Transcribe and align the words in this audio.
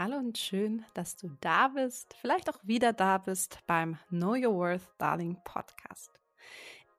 Hallo 0.00 0.16
und 0.16 0.38
schön, 0.38 0.84
dass 0.94 1.16
du 1.16 1.28
da 1.40 1.66
bist, 1.66 2.14
vielleicht 2.20 2.48
auch 2.48 2.60
wieder 2.62 2.92
da 2.92 3.18
bist 3.18 3.58
beim 3.66 3.98
Know 4.10 4.34
Your 4.34 4.54
Worth 4.54 4.88
Darling 4.96 5.36
Podcast. 5.42 6.12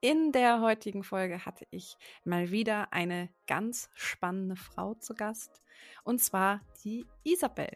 In 0.01 0.33
der 0.33 0.59
heutigen 0.59 1.05
Folge 1.05 1.45
hatte 1.45 1.65
ich 1.71 1.95
mal 2.25 2.51
wieder 2.51 2.91
eine 2.91 3.29
ganz 3.47 3.89
spannende 3.95 4.57
Frau 4.57 4.95
zu 4.95 5.13
Gast, 5.13 5.63
und 6.03 6.19
zwar 6.19 6.59
die 6.83 7.05
Isabel. 7.23 7.69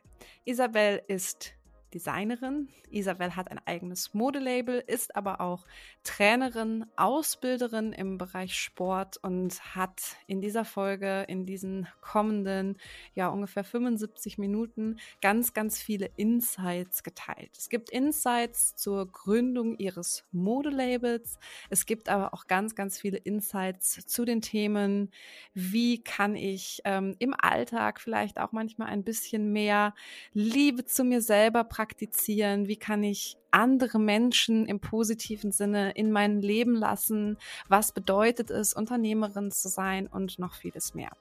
Isabel 0.43 1.01
ist 1.07 1.53
Designerin. 1.93 2.69
Isabel 2.89 3.35
hat 3.35 3.51
ein 3.51 3.59
eigenes 3.65 4.13
Modelabel, 4.13 4.83
ist 4.85 5.15
aber 5.15 5.41
auch 5.41 5.65
Trainerin, 6.03 6.85
Ausbilderin 6.95 7.93
im 7.93 8.17
Bereich 8.17 8.55
Sport 8.55 9.17
und 9.17 9.75
hat 9.75 10.01
in 10.27 10.41
dieser 10.41 10.65
Folge, 10.65 11.23
in 11.27 11.45
diesen 11.45 11.87
kommenden, 12.01 12.77
ja, 13.13 13.29
ungefähr 13.29 13.63
75 13.63 14.37
Minuten 14.37 14.97
ganz, 15.21 15.53
ganz 15.53 15.81
viele 15.81 16.09
Insights 16.15 17.03
geteilt. 17.03 17.51
Es 17.57 17.69
gibt 17.69 17.89
Insights 17.89 18.75
zur 18.75 19.11
Gründung 19.11 19.77
ihres 19.77 20.25
Modelabels. 20.31 21.37
Es 21.69 21.85
gibt 21.85 22.09
aber 22.09 22.33
auch 22.33 22.47
ganz, 22.47 22.75
ganz 22.75 22.99
viele 22.99 23.17
Insights 23.17 24.05
zu 24.05 24.25
den 24.25 24.41
Themen, 24.41 25.11
wie 25.53 26.03
kann 26.03 26.35
ich 26.35 26.81
ähm, 26.85 27.15
im 27.19 27.35
Alltag 27.37 28.01
vielleicht 28.01 28.39
auch 28.39 28.51
manchmal 28.51 28.89
ein 28.89 29.03
bisschen 29.03 29.51
mehr 29.51 29.93
Liebe 30.33 30.85
zu 30.85 31.03
mir 31.03 31.21
selber 31.21 31.63
praktizieren 31.63 31.82
praktizieren? 31.83 32.69
Wie 32.69 32.77
kann 32.77 33.03
ich 33.03 33.35
andere 33.51 33.99
Menschen 33.99 34.65
im 34.67 34.79
positiven 34.79 35.51
Sinne 35.51 35.91
in 35.91 36.13
mein 36.13 36.41
Leben 36.41 36.75
lassen? 36.75 37.37
Was 37.67 37.91
bedeutet 37.91 38.49
es, 38.49 38.73
Unternehmerin 38.73 39.51
zu 39.51 39.67
sein 39.67 40.07
und 40.07 40.39
noch 40.39 40.53
vieles 40.53 40.93
mehr? 40.93 41.11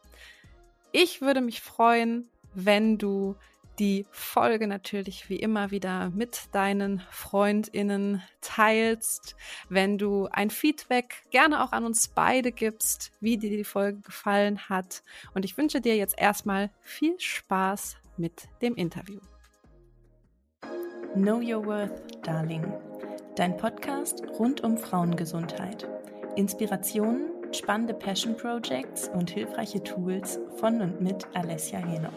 Ich 0.92 1.20
würde 1.20 1.40
mich 1.40 1.60
freuen, 1.60 2.28
wenn 2.54 2.96
du 2.96 3.34
die 3.80 4.06
Folge 4.12 4.68
natürlich 4.68 5.28
wie 5.28 5.36
immer 5.36 5.72
wieder 5.72 6.10
mit 6.10 6.42
deinen 6.52 7.02
Freundinnen 7.10 8.22
teilst, 8.40 9.34
wenn 9.68 9.98
du 9.98 10.28
ein 10.30 10.50
Feedback 10.50 11.24
gerne 11.30 11.64
auch 11.64 11.72
an 11.72 11.84
uns 11.84 12.06
beide 12.06 12.52
gibst, 12.52 13.10
wie 13.18 13.36
dir 13.36 13.50
die 13.50 13.64
Folge 13.64 13.98
gefallen 14.00 14.68
hat. 14.68 15.02
Und 15.34 15.44
ich 15.44 15.56
wünsche 15.56 15.80
dir 15.80 15.96
jetzt 15.96 16.16
erstmal 16.16 16.70
viel 16.82 17.18
Spaß 17.18 17.96
mit 18.16 18.48
dem 18.60 18.76
Interview. 18.76 19.18
Know 21.14 21.40
Your 21.42 21.66
Worth, 21.66 22.22
Darling. 22.22 22.64
Dein 23.36 23.54
Podcast 23.58 24.22
rund 24.38 24.64
um 24.64 24.78
Frauengesundheit. 24.78 25.86
Inspirationen, 26.36 27.28
spannende 27.52 27.92
Passion 27.92 28.34
Projects 28.34 29.10
und 29.12 29.28
hilfreiche 29.28 29.82
Tools 29.82 30.40
von 30.56 30.80
und 30.80 31.02
mit 31.02 31.26
Alessia 31.34 31.80
Henoch. 31.80 32.12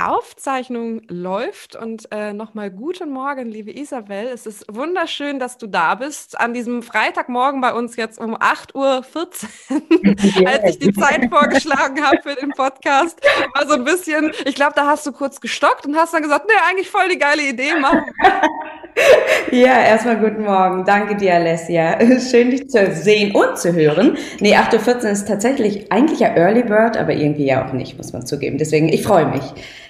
Aufzeichnung 0.00 1.02
läuft 1.08 1.74
und 1.74 2.08
äh, 2.12 2.32
nochmal 2.32 2.70
guten 2.70 3.10
Morgen, 3.10 3.46
liebe 3.46 3.76
Isabel. 3.76 4.28
Es 4.32 4.46
ist 4.46 4.64
wunderschön, 4.70 5.40
dass 5.40 5.58
du 5.58 5.66
da 5.66 5.96
bist 5.96 6.38
an 6.40 6.54
diesem 6.54 6.82
Freitagmorgen 6.82 7.60
bei 7.60 7.72
uns 7.72 7.96
jetzt 7.96 8.20
um 8.20 8.36
8.14 8.36 8.74
Uhr, 8.74 10.46
als 10.48 10.70
ich 10.70 10.78
die 10.78 10.92
Zeit 10.92 11.28
vorgeschlagen 11.30 12.04
habe 12.04 12.18
für 12.22 12.36
den 12.36 12.50
Podcast. 12.50 13.20
War 13.54 13.66
so 13.66 13.74
ein 13.74 13.84
bisschen, 13.84 14.32
ich 14.44 14.54
glaube, 14.54 14.74
da 14.76 14.86
hast 14.86 15.04
du 15.06 15.12
kurz 15.12 15.40
gestockt 15.40 15.86
und 15.86 15.96
hast 15.96 16.14
dann 16.14 16.22
gesagt, 16.22 16.46
nee, 16.46 16.54
eigentlich 16.68 16.90
voll 16.90 17.08
die 17.10 17.18
geile 17.18 17.42
Idee, 17.42 17.74
machen 17.80 18.02
Ja, 19.50 19.80
erstmal 19.80 20.18
guten 20.18 20.42
Morgen. 20.42 20.84
Danke 20.84 21.16
dir, 21.16 21.34
Alessia. 21.34 21.98
Schön, 22.20 22.50
dich 22.50 22.68
zu 22.68 22.92
sehen 22.92 23.34
und 23.34 23.56
zu 23.56 23.72
hören. 23.72 24.18
Nee, 24.40 24.56
8.14 24.56 25.04
Uhr 25.04 25.10
ist 25.10 25.28
tatsächlich 25.28 25.90
eigentlich 25.90 26.20
ja 26.20 26.28
Early 26.36 26.62
Bird, 26.62 26.96
aber 26.96 27.14
irgendwie 27.14 27.46
ja 27.46 27.66
auch 27.66 27.72
nicht, 27.72 27.96
muss 27.96 28.12
man 28.12 28.26
zugeben. 28.26 28.58
Deswegen, 28.58 28.88
ich 28.88 29.02
freue 29.02 29.26
mich. 29.26 29.42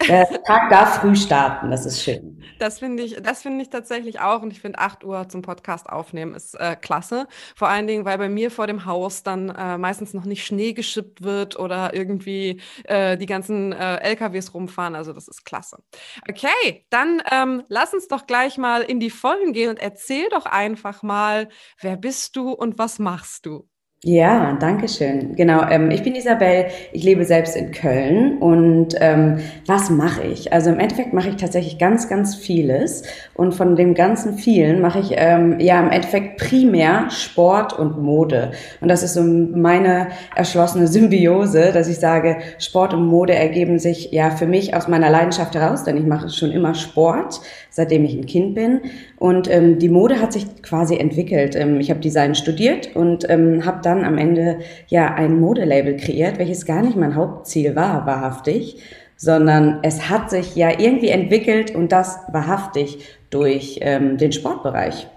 Der 0.06 0.42
Tag 0.44 0.70
darf 0.70 1.00
früh 1.00 1.16
starten, 1.16 1.70
das 1.70 1.84
ist 1.84 2.02
schön. 2.02 2.42
Das 2.58 2.78
finde 2.78 3.02
ich, 3.02 3.16
das 3.22 3.44
ich 3.44 3.70
tatsächlich 3.70 4.20
auch. 4.20 4.42
Und 4.42 4.52
ich 4.52 4.60
finde, 4.60 4.78
8 4.78 5.04
Uhr 5.04 5.28
zum 5.28 5.42
Podcast 5.42 5.88
aufnehmen 5.88 6.34
ist 6.34 6.54
äh, 6.54 6.76
klasse. 6.76 7.26
Vor 7.56 7.68
allen 7.68 7.86
Dingen, 7.86 8.04
weil 8.04 8.18
bei 8.18 8.28
mir 8.28 8.50
vor 8.50 8.66
dem 8.66 8.84
Haus 8.84 9.22
dann 9.22 9.48
äh, 9.48 9.78
meistens 9.78 10.14
noch 10.14 10.24
nicht 10.24 10.44
Schnee 10.44 10.72
geschippt 10.72 11.22
wird 11.22 11.58
oder 11.58 11.94
irgendwie 11.94 12.60
äh, 12.84 13.16
die 13.16 13.26
ganzen 13.26 13.72
äh, 13.72 13.96
LKWs 13.96 14.54
rumfahren. 14.54 14.94
Also 14.94 15.12
das 15.12 15.28
ist 15.28 15.44
klasse. 15.44 15.82
Okay, 16.28 16.86
dann 16.90 17.22
ähm, 17.30 17.64
lass 17.68 17.94
uns 17.94 18.08
doch 18.08 18.26
gleich 18.26 18.58
mal 18.58 18.82
in 18.82 19.00
die 19.00 19.10
Vollen 19.10 19.52
gehen 19.52 19.70
und 19.70 19.78
erzähl 19.78 20.28
doch 20.30 20.46
einfach 20.46 21.02
mal, 21.02 21.48
wer 21.80 21.96
bist 21.96 22.36
du 22.36 22.50
und 22.50 22.78
was 22.78 22.98
machst 22.98 23.46
du? 23.46 23.68
Ja, 24.04 24.56
danke 24.60 24.86
schön. 24.86 25.34
Genau, 25.34 25.60
ähm, 25.68 25.90
ich 25.90 26.04
bin 26.04 26.14
Isabel, 26.14 26.66
ich 26.92 27.02
lebe 27.02 27.24
selbst 27.24 27.56
in 27.56 27.72
Köln 27.72 28.38
und 28.38 28.94
ähm, 29.00 29.40
was 29.66 29.90
mache 29.90 30.22
ich? 30.22 30.52
Also 30.52 30.70
im 30.70 30.78
Endeffekt 30.78 31.12
mache 31.12 31.30
ich 31.30 31.34
tatsächlich 31.34 31.78
ganz, 31.78 32.08
ganz 32.08 32.36
vieles 32.36 33.02
und 33.34 33.56
von 33.56 33.74
dem 33.74 33.94
ganzen 33.94 34.38
vielen 34.38 34.80
mache 34.80 35.00
ich 35.00 35.14
ähm, 35.16 35.58
ja 35.58 35.80
im 35.80 35.90
Endeffekt 35.90 36.36
primär 36.38 37.10
Sport 37.10 37.76
und 37.76 38.00
Mode 38.00 38.52
und 38.80 38.86
das 38.86 39.02
ist 39.02 39.14
so 39.14 39.22
meine 39.24 40.10
erschlossene 40.36 40.86
Symbiose, 40.86 41.72
dass 41.72 41.88
ich 41.88 41.98
sage, 41.98 42.36
Sport 42.60 42.94
und 42.94 43.04
Mode 43.04 43.34
ergeben 43.34 43.80
sich 43.80 44.12
ja 44.12 44.30
für 44.30 44.46
mich 44.46 44.76
aus 44.76 44.86
meiner 44.86 45.10
Leidenschaft 45.10 45.56
heraus, 45.56 45.82
denn 45.82 45.96
ich 45.96 46.06
mache 46.06 46.28
schon 46.30 46.52
immer 46.52 46.76
Sport, 46.76 47.40
seitdem 47.70 48.04
ich 48.04 48.14
ein 48.14 48.26
Kind 48.26 48.54
bin 48.54 48.80
und 49.18 49.50
ähm, 49.50 49.78
die 49.78 49.88
Mode 49.88 50.20
hat 50.20 50.32
sich 50.32 50.62
quasi 50.62 50.96
entwickelt. 50.96 51.56
Ähm, 51.56 51.80
ich 51.80 51.90
habe 51.90 52.00
Design 52.00 52.34
studiert 52.34 52.94
und 52.94 53.28
ähm, 53.28 53.64
habe 53.64 53.80
dann 53.82 54.04
am 54.04 54.16
Ende 54.16 54.58
ja 54.86 55.14
ein 55.14 55.40
Modelabel 55.40 55.96
kreiert, 55.96 56.38
welches 56.38 56.66
gar 56.66 56.82
nicht 56.82 56.96
mein 56.96 57.16
Hauptziel 57.16 57.74
war, 57.74 58.06
wahrhaftig, 58.06 58.80
sondern 59.16 59.80
es 59.82 60.08
hat 60.08 60.30
sich 60.30 60.54
ja 60.54 60.70
irgendwie 60.78 61.08
entwickelt 61.08 61.74
und 61.74 61.90
das 61.90 62.20
wahrhaftig 62.30 62.98
durch 63.30 63.80
ähm, 63.82 64.18
den 64.18 64.32
Sportbereich. 64.32 65.08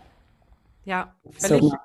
Ja, 0.84 1.16
völlig, 1.38 1.62
so, 1.62 1.78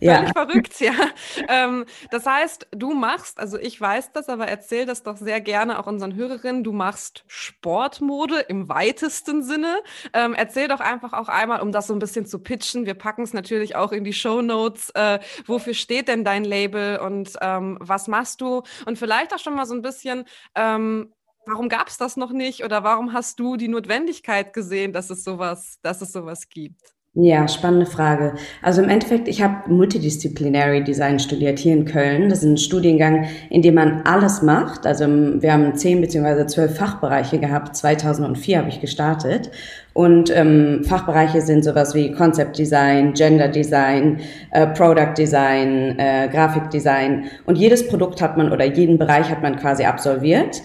ja. 0.00 0.16
völlig 0.16 0.32
verrückt, 0.32 0.80
ja. 0.80 0.92
Ähm, 1.48 1.84
das 2.10 2.26
heißt, 2.26 2.68
du 2.72 2.94
machst, 2.94 3.38
also 3.38 3.58
ich 3.58 3.80
weiß 3.80 4.12
das, 4.12 4.28
aber 4.28 4.48
erzähl 4.48 4.86
das 4.86 5.02
doch 5.02 5.16
sehr 5.16 5.40
gerne 5.40 5.78
auch 5.78 5.86
unseren 5.86 6.14
Hörerinnen, 6.14 6.64
du 6.64 6.72
machst 6.72 7.24
Sportmode 7.26 8.40
im 8.40 8.68
weitesten 8.68 9.42
Sinne. 9.42 9.78
Ähm, 10.12 10.34
erzähl 10.34 10.68
doch 10.68 10.80
einfach 10.80 11.12
auch 11.12 11.28
einmal, 11.28 11.60
um 11.60 11.70
das 11.70 11.86
so 11.86 11.94
ein 11.94 11.98
bisschen 11.98 12.26
zu 12.26 12.40
pitchen. 12.40 12.86
Wir 12.86 12.94
packen 12.94 13.22
es 13.22 13.34
natürlich 13.34 13.76
auch 13.76 13.92
in 13.92 14.04
die 14.04 14.12
Show 14.12 14.42
Notes. 14.42 14.90
Äh, 14.90 15.20
wofür 15.46 15.74
steht 15.74 16.08
denn 16.08 16.24
dein 16.24 16.44
Label 16.44 16.98
und 16.98 17.32
ähm, 17.40 17.78
was 17.80 18.08
machst 18.08 18.40
du? 18.40 18.62
Und 18.86 18.98
vielleicht 18.98 19.34
auch 19.34 19.38
schon 19.38 19.54
mal 19.54 19.66
so 19.66 19.74
ein 19.74 19.82
bisschen, 19.82 20.24
ähm, 20.54 21.12
warum 21.46 21.68
gab 21.68 21.88
es 21.88 21.98
das 21.98 22.16
noch 22.16 22.32
nicht 22.32 22.64
oder 22.64 22.82
warum 22.82 23.12
hast 23.12 23.38
du 23.38 23.56
die 23.56 23.68
Notwendigkeit 23.68 24.52
gesehen, 24.52 24.92
dass 24.92 25.10
es 25.10 25.24
sowas, 25.24 25.78
dass 25.82 26.00
es 26.00 26.12
sowas 26.12 26.48
gibt? 26.48 26.93
Ja, 27.16 27.46
spannende 27.46 27.86
Frage. 27.86 28.34
Also 28.60 28.82
im 28.82 28.88
Endeffekt, 28.88 29.28
ich 29.28 29.40
habe 29.40 29.72
Multidisciplinary 29.72 30.82
Design 30.82 31.20
studiert 31.20 31.60
hier 31.60 31.72
in 31.72 31.84
Köln. 31.84 32.28
Das 32.28 32.38
ist 32.38 32.44
ein 32.44 32.56
Studiengang, 32.56 33.26
in 33.50 33.62
dem 33.62 33.74
man 33.74 34.02
alles 34.02 34.42
macht. 34.42 34.84
Also 34.84 35.06
wir 35.06 35.52
haben 35.52 35.76
zehn 35.76 36.00
beziehungsweise 36.00 36.46
zwölf 36.46 36.76
Fachbereiche 36.76 37.38
gehabt. 37.38 37.76
2004 37.76 38.58
habe 38.58 38.68
ich 38.68 38.80
gestartet. 38.80 39.52
Und 39.92 40.36
ähm, 40.36 40.82
Fachbereiche 40.82 41.40
sind 41.40 41.62
sowas 41.62 41.94
wie 41.94 42.10
Concept 42.10 42.58
Design, 42.58 43.12
Gender 43.12 43.46
Design, 43.46 44.18
äh, 44.50 44.66
Product 44.66 45.14
Design, 45.16 45.96
äh, 46.00 46.28
Grafikdesign. 46.32 47.26
Und 47.46 47.58
jedes 47.58 47.86
Produkt 47.86 48.20
hat 48.20 48.36
man 48.36 48.50
oder 48.50 48.64
jeden 48.64 48.98
Bereich 48.98 49.30
hat 49.30 49.40
man 49.40 49.54
quasi 49.54 49.84
absolviert. 49.84 50.62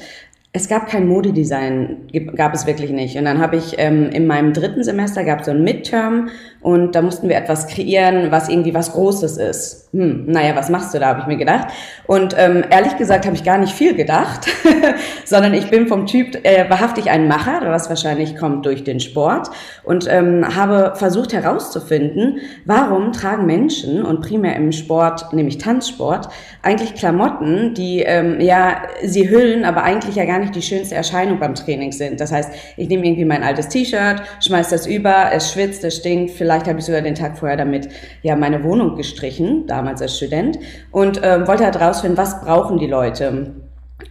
Es 0.52 0.68
gab 0.68 0.88
kein 0.88 1.08
Modedesign, 1.08 2.08
gab 2.36 2.56
es 2.56 2.66
wirklich 2.66 2.90
nicht. 2.90 3.16
Und 3.18 3.26
dann 3.26 3.38
habe 3.38 3.58
ich 3.58 3.76
ähm, 3.78 4.10
in 4.10 4.26
meinem 4.26 4.54
dritten 4.54 4.84
Semester 4.84 5.24
gab 5.24 5.42
es 5.42 5.46
so 5.46 5.52
ein 5.52 5.64
Midterm 5.64 6.30
und 6.62 6.96
da 6.96 7.04
mussten 7.04 7.30
wir 7.30 7.36
etwas 7.36 7.68
kreieren, 7.68 8.32
was 8.32 8.50
irgendwie 8.50 8.74
was 8.74 8.94
Großes 8.94 9.38
ist. 9.38 9.89
Hm, 9.92 10.26
naja, 10.28 10.56
was 10.56 10.70
machst 10.70 10.94
du 10.94 11.00
da, 11.00 11.08
habe 11.08 11.22
ich 11.22 11.26
mir 11.26 11.38
gedacht. 11.38 11.70
Und 12.06 12.36
ähm, 12.38 12.64
ehrlich 12.70 12.96
gesagt 12.98 13.26
habe 13.26 13.36
ich 13.36 13.44
gar 13.44 13.58
nicht 13.58 13.74
viel 13.74 13.96
gedacht, 13.96 14.48
sondern 15.26 15.56
ich 15.56 15.72
bin 15.72 15.88
vom 15.88 16.06
Typ 16.06 16.46
äh, 16.46 16.70
wahrhaftig 16.70 17.10
ein 17.10 17.28
Macher, 17.28 17.62
was 17.66 17.90
wahrscheinlich 17.90 18.36
kommt 18.36 18.68
durch 18.68 18.84
den 18.84 19.00
Sport 19.00 19.50
und 19.84 20.08
ähm, 20.08 20.56
habe 20.56 20.94
versucht 20.96 21.34
herauszufinden, 21.34 22.38
warum 22.66 23.14
tragen 23.14 23.48
Menschen 23.48 24.06
und 24.06 24.22
primär 24.22 24.56
im 24.58 24.72
Sport, 24.74 25.34
nämlich 25.34 25.58
Tanzsport, 25.58 26.30
eigentlich 26.62 26.94
Klamotten, 26.94 27.74
die 27.74 28.02
ähm, 28.02 28.40
ja 28.40 28.84
sie 29.04 29.28
hüllen, 29.28 29.66
aber 29.66 29.82
eigentlich 29.82 30.16
ja 30.18 30.26
gar 30.26 30.38
nicht 30.38 30.54
die 30.54 30.62
schönste 30.62 30.94
Erscheinung 30.94 31.40
beim 31.40 31.56
Training 31.56 31.94
sind. 31.94 32.20
Das 32.20 32.32
heißt, 32.32 32.52
ich 32.78 32.90
nehme 32.90 33.08
irgendwie 33.08 33.26
mein 33.26 33.42
altes 33.42 33.70
T-Shirt, 33.70 34.22
schmeiß 34.46 34.70
das 34.70 34.86
über, 34.86 35.32
es 35.34 35.52
schwitzt, 35.52 35.84
es 35.84 35.96
stinkt, 35.96 36.34
vielleicht 36.34 36.68
habe 36.68 36.78
ich 36.78 36.86
sogar 36.86 37.02
den 37.02 37.16
Tag 37.16 37.40
vorher 37.40 37.58
damit 37.58 37.90
ja 38.22 38.36
meine 38.36 38.64
Wohnung 38.64 38.96
gestrichen, 38.96 39.66
damals 39.80 40.02
als 40.02 40.18
Student, 40.18 40.60
und 40.92 41.22
ähm, 41.24 41.48
wollte 41.48 41.64
halt 41.64 41.80
rausfinden, 41.80 42.18
was 42.18 42.42
brauchen 42.42 42.78
die 42.78 42.88
Leute. 42.88 43.54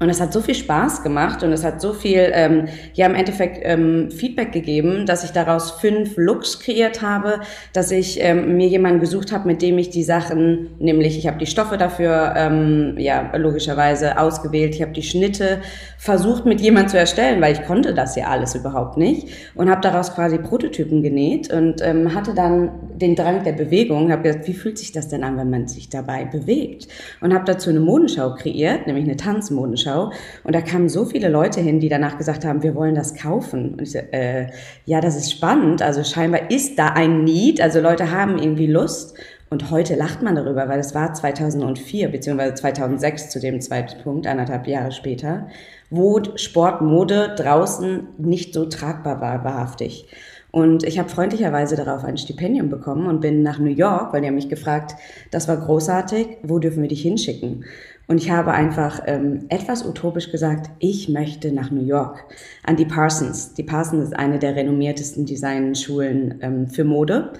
Und 0.00 0.10
es 0.10 0.20
hat 0.20 0.32
so 0.32 0.40
viel 0.40 0.54
Spaß 0.54 1.02
gemacht 1.02 1.42
und 1.42 1.52
es 1.52 1.64
hat 1.64 1.80
so 1.80 1.92
viel, 1.92 2.30
ähm, 2.32 2.68
ja, 2.94 3.06
im 3.06 3.14
Endeffekt 3.16 3.58
ähm, 3.62 4.10
Feedback 4.10 4.52
gegeben, 4.52 5.06
dass 5.06 5.24
ich 5.24 5.30
daraus 5.30 5.72
fünf 5.72 6.16
Looks 6.16 6.60
kreiert 6.60 7.02
habe, 7.02 7.40
dass 7.72 7.90
ich 7.90 8.22
ähm, 8.22 8.56
mir 8.56 8.68
jemanden 8.68 9.00
gesucht 9.00 9.32
habe, 9.32 9.48
mit 9.48 9.60
dem 9.60 9.76
ich 9.78 9.90
die 9.90 10.04
Sachen, 10.04 10.68
nämlich 10.78 11.18
ich 11.18 11.26
habe 11.26 11.38
die 11.38 11.46
Stoffe 11.46 11.76
dafür, 11.78 12.34
ähm, 12.36 12.94
ja, 12.98 13.32
logischerweise 13.36 14.18
ausgewählt, 14.18 14.76
ich 14.76 14.82
habe 14.82 14.92
die 14.92 15.02
Schnitte 15.02 15.58
versucht 15.98 16.46
mit 16.46 16.60
jemandem 16.60 16.90
zu 16.90 16.98
erstellen, 16.98 17.40
weil 17.40 17.54
ich 17.54 17.64
konnte 17.64 17.92
das 17.92 18.14
ja 18.14 18.28
alles 18.28 18.54
überhaupt 18.54 18.96
nicht 18.96 19.28
und 19.56 19.68
habe 19.68 19.80
daraus 19.80 20.14
quasi 20.14 20.38
Prototypen 20.38 21.02
genäht 21.02 21.52
und 21.52 21.82
ähm, 21.82 22.14
hatte 22.14 22.34
dann 22.34 22.70
den 22.94 23.16
Drang 23.16 23.42
der 23.42 23.52
Bewegung, 23.52 24.12
habe 24.12 24.22
gesagt, 24.22 24.46
wie 24.46 24.54
fühlt 24.54 24.78
sich 24.78 24.92
das 24.92 25.08
denn 25.08 25.24
an, 25.24 25.36
wenn 25.36 25.50
man 25.50 25.66
sich 25.66 25.88
dabei 25.88 26.24
bewegt? 26.24 26.86
Und 27.20 27.34
habe 27.34 27.44
dazu 27.44 27.70
eine 27.70 27.80
Modenschau 27.80 28.34
kreiert, 28.34 28.86
nämlich 28.86 29.04
eine 29.04 29.16
Tanzmodenschau 29.16 29.87
Modenschau. 29.88 30.12
Und 30.44 30.54
da 30.54 30.60
kamen 30.60 30.88
so 30.88 31.04
viele 31.04 31.28
Leute 31.28 31.60
hin, 31.60 31.80
die 31.80 31.88
danach 31.88 32.18
gesagt 32.18 32.44
haben, 32.44 32.62
wir 32.62 32.74
wollen 32.74 32.94
das 32.94 33.14
kaufen. 33.14 33.72
Und 33.72 33.82
ich 33.82 33.92
so, 33.92 33.98
äh, 33.98 34.46
ja, 34.84 35.00
das 35.00 35.16
ist 35.16 35.32
spannend. 35.32 35.82
Also 35.82 36.04
scheinbar 36.04 36.50
ist 36.50 36.78
da 36.78 36.88
ein 36.88 37.24
Need. 37.24 37.60
Also 37.60 37.80
Leute 37.80 38.10
haben 38.10 38.38
irgendwie 38.38 38.66
Lust. 38.66 39.16
Und 39.50 39.70
heute 39.70 39.94
lacht 39.94 40.22
man 40.22 40.34
darüber, 40.34 40.68
weil 40.68 40.78
es 40.78 40.94
war 40.94 41.14
2004 41.14 42.08
beziehungsweise 42.08 42.54
2006 42.54 43.30
zu 43.30 43.40
dem 43.40 43.62
Zeitpunkt, 43.62 44.26
anderthalb 44.26 44.66
Jahre 44.66 44.92
später, 44.92 45.48
wo 45.88 46.20
Sportmode 46.34 47.34
draußen 47.34 48.08
nicht 48.18 48.52
so 48.52 48.66
tragbar 48.66 49.22
war, 49.22 49.44
wahrhaftig. 49.44 50.06
Und 50.50 50.84
ich 50.84 50.98
habe 50.98 51.08
freundlicherweise 51.08 51.76
darauf 51.76 52.04
ein 52.04 52.18
Stipendium 52.18 52.68
bekommen 52.68 53.06
und 53.06 53.20
bin 53.20 53.42
nach 53.42 53.58
New 53.58 53.70
York, 53.70 54.12
weil 54.12 54.20
die 54.20 54.26
haben 54.26 54.34
mich 54.34 54.50
gefragt, 54.50 54.96
das 55.30 55.48
war 55.48 55.56
großartig, 55.56 56.38
wo 56.42 56.58
dürfen 56.58 56.82
wir 56.82 56.88
dich 56.88 57.02
hinschicken? 57.02 57.64
Und 58.08 58.16
ich 58.16 58.30
habe 58.30 58.52
einfach 58.52 59.02
ähm, 59.06 59.44
etwas 59.50 59.84
utopisch 59.84 60.32
gesagt, 60.32 60.70
ich 60.78 61.10
möchte 61.10 61.52
nach 61.52 61.70
New 61.70 61.84
York, 61.84 62.24
an 62.64 62.76
die 62.76 62.86
Parsons. 62.86 63.52
Die 63.52 63.62
Parsons 63.62 64.02
ist 64.02 64.16
eine 64.16 64.38
der 64.38 64.56
renommiertesten 64.56 65.26
Designschulen 65.26 66.38
ähm, 66.40 66.66
für 66.68 66.84
Mode 66.84 67.34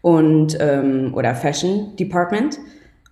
und 0.00 0.56
ähm, 0.60 1.12
oder 1.14 1.34
Fashion 1.34 1.94
Department. 1.96 2.58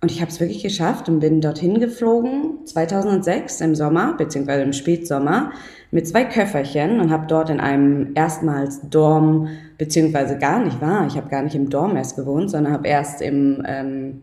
Und 0.01 0.11
ich 0.11 0.21
habe 0.21 0.31
es 0.31 0.39
wirklich 0.39 0.63
geschafft 0.63 1.07
und 1.07 1.19
bin 1.19 1.39
dorthin 1.39 1.79
geflogen 1.79 2.65
2006 2.65 3.61
im 3.61 3.75
Sommer 3.75 4.17
beziehungsweise 4.17 4.63
im 4.63 4.73
Spätsommer 4.73 5.53
mit 5.91 6.07
zwei 6.07 6.25
Köfferchen 6.25 6.99
und 6.99 7.11
habe 7.11 7.27
dort 7.27 7.51
in 7.51 7.59
einem 7.59 8.11
erstmals 8.15 8.81
Dorm 8.89 9.49
beziehungsweise 9.77 10.39
gar 10.39 10.59
nicht 10.59 10.81
war. 10.81 11.05
Ich 11.07 11.15
habe 11.15 11.29
gar 11.29 11.43
nicht 11.43 11.55
im 11.55 11.69
Dorm 11.69 11.95
erst 11.95 12.15
gewohnt, 12.15 12.49
sondern 12.49 12.73
habe 12.73 12.87
erst 12.87 13.21
im 13.21 13.63
ähm, 13.65 14.22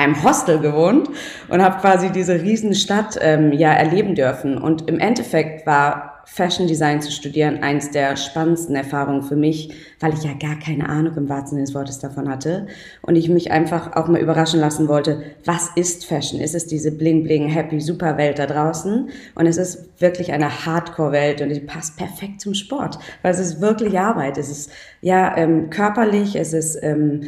einem 0.00 0.22
Hostel 0.24 0.58
gewohnt 0.58 1.08
und 1.48 1.62
habe 1.62 1.80
quasi 1.80 2.10
diese 2.10 2.40
Riesenstadt 2.40 3.18
ähm, 3.20 3.52
ja 3.52 3.72
erleben 3.72 4.14
dürfen. 4.14 4.58
Und 4.58 4.88
im 4.88 4.98
Endeffekt 4.98 5.66
war 5.66 6.20
Fashion 6.32 6.68
Design 6.68 7.02
zu 7.02 7.10
studieren 7.10 7.64
eins 7.64 7.90
der 7.90 8.16
spannendsten 8.16 8.76
Erfahrungen 8.76 9.22
für 9.22 9.34
mich, 9.34 9.74
weil 9.98 10.14
ich 10.14 10.22
ja 10.22 10.32
gar 10.34 10.58
keine 10.60 10.88
Ahnung 10.88 11.16
im 11.16 11.28
wahrsten 11.28 11.50
Sinne 11.50 11.62
des 11.62 11.74
Wortes 11.74 11.98
davon 11.98 12.28
hatte 12.28 12.68
und 13.02 13.16
ich 13.16 13.28
mich 13.28 13.50
einfach 13.50 13.96
auch 13.96 14.06
mal 14.06 14.20
überraschen 14.20 14.60
lassen 14.60 14.86
wollte, 14.86 15.22
was 15.44 15.70
ist 15.74 16.06
Fashion? 16.06 16.40
Ist 16.40 16.54
es 16.54 16.68
diese 16.68 16.92
bling 16.92 17.24
bling 17.24 17.48
happy 17.48 17.80
super 17.80 18.16
Welt 18.16 18.38
da 18.38 18.46
draußen 18.46 19.10
und 19.34 19.46
es 19.46 19.56
ist 19.56 20.00
wirklich 20.00 20.32
eine 20.32 20.64
Hardcore 20.66 21.10
Welt 21.10 21.42
und 21.42 21.48
die 21.48 21.60
passt 21.60 21.96
perfekt 21.96 22.40
zum 22.40 22.54
Sport, 22.54 23.00
weil 23.22 23.32
es 23.32 23.40
ist 23.40 23.60
wirklich 23.60 23.98
Arbeit, 23.98 24.38
es 24.38 24.50
ist 24.50 24.70
ja 25.00 25.36
ähm, 25.36 25.68
körperlich, 25.68 26.36
es 26.36 26.52
ist 26.52 26.78
ähm, 26.80 27.22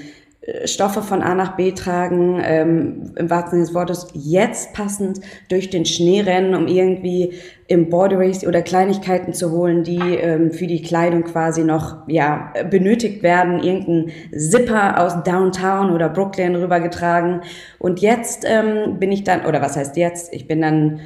Stoffe 0.65 1.03
von 1.03 1.23
A 1.23 1.37
nach 1.37 1.57
B 1.57 1.71
tragen, 1.71 2.41
ähm, 2.45 3.13
im 3.15 3.31
wahrsten 3.31 3.53
Sinne 3.53 3.65
des 3.65 3.75
Wortes 3.75 4.09
jetzt 4.13 4.73
passend 4.73 5.21
durch 5.49 5.71
den 5.71 5.85
Schnee 5.85 6.21
rennen, 6.21 6.57
um 6.57 6.67
irgendwie 6.67 7.35
Embroideries 7.69 8.45
oder 8.45 8.61
Kleinigkeiten 8.61 9.35
zu 9.35 9.53
holen, 9.53 9.85
die 9.85 10.01
ähm, 10.01 10.51
für 10.51 10.67
die 10.67 10.83
Kleidung 10.83 11.23
quasi 11.23 11.63
noch 11.63 12.09
ja 12.09 12.53
benötigt 12.69 13.23
werden, 13.23 13.63
irgendein 13.63 14.13
Zipper 14.37 15.01
aus 15.01 15.23
Downtown 15.23 15.91
oder 15.91 16.09
Brooklyn 16.09 16.57
rübergetragen. 16.57 17.43
Und 17.79 18.01
jetzt 18.01 18.45
ähm, 18.45 18.99
bin 18.99 19.13
ich 19.13 19.23
dann, 19.23 19.47
oder 19.47 19.63
was 19.63 19.77
heißt 19.77 19.97
jetzt? 19.97 20.35
Ich 20.35 20.49
bin 20.49 20.61
dann 20.61 21.01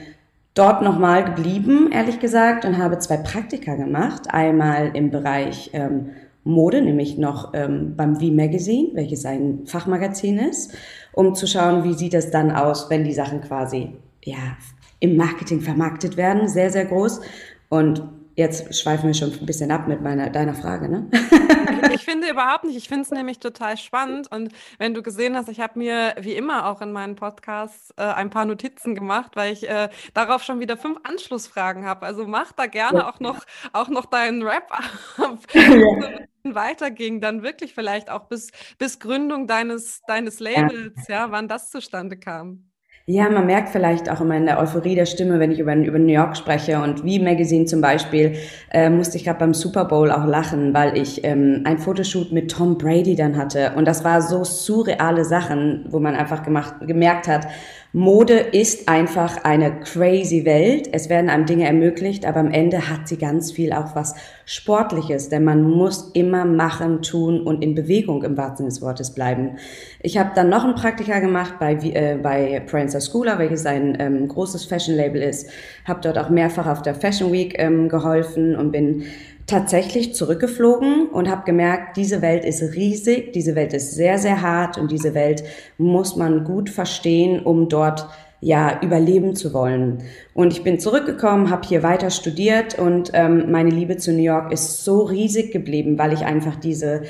dort 0.54 0.80
nochmal 0.80 1.24
geblieben, 1.24 1.90
ehrlich 1.92 2.20
gesagt, 2.20 2.64
und 2.64 2.78
habe 2.78 2.98
zwei 3.00 3.18
Praktika 3.18 3.74
gemacht. 3.74 4.22
Einmal 4.30 4.92
im 4.94 5.10
Bereich 5.10 5.70
ähm, 5.74 6.12
Mode, 6.46 6.81
nämlich 6.81 7.19
noch 7.19 7.52
ähm, 7.54 7.94
beim 7.96 8.16
V 8.16 8.26
Magazine, 8.26 8.90
welches 8.94 9.26
ein 9.26 9.66
Fachmagazin 9.66 10.38
ist, 10.38 10.72
um 11.12 11.34
zu 11.34 11.46
schauen, 11.46 11.84
wie 11.84 11.94
sieht 11.94 12.14
es 12.14 12.31
dann 12.31 12.50
aus, 12.50 12.88
wenn 12.88 13.04
die 13.04 13.12
Sachen 13.12 13.40
quasi 13.40 13.90
ja, 14.25 14.56
im 15.00 15.16
Marketing 15.16 15.60
vermarktet 15.60 16.16
werden, 16.16 16.48
sehr, 16.48 16.70
sehr 16.70 16.84
groß. 16.84 17.20
Und 17.69 18.02
jetzt 18.36 18.78
schweifen 18.78 19.08
wir 19.08 19.14
schon 19.14 19.32
ein 19.32 19.46
bisschen 19.46 19.70
ab 19.70 19.88
mit 19.88 20.00
meiner, 20.00 20.30
deiner 20.30 20.54
Frage, 20.54 20.88
ne? 20.88 21.10
Ich 21.92 22.04
finde 22.04 22.30
überhaupt 22.30 22.64
nicht. 22.64 22.76
Ich 22.76 22.88
finde 22.88 23.02
es 23.02 23.10
nämlich 23.10 23.38
total 23.38 23.76
spannend. 23.76 24.30
Und 24.30 24.52
wenn 24.78 24.94
du 24.94 25.02
gesehen 25.02 25.36
hast, 25.36 25.48
ich 25.48 25.60
habe 25.60 25.78
mir 25.78 26.14
wie 26.20 26.34
immer 26.34 26.66
auch 26.66 26.80
in 26.80 26.92
meinen 26.92 27.16
Podcasts 27.16 27.92
äh, 27.96 28.02
ein 28.02 28.30
paar 28.30 28.44
Notizen 28.44 28.94
gemacht, 28.94 29.32
weil 29.34 29.52
ich 29.52 29.68
äh, 29.68 29.88
darauf 30.14 30.42
schon 30.42 30.60
wieder 30.60 30.76
fünf 30.76 30.98
Anschlussfragen 31.02 31.84
habe. 31.84 32.06
Also 32.06 32.26
mach 32.26 32.52
da 32.52 32.66
gerne 32.66 33.00
ja. 33.00 33.10
auch 33.10 33.20
noch, 33.20 33.44
auch 33.72 33.88
noch 33.88 34.06
deinen 34.06 34.42
Rap 34.42 34.70
ab. 35.18 35.38
Ja 35.54 36.54
weiterging, 36.54 37.20
dann 37.20 37.42
wirklich 37.42 37.74
vielleicht 37.74 38.08
auch 38.08 38.28
bis, 38.28 38.52
bis 38.78 39.00
Gründung 39.00 39.48
deines, 39.48 40.02
deines 40.06 40.38
Labels, 40.38 41.08
ja. 41.08 41.26
ja, 41.26 41.30
wann 41.32 41.48
das 41.48 41.70
zustande 41.70 42.16
kam. 42.16 42.70
Ja, 43.08 43.31
man 43.31 43.47
merkt 43.47 43.69
vielleicht 43.69 44.11
auch 44.11 44.20
immer 44.20 44.37
in 44.37 44.47
der 44.47 44.58
Euphorie 44.58 44.97
der 44.97 45.06
Stimme, 45.06 45.38
wenn 45.38 45.53
ich 45.53 45.61
über, 45.61 45.76
über 45.76 45.97
New 45.97 46.12
York 46.12 46.37
spreche 46.37 46.82
und 46.82 47.05
wie 47.05 47.20
Magazine 47.20 47.64
zum 47.64 47.81
Beispiel, 47.81 48.35
äh, 48.73 48.91
musste 48.91 49.17
ich 49.17 49.23
gerade 49.23 49.38
beim 49.38 49.55
Super 49.55 49.85
Bowl 49.85 50.11
auch 50.11 50.25
lachen, 50.25 50.75
weil 50.75 50.99
ich 50.99 51.23
ähm, 51.23 51.62
ein 51.62 51.79
Fotoshoot 51.79 52.32
mit 52.32 52.50
Tom 52.50 52.79
Brady 52.79 53.14
dann 53.14 53.37
hatte. 53.37 53.75
Und 53.76 53.87
das 53.87 54.03
war 54.03 54.23
so 54.23 54.43
surreale 54.43 55.25
Sachen, 55.25 55.85
wo 55.88 56.00
man 56.00 56.17
einfach 56.17 56.43
gemacht, 56.43 56.75
gemerkt 56.81 57.29
hat, 57.29 57.47
Mode 57.96 58.34
ist 58.34 58.90
einfach 58.90 59.43
eine 59.44 59.81
crazy 59.81 60.44
Welt. 60.44 60.90
Es 60.93 61.08
werden 61.08 61.31
einem 61.31 61.46
Dinge 61.46 61.64
ermöglicht, 61.64 62.26
aber 62.26 62.40
am 62.40 62.50
Ende 62.50 62.90
hat 62.90 63.08
sie 63.08 63.16
ganz 63.16 63.52
viel 63.52 63.72
auch 63.72 63.96
was 63.96 64.14
Sportliches, 64.44 65.31
denn 65.31 65.44
man 65.44 65.62
muss 65.62 66.10
immer 66.12 66.44
machen, 66.44 67.00
tun 67.00 67.40
und 67.40 67.64
in 67.64 67.75
Bewegung 67.75 68.22
im 68.22 68.37
wahrsten 68.37 68.58
Sinne 68.58 68.69
des 68.69 68.82
Wortes 68.82 69.14
bleiben. 69.14 69.56
Ich 70.02 70.19
habe 70.19 70.32
dann 70.34 70.50
noch 70.50 70.66
ein 70.66 70.75
Praktika 70.75 71.20
gemacht 71.20 71.54
bei, 71.58 71.72
äh, 71.72 72.19
bei 72.22 72.60
Prancer 72.66 73.00
Schooler, 73.00 73.38
welches 73.38 73.64
ein 73.64 73.96
ähm, 73.98 74.28
großes 74.28 74.66
Fashion-Label 74.66 75.22
ist. 75.22 75.48
Habe 75.87 76.00
dort 76.02 76.19
auch 76.19 76.28
mehrfach 76.28 76.66
auf 76.66 76.82
der 76.82 76.94
Fashion 76.94 77.32
Week 77.32 77.54
ähm, 77.56 77.88
geholfen 77.88 78.56
und 78.56 78.72
bin 78.72 79.04
tatsächlich 79.46 80.14
zurückgeflogen 80.14 81.08
und 81.08 81.31
habe 81.31 81.44
gemerkt, 81.44 81.96
diese 81.96 82.20
Welt 82.20 82.44
ist 82.44 82.62
riesig, 82.75 83.32
diese 83.32 83.54
Welt 83.54 83.72
ist 83.72 83.94
sehr, 83.94 84.19
sehr 84.19 84.43
hart 84.43 84.76
und 84.76 84.90
diese 84.90 85.14
Welt 85.14 85.44
muss 85.78 86.16
man 86.16 86.44
gut 86.44 86.69
verstehen, 86.69 87.40
um 87.44 87.69
dort 87.69 88.08
ja 88.40 88.81
überleben 88.82 89.34
zu 89.34 89.54
wollen. 89.54 90.02
Und 90.34 90.52
ich 90.52 90.62
bin 90.62 90.78
zurückgekommen, 90.78 91.50
habe 91.50 91.66
hier 91.66 91.82
weiter 91.82 92.10
studiert 92.10 92.78
und 92.78 93.10
ähm, 93.15 93.50
meine 93.50 93.70
Liebe 93.70 93.96
zu 93.96 94.12
New 94.12 94.22
York 94.22 94.53
ist 94.53 94.84
so 94.84 95.03
riesig 95.03 95.53
geblieben, 95.53 95.98
weil 95.98 96.12
ich 96.12 96.24
einfach 96.24 96.56
diese 96.56 97.03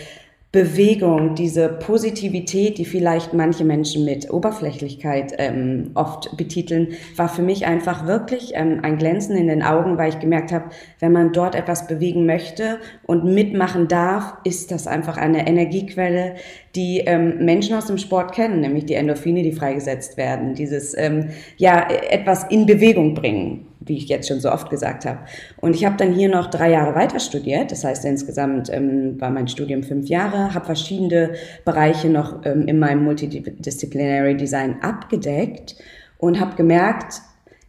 Bewegung, 0.53 1.35
diese 1.35 1.69
Positivität, 1.69 2.79
die 2.79 2.85
vielleicht 2.85 3.35
manche 3.35 3.65
Menschen 3.65 4.05
mit 4.05 4.33
Oberflächlichkeit 4.33 5.35
ähm, 5.37 5.91
oft 5.95 6.35
betiteln, 6.37 6.95
war 7.17 7.29
für 7.29 7.43
mich 7.43 7.67
einfach 7.67 8.07
wirklich 8.07 8.53
ähm, 8.55 8.81
ein 8.83 8.97
Glänzen 8.97 9.37
in 9.37 9.49
den 9.49 9.62
Augen, 9.62 9.99
weil 9.99 10.09
ich 10.09 10.19
gemerkt 10.19 10.53
habe, 10.53 10.71
wenn 10.99 11.12
man 11.12 11.33
dort 11.33 11.55
etwas 11.55 11.87
bewegen 11.87 12.25
möchte 12.25 12.79
und 13.05 13.25
mitmachen 13.25 13.88
darf, 13.88 14.35
ist 14.45 14.71
das 14.71 14.87
einfach 14.87 15.19
eine 15.19 15.47
Energiequelle, 15.47 16.37
die 16.75 17.00
ähm, 17.00 17.45
Menschen 17.45 17.76
aus 17.76 17.87
dem 17.87 17.99
Sport 17.99 18.33
kennen, 18.33 18.61
nämlich 18.61 18.87
die 18.87 18.95
Endorphine, 18.95 19.43
die 19.43 19.53
freigesetzt 19.53 20.17
werden, 20.17 20.55
dieses 20.55 20.97
ähm, 20.97 21.31
ja 21.59 21.87
etwas 21.91 22.45
in 22.45 22.65
Bewegung 22.65 23.15
bringen 23.15 23.67
wie 23.87 23.97
ich 23.97 24.09
jetzt 24.09 24.28
schon 24.28 24.40
so 24.40 24.50
oft 24.50 24.71
gesagt 24.71 25.05
habe. 25.05 25.21
Und 25.61 25.75
ich 25.75 25.85
habe 25.85 25.97
dann 25.97 26.12
hier 26.12 26.28
noch 26.28 26.50
drei 26.50 26.71
Jahre 26.71 26.95
weiter 26.95 27.21
studiert. 27.21 27.73
Das 27.73 27.85
heißt, 27.85 28.05
insgesamt 28.05 28.69
ähm, 28.71 29.21
war 29.21 29.31
mein 29.31 29.49
Studium 29.49 29.83
fünf 29.83 30.09
Jahre, 30.09 30.55
habe 30.55 30.66
verschiedene 30.66 31.35
Bereiche 31.64 32.09
noch 32.09 32.45
ähm, 32.45 32.66
in 32.66 32.78
meinem 32.78 33.05
Multidisciplinary 33.05 34.37
Design 34.37 34.76
abgedeckt 34.83 35.76
und 36.19 36.40
habe 36.40 36.57
gemerkt, 36.57 37.21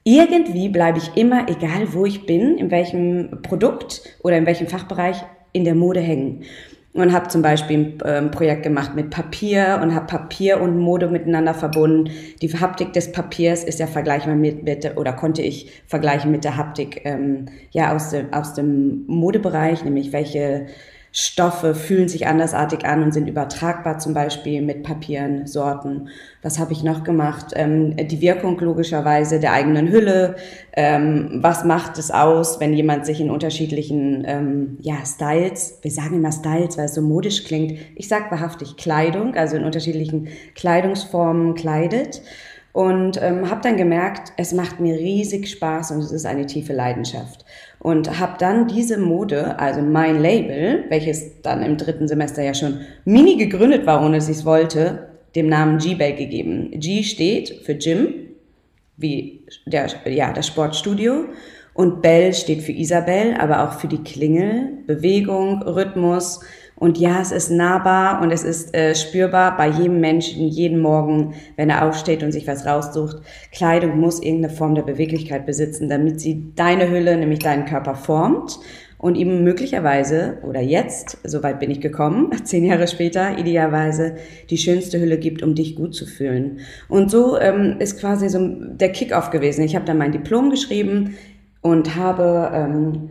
irgendwie 0.04 0.70
bleibe 0.70 1.00
ich 1.00 1.18
immer, 1.18 1.50
egal 1.50 1.94
wo 1.94 2.06
ich 2.06 2.26
bin, 2.26 2.58
in 2.58 2.72
welchem 2.72 3.42
Produkt 3.42 4.02
oder 4.24 4.38
in 4.38 4.46
welchem 4.46 4.68
Fachbereich, 4.68 5.18
in 5.52 5.66
der 5.66 5.76
Mode 5.76 6.00
hängen 6.00 6.44
und 7.02 7.14
habe 7.14 7.28
zum 7.28 7.42
Beispiel 7.42 7.78
ein 7.78 7.98
ähm, 8.06 8.32
Projekt 8.32 8.64
gemacht 8.64 8.96
mit 8.96 9.10
Papier 9.10 9.80
und 9.82 9.94
habe 9.94 10.08
Papier 10.08 10.60
und 10.60 10.78
Mode 10.78 11.08
miteinander 11.08 11.54
verbunden. 11.54 12.12
Die 12.42 12.50
Haptik 12.50 12.94
des 12.94 13.12
Papiers 13.12 13.64
ist 13.64 13.80
ja 13.80 13.88
vergleichbar 13.88 14.36
mit, 14.36 14.64
mit 14.64 14.98
oder 14.98 15.14
konnte 15.14 15.42
ich 15.42 15.72
vergleichen 15.86 16.32
mit 16.32 16.44
der 16.44 16.58
Haptik 16.58 17.02
ähm, 17.06 17.46
ja 17.72 17.96
aus 17.96 18.10
dem, 18.10 18.34
aus 18.34 18.54
dem 18.54 19.06
Modebereich, 19.08 19.84
nämlich 19.84 20.12
welche 20.12 20.68
Stoffe 21.12 21.74
fühlen 21.74 22.10
sich 22.10 22.28
andersartig 22.28 22.86
an 22.86 23.02
und 23.02 23.14
sind 23.14 23.28
übertragbar, 23.28 23.98
zum 23.98 24.14
Beispiel 24.14 24.62
mit 24.62 24.84
Papieren, 24.84 25.48
Sorten. 25.48 26.10
Was 26.42 26.60
habe 26.60 26.74
ich 26.74 26.84
noch 26.84 27.04
gemacht? 27.04 27.54
Ähm, 27.56 27.96
die 27.96 28.22
Wirkung 28.22 28.60
logischerweise 28.60 29.40
der 29.40 29.54
eigenen 29.54 29.90
Hülle. 29.90 30.36
Ähm, 30.74 31.40
was 31.42 31.64
macht 31.64 31.98
es 31.98 32.12
aus, 32.12 32.60
wenn 32.60 32.74
jemand 32.74 33.06
sich 33.06 33.22
in 33.22 33.32
unterschiedlichen 33.32 34.24
ähm, 34.28 34.78
ja, 34.82 34.98
Styles, 35.06 35.80
wir 35.82 35.92
sagen 35.92 36.18
immer 36.18 36.32
Styles, 36.32 36.78
weil 36.78 36.86
es 36.86 36.96
so 36.96 37.02
modisch 37.02 37.46
klingt. 37.46 37.80
Ich 37.96 38.08
sage 38.08 38.30
wahrhaftig 38.30 38.78
Kleidung, 38.78 39.36
also 39.36 39.56
in 39.56 39.64
unterschiedlichen 39.64 40.28
Kleidungsformen 40.56 41.56
kleidet. 41.56 42.22
Und 42.74 43.20
ähm, 43.24 43.50
habe 43.50 43.62
dann 43.62 43.76
gemerkt, 43.76 44.34
es 44.38 44.54
macht 44.54 44.80
mir 44.80 45.00
riesig 45.00 45.50
Spaß 45.50 45.90
und 45.92 46.00
es 46.00 46.12
ist 46.12 46.28
eine 46.28 46.46
tiefe 46.46 46.74
Leidenschaft 46.74 47.44
und 47.88 48.20
habe 48.20 48.34
dann 48.38 48.68
diese 48.68 48.98
Mode, 48.98 49.58
also 49.60 49.80
mein 49.80 50.22
Label, 50.22 50.84
welches 50.90 51.42
dann 51.42 51.64
im 51.64 51.78
dritten 51.78 52.10
Semester 52.10 52.44
ja 52.44 52.54
schon 52.54 52.82
mini 53.06 53.38
gegründet 53.38 53.86
war, 53.86 54.04
ohne 54.04 54.18
dass 54.18 54.28
ich 54.28 54.40
es 54.40 54.46
wollte, 54.46 55.08
dem 55.36 55.48
Namen 55.48 55.78
G-Bell 55.78 56.18
gegeben. 56.18 56.72
G 56.72 57.02
steht 57.04 57.62
für 57.64 57.76
Gym, 57.76 58.10
wie 58.98 59.46
der, 59.66 59.88
ja, 60.04 60.34
das 60.34 60.48
Sportstudio. 60.48 61.28
Und 61.74 62.02
Bell 62.02 62.34
steht 62.34 62.62
für 62.62 62.74
Isabel, 62.74 63.36
aber 63.40 63.64
auch 63.64 63.80
für 63.80 63.88
die 63.88 64.04
Klingel, 64.04 64.80
Bewegung, 64.86 65.62
Rhythmus, 65.62 66.42
und 66.80 67.00
ja, 67.00 67.20
es 67.22 67.32
ist 67.32 67.50
nahbar 67.50 68.22
und 68.22 68.32
es 68.32 68.44
ist 68.44 68.76
äh, 68.76 68.94
spürbar 68.94 69.58
bei 69.58 69.68
jedem 69.68 70.00
Menschen, 70.00 70.48
jeden 70.48 70.80
Morgen, 70.80 71.34
wenn 71.56 71.72
er 71.72 71.88
aufsteht 71.88 72.22
und 72.22 72.32
sich 72.32 72.46
was 72.48 72.68
raussucht. 72.68 73.18
Kleidung 73.52 74.00
muss 74.00 74.22
irgendeine 74.22 74.54
Form 74.54 74.76
der 74.76 74.84
Beweglichkeit 74.84 75.48
besitzen, 75.48 75.90
damit 75.90 76.22
sie 76.22 76.54
deine 76.56 76.90
Hülle, 76.90 77.18
nämlich 77.18 77.40
deinen 77.40 77.66
Körper 77.66 77.96
formt 77.96 78.60
und 79.00 79.16
ihm 79.16 79.44
möglicherweise 79.44 80.38
oder 80.44 80.62
jetzt, 80.62 81.18
soweit 81.24 81.60
bin 81.60 81.72
ich 81.72 81.82
gekommen, 81.82 82.32
zehn 82.44 82.64
Jahre 82.64 82.88
später, 82.88 83.40
idealerweise 83.40 84.16
die 84.52 84.58
schönste 84.60 85.00
Hülle 85.00 85.18
gibt, 85.18 85.42
um 85.42 85.56
dich 85.56 85.76
gut 85.76 85.96
zu 85.96 86.06
fühlen. 86.06 86.60
Und 86.90 87.10
so 87.10 87.40
ähm, 87.40 87.78
ist 87.80 88.00
quasi 88.00 88.30
so 88.30 88.40
der 88.40 88.92
Kickoff 88.92 89.32
gewesen. 89.32 89.64
Ich 89.64 89.76
habe 89.76 89.86
dann 89.86 89.98
mein 89.98 90.12
Diplom 90.12 90.52
geschrieben 90.52 91.16
und 91.62 91.96
habe 91.96 92.52
ähm, 92.54 93.10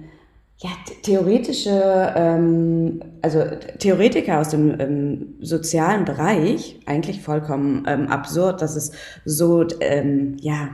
ja, 0.59 0.71
theoretische, 1.03 2.15
ähm, 2.17 3.01
also 3.21 3.43
Theoretiker 3.79 4.41
aus 4.41 4.49
dem 4.49 4.81
ähm, 4.81 5.35
sozialen 5.41 6.05
Bereich, 6.07 6.81
eigentlich 6.87 7.21
vollkommen 7.21 7.85
ähm, 7.87 8.09
absurd, 8.09 8.63
dass 8.63 8.75
es 8.75 8.93
so, 9.25 9.67
ähm, 9.81 10.37
ja, 10.41 10.69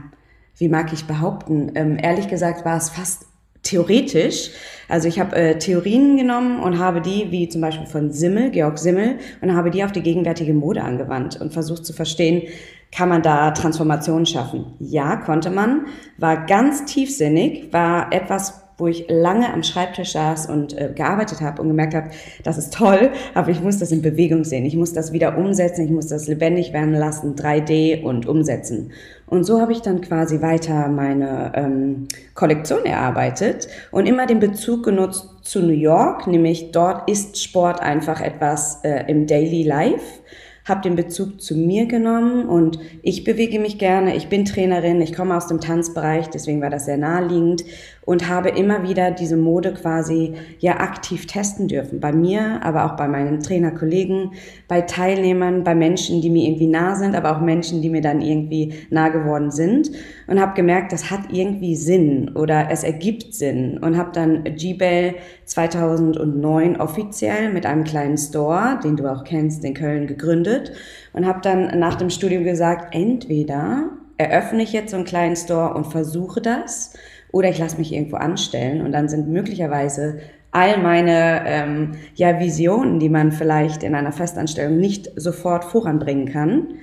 wie 0.57 0.69
mag 0.69 0.93
ich 0.93 1.05
behaupten, 1.05 1.73
ähm, 1.75 1.97
ehrlich 2.01 2.29
gesagt 2.29 2.63
war 2.63 2.77
es 2.77 2.91
fast 2.91 3.25
theoretisch. 3.63 4.51
Also 4.87 5.07
ich 5.07 5.19
habe 5.19 5.35
äh, 5.35 5.57
Theorien 5.57 6.15
genommen 6.15 6.59
und 6.61 6.79
habe 6.79 7.01
die, 7.01 7.31
wie 7.31 7.49
zum 7.49 7.61
Beispiel 7.61 7.87
von 7.87 8.11
Simmel, 8.11 8.51
Georg 8.51 8.77
Simmel, 8.77 9.17
und 9.41 9.53
habe 9.53 9.71
die 9.71 9.83
auf 9.83 9.91
die 9.91 10.03
gegenwärtige 10.03 10.53
Mode 10.53 10.81
angewandt 10.81 11.41
und 11.41 11.51
versucht 11.51 11.85
zu 11.85 11.93
verstehen, 11.93 12.43
kann 12.91 13.09
man 13.09 13.21
da 13.21 13.51
Transformationen 13.51 14.25
schaffen? 14.25 14.75
Ja, 14.79 15.15
konnte 15.15 15.49
man, 15.49 15.87
war 16.17 16.45
ganz 16.45 16.85
tiefsinnig, 16.85 17.73
war 17.73 18.13
etwas 18.13 18.62
wo 18.83 18.87
ich 18.87 19.05
lange 19.07 19.53
am 19.53 19.63
Schreibtisch 19.63 20.11
saß 20.11 20.49
und 20.49 20.77
äh, 20.77 20.91
gearbeitet 20.93 21.39
habe 21.39 21.61
und 21.61 21.69
gemerkt 21.69 21.95
habe, 21.95 22.09
das 22.43 22.57
ist 22.57 22.73
toll, 22.73 23.11
aber 23.33 23.49
ich 23.49 23.61
muss 23.61 23.79
das 23.79 23.93
in 23.93 24.01
Bewegung 24.01 24.43
sehen. 24.43 24.65
Ich 24.65 24.75
muss 24.75 24.91
das 24.91 25.13
wieder 25.13 25.37
umsetzen, 25.37 25.85
ich 25.85 25.91
muss 25.91 26.07
das 26.07 26.27
lebendig 26.27 26.73
werden 26.73 26.93
lassen, 26.93 27.35
3D 27.35 28.03
und 28.03 28.27
umsetzen. 28.27 28.91
Und 29.25 29.45
so 29.45 29.61
habe 29.61 29.71
ich 29.71 29.81
dann 29.81 30.01
quasi 30.01 30.41
weiter 30.41 30.89
meine 30.89 31.53
ähm, 31.55 32.09
Kollektion 32.33 32.85
erarbeitet 32.85 33.69
und 33.91 34.05
immer 34.05 34.25
den 34.25 34.39
Bezug 34.41 34.83
genutzt 34.83 35.29
zu 35.43 35.61
New 35.61 35.69
York, 35.69 36.27
nämlich 36.27 36.71
dort 36.73 37.09
ist 37.09 37.41
Sport 37.41 37.79
einfach 37.79 38.19
etwas 38.19 38.81
äh, 38.83 39.05
im 39.07 39.27
Daily 39.27 39.63
Life 39.63 40.21
habe 40.65 40.81
den 40.81 40.95
Bezug 40.95 41.41
zu 41.41 41.55
mir 41.55 41.87
genommen 41.87 42.47
und 42.47 42.79
ich 43.01 43.23
bewege 43.23 43.59
mich 43.59 43.77
gerne. 43.77 44.15
Ich 44.15 44.29
bin 44.29 44.45
Trainerin, 44.45 45.01
ich 45.01 45.13
komme 45.13 45.35
aus 45.35 45.47
dem 45.47 45.59
Tanzbereich, 45.59 46.29
deswegen 46.29 46.61
war 46.61 46.69
das 46.69 46.85
sehr 46.85 46.97
naheliegend 46.97 47.65
und 48.05 48.27
habe 48.27 48.49
immer 48.49 48.83
wieder 48.83 49.11
diese 49.11 49.37
Mode 49.37 49.73
quasi 49.73 50.33
ja 50.59 50.79
aktiv 50.79 51.25
testen 51.27 51.67
dürfen. 51.67 51.99
Bei 51.99 52.11
mir, 52.11 52.59
aber 52.63 52.85
auch 52.85 52.95
bei 52.95 53.07
meinen 53.07 53.39
Trainerkollegen, 53.39 54.31
bei 54.67 54.81
Teilnehmern, 54.81 55.63
bei 55.63 55.75
Menschen, 55.75 56.21
die 56.21 56.29
mir 56.29 56.47
irgendwie 56.47 56.67
nah 56.67 56.95
sind, 56.95 57.15
aber 57.15 57.35
auch 57.35 57.41
Menschen, 57.41 57.81
die 57.81 57.89
mir 57.89 58.01
dann 58.01 58.21
irgendwie 58.21 58.73
nah 58.89 59.09
geworden 59.09 59.51
sind 59.51 59.91
und 60.27 60.39
habe 60.39 60.53
gemerkt, 60.53 60.91
das 60.91 61.11
hat 61.11 61.21
irgendwie 61.31 61.75
Sinn 61.75 62.31
oder 62.35 62.67
es 62.69 62.83
ergibt 62.83 63.33
Sinn 63.33 63.77
und 63.77 63.97
habe 63.97 64.11
dann 64.13 64.43
G-Bell 64.43 65.15
2009 65.45 66.79
offiziell 66.79 67.51
mit 67.51 67.65
einem 67.65 67.83
kleinen 67.83 68.17
Store, 68.17 68.79
den 68.83 68.97
du 68.97 69.11
auch 69.11 69.23
kennst, 69.23 69.63
in 69.63 69.73
Köln 69.73 70.07
gegründet 70.07 70.73
und 71.13 71.25
habe 71.25 71.39
dann 71.41 71.79
nach 71.79 71.95
dem 71.95 72.09
Studium 72.09 72.43
gesagt, 72.43 72.93
entweder 72.93 73.89
eröffne 74.17 74.63
ich 74.63 74.73
jetzt 74.73 74.91
so 74.91 74.97
einen 74.97 75.05
kleinen 75.05 75.35
Store 75.35 75.73
und 75.73 75.85
versuche 75.85 76.41
das 76.41 76.93
oder 77.33 77.49
ich 77.49 77.57
lasse 77.57 77.77
mich 77.77 77.91
irgendwo 77.91 78.17
anstellen 78.17 78.81
und 78.81 78.91
dann 78.91 79.09
sind 79.09 79.27
möglicherweise 79.27 80.19
all 80.51 80.77
meine 80.77 81.41
ähm, 81.47 81.91
ja, 82.13 82.39
Visionen, 82.39 82.99
die 82.99 83.09
man 83.09 83.31
vielleicht 83.31 83.81
in 83.81 83.95
einer 83.95 84.11
Festanstellung 84.11 84.77
nicht 84.77 85.09
sofort 85.15 85.65
voranbringen 85.65 86.31
kann, 86.31 86.75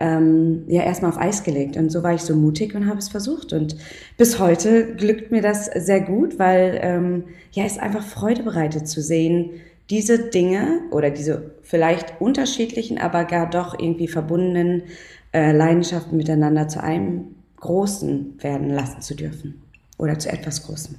ähm, 0.00 0.64
ja 0.66 0.82
erstmal 0.82 1.10
auf 1.10 1.18
Eis 1.18 1.44
gelegt. 1.44 1.76
Und 1.76 1.92
so 1.92 2.02
war 2.02 2.14
ich 2.14 2.22
so 2.22 2.34
mutig 2.34 2.74
und 2.74 2.86
habe 2.86 2.98
es 2.98 3.10
versucht. 3.10 3.52
Und 3.52 3.76
bis 4.16 4.38
heute 4.38 4.94
glückt 4.94 5.30
mir 5.30 5.42
das 5.42 5.66
sehr 5.66 6.00
gut, 6.00 6.38
weil 6.38 6.80
ähm, 6.82 7.24
ja 7.52 7.64
es 7.64 7.78
einfach 7.78 8.02
Freude 8.02 8.42
bereitet 8.42 8.88
zu 8.88 9.02
sehen, 9.02 9.50
diese 9.90 10.30
Dinge 10.30 10.80
oder 10.90 11.10
diese 11.10 11.50
vielleicht 11.60 12.18
unterschiedlichen, 12.18 12.96
aber 12.96 13.24
gar 13.24 13.50
doch 13.50 13.78
irgendwie 13.78 14.08
verbundenen 14.08 14.84
äh, 15.32 15.52
Leidenschaften 15.52 16.16
miteinander 16.16 16.66
zu 16.66 16.82
einem 16.82 17.34
Großen 17.60 18.38
werden 18.40 18.70
lassen 18.70 19.02
zu 19.02 19.14
dürfen 19.14 19.67
oder 19.98 20.18
zu 20.18 20.30
etwas 20.30 20.62
Großem. 20.62 20.94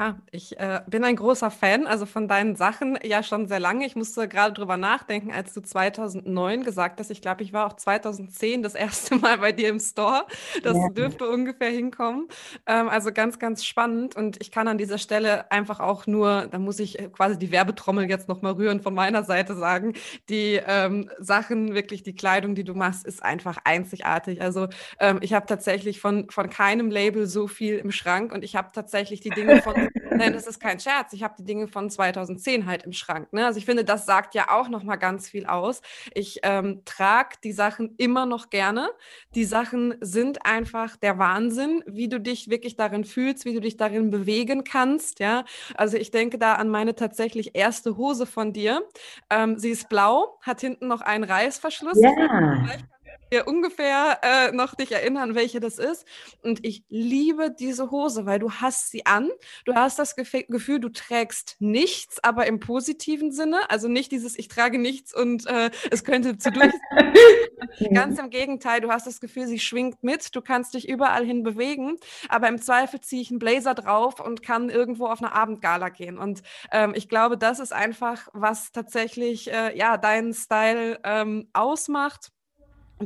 Ja, 0.00 0.16
ich 0.30 0.58
äh, 0.58 0.80
bin 0.86 1.04
ein 1.04 1.14
großer 1.14 1.50
Fan, 1.50 1.86
also 1.86 2.06
von 2.06 2.26
deinen 2.26 2.56
Sachen 2.56 2.98
ja 3.02 3.22
schon 3.22 3.48
sehr 3.48 3.60
lange. 3.60 3.84
Ich 3.84 3.96
musste 3.96 4.28
gerade 4.28 4.54
drüber 4.54 4.78
nachdenken, 4.78 5.30
als 5.30 5.52
du 5.52 5.60
2009 5.60 6.64
gesagt 6.64 7.00
hast. 7.00 7.10
Ich 7.10 7.20
glaube, 7.20 7.42
ich 7.42 7.52
war 7.52 7.66
auch 7.66 7.74
2010 7.74 8.62
das 8.62 8.74
erste 8.74 9.16
Mal 9.16 9.36
bei 9.36 9.52
dir 9.52 9.68
im 9.68 9.78
Store. 9.78 10.24
Das 10.62 10.74
ja. 10.74 10.88
dürfte 10.88 11.28
ungefähr 11.28 11.68
hinkommen. 11.68 12.28
Ähm, 12.64 12.88
also 12.88 13.12
ganz, 13.12 13.38
ganz 13.38 13.62
spannend. 13.62 14.16
Und 14.16 14.40
ich 14.40 14.50
kann 14.50 14.68
an 14.68 14.78
dieser 14.78 14.96
Stelle 14.96 15.50
einfach 15.52 15.80
auch 15.80 16.06
nur, 16.06 16.46
da 16.50 16.58
muss 16.58 16.80
ich 16.80 16.96
quasi 17.12 17.38
die 17.38 17.52
Werbetrommel 17.52 18.08
jetzt 18.08 18.26
nochmal 18.26 18.52
rühren 18.52 18.80
von 18.80 18.94
meiner 18.94 19.22
Seite 19.22 19.54
sagen, 19.54 19.92
die 20.30 20.58
ähm, 20.66 21.10
Sachen, 21.18 21.74
wirklich 21.74 22.02
die 22.02 22.14
Kleidung, 22.14 22.54
die 22.54 22.64
du 22.64 22.72
machst, 22.72 23.04
ist 23.04 23.22
einfach 23.22 23.58
einzigartig. 23.64 24.40
Also 24.40 24.68
ähm, 24.98 25.18
ich 25.20 25.34
habe 25.34 25.44
tatsächlich 25.44 26.00
von, 26.00 26.30
von 26.30 26.48
keinem 26.48 26.90
Label 26.90 27.26
so 27.26 27.46
viel 27.46 27.76
im 27.76 27.92
Schrank 27.92 28.32
und 28.32 28.44
ich 28.44 28.56
habe 28.56 28.70
tatsächlich 28.72 29.20
die 29.20 29.28
Dinge 29.28 29.60
von 29.60 29.74
Nein, 30.10 30.32
das 30.32 30.46
ist 30.46 30.60
kein 30.60 30.80
Scherz. 30.80 31.12
Ich 31.12 31.22
habe 31.22 31.34
die 31.38 31.44
Dinge 31.44 31.68
von 31.68 31.90
2010 31.90 32.66
halt 32.66 32.84
im 32.84 32.92
Schrank. 32.92 33.32
Ne? 33.32 33.46
Also 33.46 33.58
ich 33.58 33.64
finde, 33.64 33.84
das 33.84 34.06
sagt 34.06 34.34
ja 34.34 34.50
auch 34.50 34.68
noch 34.68 34.82
mal 34.82 34.96
ganz 34.96 35.28
viel 35.28 35.46
aus. 35.46 35.80
Ich 36.14 36.40
ähm, 36.42 36.82
trage 36.84 37.36
die 37.42 37.52
Sachen 37.52 37.94
immer 37.96 38.26
noch 38.26 38.50
gerne. 38.50 38.90
Die 39.34 39.44
Sachen 39.44 39.94
sind 40.00 40.44
einfach 40.44 40.96
der 40.96 41.18
Wahnsinn, 41.18 41.82
wie 41.86 42.08
du 42.08 42.20
dich 42.20 42.50
wirklich 42.50 42.76
darin 42.76 43.04
fühlst, 43.04 43.44
wie 43.44 43.54
du 43.54 43.60
dich 43.60 43.76
darin 43.76 44.10
bewegen 44.10 44.64
kannst. 44.64 45.20
Ja, 45.20 45.44
also 45.74 45.96
ich 45.96 46.10
denke 46.10 46.38
da 46.38 46.54
an 46.54 46.68
meine 46.68 46.94
tatsächlich 46.94 47.54
erste 47.54 47.96
Hose 47.96 48.26
von 48.26 48.52
dir. 48.52 48.82
Ähm, 49.30 49.58
sie 49.58 49.70
ist 49.70 49.88
blau, 49.88 50.38
hat 50.42 50.60
hinten 50.60 50.88
noch 50.88 51.00
einen 51.00 51.24
Reißverschluss. 51.24 52.00
Ja 52.00 52.10
dir 53.32 53.46
ungefähr 53.46 54.18
äh, 54.22 54.52
noch 54.52 54.74
dich 54.74 54.92
erinnern, 54.92 55.34
welche 55.34 55.60
das 55.60 55.78
ist. 55.78 56.06
Und 56.42 56.64
ich 56.64 56.84
liebe 56.88 57.50
diese 57.50 57.90
Hose, 57.90 58.26
weil 58.26 58.38
du 58.38 58.50
hast 58.50 58.90
sie 58.90 59.06
an. 59.06 59.30
Du 59.64 59.74
hast 59.74 59.98
das 59.98 60.16
Gef 60.16 60.30
Gefühl, 60.48 60.80
du 60.80 60.88
trägst 60.88 61.56
nichts, 61.58 62.22
aber 62.22 62.46
im 62.46 62.60
positiven 62.60 63.32
Sinne. 63.32 63.68
Also 63.68 63.88
nicht 63.88 64.12
dieses, 64.12 64.38
ich 64.38 64.48
trage 64.48 64.78
nichts 64.78 65.14
und 65.14 65.46
äh, 65.46 65.70
es 65.90 66.04
könnte 66.04 66.38
zu 66.38 66.50
durch. 66.52 66.72
Ganz 67.92 68.18
im 68.18 68.30
Gegenteil, 68.30 68.80
du 68.80 68.90
hast 68.90 69.06
das 69.06 69.20
Gefühl, 69.20 69.46
sie 69.46 69.58
schwingt 69.58 70.02
mit. 70.02 70.34
Du 70.34 70.40
kannst 70.40 70.74
dich 70.74 70.88
überall 70.88 71.24
hin 71.24 71.42
bewegen, 71.42 71.96
aber 72.28 72.48
im 72.48 72.60
Zweifel 72.60 73.00
ziehe 73.00 73.22
ich 73.22 73.30
einen 73.30 73.38
Blazer 73.38 73.74
drauf 73.74 74.20
und 74.20 74.42
kann 74.42 74.70
irgendwo 74.70 75.06
auf 75.06 75.22
eine 75.22 75.32
Abendgala 75.32 75.88
gehen. 75.88 76.18
Und 76.18 76.42
ähm, 76.72 76.92
ich 76.94 77.08
glaube, 77.08 77.36
das 77.36 77.60
ist 77.60 77.72
einfach, 77.72 78.28
was 78.32 78.72
tatsächlich 78.72 79.52
äh, 79.52 79.76
ja 79.76 79.96
deinen 79.96 80.32
Style 80.32 81.00
ähm, 81.04 81.48
ausmacht 81.52 82.32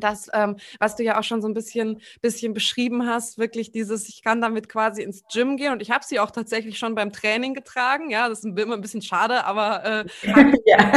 das, 0.00 0.28
ähm, 0.32 0.56
was 0.78 0.96
du 0.96 1.04
ja 1.04 1.18
auch 1.18 1.24
schon 1.24 1.42
so 1.42 1.48
ein 1.48 1.54
bisschen, 1.54 2.00
bisschen 2.20 2.54
beschrieben 2.54 3.06
hast, 3.06 3.38
wirklich 3.38 3.72
dieses, 3.72 4.08
ich 4.08 4.22
kann 4.22 4.40
damit 4.40 4.68
quasi 4.68 5.02
ins 5.02 5.24
Gym 5.32 5.56
gehen 5.56 5.72
und 5.72 5.82
ich 5.82 5.90
habe 5.90 6.04
sie 6.04 6.20
auch 6.20 6.30
tatsächlich 6.30 6.78
schon 6.78 6.94
beim 6.94 7.12
Training 7.12 7.54
getragen. 7.54 8.10
Ja, 8.10 8.28
das 8.28 8.40
ist 8.40 8.58
immer 8.58 8.74
ein 8.74 8.80
bisschen 8.80 9.02
schade, 9.02 9.44
aber 9.44 9.84
äh, 9.84 10.04
ja. 10.66 10.92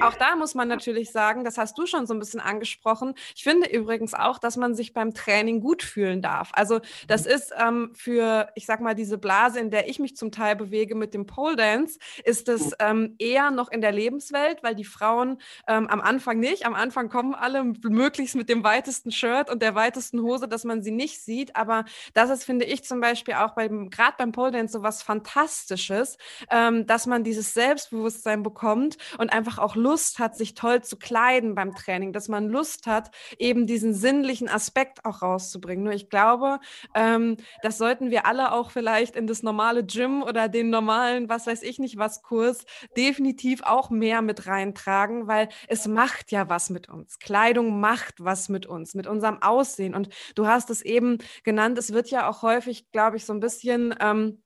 auch, 0.00 0.02
auch 0.02 0.14
da 0.14 0.36
muss 0.36 0.54
man 0.54 0.68
natürlich 0.68 1.10
sagen, 1.10 1.44
das 1.44 1.58
hast 1.58 1.76
du 1.78 1.86
schon 1.86 2.06
so 2.06 2.14
ein 2.14 2.18
bisschen 2.18 2.40
angesprochen. 2.40 3.14
Ich 3.36 3.44
finde 3.44 3.68
übrigens 3.68 4.14
auch, 4.14 4.38
dass 4.38 4.56
man 4.56 4.74
sich 4.74 4.92
beim 4.92 5.14
Training 5.14 5.60
gut 5.60 5.82
fühlen 5.82 6.22
darf. 6.22 6.50
Also 6.54 6.80
das 7.08 7.26
ist 7.26 7.52
ähm, 7.58 7.92
für, 7.94 8.48
ich 8.54 8.66
sag 8.66 8.80
mal, 8.80 8.94
diese 8.94 9.18
Blase, 9.18 9.60
in 9.60 9.70
der 9.70 9.88
ich 9.88 9.98
mich 9.98 10.16
zum 10.16 10.32
Teil 10.32 10.56
bewege 10.56 10.94
mit 10.94 11.14
dem 11.14 11.26
Pole 11.26 11.56
Dance, 11.56 11.98
ist 12.24 12.48
es 12.48 12.72
ähm, 12.78 13.14
eher 13.18 13.50
noch 13.50 13.70
in 13.70 13.80
der 13.80 13.92
Lebenswelt, 13.92 14.62
weil 14.62 14.74
die 14.74 14.84
Frauen 14.84 15.38
ähm, 15.68 15.86
am 15.88 16.00
Anfang 16.00 16.38
nicht, 16.38 16.66
am 16.66 16.74
Anfang 16.74 17.08
kommen 17.08 17.34
alle 17.34 17.64
möglichst 17.64 18.21
möglichst 18.22 18.36
mit 18.36 18.48
dem 18.48 18.62
weitesten 18.62 19.10
Shirt 19.10 19.50
und 19.50 19.62
der 19.62 19.74
weitesten 19.74 20.22
Hose, 20.22 20.46
dass 20.46 20.62
man 20.62 20.80
sie 20.80 20.92
nicht 20.92 21.20
sieht. 21.20 21.56
Aber 21.56 21.84
das 22.14 22.30
ist, 22.30 22.44
finde 22.44 22.64
ich, 22.64 22.84
zum 22.84 23.00
Beispiel 23.00 23.34
auch 23.34 23.54
beim, 23.54 23.90
gerade 23.90 24.14
beim 24.16 24.30
Pole 24.30 24.52
Dance 24.52 24.74
so 24.74 24.82
was 24.84 25.02
Fantastisches, 25.02 26.18
ähm, 26.48 26.86
dass 26.86 27.06
man 27.06 27.24
dieses 27.24 27.52
Selbstbewusstsein 27.52 28.44
bekommt 28.44 28.96
und 29.18 29.32
einfach 29.32 29.58
auch 29.58 29.74
Lust 29.74 30.20
hat, 30.20 30.36
sich 30.36 30.54
toll 30.54 30.82
zu 30.82 30.96
kleiden 30.96 31.56
beim 31.56 31.74
Training, 31.74 32.12
dass 32.12 32.28
man 32.28 32.48
Lust 32.48 32.86
hat, 32.86 33.10
eben 33.38 33.66
diesen 33.66 33.92
sinnlichen 33.92 34.48
Aspekt 34.48 35.04
auch 35.04 35.22
rauszubringen. 35.22 35.82
Nur 35.82 35.94
ich 35.94 36.08
glaube, 36.08 36.60
ähm, 36.94 37.38
das 37.62 37.76
sollten 37.76 38.12
wir 38.12 38.24
alle 38.24 38.52
auch 38.52 38.70
vielleicht 38.70 39.16
in 39.16 39.26
das 39.26 39.42
normale 39.42 39.84
Gym 39.84 40.22
oder 40.22 40.48
den 40.48 40.70
normalen, 40.70 41.28
was 41.28 41.48
weiß 41.48 41.62
ich 41.62 41.80
nicht 41.80 41.98
was 41.98 42.22
Kurs 42.22 42.64
definitiv 42.96 43.62
auch 43.64 43.90
mehr 43.90 44.22
mit 44.22 44.46
reintragen, 44.46 45.26
weil 45.26 45.48
es 45.66 45.88
macht 45.88 46.30
ja 46.30 46.48
was 46.48 46.70
mit 46.70 46.88
uns. 46.88 47.18
Kleidung 47.18 47.80
macht 47.80 48.11
macht 48.12 48.24
was 48.24 48.48
mit 48.48 48.66
uns, 48.66 48.94
mit 48.94 49.06
unserem 49.06 49.42
Aussehen. 49.42 49.94
Und 49.94 50.08
du 50.34 50.46
hast 50.46 50.70
es 50.70 50.82
eben 50.82 51.18
genannt, 51.44 51.78
es 51.78 51.92
wird 51.92 52.10
ja 52.10 52.28
auch 52.28 52.42
häufig, 52.42 52.90
glaube 52.92 53.16
ich, 53.16 53.24
so 53.24 53.32
ein 53.32 53.40
bisschen. 53.40 53.94
Ähm, 54.00 54.38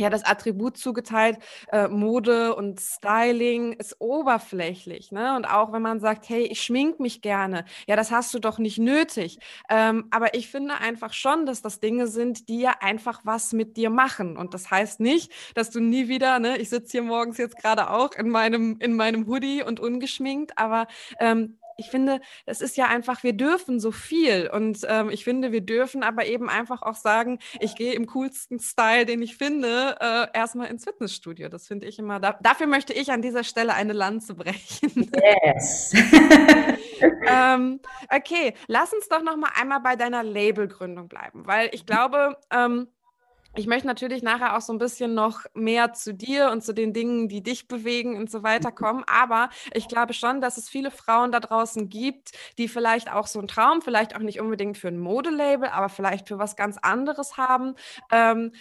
ja, 0.00 0.10
das 0.10 0.24
Attribut 0.24 0.76
zugeteilt, 0.76 1.38
äh, 1.72 1.88
Mode 1.88 2.54
und 2.54 2.78
Styling 2.80 3.72
ist 3.72 3.96
oberflächlich. 3.98 5.10
Ne? 5.10 5.34
Und 5.34 5.44
auch 5.44 5.72
wenn 5.72 5.82
man 5.82 5.98
sagt, 5.98 6.28
hey, 6.28 6.44
ich 6.44 6.62
schmink 6.62 7.00
mich 7.00 7.20
gerne, 7.20 7.64
ja, 7.88 7.96
das 7.96 8.12
hast 8.12 8.32
du 8.32 8.38
doch 8.38 8.60
nicht 8.60 8.78
nötig. 8.78 9.40
Ähm, 9.68 10.06
aber 10.12 10.34
ich 10.34 10.50
finde 10.50 10.74
einfach 10.76 11.12
schon, 11.12 11.46
dass 11.46 11.62
das 11.62 11.80
Dinge 11.80 12.06
sind, 12.06 12.48
die 12.48 12.60
ja 12.60 12.76
einfach 12.78 13.22
was 13.24 13.52
mit 13.52 13.76
dir 13.76 13.90
machen. 13.90 14.36
Und 14.36 14.54
das 14.54 14.70
heißt 14.70 15.00
nicht, 15.00 15.32
dass 15.56 15.70
du 15.70 15.80
nie 15.80 16.06
wieder, 16.06 16.38
ne, 16.38 16.58
ich 16.58 16.68
sitze 16.68 16.92
hier 16.92 17.02
morgens 17.02 17.36
jetzt 17.36 17.56
gerade 17.56 17.90
auch 17.90 18.12
in 18.12 18.28
meinem, 18.28 18.76
in 18.78 18.94
meinem 18.94 19.26
Hoodie 19.26 19.64
und 19.64 19.80
ungeschminkt, 19.80 20.56
aber 20.56 20.86
ähm, 21.18 21.58
ich 21.78 21.90
finde, 21.90 22.20
es 22.44 22.60
ist 22.60 22.76
ja 22.76 22.86
einfach, 22.86 23.22
wir 23.22 23.32
dürfen 23.32 23.78
so 23.78 23.92
viel. 23.92 24.50
Und 24.52 24.80
ähm, 24.88 25.10
ich 25.10 25.22
finde, 25.22 25.52
wir 25.52 25.60
dürfen 25.60 26.02
aber 26.02 26.26
eben 26.26 26.50
einfach 26.50 26.82
auch 26.82 26.96
sagen, 26.96 27.38
ich 27.60 27.76
gehe 27.76 27.94
im 27.94 28.06
coolsten 28.06 28.58
Style, 28.58 29.06
den 29.06 29.22
ich 29.22 29.36
finde, 29.36 29.96
äh, 30.00 30.26
erstmal 30.34 30.66
ins 30.66 30.84
Fitnessstudio. 30.84 31.48
Das 31.48 31.68
finde 31.68 31.86
ich 31.86 32.00
immer, 32.00 32.18
da, 32.18 32.36
dafür 32.42 32.66
möchte 32.66 32.92
ich 32.92 33.12
an 33.12 33.22
dieser 33.22 33.44
Stelle 33.44 33.74
eine 33.74 33.92
Lanze 33.92 34.34
brechen. 34.34 35.10
Yes. 35.44 35.92
ähm, 37.28 37.80
okay, 38.12 38.54
lass 38.66 38.92
uns 38.92 39.08
doch 39.08 39.22
noch 39.22 39.36
mal 39.36 39.50
einmal 39.54 39.80
bei 39.80 39.94
deiner 39.94 40.24
Labelgründung 40.24 41.08
bleiben, 41.08 41.46
weil 41.46 41.70
ich 41.72 41.86
glaube, 41.86 42.36
ähm, 42.52 42.88
ich 43.54 43.66
möchte 43.66 43.86
natürlich 43.86 44.22
nachher 44.22 44.56
auch 44.56 44.60
so 44.60 44.72
ein 44.72 44.78
bisschen 44.78 45.14
noch 45.14 45.40
mehr 45.54 45.92
zu 45.92 46.14
dir 46.14 46.50
und 46.50 46.62
zu 46.62 46.72
den 46.72 46.92
Dingen, 46.92 47.28
die 47.28 47.42
dich 47.42 47.66
bewegen 47.66 48.16
und 48.16 48.30
so 48.30 48.42
weiter 48.42 48.70
kommen. 48.70 49.04
Aber 49.06 49.50
ich 49.72 49.88
glaube 49.88 50.12
schon, 50.12 50.40
dass 50.40 50.58
es 50.58 50.68
viele 50.68 50.90
Frauen 50.90 51.32
da 51.32 51.40
draußen 51.40 51.88
gibt, 51.88 52.32
die 52.58 52.68
vielleicht 52.68 53.10
auch 53.12 53.26
so 53.26 53.38
einen 53.38 53.48
Traum, 53.48 53.82
vielleicht 53.82 54.14
auch 54.14 54.20
nicht 54.20 54.40
unbedingt 54.40 54.78
für 54.78 54.88
ein 54.88 54.98
Modelabel, 54.98 55.68
aber 55.70 55.88
vielleicht 55.88 56.28
für 56.28 56.38
was 56.38 56.56
ganz 56.56 56.78
anderes 56.78 57.36
haben. 57.36 57.74
Ähm, 58.12 58.52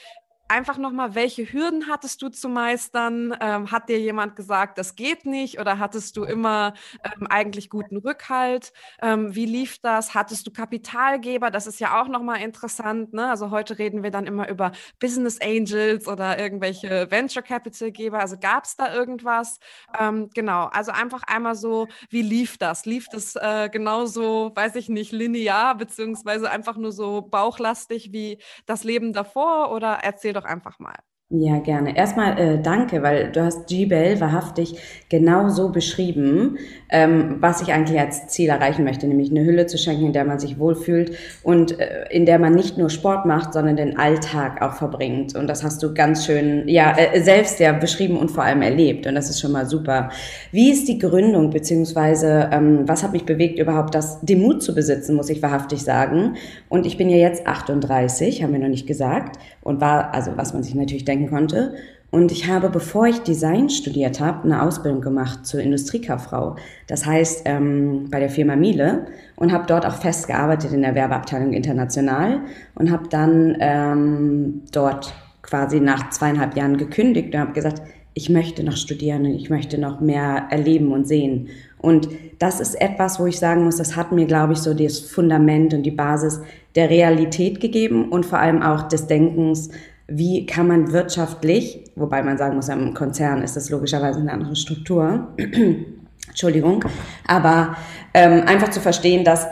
einfach 0.49 0.77
nochmal, 0.77 1.15
welche 1.15 1.51
Hürden 1.51 1.87
hattest 1.89 2.21
du 2.21 2.29
zu 2.29 2.49
meistern? 2.49 3.35
Ähm, 3.41 3.71
hat 3.71 3.89
dir 3.89 3.99
jemand 3.99 4.35
gesagt, 4.35 4.77
das 4.77 4.95
geht 4.95 5.25
nicht? 5.25 5.59
Oder 5.59 5.79
hattest 5.79 6.15
du 6.17 6.23
immer 6.23 6.73
ähm, 7.03 7.27
eigentlich 7.27 7.69
guten 7.69 7.97
Rückhalt? 7.97 8.71
Ähm, 9.01 9.35
wie 9.35 9.45
lief 9.45 9.79
das? 9.79 10.13
Hattest 10.13 10.47
du 10.47 10.51
Kapitalgeber? 10.51 11.51
Das 11.51 11.67
ist 11.67 11.79
ja 11.79 12.01
auch 12.01 12.07
nochmal 12.07 12.41
interessant. 12.41 13.13
Ne? 13.13 13.29
Also 13.29 13.51
heute 13.51 13.77
reden 13.77 14.03
wir 14.03 14.11
dann 14.11 14.25
immer 14.25 14.47
über 14.49 14.71
Business 14.99 15.39
Angels 15.41 16.07
oder 16.07 16.39
irgendwelche 16.39 17.11
Venture 17.11 17.43
Capital 17.43 17.91
Geber. 17.91 18.19
Also 18.19 18.37
gab 18.39 18.63
es 18.63 18.75
da 18.75 18.93
irgendwas? 18.93 19.59
Ähm, 19.99 20.29
genau, 20.33 20.65
also 20.67 20.91
einfach 20.91 21.23
einmal 21.23 21.55
so, 21.55 21.87
wie 22.09 22.21
lief 22.21 22.57
das? 22.57 22.85
Lief 22.85 23.07
das 23.11 23.35
äh, 23.35 23.69
genauso, 23.69 24.51
weiß 24.55 24.75
ich 24.75 24.87
nicht, 24.89 25.11
linear, 25.11 25.75
beziehungsweise 25.75 26.49
einfach 26.49 26.77
nur 26.77 26.91
so 26.91 27.21
bauchlastig 27.21 28.11
wie 28.13 28.39
das 28.65 28.83
Leben 28.83 29.13
davor? 29.13 29.71
Oder 29.71 29.99
erzähl 30.03 30.36
doch 30.37 30.45
einfach 30.45 30.79
mal. 30.79 30.97
Ja, 31.29 31.59
gerne. 31.59 31.97
Erstmal 31.97 32.39
äh, 32.39 32.61
danke, 32.61 33.03
weil 33.03 33.29
du 33.33 33.43
hast 33.43 33.67
G-Bell 33.67 34.21
wahrhaftig 34.21 34.75
genau 35.09 35.49
so 35.49 35.73
beschrieben, 35.73 36.57
ähm, 36.89 37.35
was 37.41 37.61
ich 37.61 37.73
eigentlich 37.73 37.99
als 37.99 38.27
Ziel 38.27 38.47
erreichen 38.47 38.85
möchte, 38.85 39.07
nämlich 39.07 39.29
eine 39.29 39.43
Hülle 39.43 39.65
zu 39.65 39.77
schenken, 39.77 40.05
in 40.05 40.13
der 40.13 40.23
man 40.23 40.39
sich 40.39 40.57
wohlfühlt 40.57 41.17
und 41.43 41.77
äh, 41.81 42.05
in 42.11 42.25
der 42.25 42.39
man 42.39 42.55
nicht 42.55 42.77
nur 42.77 42.89
Sport 42.89 43.25
macht, 43.25 43.51
sondern 43.51 43.75
den 43.75 43.97
Alltag 43.99 44.61
auch 44.61 44.75
verbringt. 44.75 45.35
Und 45.35 45.47
das 45.47 45.65
hast 45.65 45.83
du 45.83 45.93
ganz 45.93 46.25
schön, 46.25 46.65
ja, 46.69 46.97
äh, 46.97 47.19
selbst 47.19 47.59
ja 47.59 47.73
beschrieben 47.73 48.15
und 48.15 48.31
vor 48.31 48.45
allem 48.45 48.61
erlebt. 48.61 49.05
Und 49.05 49.15
das 49.15 49.29
ist 49.29 49.41
schon 49.41 49.51
mal 49.51 49.65
super. 49.65 50.11
Wie 50.53 50.71
ist 50.71 50.87
die 50.87 50.97
Gründung, 50.97 51.49
beziehungsweise 51.49 52.49
ähm, 52.53 52.87
was 52.87 53.03
hat 53.03 53.11
mich 53.11 53.25
bewegt, 53.25 53.59
überhaupt 53.59 53.93
das, 53.95 54.21
den 54.21 54.41
Mut 54.41 54.63
zu 54.63 54.73
besitzen, 54.73 55.13
muss 55.17 55.29
ich 55.29 55.41
wahrhaftig 55.41 55.83
sagen. 55.83 56.37
Und 56.69 56.85
ich 56.85 56.95
bin 56.95 57.09
ja 57.09 57.17
jetzt 57.17 57.45
38, 57.45 58.43
haben 58.43 58.53
wir 58.53 58.59
noch 58.59 58.69
nicht 58.69 58.87
gesagt, 58.87 59.37
und 59.59 59.81
war, 59.81 60.13
also 60.13 60.31
was 60.37 60.53
man 60.53 60.63
sich 60.63 60.73
natürlich 60.73 61.03
denkt, 61.03 61.16
denken 61.17 61.29
konnte. 61.29 61.73
Und 62.09 62.31
ich 62.31 62.47
habe, 62.47 62.69
bevor 62.69 63.07
ich 63.07 63.19
Design 63.19 63.69
studiert 63.69 64.21
habe, 64.21 64.43
eine 64.43 64.61
Ausbildung 64.63 65.01
gemacht 65.01 65.45
zur 65.45 65.59
Industriekauffrau. 65.59 66.55
Das 66.87 67.05
heißt, 67.05 67.41
ähm, 67.45 68.07
bei 68.09 68.19
der 68.19 68.29
Firma 68.29 68.55
Miele 68.55 69.07
und 69.35 69.51
habe 69.51 69.65
dort 69.67 69.85
auch 69.85 69.97
festgearbeitet 69.97 70.71
in 70.71 70.83
der 70.83 70.95
Werbeabteilung 70.95 71.51
international 71.51 72.39
und 72.75 72.91
habe 72.91 73.09
dann 73.09 73.57
ähm, 73.59 74.61
dort 74.71 75.13
quasi 75.41 75.81
nach 75.81 76.09
zweieinhalb 76.11 76.55
Jahren 76.55 76.77
gekündigt 76.77 77.33
und 77.33 77.41
habe 77.41 77.51
gesagt, 77.51 77.81
ich 78.13 78.29
möchte 78.29 78.63
noch 78.63 78.77
studieren 78.77 79.25
und 79.25 79.35
ich 79.35 79.49
möchte 79.49 79.77
noch 79.77 79.99
mehr 79.99 80.47
erleben 80.49 80.93
und 80.93 81.07
sehen. 81.07 81.49
Und 81.77 82.09
das 82.39 82.59
ist 82.59 82.79
etwas, 82.81 83.19
wo 83.19 83.27
ich 83.27 83.37
sagen 83.37 83.63
muss, 83.65 83.77
das 83.77 83.95
hat 83.95 84.11
mir, 84.11 84.25
glaube 84.25 84.53
ich, 84.53 84.59
so 84.59 84.73
das 84.73 84.99
Fundament 84.99 85.73
und 85.73 85.83
die 85.83 85.91
Basis 85.91 86.41
der 86.75 86.89
Realität 86.89 87.59
gegeben 87.59 88.09
und 88.09 88.25
vor 88.25 88.39
allem 88.39 88.61
auch 88.61 88.87
des 88.87 89.07
Denkens, 89.07 89.69
wie 90.07 90.45
kann 90.45 90.67
man 90.67 90.93
wirtschaftlich, 90.93 91.83
wobei 91.95 92.23
man 92.23 92.37
sagen 92.37 92.55
muss, 92.55 92.69
im 92.69 92.93
Konzern 92.93 93.41
ist 93.41 93.55
das 93.55 93.69
logischerweise 93.69 94.19
eine 94.19 94.31
andere 94.31 94.55
Struktur, 94.55 95.27
Entschuldigung, 96.27 96.83
aber 97.27 97.75
ähm, 98.13 98.43
einfach 98.45 98.69
zu 98.69 98.79
verstehen, 98.79 99.23
dass 99.23 99.47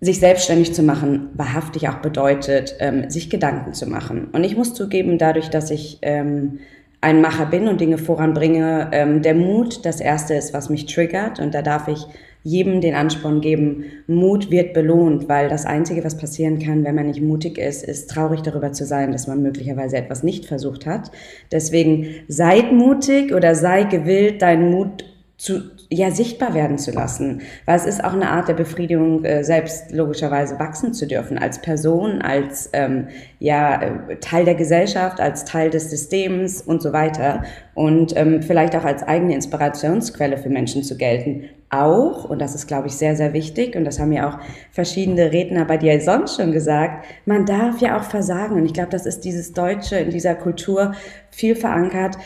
sich 0.00 0.20
selbstständig 0.20 0.74
zu 0.74 0.82
machen 0.82 1.30
wahrhaftig 1.34 1.88
auch 1.88 1.96
bedeutet, 1.96 2.76
ähm, 2.80 3.08
sich 3.08 3.30
Gedanken 3.30 3.72
zu 3.72 3.86
machen. 3.86 4.28
Und 4.32 4.44
ich 4.44 4.56
muss 4.56 4.74
zugeben, 4.74 5.16
dadurch, 5.18 5.48
dass 5.48 5.70
ich 5.70 5.98
ähm, 6.02 6.58
ein 7.00 7.20
Macher 7.20 7.46
bin 7.46 7.66
und 7.66 7.80
Dinge 7.80 7.98
voranbringe, 7.98 8.88
ähm, 8.92 9.22
der 9.22 9.34
Mut 9.34 9.86
das 9.86 10.00
Erste 10.00 10.34
ist, 10.34 10.52
was 10.52 10.68
mich 10.68 10.86
triggert. 10.86 11.40
Und 11.40 11.54
da 11.54 11.62
darf 11.62 11.88
ich 11.88 12.06
jedem 12.46 12.80
den 12.80 12.94
Ansporn 12.94 13.40
geben, 13.40 13.86
Mut 14.06 14.52
wird 14.52 14.72
belohnt, 14.72 15.28
weil 15.28 15.48
das 15.48 15.66
Einzige, 15.66 16.04
was 16.04 16.16
passieren 16.16 16.60
kann, 16.60 16.84
wenn 16.84 16.94
man 16.94 17.08
nicht 17.08 17.20
mutig 17.20 17.58
ist, 17.58 17.82
ist 17.82 18.08
traurig 18.08 18.42
darüber 18.42 18.70
zu 18.70 18.86
sein, 18.86 19.10
dass 19.10 19.26
man 19.26 19.42
möglicherweise 19.42 19.96
etwas 19.96 20.22
nicht 20.22 20.46
versucht 20.46 20.86
hat. 20.86 21.10
Deswegen 21.50 22.06
seid 22.28 22.72
mutig 22.72 23.34
oder 23.34 23.56
sei 23.56 23.82
gewillt, 23.82 24.42
deinen 24.42 24.70
Mut 24.70 25.04
zu, 25.36 25.60
ja, 25.90 26.12
sichtbar 26.12 26.54
werden 26.54 26.78
zu 26.78 26.92
lassen. 26.92 27.42
Weil 27.64 27.76
es 27.76 27.84
ist 27.84 28.04
auch 28.04 28.12
eine 28.12 28.30
Art 28.30 28.46
der 28.46 28.54
Befriedigung, 28.54 29.24
äh, 29.24 29.42
selbst 29.42 29.90
logischerweise 29.90 30.58
wachsen 30.60 30.94
zu 30.94 31.08
dürfen, 31.08 31.38
als 31.38 31.60
Person, 31.60 32.22
als 32.22 32.70
ähm, 32.74 33.08
ja, 33.40 33.82
äh, 33.82 34.16
Teil 34.20 34.44
der 34.44 34.54
Gesellschaft, 34.54 35.20
als 35.20 35.44
Teil 35.44 35.70
des 35.70 35.90
Systems 35.90 36.62
und 36.62 36.80
so 36.80 36.92
weiter. 36.92 37.42
Und 37.74 38.16
ähm, 38.16 38.40
vielleicht 38.40 38.76
auch 38.76 38.84
als 38.84 39.02
eigene 39.02 39.34
Inspirationsquelle 39.34 40.38
für 40.38 40.48
Menschen 40.48 40.84
zu 40.84 40.96
gelten. 40.96 41.50
Auch, 41.70 42.24
und 42.24 42.40
das 42.40 42.54
ist, 42.54 42.66
glaube 42.68 42.86
ich, 42.86 42.94
sehr, 42.94 43.16
sehr 43.16 43.32
wichtig, 43.32 43.74
und 43.74 43.84
das 43.84 43.98
haben 43.98 44.12
ja 44.12 44.28
auch 44.28 44.38
verschiedene 44.70 45.32
Redner 45.32 45.64
bei 45.64 45.76
dir 45.76 46.00
sonst 46.00 46.36
schon 46.36 46.52
gesagt, 46.52 47.04
man 47.24 47.44
darf 47.44 47.80
ja 47.80 47.98
auch 47.98 48.04
versagen. 48.04 48.54
Und 48.54 48.66
ich 48.66 48.72
glaube, 48.72 48.90
das 48.90 49.04
ist 49.04 49.24
dieses 49.24 49.52
Deutsche 49.52 49.96
in 49.96 50.10
dieser 50.10 50.34
Kultur 50.34 50.92
viel 51.30 51.56
verankert 51.56 52.16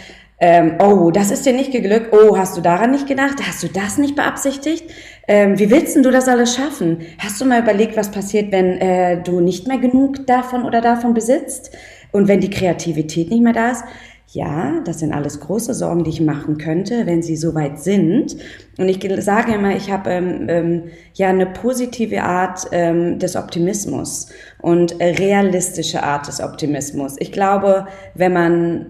ähm, 0.42 0.76
oh, 0.78 1.10
das 1.10 1.30
ist 1.30 1.44
dir 1.44 1.52
nicht 1.52 1.70
geglückt, 1.70 2.14
oh, 2.14 2.38
hast 2.38 2.56
du 2.56 2.62
daran 2.62 2.92
nicht 2.92 3.06
gedacht, 3.06 3.36
hast 3.46 3.62
du 3.62 3.68
das 3.68 3.98
nicht 3.98 4.16
beabsichtigt? 4.16 4.90
Ähm, 5.28 5.58
wie 5.58 5.70
willst 5.70 5.94
denn 5.94 6.02
du 6.02 6.10
das 6.10 6.28
alles 6.28 6.54
schaffen? 6.54 7.02
Hast 7.18 7.38
du 7.40 7.44
mal 7.44 7.60
überlegt, 7.60 7.94
was 7.94 8.10
passiert, 8.10 8.50
wenn 8.50 8.78
äh, 8.78 9.22
du 9.22 9.40
nicht 9.40 9.68
mehr 9.68 9.76
genug 9.76 10.26
davon 10.26 10.64
oder 10.64 10.80
davon 10.80 11.12
besitzt 11.12 11.76
und 12.10 12.26
wenn 12.26 12.40
die 12.40 12.48
Kreativität 12.48 13.28
nicht 13.28 13.42
mehr 13.42 13.52
da 13.52 13.72
ist? 13.72 13.84
Ja, 14.32 14.80
das 14.84 15.00
sind 15.00 15.12
alles 15.12 15.40
große 15.40 15.74
Sorgen, 15.74 16.04
die 16.04 16.10
ich 16.10 16.20
machen 16.20 16.56
könnte, 16.56 17.04
wenn 17.04 17.20
sie 17.20 17.36
soweit 17.36 17.80
sind. 17.80 18.36
Und 18.78 18.88
ich 18.88 19.00
sage 19.24 19.54
immer, 19.54 19.74
ich 19.74 19.90
habe 19.90 20.10
ähm, 20.10 20.46
ähm, 20.48 20.82
ja 21.14 21.30
eine 21.30 21.46
positive 21.46 22.22
Art 22.22 22.68
ähm, 22.70 23.18
des 23.18 23.34
Optimismus 23.34 24.28
und 24.62 24.94
realistische 25.00 26.04
Art 26.04 26.28
des 26.28 26.40
Optimismus. 26.40 27.16
Ich 27.18 27.32
glaube, 27.32 27.88
wenn 28.14 28.32
man 28.32 28.86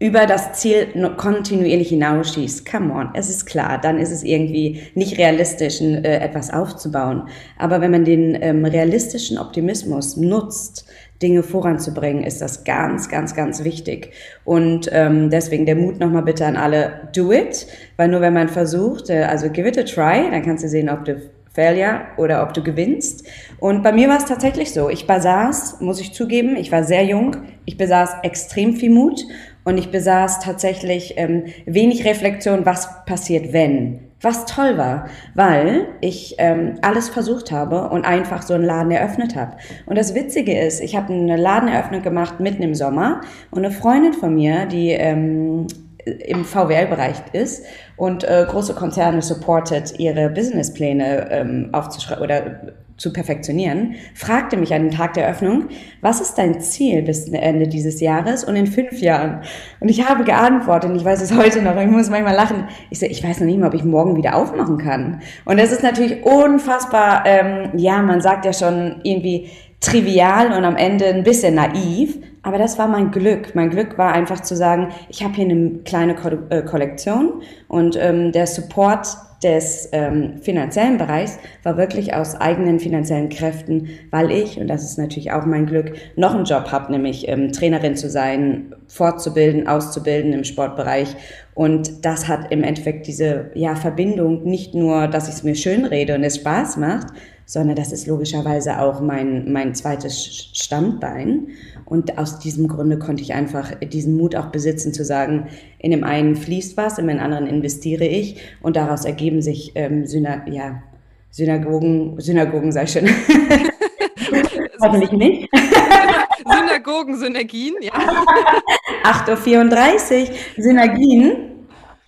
über 0.00 0.26
das 0.26 0.52
Ziel 0.52 0.88
kontinuierlich 1.16 1.88
hinausschießt, 1.88 2.70
come 2.70 2.94
on, 2.94 3.10
es 3.14 3.28
ist 3.28 3.46
klar, 3.46 3.80
dann 3.80 3.98
ist 3.98 4.12
es 4.12 4.22
irgendwie 4.22 4.82
nicht 4.94 5.18
realistisch, 5.18 5.80
äh, 5.80 6.02
etwas 6.02 6.52
aufzubauen. 6.52 7.28
Aber 7.58 7.80
wenn 7.80 7.90
man 7.90 8.04
den 8.04 8.38
ähm, 8.40 8.64
realistischen 8.64 9.38
Optimismus 9.38 10.16
nutzt, 10.16 10.86
Dinge 11.20 11.42
voranzubringen, 11.42 12.22
ist 12.22 12.40
das 12.40 12.62
ganz, 12.62 13.08
ganz, 13.08 13.34
ganz 13.34 13.64
wichtig. 13.64 14.12
Und 14.44 14.88
ähm, 14.92 15.30
deswegen 15.30 15.66
der 15.66 15.74
Mut 15.74 15.98
nochmal 15.98 16.22
bitte 16.22 16.46
an 16.46 16.56
alle, 16.56 17.08
do 17.12 17.32
it, 17.32 17.66
weil 17.96 18.06
nur 18.08 18.20
wenn 18.20 18.34
man 18.34 18.48
versucht, 18.48 19.10
äh, 19.10 19.24
also 19.24 19.50
give 19.50 19.66
it 19.66 19.76
a 19.76 19.82
try, 19.82 20.30
dann 20.30 20.44
kannst 20.44 20.62
du 20.62 20.68
sehen, 20.68 20.88
ob 20.88 21.04
du 21.04 21.20
Failure 21.52 22.02
oder 22.18 22.44
ob 22.44 22.54
du 22.54 22.62
gewinnst. 22.62 23.26
Und 23.58 23.82
bei 23.82 23.90
mir 23.90 24.08
war 24.08 24.18
es 24.18 24.26
tatsächlich 24.26 24.72
so. 24.72 24.88
Ich 24.90 25.08
besaß, 25.08 25.80
muss 25.80 26.00
ich 26.00 26.12
zugeben, 26.12 26.54
ich 26.54 26.70
war 26.70 26.84
sehr 26.84 27.04
jung, 27.04 27.34
ich 27.64 27.76
besaß 27.76 28.18
extrem 28.22 28.76
viel 28.76 28.90
Mut 28.90 29.24
und 29.68 29.76
ich 29.76 29.90
besaß 29.90 30.40
tatsächlich 30.40 31.18
ähm, 31.18 31.44
wenig 31.66 32.06
Reflexion, 32.06 32.64
was 32.64 33.04
passiert, 33.04 33.52
wenn. 33.52 34.00
Was 34.22 34.46
toll 34.46 34.78
war, 34.78 35.08
weil 35.34 35.88
ich 36.00 36.36
ähm, 36.38 36.76
alles 36.80 37.10
versucht 37.10 37.52
habe 37.52 37.90
und 37.90 38.06
einfach 38.06 38.40
so 38.40 38.54
einen 38.54 38.64
Laden 38.64 38.90
eröffnet 38.90 39.36
habe. 39.36 39.58
Und 39.84 39.98
das 39.98 40.14
Witzige 40.14 40.58
ist, 40.58 40.80
ich 40.80 40.96
habe 40.96 41.12
eine 41.12 41.36
Ladeneröffnung 41.36 42.00
gemacht 42.00 42.40
mitten 42.40 42.62
im 42.62 42.74
Sommer 42.74 43.20
und 43.50 43.62
eine 43.62 43.74
Freundin 43.74 44.14
von 44.14 44.34
mir, 44.34 44.64
die 44.64 44.92
ähm, 44.92 45.66
im 46.06 46.46
VWL-Bereich 46.46 47.16
ist 47.34 47.66
und 47.98 48.24
äh, 48.24 48.46
große 48.48 48.72
Konzerne 48.72 49.20
supportet, 49.20 50.00
ihre 50.00 50.30
Businesspläne 50.30 51.30
ähm, 51.30 51.68
aufzuschreiben 51.72 52.24
oder 52.24 52.60
zu 52.98 53.12
perfektionieren, 53.12 53.94
fragte 54.14 54.56
mich 54.56 54.74
an 54.74 54.82
den 54.82 54.90
Tag 54.90 55.14
der 55.14 55.24
Eröffnung, 55.24 55.68
was 56.00 56.20
ist 56.20 56.34
dein 56.34 56.60
Ziel 56.60 57.02
bis 57.02 57.28
Ende 57.28 57.68
dieses 57.68 58.00
Jahres 58.00 58.44
und 58.44 58.56
in 58.56 58.66
fünf 58.66 59.00
Jahren? 59.00 59.40
Und 59.80 59.88
ich 59.88 60.06
habe 60.06 60.24
geantwortet, 60.24 60.90
ich 60.96 61.04
weiß 61.04 61.22
es 61.22 61.34
heute 61.34 61.62
noch, 61.62 61.76
ich 61.80 61.86
muss 61.86 62.10
manchmal 62.10 62.34
lachen, 62.34 62.68
ich 62.90 62.98
so, 62.98 63.06
ich 63.06 63.22
weiß 63.22 63.40
noch 63.40 63.46
nicht 63.46 63.58
mal, 63.58 63.68
ob 63.68 63.74
ich 63.74 63.84
morgen 63.84 64.16
wieder 64.16 64.34
aufmachen 64.34 64.78
kann. 64.78 65.20
Und 65.44 65.58
das 65.58 65.70
ist 65.70 65.82
natürlich 65.82 66.24
unfassbar, 66.24 67.22
ähm, 67.24 67.70
ja, 67.78 68.02
man 68.02 68.20
sagt 68.20 68.44
ja 68.44 68.52
schon 68.52 68.96
irgendwie 69.04 69.48
trivial 69.80 70.52
und 70.52 70.64
am 70.64 70.76
Ende 70.76 71.06
ein 71.06 71.22
bisschen 71.22 71.54
naiv, 71.54 72.18
aber 72.42 72.58
das 72.58 72.78
war 72.78 72.88
mein 72.88 73.12
Glück. 73.12 73.54
Mein 73.54 73.70
Glück 73.70 73.96
war 73.96 74.12
einfach 74.12 74.40
zu 74.40 74.56
sagen, 74.56 74.88
ich 75.08 75.22
habe 75.22 75.34
hier 75.34 75.44
eine 75.44 75.70
kleine 75.84 76.16
Ko 76.16 76.30
äh, 76.50 76.62
Kollektion 76.62 77.42
und 77.68 77.96
ähm, 77.96 78.32
der 78.32 78.48
Support 78.48 79.06
des 79.42 79.88
ähm, 79.92 80.38
finanziellen 80.42 80.98
Bereichs 80.98 81.38
war 81.62 81.76
wirklich 81.76 82.14
aus 82.14 82.34
eigenen 82.34 82.80
finanziellen 82.80 83.28
Kräften, 83.28 83.88
weil 84.10 84.32
ich, 84.32 84.58
und 84.58 84.66
das 84.66 84.82
ist 84.82 84.98
natürlich 84.98 85.30
auch 85.32 85.46
mein 85.46 85.66
Glück, 85.66 85.92
noch 86.16 86.34
einen 86.34 86.44
Job 86.44 86.72
habe, 86.72 86.90
nämlich 86.90 87.28
ähm, 87.28 87.52
Trainerin 87.52 87.96
zu 87.96 88.10
sein, 88.10 88.74
fortzubilden, 88.88 89.68
auszubilden 89.68 90.32
im 90.32 90.44
Sportbereich. 90.44 91.14
Und 91.54 92.04
das 92.04 92.26
hat 92.26 92.50
im 92.50 92.64
Endeffekt 92.64 93.06
diese 93.06 93.50
ja, 93.54 93.76
Verbindung, 93.76 94.42
nicht 94.44 94.74
nur, 94.74 95.06
dass 95.06 95.28
ich 95.28 95.34
es 95.34 95.42
mir 95.44 95.54
schön 95.54 95.84
rede 95.84 96.14
und 96.14 96.24
es 96.24 96.36
Spaß 96.36 96.76
macht, 96.76 97.08
sondern 97.48 97.76
das 97.76 97.92
ist 97.92 98.06
logischerweise 98.06 98.78
auch 98.78 99.00
mein, 99.00 99.50
mein 99.50 99.74
zweites 99.74 100.50
Standbein. 100.52 101.48
Und 101.86 102.18
aus 102.18 102.38
diesem 102.38 102.68
Grunde 102.68 102.98
konnte 102.98 103.22
ich 103.22 103.32
einfach 103.32 103.74
diesen 103.76 104.18
Mut 104.18 104.36
auch 104.36 104.48
besitzen, 104.48 104.92
zu 104.92 105.02
sagen, 105.02 105.48
in 105.78 105.90
dem 105.90 106.04
einen 106.04 106.36
fließt 106.36 106.76
was, 106.76 106.98
in 106.98 107.08
dem 107.08 107.18
anderen 107.18 107.46
investiere 107.46 108.04
ich 108.04 108.36
und 108.60 108.76
daraus 108.76 109.06
ergeben 109.06 109.40
sich 109.40 109.72
ähm, 109.76 110.04
Syna 110.04 110.46
ja, 110.46 110.82
Synagogen, 111.30 112.20
Synagogen 112.20 112.70
sei 112.70 112.86
schön. 112.86 113.08
Hoffentlich 114.82 115.12
nicht. 115.12 115.48
Synagogen, 116.46 117.16
Synergien, 117.16 117.76
ja. 117.80 117.92
8.34 119.04 120.20
Uhr, 120.20 120.26
Synergien 120.58 121.48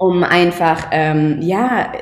um 0.01 0.25
einfach, 0.25 0.87
ähm, 0.93 1.43
ja, 1.43 1.93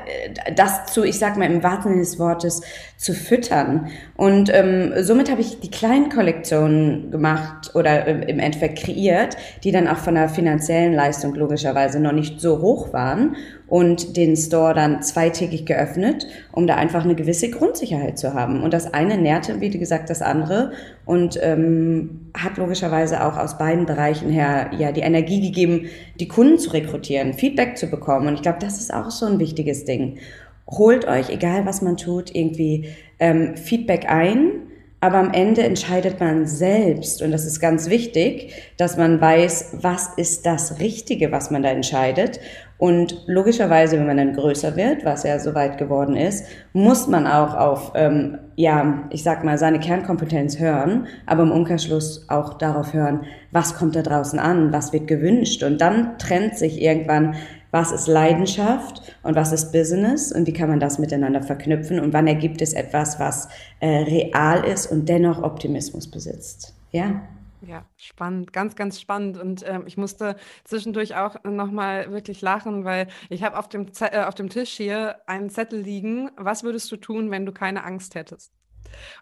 das 0.54 0.86
zu, 0.86 1.02
ich 1.02 1.18
sag 1.18 1.36
mal 1.36 1.50
im 1.50 1.64
wahrsten 1.64 1.90
Sinne 1.90 2.04
des 2.04 2.16
Wortes, 2.20 2.62
zu 2.98 3.14
füttern. 3.14 3.86
Und 4.16 4.52
ähm, 4.52 4.92
somit 5.02 5.30
habe 5.30 5.40
ich 5.40 5.60
die 5.60 5.70
kleinen 5.70 6.08
Kollektionen 6.08 7.12
gemacht 7.12 7.70
oder 7.76 8.08
äh, 8.08 8.28
im 8.28 8.40
Endeffekt 8.40 8.80
kreiert, 8.80 9.36
die 9.62 9.70
dann 9.70 9.86
auch 9.86 9.98
von 9.98 10.16
der 10.16 10.28
finanziellen 10.28 10.94
Leistung 10.94 11.36
logischerweise 11.36 12.00
noch 12.00 12.10
nicht 12.10 12.40
so 12.40 12.60
hoch 12.60 12.92
waren 12.92 13.36
und 13.68 14.16
den 14.16 14.36
Store 14.36 14.74
dann 14.74 15.00
zweitägig 15.02 15.64
geöffnet, 15.64 16.26
um 16.50 16.66
da 16.66 16.74
einfach 16.74 17.04
eine 17.04 17.14
gewisse 17.14 17.50
Grundsicherheit 17.50 18.18
zu 18.18 18.34
haben. 18.34 18.64
Und 18.64 18.74
das 18.74 18.92
eine 18.92 19.16
nährte, 19.16 19.60
wie 19.60 19.70
gesagt, 19.70 20.10
das 20.10 20.20
andere 20.20 20.72
und 21.04 21.38
ähm, 21.40 22.32
hat 22.36 22.56
logischerweise 22.56 23.24
auch 23.24 23.36
aus 23.36 23.58
beiden 23.58 23.86
Bereichen 23.86 24.28
her 24.28 24.72
ja 24.76 24.90
die 24.90 25.02
Energie 25.02 25.40
gegeben, 25.40 25.86
die 26.18 26.26
Kunden 26.26 26.58
zu 26.58 26.70
rekrutieren, 26.70 27.32
Feedback 27.32 27.78
zu 27.78 27.86
bekommen. 27.86 28.26
Und 28.26 28.34
ich 28.34 28.42
glaube, 28.42 28.58
das 28.60 28.80
ist 28.80 28.92
auch 28.92 29.12
so 29.12 29.26
ein 29.26 29.38
wichtiges 29.38 29.84
Ding. 29.84 30.18
Holt 30.68 31.08
euch, 31.08 31.30
egal 31.30 31.66
was 31.66 31.82
man 31.82 31.96
tut, 31.96 32.34
irgendwie 32.34 32.90
ähm, 33.18 33.56
Feedback 33.56 34.08
ein 34.08 34.68
aber 35.00 35.18
am 35.18 35.32
Ende 35.32 35.62
entscheidet 35.62 36.18
man 36.18 36.46
selbst 36.46 37.22
und 37.22 37.30
das 37.30 37.46
ist 37.46 37.60
ganz 37.60 37.88
wichtig, 37.88 38.52
dass 38.78 38.96
man 38.96 39.20
weiß, 39.20 39.78
was 39.80 40.08
ist 40.16 40.44
das 40.44 40.80
Richtige, 40.80 41.30
was 41.30 41.52
man 41.52 41.62
da 41.62 41.68
entscheidet. 41.68 42.40
Und 42.78 43.22
logischerweise, 43.26 43.96
wenn 43.96 44.06
man 44.06 44.16
dann 44.16 44.34
größer 44.34 44.76
wird, 44.76 45.04
was 45.04 45.22
ja 45.22 45.38
so 45.38 45.54
weit 45.54 45.78
geworden 45.78 46.16
ist, 46.16 46.46
muss 46.72 47.06
man 47.06 47.28
auch 47.28 47.54
auf, 47.54 47.92
ähm, 47.94 48.38
ja, 48.56 49.04
ich 49.10 49.22
sag 49.22 49.44
mal, 49.44 49.56
seine 49.56 49.78
Kernkompetenz 49.78 50.58
hören, 50.58 51.06
aber 51.26 51.44
im 51.44 51.52
Umkehrschluss 51.52 52.26
auch 52.28 52.54
darauf 52.54 52.92
hören, 52.92 53.24
was 53.52 53.74
kommt 53.74 53.94
da 53.94 54.02
draußen 54.02 54.38
an, 54.38 54.72
was 54.72 54.92
wird 54.92 55.06
gewünscht. 55.06 55.62
Und 55.62 55.80
dann 55.80 56.18
trennt 56.18 56.56
sich 56.56 56.82
irgendwann 56.82 57.36
was 57.70 57.92
ist 57.92 58.06
Leidenschaft 58.06 59.02
und 59.22 59.34
was 59.34 59.52
ist 59.52 59.72
Business 59.72 60.32
und 60.32 60.46
wie 60.46 60.52
kann 60.52 60.68
man 60.68 60.80
das 60.80 60.98
miteinander 60.98 61.42
verknüpfen 61.42 62.00
und 62.00 62.12
wann 62.12 62.26
ergibt 62.26 62.62
es 62.62 62.72
etwas, 62.72 63.18
was 63.20 63.48
äh, 63.80 63.88
real 63.88 64.64
ist 64.64 64.86
und 64.86 65.08
dennoch 65.08 65.42
Optimismus 65.42 66.10
besitzt. 66.10 66.74
Ja. 66.90 67.22
Ja, 67.60 67.84
spannend, 67.96 68.52
ganz, 68.52 68.76
ganz 68.76 69.00
spannend. 69.00 69.36
Und 69.36 69.64
ähm, 69.66 69.82
ich 69.86 69.96
musste 69.96 70.36
zwischendurch 70.62 71.16
auch 71.16 71.42
nochmal 71.42 72.12
wirklich 72.12 72.40
lachen, 72.40 72.84
weil 72.84 73.08
ich 73.30 73.42
habe 73.42 73.58
auf, 73.58 73.68
dem 73.68 73.86
äh, 74.00 74.20
auf 74.20 74.36
dem 74.36 74.48
Tisch 74.48 74.70
hier 74.70 75.16
einen 75.26 75.50
Zettel 75.50 75.80
liegen, 75.80 76.30
was 76.36 76.62
würdest 76.62 76.90
du 76.92 76.96
tun, 76.96 77.32
wenn 77.32 77.46
du 77.46 77.52
keine 77.52 77.84
Angst 77.84 78.14
hättest? 78.14 78.52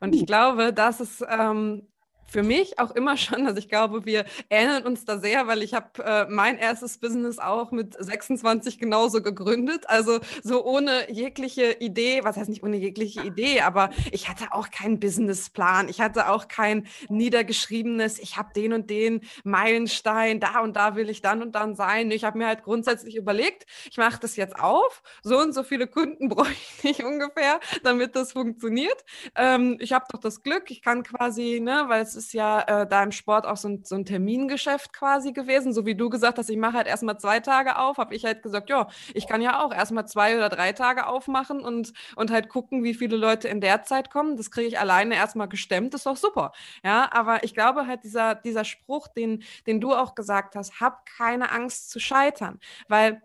Und 0.00 0.14
ich 0.14 0.22
uh. 0.22 0.26
glaube, 0.26 0.72
das 0.74 1.00
ist 1.00 1.24
ähm, 1.28 1.88
für 2.28 2.42
mich 2.42 2.78
auch 2.78 2.90
immer 2.92 3.16
schon, 3.16 3.46
also 3.46 3.58
ich 3.58 3.68
glaube, 3.68 4.04
wir 4.04 4.24
ähneln 4.50 4.84
uns 4.84 5.04
da 5.04 5.18
sehr, 5.18 5.46
weil 5.46 5.62
ich 5.62 5.74
habe 5.74 6.02
äh, 6.04 6.26
mein 6.28 6.58
erstes 6.58 6.98
Business 6.98 7.38
auch 7.38 7.70
mit 7.70 7.94
26 7.98 8.78
genauso 8.78 9.22
gegründet, 9.22 9.88
also 9.88 10.20
so 10.42 10.64
ohne 10.64 11.10
jegliche 11.10 11.72
Idee, 11.80 12.20
was 12.24 12.36
heißt 12.36 12.48
nicht 12.48 12.62
ohne 12.62 12.76
jegliche 12.76 13.22
Idee, 13.22 13.60
aber 13.60 13.90
ich 14.10 14.28
hatte 14.28 14.52
auch 14.52 14.70
keinen 14.70 15.00
Businessplan, 15.00 15.88
ich 15.88 16.00
hatte 16.00 16.28
auch 16.30 16.48
kein 16.48 16.86
niedergeschriebenes, 17.08 18.18
ich 18.18 18.36
habe 18.36 18.50
den 18.54 18.72
und 18.72 18.90
den 18.90 19.20
Meilenstein, 19.44 20.40
da 20.40 20.60
und 20.60 20.76
da 20.76 20.96
will 20.96 21.10
ich 21.10 21.22
dann 21.22 21.42
und 21.42 21.54
dann 21.54 21.76
sein. 21.76 22.10
Ich 22.10 22.24
habe 22.24 22.38
mir 22.38 22.46
halt 22.46 22.62
grundsätzlich 22.64 23.16
überlegt, 23.16 23.66
ich 23.90 23.96
mache 23.96 24.18
das 24.20 24.36
jetzt 24.36 24.58
auf, 24.58 25.02
so 25.22 25.38
und 25.38 25.54
so 25.54 25.62
viele 25.62 25.86
Kunden 25.86 26.28
bräuchte 26.28 26.88
ich 26.88 27.04
ungefähr, 27.04 27.60
damit 27.82 28.16
das 28.16 28.32
funktioniert. 28.32 29.04
Ähm, 29.36 29.76
ich 29.80 29.92
habe 29.92 30.06
doch 30.10 30.20
das 30.20 30.42
Glück, 30.42 30.70
ich 30.70 30.82
kann 30.82 31.02
quasi, 31.02 31.60
ne, 31.60 31.84
weil 31.88 32.02
es 32.02 32.15
ist 32.16 32.32
ja 32.32 32.60
äh, 32.60 32.86
da 32.86 33.02
im 33.02 33.12
Sport 33.12 33.46
auch 33.46 33.56
so 33.56 33.68
ein, 33.68 33.84
so 33.84 33.94
ein, 33.94 34.04
Termingeschäft 34.06 34.92
quasi 34.92 35.32
gewesen. 35.32 35.72
So 35.72 35.84
wie 35.84 35.94
du 35.94 36.08
gesagt 36.08 36.38
hast, 36.38 36.48
ich 36.48 36.56
mache 36.56 36.74
halt 36.74 36.86
erstmal 36.86 37.18
zwei 37.18 37.40
Tage 37.40 37.78
auf, 37.78 37.98
habe 37.98 38.14
ich 38.14 38.24
halt 38.24 38.42
gesagt, 38.42 38.70
ja, 38.70 38.88
ich 39.14 39.26
kann 39.26 39.42
ja 39.42 39.62
auch 39.62 39.72
erstmal 39.72 40.06
zwei 40.06 40.36
oder 40.36 40.48
drei 40.48 40.72
Tage 40.72 41.06
aufmachen 41.06 41.60
und, 41.60 41.92
und 42.16 42.30
halt 42.30 42.48
gucken, 42.48 42.82
wie 42.82 42.94
viele 42.94 43.16
Leute 43.16 43.48
in 43.48 43.60
der 43.60 43.82
Zeit 43.82 44.10
kommen. 44.10 44.36
Das 44.36 44.50
kriege 44.50 44.68
ich 44.68 44.78
alleine 44.78 45.14
erstmal 45.14 45.48
gestemmt, 45.48 45.94
ist 45.94 46.06
doch 46.06 46.16
super. 46.16 46.52
Ja, 46.82 47.10
aber 47.12 47.44
ich 47.44 47.54
glaube 47.54 47.86
halt, 47.86 48.04
dieser, 48.04 48.34
dieser 48.34 48.64
Spruch, 48.64 49.08
den, 49.08 49.42
den 49.66 49.80
du 49.80 49.92
auch 49.92 50.14
gesagt 50.14 50.56
hast, 50.56 50.80
hab 50.80 51.04
keine 51.04 51.50
Angst 51.50 51.90
zu 51.90 52.00
scheitern. 52.00 52.58
Weil 52.88 53.22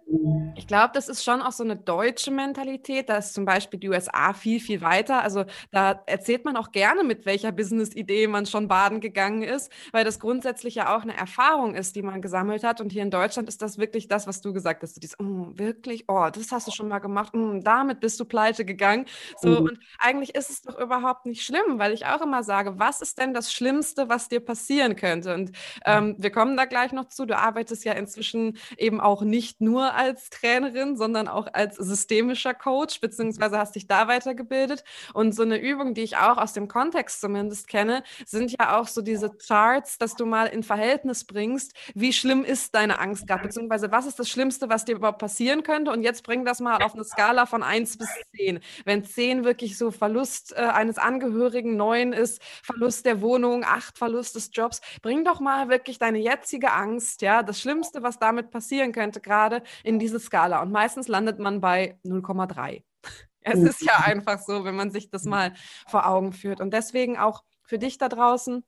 ich 0.56 0.68
glaube, 0.68 0.92
das 0.94 1.08
ist 1.08 1.24
schon 1.24 1.42
auch 1.42 1.52
so 1.54 1.64
eine 1.64 1.78
deutsche 1.78 2.32
Mentalität. 2.32 3.10
Da 3.10 3.18
ist 3.18 3.34
zum 3.34 3.46
Beispiel 3.46 3.80
die 3.80 3.90
USA 3.90 4.34
viel, 4.34 4.60
viel 4.60 4.82
weiter. 4.82 5.22
Also 5.22 5.46
da 5.72 6.04
erzählt 6.06 6.44
man 6.44 6.58
auch 6.58 6.72
gerne, 6.72 7.04
mit 7.04 7.26
welcher 7.26 7.52
Business-Idee 7.52 8.28
man 8.28 8.46
schon 8.46 8.68
bei 8.68 8.81
baden 8.82 9.00
gegangen 9.00 9.44
ist, 9.44 9.72
weil 9.92 10.04
das 10.04 10.20
grundsätzlich 10.20 10.74
ja 10.74 10.96
auch 10.96 11.04
eine 11.04 11.16
Erfahrung 11.16 11.76
ist, 11.76 11.96
die 11.96 12.02
man 12.02 12.20
gesammelt 12.20 12.64
hat. 12.64 12.82
Und 12.82 12.92
hier 12.92 13.04
in 13.04 13.12
Deutschland 13.12 13.48
ist 13.48 13.62
das 13.62 13.78
wirklich 13.78 14.08
das, 14.08 14.26
was 14.26 14.42
du 14.42 14.54
gesagt 14.54 14.82
hast. 14.82 14.96
Du 14.96 15.00
dieses, 15.00 15.20
oh, 15.20 15.52
wirklich, 15.54 16.06
oh, 16.08 16.30
das 16.34 16.52
hast 16.52 16.66
du 16.66 16.72
schon 16.72 16.88
mal 16.88 16.98
gemacht, 16.98 17.34
oh, 17.36 17.60
damit 17.62 18.00
bist 18.00 18.20
du 18.20 18.26
pleite 18.26 18.66
gegangen. 18.66 19.06
So, 19.40 19.50
mhm. 19.50 19.58
und 19.58 19.80
eigentlich 20.00 20.34
ist 20.34 20.50
es 20.50 20.64
doch 20.64 20.80
überhaupt 20.80 21.28
nicht 21.28 21.44
schlimm, 21.44 21.78
weil 21.78 21.94
ich 21.94 22.08
auch 22.08 22.22
immer 22.22 22.42
sage, 22.42 22.80
was 22.80 23.02
ist 23.02 23.20
denn 23.20 23.36
das 23.36 23.54
Schlimmste, 23.54 24.10
was 24.10 24.30
dir 24.30 24.40
passieren 24.40 24.96
könnte? 24.96 25.36
Und 25.36 25.52
ähm, 25.86 26.16
wir 26.18 26.32
kommen 26.32 26.58
da 26.58 26.66
gleich 26.66 26.92
noch 26.92 27.06
zu. 27.06 27.28
Du 27.28 27.38
arbeitest 27.38 27.86
ja 27.86 27.94
inzwischen 27.94 28.58
eben 28.78 29.00
auch 29.00 29.22
nicht 29.22 29.62
nur 29.62 29.94
als 29.94 30.32
Trainerin, 30.32 30.98
sondern 30.98 31.28
auch 31.28 31.48
als 31.54 31.76
systemischer 31.76 32.56
Coach, 32.56 33.00
beziehungsweise 33.00 33.60
hast 33.60 33.76
dich 33.76 33.86
da 33.86 34.08
weitergebildet. 34.08 34.84
Und 35.14 35.36
so 35.36 35.44
eine 35.44 35.60
Übung, 35.62 35.94
die 35.94 36.02
ich 36.02 36.18
auch 36.18 36.38
aus 36.38 36.54
dem 36.54 36.68
Kontext 36.68 37.22
zumindest 37.22 37.68
kenne, 37.68 38.04
sind 38.26 38.52
ja 38.52 38.71
auch 38.72 38.88
so 38.88 39.02
diese 39.02 39.30
Charts, 39.30 39.98
dass 39.98 40.16
du 40.16 40.26
mal 40.26 40.46
in 40.48 40.64
Verhältnis 40.64 41.24
bringst, 41.26 41.74
wie 41.94 42.14
schlimm 42.14 42.44
ist 42.44 42.76
deine 42.76 43.00
Angst 43.00 43.28
gerade, 43.28 43.44
beziehungsweise 43.44 43.92
was 43.92 44.06
ist 44.06 44.20
das 44.20 44.30
Schlimmste, 44.30 44.70
was 44.70 44.86
dir 44.86 44.96
überhaupt 44.96 45.20
passieren 45.20 45.64
könnte. 45.64 45.92
Und 45.92 46.04
jetzt 46.04 46.24
bring 46.24 46.46
das 46.46 46.60
mal 46.60 46.82
auf 46.84 46.94
eine 46.94 47.04
Skala 47.04 47.46
von 47.46 47.64
1 47.64 47.98
bis 47.98 48.10
10. 48.36 48.60
Wenn 48.86 49.04
10 49.04 49.44
wirklich 49.44 49.78
so 49.78 49.92
Verlust 49.92 50.54
äh, 50.56 50.62
eines 50.62 50.98
Angehörigen, 50.98 51.76
9 51.76 52.14
ist 52.14 52.42
Verlust 52.64 53.06
der 53.06 53.22
Wohnung, 53.22 53.64
8 53.64 53.98
Verlust 53.98 54.36
des 54.36 54.52
Jobs, 54.54 54.82
bring 55.02 55.24
doch 55.24 55.40
mal 55.40 55.70
wirklich 55.70 56.00
deine 56.00 56.20
jetzige 56.20 56.72
Angst, 56.72 57.22
ja, 57.22 57.44
das 57.44 57.60
Schlimmste, 57.60 58.04
was 58.04 58.20
damit 58.20 58.52
passieren 58.52 58.92
könnte, 58.92 59.22
gerade 59.22 59.64
in 59.84 60.00
diese 60.00 60.20
Skala. 60.20 60.62
Und 60.62 60.72
meistens 60.72 61.08
landet 61.08 61.40
man 61.40 61.62
bei 61.62 61.98
0,3. 62.06 62.84
Es 63.44 63.60
ist 63.60 63.82
ja 63.82 63.98
einfach 63.98 64.40
so, 64.40 64.66
wenn 64.66 64.76
man 64.76 64.92
sich 64.92 65.10
das 65.10 65.24
mal 65.24 65.54
vor 65.88 66.06
Augen 66.08 66.32
führt. 66.32 66.62
Und 66.62 66.76
deswegen 66.76 67.18
auch 67.18 67.44
für 67.72 67.80
dich 67.80 67.98
da 67.98 68.10
draußen, 68.10 68.66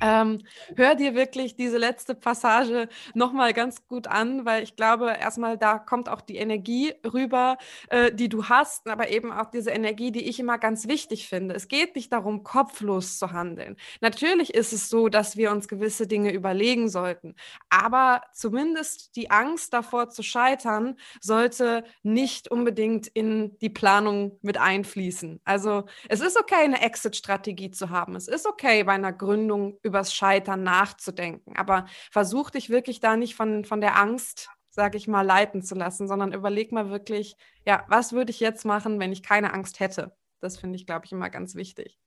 ähm, 0.00 0.38
hör 0.76 0.94
dir 0.94 1.14
wirklich 1.14 1.56
diese 1.56 1.78
letzte 1.78 2.14
Passage 2.14 2.88
nochmal 3.14 3.52
ganz 3.52 3.86
gut 3.86 4.06
an, 4.06 4.44
weil 4.44 4.62
ich 4.62 4.76
glaube, 4.76 5.16
erstmal 5.20 5.58
da 5.58 5.78
kommt 5.78 6.08
auch 6.08 6.20
die 6.20 6.36
Energie 6.36 6.94
rüber, 7.04 7.58
äh, 7.88 8.12
die 8.12 8.28
du 8.28 8.48
hast, 8.48 8.88
aber 8.88 9.10
eben 9.10 9.32
auch 9.32 9.50
diese 9.50 9.70
Energie, 9.70 10.12
die 10.12 10.28
ich 10.28 10.40
immer 10.40 10.58
ganz 10.58 10.88
wichtig 10.88 11.28
finde. 11.28 11.54
Es 11.54 11.68
geht 11.68 11.94
nicht 11.96 12.12
darum, 12.12 12.42
kopflos 12.42 13.18
zu 13.18 13.32
handeln. 13.32 13.76
Natürlich 14.00 14.54
ist 14.54 14.72
es 14.72 14.88
so, 14.88 15.08
dass 15.08 15.36
wir 15.36 15.50
uns 15.50 15.68
gewisse 15.68 16.06
Dinge 16.06 16.32
überlegen 16.32 16.88
sollten, 16.88 17.34
aber 17.68 18.22
zumindest 18.32 19.16
die 19.16 19.30
Angst 19.30 19.72
davor 19.72 20.08
zu 20.08 20.22
scheitern 20.22 20.96
sollte 21.20 21.84
nicht 22.02 22.50
unbedingt 22.50 23.06
in 23.06 23.58
die 23.58 23.68
Planung 23.68 24.38
mit 24.42 24.58
einfließen. 24.58 25.40
Also 25.44 25.84
es 26.08 26.20
ist 26.20 26.38
okay, 26.38 26.64
eine 26.64 26.82
Exit-Strategie 26.82 27.70
zu 27.70 27.90
haben. 27.90 28.16
Es 28.16 28.28
ist 28.28 28.46
okay, 28.46 28.84
bei 28.84 28.92
einer 28.92 29.12
Gründung 29.12 29.78
übers 29.90 30.14
Scheitern 30.14 30.62
nachzudenken. 30.62 31.56
Aber 31.56 31.86
versuch 32.10 32.50
dich 32.50 32.70
wirklich 32.70 33.00
da 33.00 33.16
nicht 33.16 33.34
von, 33.34 33.64
von 33.64 33.80
der 33.80 33.98
Angst, 33.98 34.48
sage 34.70 34.96
ich 34.96 35.08
mal, 35.08 35.22
leiten 35.22 35.62
zu 35.62 35.74
lassen, 35.74 36.08
sondern 36.08 36.32
überleg 36.32 36.72
mal 36.72 36.90
wirklich, 36.90 37.36
ja, 37.66 37.84
was 37.88 38.12
würde 38.12 38.30
ich 38.30 38.40
jetzt 38.40 38.64
machen, 38.64 39.00
wenn 39.00 39.12
ich 39.12 39.22
keine 39.22 39.52
Angst 39.52 39.80
hätte? 39.80 40.16
Das 40.40 40.56
finde 40.56 40.76
ich, 40.76 40.86
glaube 40.86 41.06
ich, 41.06 41.12
immer 41.12 41.28
ganz 41.28 41.54
wichtig. 41.54 41.98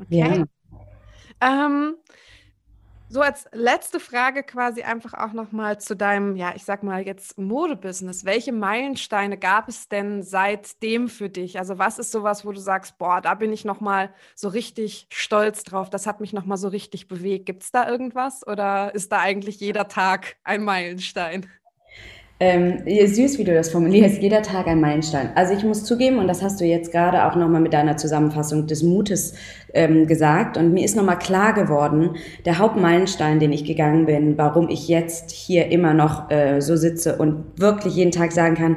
Okay. 0.00 0.44
Ja. 1.40 1.66
Ähm, 1.66 1.96
so 3.08 3.20
als 3.22 3.46
letzte 3.52 4.00
Frage 4.00 4.42
quasi 4.42 4.82
einfach 4.82 5.14
auch 5.14 5.32
nochmal 5.32 5.80
zu 5.80 5.96
deinem, 5.96 6.36
ja, 6.36 6.52
ich 6.54 6.64
sag 6.64 6.82
mal 6.82 7.06
jetzt 7.06 7.38
Modebusiness. 7.38 8.24
Welche 8.24 8.52
Meilensteine 8.52 9.38
gab 9.38 9.68
es 9.68 9.88
denn 9.88 10.22
seitdem 10.22 11.08
für 11.08 11.28
dich? 11.28 11.58
Also 11.58 11.78
was 11.78 11.98
ist 11.98 12.12
sowas, 12.12 12.44
wo 12.44 12.52
du 12.52 12.60
sagst, 12.60 12.98
boah, 12.98 13.20
da 13.20 13.34
bin 13.34 13.52
ich 13.52 13.64
nochmal 13.64 14.12
so 14.34 14.48
richtig 14.48 15.06
stolz 15.10 15.64
drauf, 15.64 15.90
das 15.90 16.06
hat 16.06 16.20
mich 16.20 16.32
nochmal 16.32 16.58
so 16.58 16.68
richtig 16.68 17.08
bewegt. 17.08 17.46
Gibt 17.46 17.62
es 17.62 17.70
da 17.70 17.88
irgendwas 17.88 18.46
oder 18.46 18.94
ist 18.94 19.10
da 19.12 19.20
eigentlich 19.20 19.60
jeder 19.60 19.88
Tag 19.88 20.36
ein 20.44 20.62
Meilenstein? 20.62 21.46
Ähm, 22.40 22.84
süß, 22.86 23.38
wie 23.38 23.44
du 23.44 23.52
das 23.52 23.70
formulierst, 23.70 24.22
jeder 24.22 24.42
Tag 24.42 24.68
ein 24.68 24.80
Meilenstein. 24.80 25.30
Also 25.34 25.54
ich 25.54 25.64
muss 25.64 25.82
zugeben, 25.82 26.18
und 26.18 26.28
das 26.28 26.40
hast 26.40 26.60
du 26.60 26.64
jetzt 26.64 26.92
gerade 26.92 27.24
auch 27.24 27.34
nochmal 27.34 27.60
mit 27.60 27.72
deiner 27.72 27.96
Zusammenfassung 27.96 28.68
des 28.68 28.84
Mutes 28.84 29.34
ähm, 29.74 30.06
gesagt, 30.06 30.56
und 30.56 30.72
mir 30.72 30.84
ist 30.84 30.96
nochmal 30.96 31.18
klar 31.18 31.52
geworden, 31.52 32.10
der 32.44 32.58
Hauptmeilenstein, 32.58 33.40
den 33.40 33.52
ich 33.52 33.64
gegangen 33.64 34.06
bin, 34.06 34.38
warum 34.38 34.68
ich 34.68 34.86
jetzt 34.86 35.32
hier 35.32 35.72
immer 35.72 35.94
noch 35.94 36.30
äh, 36.30 36.60
so 36.60 36.76
sitze 36.76 37.16
und 37.16 37.44
wirklich 37.56 37.96
jeden 37.96 38.12
Tag 38.12 38.30
sagen 38.30 38.54
kann, 38.54 38.76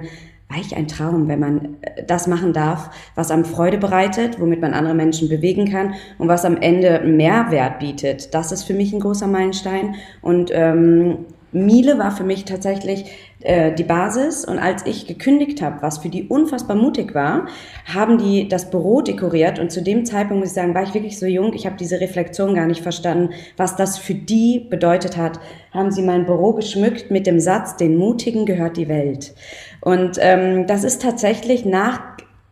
war 0.50 0.60
ich 0.60 0.76
ein 0.76 0.88
Traum, 0.88 1.28
wenn 1.28 1.40
man 1.40 1.78
äh, 1.82 2.04
das 2.04 2.26
machen 2.26 2.54
darf, 2.54 2.90
was 3.14 3.30
einem 3.30 3.46
Freude 3.46 3.78
bereitet, 3.78 4.40
womit 4.40 4.60
man 4.60 4.74
andere 4.74 4.96
Menschen 4.96 5.30
bewegen 5.30 5.72
kann 5.72 5.94
und 6.18 6.28
was 6.28 6.46
am 6.46 6.58
Ende 6.58 7.02
Mehrwert 7.06 7.78
bietet. 7.78 8.34
Das 8.34 8.52
ist 8.52 8.64
für 8.64 8.74
mich 8.74 8.92
ein 8.92 9.00
großer 9.02 9.28
Meilenstein. 9.28 9.96
Und 10.24 10.50
ähm, 10.52 11.26
Miele 11.52 11.98
war 12.00 12.12
für 12.12 12.24
mich 12.24 12.46
tatsächlich 12.46 13.06
äh, 13.44 13.74
die 13.74 13.84
Basis 13.84 14.46
und 14.46 14.60
als 14.60 14.86
ich 14.86 15.08
gekündigt 15.08 15.62
habe, 15.62 15.82
was 15.82 16.00
für 16.00 16.10
die 16.10 16.28
unfassbar 16.28 16.76
mutig 16.76 17.16
war, 17.16 17.48
haben 17.86 18.18
die 18.18 18.48
das 18.48 18.70
Büro 18.70 19.02
dekoriert 19.02 19.60
und 19.60 19.72
zu 19.72 19.82
dem 19.82 20.06
Zeitpunkt 20.06 20.42
muss 20.42 20.50
ich 20.50 20.56
sagen, 20.56 20.76
war 20.76 20.84
ich 20.84 20.94
wirklich 20.94 21.20
so 21.20 21.26
jung, 21.26 21.54
ich 21.54 21.66
habe 21.66 21.76
diese 21.78 22.00
Reflexion 22.00 22.56
gar 22.56 22.66
nicht 22.66 22.82
verstanden, 22.82 23.34
was 23.58 23.76
das 23.76 23.98
für 23.98 24.14
die 24.14 24.68
bedeutet 24.70 25.18
hat. 25.18 25.40
Haben 25.74 25.92
sie 25.92 26.02
mein 26.02 26.26
Büro 26.26 26.54
geschmückt 26.54 27.12
mit 27.12 27.28
dem 27.28 27.40
Satz, 27.40 27.78
den 27.78 27.98
Mutigen 27.98 28.46
gehört 28.46 28.78
die 28.78 28.88
Welt. 28.88 29.34
Und 29.80 30.18
ähm, 30.20 30.68
das 30.68 30.84
ist 30.84 31.02
tatsächlich 31.02 31.66
nach 31.66 32.02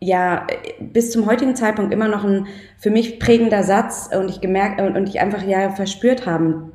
ja 0.00 0.46
bis 0.80 1.12
zum 1.12 1.26
heutigen 1.26 1.54
Zeitpunkt 1.54 1.92
immer 1.92 2.08
noch 2.08 2.24
ein 2.24 2.46
für 2.78 2.90
mich 2.90 3.18
prägender 3.18 3.62
Satz 3.62 4.08
und 4.16 4.30
ich 4.30 4.40
gemerkt 4.40 4.80
und, 4.80 4.96
und 4.96 5.08
ich 5.08 5.20
einfach 5.20 5.42
ja 5.42 5.70
verspürt 5.70 6.26
haben 6.26 6.72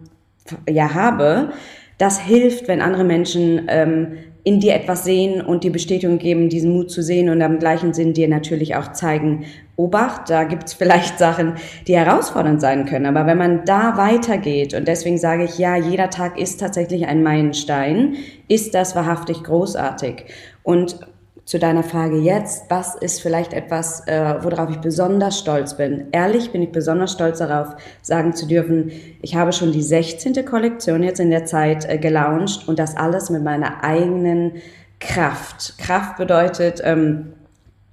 ja 0.69 0.93
habe 0.93 1.51
das 1.97 2.19
hilft, 2.19 2.67
wenn 2.67 2.81
andere 2.81 3.03
Menschen 3.03 3.67
ähm, 3.67 4.17
in 4.43 4.59
dir 4.59 4.75
etwas 4.75 5.03
sehen 5.03 5.41
und 5.41 5.63
die 5.63 5.71
Bestätigung 5.71 6.19
geben, 6.19 6.49
diesen 6.49 6.71
Mut 6.71 6.91
zu 6.91 7.01
sehen 7.01 7.29
und 7.29 7.41
am 7.41 7.57
gleichen 7.57 7.93
Sinn 7.93 8.13
dir 8.13 8.27
natürlich 8.27 8.75
auch 8.75 8.91
zeigen, 8.91 9.45
Obacht, 9.75 10.29
da 10.29 10.43
gibt's 10.43 10.73
vielleicht 10.73 11.17
Sachen, 11.19 11.55
die 11.87 11.97
herausfordernd 11.97 12.61
sein 12.61 12.85
können. 12.85 13.07
Aber 13.07 13.25
wenn 13.25 13.37
man 13.37 13.65
da 13.65 13.97
weitergeht, 13.97 14.73
und 14.73 14.87
deswegen 14.87 15.17
sage 15.17 15.45
ich, 15.45 15.57
ja, 15.57 15.75
jeder 15.75 16.09
Tag 16.09 16.39
ist 16.39 16.59
tatsächlich 16.59 17.07
ein 17.07 17.23
Meilenstein, 17.23 18.15
ist 18.47 18.75
das 18.75 18.95
wahrhaftig 18.95 19.43
großartig. 19.43 20.25
Und 20.61 20.99
zu 21.45 21.59
deiner 21.59 21.83
Frage 21.83 22.17
jetzt, 22.17 22.65
was 22.69 22.95
ist 22.95 23.21
vielleicht 23.21 23.53
etwas, 23.53 24.07
äh, 24.07 24.35
worauf 24.41 24.71
ich 24.71 24.77
besonders 24.77 25.37
stolz 25.37 25.77
bin? 25.77 26.07
Ehrlich 26.11 26.51
bin 26.51 26.63
ich 26.63 26.71
besonders 26.71 27.11
stolz 27.11 27.37
darauf, 27.37 27.75
sagen 28.01 28.33
zu 28.33 28.47
dürfen, 28.47 28.91
ich 29.21 29.35
habe 29.35 29.53
schon 29.53 29.71
die 29.71 29.83
16. 29.83 30.43
Kollektion 30.43 31.03
jetzt 31.03 31.19
in 31.19 31.29
der 31.29 31.45
Zeit 31.45 31.87
äh, 31.87 31.99
gelauncht 31.99 32.67
und 32.67 32.79
das 32.79 32.97
alles 32.97 33.29
mit 33.29 33.43
meiner 33.43 33.83
eigenen 33.83 34.53
Kraft. 34.99 35.77
Kraft 35.77 36.17
bedeutet, 36.17 36.81
ähm, 36.83 37.33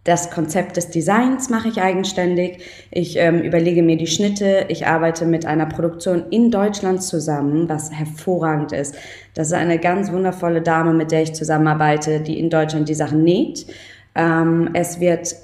das 0.05 0.31
Konzept 0.31 0.77
des 0.77 0.91
Designs 0.91 1.49
mache 1.49 1.69
ich 1.69 1.81
eigenständig. 1.81 2.59
Ich 2.91 3.17
ähm, 3.17 3.41
überlege 3.41 3.85
mir 3.85 3.97
die 3.97 4.09
Schnitte. 4.09 4.67
Ich 4.69 4.87
arbeite 4.87 5.27
mit 5.27 5.47
einer 5.47 5.67
Produktion 5.67 6.25
in 6.31 6.51
Deutschland 6.51 7.03
zusammen, 7.03 7.69
was 7.69 7.93
hervorragend 7.93 8.73
ist. 8.73 8.97
Das 9.35 9.49
ist 9.49 9.53
eine 9.53 9.79
ganz 9.79 10.11
wundervolle 10.11 10.61
Dame, 10.61 10.93
mit 10.93 11.13
der 11.13 11.23
ich 11.23 11.35
zusammenarbeite, 11.35 12.21
die 12.21 12.41
in 12.41 12.51
Deutschland 12.51 12.89
die 12.89 12.95
Sachen 12.95 13.23
näht. 13.23 13.67
Ähm, 14.17 14.71
es 14.75 14.99
wird 14.99 15.37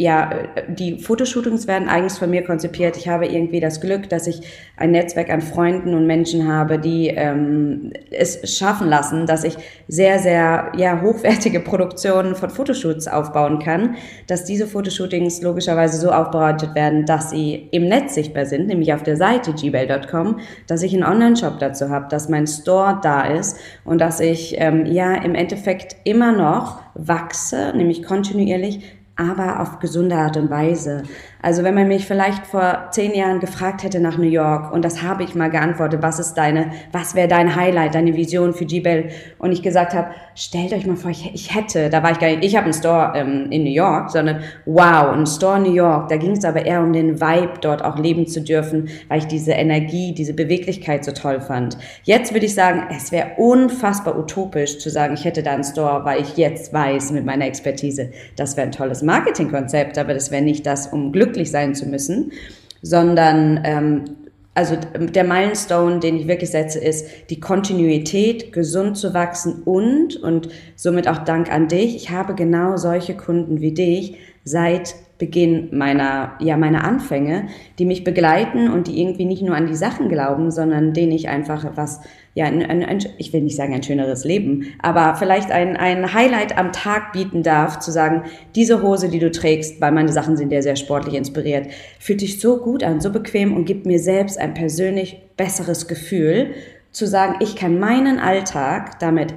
ja, 0.00 0.30
die 0.66 0.98
Fotoshootings 0.98 1.66
werden 1.66 1.86
eigens 1.90 2.16
von 2.16 2.30
mir 2.30 2.42
konzipiert. 2.42 2.96
Ich 2.96 3.06
habe 3.06 3.26
irgendwie 3.26 3.60
das 3.60 3.82
Glück, 3.82 4.08
dass 4.08 4.26
ich 4.26 4.40
ein 4.78 4.92
Netzwerk 4.92 5.28
an 5.28 5.42
Freunden 5.42 5.92
und 5.92 6.06
Menschen 6.06 6.50
habe, 6.50 6.78
die 6.78 7.08
ähm, 7.08 7.92
es 8.10 8.56
schaffen 8.56 8.88
lassen, 8.88 9.26
dass 9.26 9.44
ich 9.44 9.58
sehr, 9.88 10.18
sehr 10.18 10.72
ja, 10.74 11.02
hochwertige 11.02 11.60
Produktionen 11.60 12.34
von 12.34 12.48
Fotoshoots 12.48 13.08
aufbauen 13.08 13.58
kann, 13.58 13.96
dass 14.26 14.46
diese 14.46 14.66
Fotoshootings 14.66 15.42
logischerweise 15.42 15.98
so 16.00 16.10
aufbereitet 16.10 16.74
werden, 16.74 17.04
dass 17.04 17.28
sie 17.28 17.68
im 17.70 17.86
Netz 17.86 18.14
sichtbar 18.14 18.46
sind, 18.46 18.68
nämlich 18.68 18.94
auf 18.94 19.02
der 19.02 19.18
Seite 19.18 19.52
gmail.com, 19.52 20.40
dass 20.66 20.82
ich 20.82 20.94
einen 20.94 21.04
Online-Shop 21.04 21.58
dazu 21.58 21.90
habe, 21.90 22.06
dass 22.08 22.30
mein 22.30 22.46
Store 22.46 22.98
da 23.02 23.24
ist 23.24 23.58
und 23.84 24.00
dass 24.00 24.18
ich 24.20 24.54
ähm, 24.56 24.86
ja 24.86 25.14
im 25.16 25.34
Endeffekt 25.34 25.96
immer 26.04 26.32
noch 26.32 26.80
wachse, 26.94 27.74
nämlich 27.76 28.02
kontinuierlich 28.02 28.99
aber 29.20 29.60
auf 29.60 29.78
gesunde 29.78 30.16
Art 30.16 30.36
und 30.36 30.50
Weise. 30.50 31.02
Also 31.42 31.64
wenn 31.64 31.74
man 31.74 31.88
mich 31.88 32.06
vielleicht 32.06 32.46
vor 32.46 32.88
zehn 32.90 33.14
Jahren 33.14 33.40
gefragt 33.40 33.82
hätte 33.82 34.00
nach 34.00 34.18
New 34.18 34.28
York 34.28 34.72
und 34.72 34.84
das 34.84 35.02
habe 35.02 35.22
ich 35.22 35.34
mal 35.34 35.48
geantwortet, 35.48 36.02
was 36.02 36.18
ist 36.18 36.34
deine, 36.34 36.72
was 36.92 37.14
wäre 37.14 37.28
dein 37.28 37.56
Highlight, 37.56 37.94
deine 37.94 38.14
Vision 38.14 38.52
für 38.52 38.66
G-Bell 38.66 39.08
und 39.38 39.52
ich 39.52 39.62
gesagt 39.62 39.94
habe, 39.94 40.10
stellt 40.34 40.72
euch 40.74 40.86
mal 40.86 40.96
vor, 40.96 41.10
ich, 41.10 41.34
ich 41.34 41.54
hätte, 41.54 41.88
da 41.88 42.02
war 42.02 42.12
ich 42.12 42.18
gar 42.18 42.28
nicht, 42.28 42.44
ich 42.44 42.56
habe 42.56 42.64
einen 42.64 42.74
Store 42.74 43.12
ähm, 43.16 43.46
in 43.50 43.64
New 43.64 43.70
York, 43.70 44.10
sondern 44.10 44.40
wow, 44.66 45.14
ein 45.14 45.26
Store 45.26 45.56
in 45.56 45.62
New 45.62 45.74
York, 45.74 46.08
da 46.08 46.16
ging 46.16 46.32
es 46.32 46.44
aber 46.44 46.66
eher 46.66 46.82
um 46.82 46.92
den 46.92 47.20
Vibe, 47.20 47.54
dort 47.62 47.82
auch 47.82 47.98
leben 47.98 48.26
zu 48.26 48.42
dürfen, 48.42 48.88
weil 49.08 49.20
ich 49.20 49.26
diese 49.26 49.52
Energie, 49.52 50.12
diese 50.12 50.34
Beweglichkeit 50.34 51.04
so 51.04 51.12
toll 51.12 51.40
fand. 51.40 51.78
Jetzt 52.02 52.34
würde 52.34 52.46
ich 52.46 52.54
sagen, 52.54 52.86
es 52.94 53.12
wäre 53.12 53.32
unfassbar 53.38 54.18
utopisch 54.18 54.78
zu 54.78 54.90
sagen, 54.90 55.14
ich 55.14 55.24
hätte 55.24 55.42
da 55.42 55.52
einen 55.52 55.64
Store, 55.64 56.04
weil 56.04 56.20
ich 56.20 56.36
jetzt 56.36 56.72
weiß 56.72 57.12
mit 57.12 57.24
meiner 57.24 57.46
Expertise, 57.46 58.10
das 58.36 58.56
wäre 58.56 58.66
ein 58.66 58.72
tolles 58.72 59.02
Marketingkonzept, 59.02 59.96
aber 59.96 60.12
das 60.12 60.30
wäre 60.30 60.42
nicht 60.42 60.66
das, 60.66 60.86
um 60.88 61.12
Glück 61.12 61.29
glücklich 61.30 61.50
sein 61.50 61.74
zu 61.74 61.86
müssen, 61.86 62.32
sondern 62.82 63.60
ähm, 63.64 64.04
also 64.52 64.76
der 64.98 65.24
Milestone, 65.24 66.00
den 66.00 66.16
ich 66.16 66.26
wirklich 66.26 66.50
setze, 66.50 66.80
ist 66.80 67.06
die 67.30 67.38
Kontinuität, 67.38 68.52
gesund 68.52 68.96
zu 68.96 69.14
wachsen 69.14 69.62
und, 69.62 70.16
und 70.16 70.48
somit 70.74 71.06
auch 71.06 71.18
Dank 71.18 71.52
an 71.52 71.68
dich, 71.68 71.94
ich 71.94 72.10
habe 72.10 72.34
genau 72.34 72.76
solche 72.76 73.16
Kunden 73.16 73.60
wie 73.60 73.72
dich 73.72 74.16
seit 74.44 74.96
Beginn 75.20 75.68
meiner, 75.70 76.32
ja, 76.40 76.56
meiner 76.56 76.82
Anfänge, 76.82 77.46
die 77.78 77.84
mich 77.84 78.02
begleiten 78.02 78.68
und 78.70 78.88
die 78.88 79.00
irgendwie 79.00 79.26
nicht 79.26 79.42
nur 79.42 79.54
an 79.54 79.68
die 79.68 79.76
Sachen 79.76 80.08
glauben, 80.08 80.50
sondern 80.50 80.92
denen 80.92 81.12
ich 81.12 81.28
einfach 81.28 81.76
was, 81.76 82.00
ja, 82.34 82.46
ein, 82.46 82.64
ein, 82.64 82.82
ein, 82.82 82.98
ich 83.18 83.32
will 83.32 83.42
nicht 83.42 83.54
sagen 83.54 83.74
ein 83.74 83.82
schöneres 83.82 84.24
Leben, 84.24 84.72
aber 84.80 85.14
vielleicht 85.14 85.52
ein, 85.52 85.76
ein 85.76 86.12
Highlight 86.14 86.58
am 86.58 86.72
Tag 86.72 87.12
bieten 87.12 87.44
darf, 87.44 87.78
zu 87.78 87.92
sagen, 87.92 88.24
diese 88.56 88.82
Hose, 88.82 89.10
die 89.10 89.18
du 89.18 89.30
trägst, 89.30 89.80
weil 89.80 89.92
meine 89.92 90.10
Sachen 90.10 90.36
sind 90.36 90.50
ja 90.50 90.62
sehr 90.62 90.76
sportlich 90.76 91.14
inspiriert, 91.14 91.68
fühlt 92.00 92.22
dich 92.22 92.40
so 92.40 92.56
gut 92.56 92.82
an, 92.82 93.00
so 93.00 93.12
bequem 93.12 93.54
und 93.54 93.66
gibt 93.66 93.84
mir 93.86 94.00
selbst 94.00 94.40
ein 94.40 94.54
persönlich 94.54 95.20
besseres 95.36 95.86
Gefühl, 95.86 96.54
zu 96.92 97.06
sagen, 97.06 97.36
ich 97.40 97.54
kann 97.54 97.78
meinen 97.78 98.18
Alltag 98.18 98.98
damit 98.98 99.34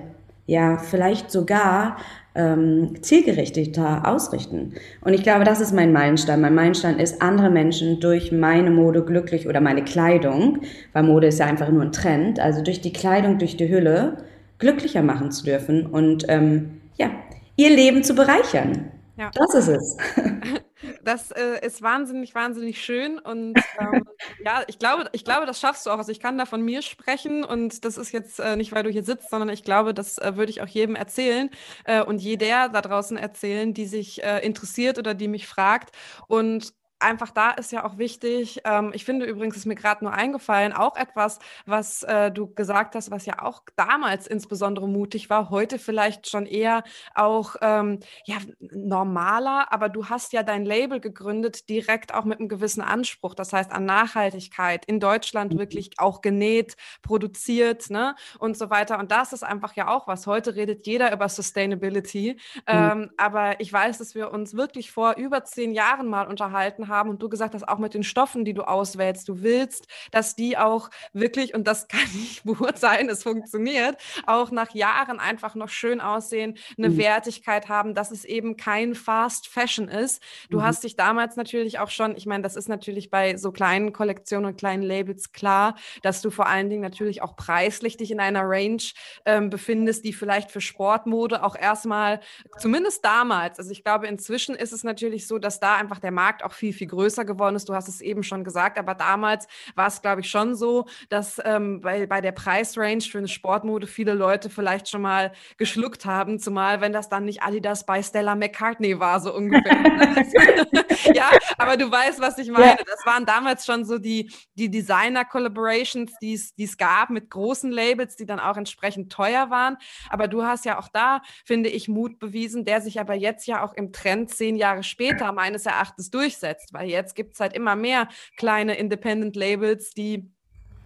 ja 0.47 0.77
vielleicht 0.77 1.29
sogar 1.29 1.97
ähm, 2.35 3.01
zielgerichteter 3.01 4.07
ausrichten. 4.07 4.73
Und 5.01 5.13
ich 5.13 5.23
glaube, 5.23 5.43
das 5.43 5.61
ist 5.61 5.73
mein 5.73 5.91
Meilenstein. 5.91 6.41
Mein 6.41 6.55
Meilenstein 6.55 6.99
ist, 6.99 7.21
andere 7.21 7.49
Menschen 7.49 7.99
durch 7.99 8.31
meine 8.31 8.71
Mode 8.71 9.03
glücklich 9.03 9.47
oder 9.47 9.61
meine 9.61 9.83
Kleidung, 9.83 10.59
weil 10.93 11.03
Mode 11.03 11.27
ist 11.27 11.39
ja 11.39 11.45
einfach 11.45 11.69
nur 11.69 11.83
ein 11.83 11.91
Trend, 11.91 12.39
also 12.39 12.63
durch 12.63 12.81
die 12.81 12.93
Kleidung, 12.93 13.37
durch 13.37 13.57
die 13.57 13.69
Hülle 13.69 14.17
glücklicher 14.59 15.03
machen 15.03 15.31
zu 15.31 15.43
dürfen 15.45 15.85
und 15.85 16.25
ähm, 16.29 16.81
ja, 16.97 17.11
ihr 17.55 17.69
Leben 17.69 18.03
zu 18.03 18.15
bereichern. 18.15 18.91
Ja. 19.15 19.31
Das 19.33 19.53
ist 19.53 19.67
es. 19.67 19.97
Das 21.01 21.31
äh, 21.31 21.65
ist 21.65 21.81
wahnsinnig, 21.81 22.35
wahnsinnig 22.35 22.83
schön. 22.83 23.17
Und 23.19 23.57
ähm, 23.79 24.03
ja, 24.43 24.63
ich 24.67 24.79
glaube, 24.79 25.09
ich 25.13 25.23
glaube, 25.23 25.45
das 25.45 25.59
schaffst 25.59 25.85
du 25.85 25.91
auch. 25.91 25.97
Also 25.97 26.11
ich 26.11 26.19
kann 26.19 26.37
da 26.37 26.45
von 26.45 26.61
mir 26.61 26.81
sprechen 26.81 27.45
und 27.45 27.85
das 27.85 27.97
ist 27.97 28.11
jetzt 28.11 28.39
äh, 28.39 28.55
nicht, 28.57 28.73
weil 28.73 28.83
du 28.83 28.89
hier 28.89 29.03
sitzt, 29.03 29.29
sondern 29.29 29.49
ich 29.49 29.63
glaube, 29.63 29.93
das 29.93 30.17
äh, 30.17 30.35
würde 30.35 30.49
ich 30.49 30.61
auch 30.61 30.67
jedem 30.67 30.95
erzählen 30.95 31.49
äh, 31.85 32.03
und 32.03 32.19
jeder 32.21 32.69
da 32.69 32.81
draußen 32.81 33.17
erzählen, 33.17 33.73
die 33.73 33.85
sich 33.85 34.23
äh, 34.23 34.39
interessiert 34.45 34.97
oder 34.97 35.13
die 35.13 35.27
mich 35.29 35.47
fragt. 35.47 35.95
Und 36.27 36.73
einfach 37.03 37.31
da 37.31 37.51
ist 37.51 37.71
ja 37.71 37.85
auch 37.85 37.97
wichtig, 37.97 38.61
ähm, 38.65 38.91
ich 38.93 39.05
finde 39.05 39.25
übrigens, 39.25 39.57
ist 39.57 39.65
mir 39.65 39.75
gerade 39.75 40.03
nur 40.03 40.13
eingefallen, 40.13 40.73
auch 40.73 40.95
etwas, 40.95 41.39
was 41.65 42.03
äh, 42.03 42.31
du 42.31 42.47
gesagt 42.53 42.95
hast, 42.95 43.11
was 43.11 43.25
ja 43.25 43.41
auch 43.41 43.61
damals 43.75 44.25
insbesondere 44.27 44.87
mutig 44.87 45.29
war, 45.29 45.49
heute 45.49 45.79
vielleicht 45.79 46.29
schon 46.29 46.45
eher 46.45 46.83
auch 47.13 47.55
ähm, 47.61 47.99
ja, 48.25 48.37
normaler, 48.59 49.71
aber 49.71 49.89
du 49.89 50.09
hast 50.09 50.33
ja 50.33 50.43
dein 50.43 50.65
Label 50.65 50.99
gegründet, 50.99 51.69
direkt 51.69 52.13
auch 52.13 52.23
mit 52.23 52.39
einem 52.39 52.49
gewissen 52.49 52.81
Anspruch, 52.81 53.35
das 53.35 53.53
heißt 53.53 53.71
an 53.71 53.85
Nachhaltigkeit, 53.85 54.85
in 54.85 54.99
Deutschland 54.99 55.53
mhm. 55.53 55.59
wirklich 55.59 55.91
auch 55.97 56.21
genäht, 56.21 56.75
produziert 57.01 57.89
ne? 57.89 58.15
und 58.39 58.57
so 58.57 58.69
weiter. 58.69 58.99
Und 58.99 59.11
das 59.11 59.33
ist 59.33 59.43
einfach 59.43 59.75
ja 59.75 59.89
auch 59.89 60.07
was. 60.07 60.27
Heute 60.27 60.55
redet 60.55 60.87
jeder 60.87 61.11
über 61.11 61.27
Sustainability, 61.27 62.37
mhm. 62.55 62.61
ähm, 62.67 63.11
aber 63.17 63.59
ich 63.59 63.71
weiß, 63.71 63.97
dass 63.97 64.15
wir 64.15 64.31
uns 64.31 64.55
wirklich 64.55 64.91
vor 64.91 65.15
über 65.17 65.43
zehn 65.43 65.73
Jahren 65.73 66.07
mal 66.07 66.27
unterhalten 66.27 66.87
haben, 66.87 66.92
haben 66.93 67.09
und 67.09 67.21
du 67.21 67.29
gesagt 67.29 67.53
hast, 67.53 67.67
auch 67.67 67.79
mit 67.79 67.93
den 67.93 68.03
Stoffen, 68.03 68.45
die 68.45 68.53
du 68.53 68.63
auswählst, 68.63 69.27
du 69.27 69.41
willst, 69.41 69.87
dass 70.11 70.35
die 70.35 70.57
auch 70.57 70.89
wirklich, 71.11 71.53
und 71.53 71.67
das 71.67 71.87
kann 71.93 71.99
ich 72.13 72.43
beurteilen, 72.43 73.09
es 73.09 73.23
funktioniert, 73.23 73.97
auch 74.25 74.51
nach 74.51 74.73
Jahren 74.73 75.19
einfach 75.19 75.55
noch 75.55 75.69
schön 75.69 75.99
aussehen, 76.01 76.57
eine 76.77 76.89
mhm. 76.89 76.97
Wertigkeit 76.97 77.69
haben, 77.69 77.95
dass 77.95 78.11
es 78.11 78.25
eben 78.25 78.57
kein 78.57 78.95
Fast 78.95 79.47
Fashion 79.47 79.87
ist. 79.87 80.21
Du 80.49 80.59
mhm. 80.59 80.63
hast 80.63 80.83
dich 80.83 80.95
damals 80.95 81.35
natürlich 81.35 81.79
auch 81.79 81.89
schon, 81.89 82.15
ich 82.15 82.25
meine, 82.25 82.43
das 82.43 82.55
ist 82.55 82.69
natürlich 82.69 83.09
bei 83.09 83.37
so 83.37 83.51
kleinen 83.51 83.93
Kollektionen 83.93 84.45
und 84.45 84.57
kleinen 84.57 84.83
Labels 84.83 85.31
klar, 85.31 85.75
dass 86.01 86.21
du 86.21 86.29
vor 86.29 86.47
allen 86.47 86.69
Dingen 86.69 86.81
natürlich 86.81 87.21
auch 87.21 87.35
preislich 87.35 87.97
dich 87.97 88.11
in 88.11 88.19
einer 88.19 88.43
Range 88.43 88.83
ähm, 89.25 89.49
befindest, 89.49 90.05
die 90.05 90.13
vielleicht 90.13 90.51
für 90.51 90.61
Sportmode 90.61 91.43
auch 91.43 91.55
erstmal, 91.55 92.19
zumindest 92.57 93.03
damals, 93.03 93.59
also 93.59 93.71
ich 93.71 93.83
glaube, 93.83 94.07
inzwischen 94.07 94.55
ist 94.55 94.73
es 94.73 94.83
natürlich 94.83 95.27
so, 95.27 95.39
dass 95.39 95.59
da 95.59 95.75
einfach 95.75 95.99
der 95.99 96.11
Markt 96.11 96.43
auch 96.43 96.53
viel, 96.53 96.73
viel 96.73 96.82
viel 96.83 96.87
größer 96.87 97.23
geworden 97.23 97.55
ist. 97.55 97.69
Du 97.69 97.73
hast 97.73 97.87
es 97.87 98.01
eben 98.01 98.23
schon 98.23 98.43
gesagt, 98.43 98.77
aber 98.77 98.93
damals 98.93 99.47
war 99.75 99.87
es, 99.87 100.01
glaube 100.01 100.21
ich, 100.21 100.29
schon 100.29 100.55
so, 100.55 100.85
dass 101.09 101.41
ähm, 101.45 101.79
bei, 101.81 102.07
bei 102.07 102.19
der 102.19 102.33
Preisrange 102.33 103.01
für 103.01 103.19
eine 103.19 103.27
Sportmode 103.27 103.87
viele 103.87 104.13
Leute 104.13 104.49
vielleicht 104.49 104.89
schon 104.89 105.01
mal 105.01 105.31
geschluckt 105.57 106.05
haben, 106.05 106.39
zumal 106.39 106.81
wenn 106.81 106.91
das 106.91 107.07
dann 107.07 107.25
nicht 107.25 107.41
Adidas 107.41 107.85
bei 107.85 108.03
Stella 108.03 108.35
McCartney 108.35 108.99
war, 108.99 109.21
so 109.21 109.33
ungefähr. 109.33 109.63
ja, 111.13 111.29
aber 111.57 111.77
du 111.77 111.89
weißt, 111.89 112.19
was 112.19 112.37
ich 112.37 112.49
meine. 112.49 112.77
Das 112.85 113.05
waren 113.05 113.25
damals 113.25 113.65
schon 113.65 113.85
so 113.85 113.97
die, 113.97 114.31
die 114.55 114.69
Designer-Collaborations, 114.69 116.13
die 116.19 116.33
es 116.33 116.77
gab 116.77 117.09
mit 117.09 117.29
großen 117.29 117.71
Labels, 117.71 118.15
die 118.15 118.25
dann 118.25 118.39
auch 118.39 118.57
entsprechend 118.57 119.11
teuer 119.11 119.49
waren. 119.49 119.77
Aber 120.09 120.27
du 120.27 120.43
hast 120.43 120.65
ja 120.65 120.79
auch 120.79 120.89
da, 120.89 121.21
finde 121.45 121.69
ich, 121.69 121.87
Mut 121.87 122.19
bewiesen, 122.19 122.65
der 122.65 122.81
sich 122.81 122.99
aber 122.99 123.13
jetzt 123.13 123.47
ja 123.47 123.63
auch 123.63 123.73
im 123.73 123.93
Trend 123.93 124.31
zehn 124.31 124.55
Jahre 124.55 124.83
später 124.83 125.31
meines 125.31 125.65
Erachtens 125.65 126.09
durchsetzt 126.09 126.72
weil 126.73 126.89
jetzt 126.89 127.15
gibt 127.15 127.33
es 127.33 127.39
halt 127.39 127.53
immer 127.53 127.75
mehr 127.75 128.07
kleine 128.37 128.75
Independent 128.75 129.35
Labels, 129.35 129.91
die 129.91 130.29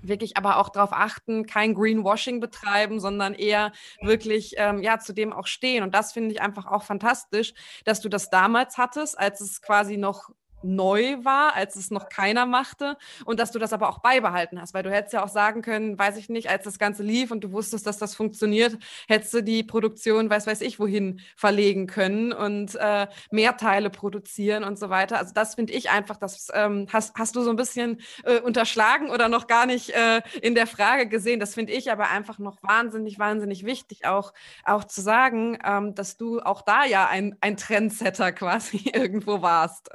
wirklich 0.02 0.38
aber 0.38 0.58
auch 0.58 0.70
darauf 0.70 0.94
achten, 0.94 1.46
kein 1.46 1.74
Greenwashing 1.74 2.40
betreiben, 2.40 3.00
sondern 3.00 3.34
eher 3.34 3.72
wirklich 4.02 4.54
ähm, 4.58 4.82
ja 4.82 5.00
zu 5.00 5.14
dem 5.14 5.34
auch 5.34 5.48
stehen. 5.48 5.84
Und 5.84 5.96
das 5.96 6.14
finde 6.14 6.32
ich 6.32 6.42
einfach 6.42 6.66
auch 6.66 6.84
fantastisch, 6.84 7.54
dass 7.86 8.02
du 8.02 8.10
das 8.10 8.30
damals 8.30 8.78
hattest, 8.78 9.18
als 9.18 9.42
es 9.42 9.62
quasi 9.62 9.98
noch 9.98 10.30
neu 10.64 11.24
war, 11.24 11.56
als 11.56 11.76
es 11.76 11.92
noch 11.92 12.10
keiner 12.10 12.46
machte 12.46 12.98
und 13.26 13.40
dass 13.40 13.52
du 13.52 13.60
das 13.60 13.74
aber 13.74 13.90
auch 13.90 14.00
beibehalten 14.00 14.60
hast, 14.60 14.74
weil 14.74 14.84
du 14.84 14.92
hättest 14.92 15.14
ja 15.14 15.24
auch 15.24 15.30
sagen 15.30 15.62
können, 15.62 15.98
weiß 15.98 16.18
ich 16.18 16.30
nicht, 16.30 16.50
als 16.50 16.64
das 16.64 16.80
Ganze 16.80 17.04
lief 17.04 17.32
und 17.32 17.44
du 17.44 17.52
wusstest, 17.52 17.86
dass 17.86 17.98
das 17.98 18.16
funktioniert, 18.16 18.78
hättest 19.08 19.34
du 19.34 19.44
die 19.44 19.64
Produktion, 19.64 20.30
weiß 20.30 20.48
weiß 20.48 20.62
ich, 20.62 20.80
wohin 20.80 21.22
verlegen 21.36 21.88
können 21.88 22.34
und 22.34 22.76
äh, 22.76 23.08
mehr 23.32 23.58
Teile 23.58 23.90
produzieren 23.90 24.64
und 24.64 24.80
so 24.80 24.90
weiter. 24.90 25.18
Also 25.18 25.34
das 25.34 25.56
finde 25.56 25.74
ich 25.74 25.90
einfach, 25.90 26.18
das 26.18 26.48
ähm, 26.54 26.88
hast, 26.92 27.16
hast 27.16 27.36
du 27.36 27.42
so 27.42 27.50
ein 27.50 27.56
bisschen 27.56 28.02
äh, 28.24 28.40
unterschlagen 28.40 29.10
oder 29.10 29.30
noch 29.30 29.48
gar 29.48 29.66
nicht 29.66 29.90
äh, 29.92 30.22
in 30.42 30.56
der 30.56 30.68
Frage 30.68 31.08
gesehen. 31.08 31.40
Das 31.40 31.54
finde 31.54 31.74
ich 31.74 31.92
aber 31.92 32.10
einfach 32.10 32.40
noch 32.40 32.62
wahnsinnig, 32.64 33.20
wahnsinnig 33.20 33.66
wichtig, 33.66 34.06
auch, 34.06 34.34
auch 34.64 34.84
zu 34.86 35.02
sagen, 35.02 35.58
ähm, 35.64 35.96
dass 35.96 36.18
du 36.18 36.40
auch 36.40 36.62
da 36.62 36.86
ja 36.86 37.08
ein, 37.08 37.36
ein 37.42 37.58
Trendsetter 37.58 38.32
quasi 38.38 38.90
irgendwo 38.94 39.42
warst. 39.42 39.90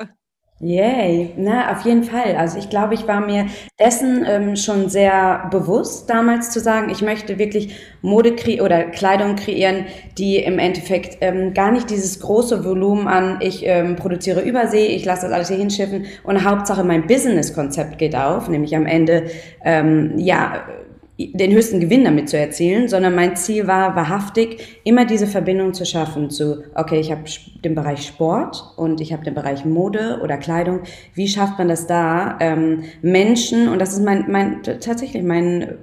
Yay, 0.64 1.35
na, 1.37 1.72
auf 1.72 1.81
jeden 1.85 2.05
Fall. 2.05 2.37
Also 2.37 2.57
ich 2.57 2.70
glaube, 2.70 2.94
ich 2.94 3.09
war 3.09 3.20
mir 3.20 3.46
dessen 3.81 4.25
ähm, 4.25 4.55
schon 4.55 4.88
sehr 4.88 5.48
bewusst, 5.51 6.09
damals 6.09 6.51
zu 6.53 6.61
sagen, 6.61 6.88
ich 6.88 7.03
möchte 7.03 7.37
wirklich 7.37 7.75
Mode 8.01 8.37
kre 8.37 8.62
oder 8.62 8.85
Kleidung 8.85 9.35
kreieren, 9.35 9.87
die 10.18 10.37
im 10.37 10.61
Endeffekt 10.61 11.18
ähm, 11.20 11.53
gar 11.53 11.72
nicht 11.72 11.90
dieses 11.90 12.20
große 12.20 12.64
Volumen 12.64 13.09
an, 13.09 13.40
ich 13.40 13.66
ähm, 13.66 13.96
produziere 13.96 14.42
Übersee, 14.42 14.87
ich 14.87 15.05
lasse 15.05 15.22
das 15.22 15.33
alles 15.33 15.48
hier 15.48 15.57
hinschiffen 15.57 16.07
und 16.22 16.44
Hauptsache 16.44 16.85
mein 16.85 17.09
Business-Konzept 17.09 17.98
geht 17.98 18.14
auf, 18.14 18.48
nämlich 18.48 18.77
am 18.77 18.87
Ende, 18.87 19.25
ähm, 19.64 20.12
ja, 20.16 20.62
den 21.35 21.53
höchsten 21.53 21.79
Gewinn 21.79 22.05
damit 22.05 22.29
zu 22.29 22.37
erzielen, 22.37 22.89
sondern 22.89 23.15
mein 23.15 23.37
Ziel 23.37 23.67
war 23.67 23.95
wahrhaftig, 23.95 24.81
immer 24.85 25.05
diese 25.05 25.27
Verbindung 25.27 25.75
zu 25.75 25.85
schaffen 25.85 26.31
zu, 26.31 26.65
okay, 26.75 26.99
ich 26.99 27.11
habe 27.11 27.23
den 27.65 27.75
Bereich 27.75 28.07
Sport 28.07 28.75
und 28.77 29.01
ich 29.01 29.13
habe 29.13 29.25
den 29.25 29.35
Bereich 29.35 29.65
Mode 29.65 30.21
oder 30.23 30.37
Kleidung. 30.37 30.81
Wie 31.15 31.29
schafft 31.29 31.59
man 31.59 31.69
das 31.69 31.87
da, 31.87 32.39
ähm, 32.41 32.85
Menschen, 33.03 33.69
und 33.69 33.79
das 33.79 33.93
ist 33.93 34.05
mein, 34.05 34.25
mein 34.29 34.63
tatsächlich 34.63 35.23
mein 35.23 35.79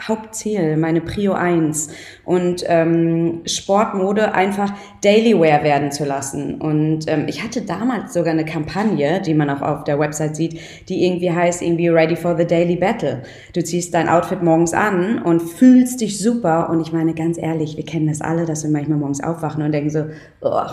Hauptziel, 0.00 0.76
meine 0.76 1.00
Prio 1.00 1.32
1 1.32 1.88
und 2.24 2.64
ähm, 2.66 3.42
Sportmode 3.46 4.34
einfach 4.34 4.72
Daily 5.02 5.38
Wear 5.38 5.64
werden 5.64 5.90
zu 5.90 6.04
lassen. 6.04 6.60
Und 6.60 7.08
ähm, 7.08 7.24
ich 7.28 7.42
hatte 7.42 7.62
damals 7.62 8.12
sogar 8.12 8.32
eine 8.32 8.44
Kampagne, 8.44 9.22
die 9.22 9.32
man 9.32 9.48
auch 9.48 9.62
auf 9.62 9.84
der 9.84 9.98
Website 9.98 10.36
sieht, 10.36 10.60
die 10.88 11.06
irgendwie 11.06 11.32
heißt, 11.32 11.62
irgendwie 11.62 11.88
Ready 11.88 12.16
for 12.16 12.36
the 12.36 12.46
Daily 12.46 12.76
Battle. 12.76 13.22
Du 13.54 13.64
ziehst 13.64 13.94
dein 13.94 14.08
Outfit 14.08 14.42
morgens 14.42 14.74
an 14.74 15.22
und 15.22 15.40
fühlst 15.40 16.00
dich 16.00 16.18
super. 16.18 16.68
Und 16.68 16.80
ich 16.80 16.92
meine, 16.92 17.14
ganz 17.14 17.38
ehrlich, 17.38 17.76
wir 17.76 17.84
kennen 17.84 18.08
das 18.08 18.20
alle, 18.20 18.44
dass 18.44 18.64
wir 18.64 18.70
manchmal 18.70 18.98
morgens 18.98 19.22
aufwachen 19.22 19.62
und 19.62 19.72
denken 19.72 19.90
so, 19.90 20.04
oh, 20.42 20.66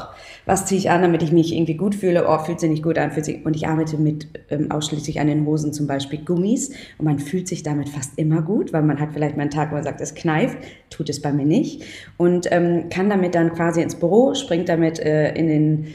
was 0.46 0.66
ziehe 0.66 0.80
ich 0.80 0.90
an, 0.90 1.02
damit 1.02 1.24
ich 1.24 1.32
mich 1.32 1.54
irgendwie 1.54 1.76
gut 1.76 1.96
fühle? 1.96 2.26
Oh, 2.28 2.38
fühlt 2.40 2.60
sich 2.60 2.70
nicht 2.70 2.84
gut 2.84 2.98
an, 2.98 3.12
fühlt 3.12 3.26
sich, 3.26 3.46
und 3.46 3.56
ich 3.56 3.68
arbeite 3.68 3.98
mit 3.98 4.28
ähm, 4.50 4.72
ausschließlich 4.72 5.20
an 5.20 5.28
den 5.28 5.46
Hosen 5.46 5.74
zum 5.74 5.88
Beispiel 5.88 6.20
Gummis 6.20 6.72
und 6.98 7.06
man 7.06 7.20
fühlt 7.20 7.48
sich 7.48 7.64
damit 7.64 7.90
fast 7.90 8.18
immer 8.18 8.42
gut, 8.42 8.74
weil 8.74 8.84
man 8.84 9.00
hat 9.00 9.14
vielleicht 9.14 9.38
mal 9.38 9.44
einen 9.44 9.52
Tag, 9.52 9.72
wo 9.72 9.76
man 9.76 9.84
sagt, 9.84 10.02
es 10.02 10.16
kneift, 10.16 10.58
tut 10.90 11.10
es 11.10 11.22
bei 11.22 11.32
mir 11.32 11.46
nicht 11.46 11.84
und 12.18 12.52
ähm, 12.52 12.90
kann 12.90 13.10
damit 13.10 13.36
dann 13.36 13.54
quasi 13.54 13.82
ins 13.82 13.96
Büro, 13.96 14.34
springt 14.36 14.70
damit 14.70 15.00
äh, 15.00 15.34
in 15.34 15.48
den 15.48 15.88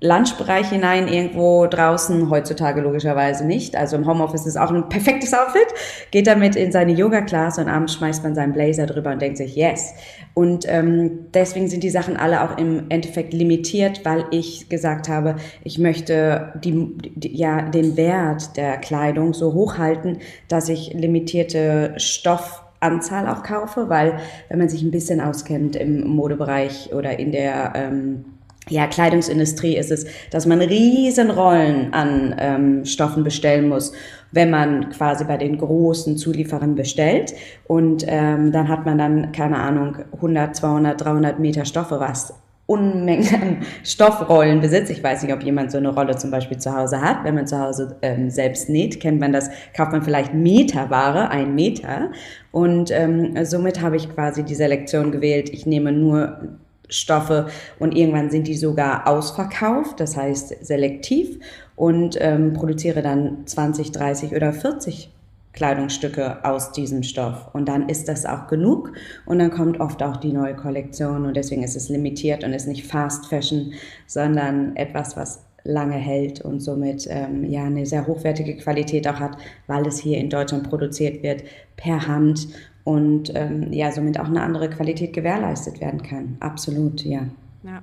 Lunchbereich 0.00 0.68
hinein, 0.68 1.08
irgendwo 1.08 1.66
draußen, 1.66 2.30
heutzutage 2.30 2.80
logischerweise 2.80 3.44
nicht. 3.44 3.74
Also 3.74 3.96
im 3.96 4.06
Homeoffice 4.06 4.46
ist 4.46 4.56
auch 4.56 4.70
ein 4.70 4.88
perfektes 4.88 5.34
Outfit, 5.34 5.66
geht 6.10 6.26
damit 6.26 6.54
in 6.54 6.70
seine 6.70 6.92
Yoga-Class 6.92 7.58
und 7.58 7.68
abends 7.68 7.94
schmeißt 7.94 8.22
man 8.22 8.34
seinen 8.34 8.52
Blazer 8.52 8.86
drüber 8.86 9.10
und 9.10 9.20
denkt 9.20 9.38
sich, 9.38 9.56
yes. 9.56 9.94
Und 10.32 10.64
ähm, 10.68 11.26
deswegen 11.34 11.68
sind 11.68 11.82
die 11.82 11.90
Sachen 11.90 12.16
alle 12.16 12.42
auch 12.42 12.56
im 12.56 12.84
Endeffekt 12.88 13.32
limitiert, 13.32 14.04
weil 14.04 14.24
ich 14.30 14.68
gesagt 14.68 15.08
habe, 15.08 15.36
ich 15.64 15.78
möchte 15.78 16.52
die, 16.62 16.96
die, 17.16 17.36
ja, 17.36 17.62
den 17.62 17.96
Wert 17.96 18.56
der 18.56 18.76
Kleidung 18.76 19.34
so 19.34 19.54
hoch 19.54 19.78
halten, 19.78 20.18
dass 20.48 20.68
ich 20.68 20.92
limitierte 20.92 21.94
Stoffanzahl 21.96 23.26
auch 23.28 23.42
kaufe, 23.42 23.88
weil 23.88 24.18
wenn 24.48 24.58
man 24.58 24.68
sich 24.68 24.82
ein 24.82 24.92
bisschen 24.92 25.20
auskennt 25.20 25.74
im 25.74 26.06
Modebereich 26.06 26.92
oder 26.92 27.18
in 27.18 27.32
der 27.32 27.72
ähm, 27.74 28.24
ja, 28.68 28.86
Kleidungsindustrie 28.86 29.76
ist 29.76 29.90
es, 29.90 30.06
dass 30.30 30.46
man 30.46 30.60
riesen 30.60 31.30
Rollen 31.30 31.92
an 31.92 32.34
ähm, 32.38 32.84
Stoffen 32.84 33.22
bestellen 33.22 33.68
muss, 33.68 33.92
wenn 34.32 34.50
man 34.50 34.90
quasi 34.90 35.24
bei 35.24 35.36
den 35.36 35.58
großen 35.58 36.16
Zulieferern 36.16 36.74
bestellt. 36.74 37.34
Und 37.66 38.04
ähm, 38.06 38.52
dann 38.52 38.68
hat 38.68 38.86
man 38.86 38.98
dann, 38.98 39.32
keine 39.32 39.58
Ahnung, 39.58 39.98
100, 40.14 40.56
200, 40.56 41.04
300 41.04 41.38
Meter 41.38 41.64
Stoffe, 41.64 42.00
was 42.00 42.34
Unmengen 42.66 43.34
an 43.34 43.58
Stoffrollen 43.84 44.62
besitzt. 44.62 44.90
Ich 44.90 45.04
weiß 45.04 45.22
nicht, 45.22 45.34
ob 45.34 45.42
jemand 45.42 45.70
so 45.70 45.76
eine 45.76 45.94
Rolle 45.94 46.16
zum 46.16 46.30
Beispiel 46.30 46.56
zu 46.56 46.74
Hause 46.74 47.02
hat. 47.02 47.22
Wenn 47.22 47.34
man 47.34 47.46
zu 47.46 47.58
Hause 47.60 47.96
ähm, 48.00 48.30
selbst 48.30 48.70
näht, 48.70 49.00
kennt 49.00 49.20
man 49.20 49.32
das, 49.32 49.50
kauft 49.76 49.92
man 49.92 50.02
vielleicht 50.02 50.32
Meterware, 50.32 51.28
ein 51.28 51.54
Meter. 51.54 52.10
Und 52.52 52.90
ähm, 52.90 53.34
somit 53.44 53.82
habe 53.82 53.96
ich 53.96 54.08
quasi 54.08 54.42
die 54.42 54.54
Selektion 54.54 55.12
gewählt. 55.12 55.50
Ich 55.50 55.66
nehme 55.66 55.92
nur 55.92 56.56
Stoffe 56.88 57.46
und 57.78 57.96
irgendwann 57.96 58.30
sind 58.30 58.46
die 58.46 58.56
sogar 58.56 59.08
ausverkauft, 59.08 60.00
das 60.00 60.16
heißt 60.16 60.64
selektiv 60.64 61.38
und 61.76 62.16
ähm, 62.20 62.52
produziere 62.52 63.02
dann 63.02 63.46
20, 63.46 63.92
30 63.92 64.32
oder 64.32 64.52
40 64.52 65.10
Kleidungsstücke 65.54 66.44
aus 66.44 66.72
diesem 66.72 67.02
Stoff. 67.02 67.48
Und 67.54 67.68
dann 67.68 67.88
ist 67.88 68.08
das 68.08 68.26
auch 68.26 68.48
genug 68.48 68.92
und 69.24 69.38
dann 69.38 69.50
kommt 69.50 69.80
oft 69.80 70.02
auch 70.02 70.16
die 70.16 70.32
neue 70.32 70.56
Kollektion 70.56 71.24
und 71.24 71.36
deswegen 71.36 71.62
ist 71.62 71.76
es 71.76 71.88
limitiert 71.88 72.44
und 72.44 72.52
ist 72.52 72.66
nicht 72.66 72.86
Fast 72.86 73.26
Fashion, 73.26 73.72
sondern 74.06 74.76
etwas, 74.76 75.16
was 75.16 75.44
lange 75.62 75.96
hält 75.96 76.42
und 76.42 76.60
somit 76.60 77.06
ähm, 77.08 77.44
ja 77.44 77.64
eine 77.64 77.86
sehr 77.86 78.06
hochwertige 78.06 78.56
Qualität 78.56 79.08
auch 79.08 79.18
hat, 79.18 79.38
weil 79.66 79.86
es 79.86 79.98
hier 79.98 80.18
in 80.18 80.28
Deutschland 80.28 80.68
produziert 80.68 81.22
wird 81.22 81.44
per 81.76 82.06
Hand 82.06 82.48
und 82.84 83.32
ähm, 83.34 83.72
ja, 83.72 83.90
somit 83.90 84.20
auch 84.20 84.26
eine 84.26 84.42
andere 84.42 84.70
Qualität 84.70 85.12
gewährleistet 85.12 85.80
werden 85.80 86.02
kann. 86.02 86.36
Absolut, 86.40 87.02
ja. 87.04 87.26
Ja. 87.62 87.82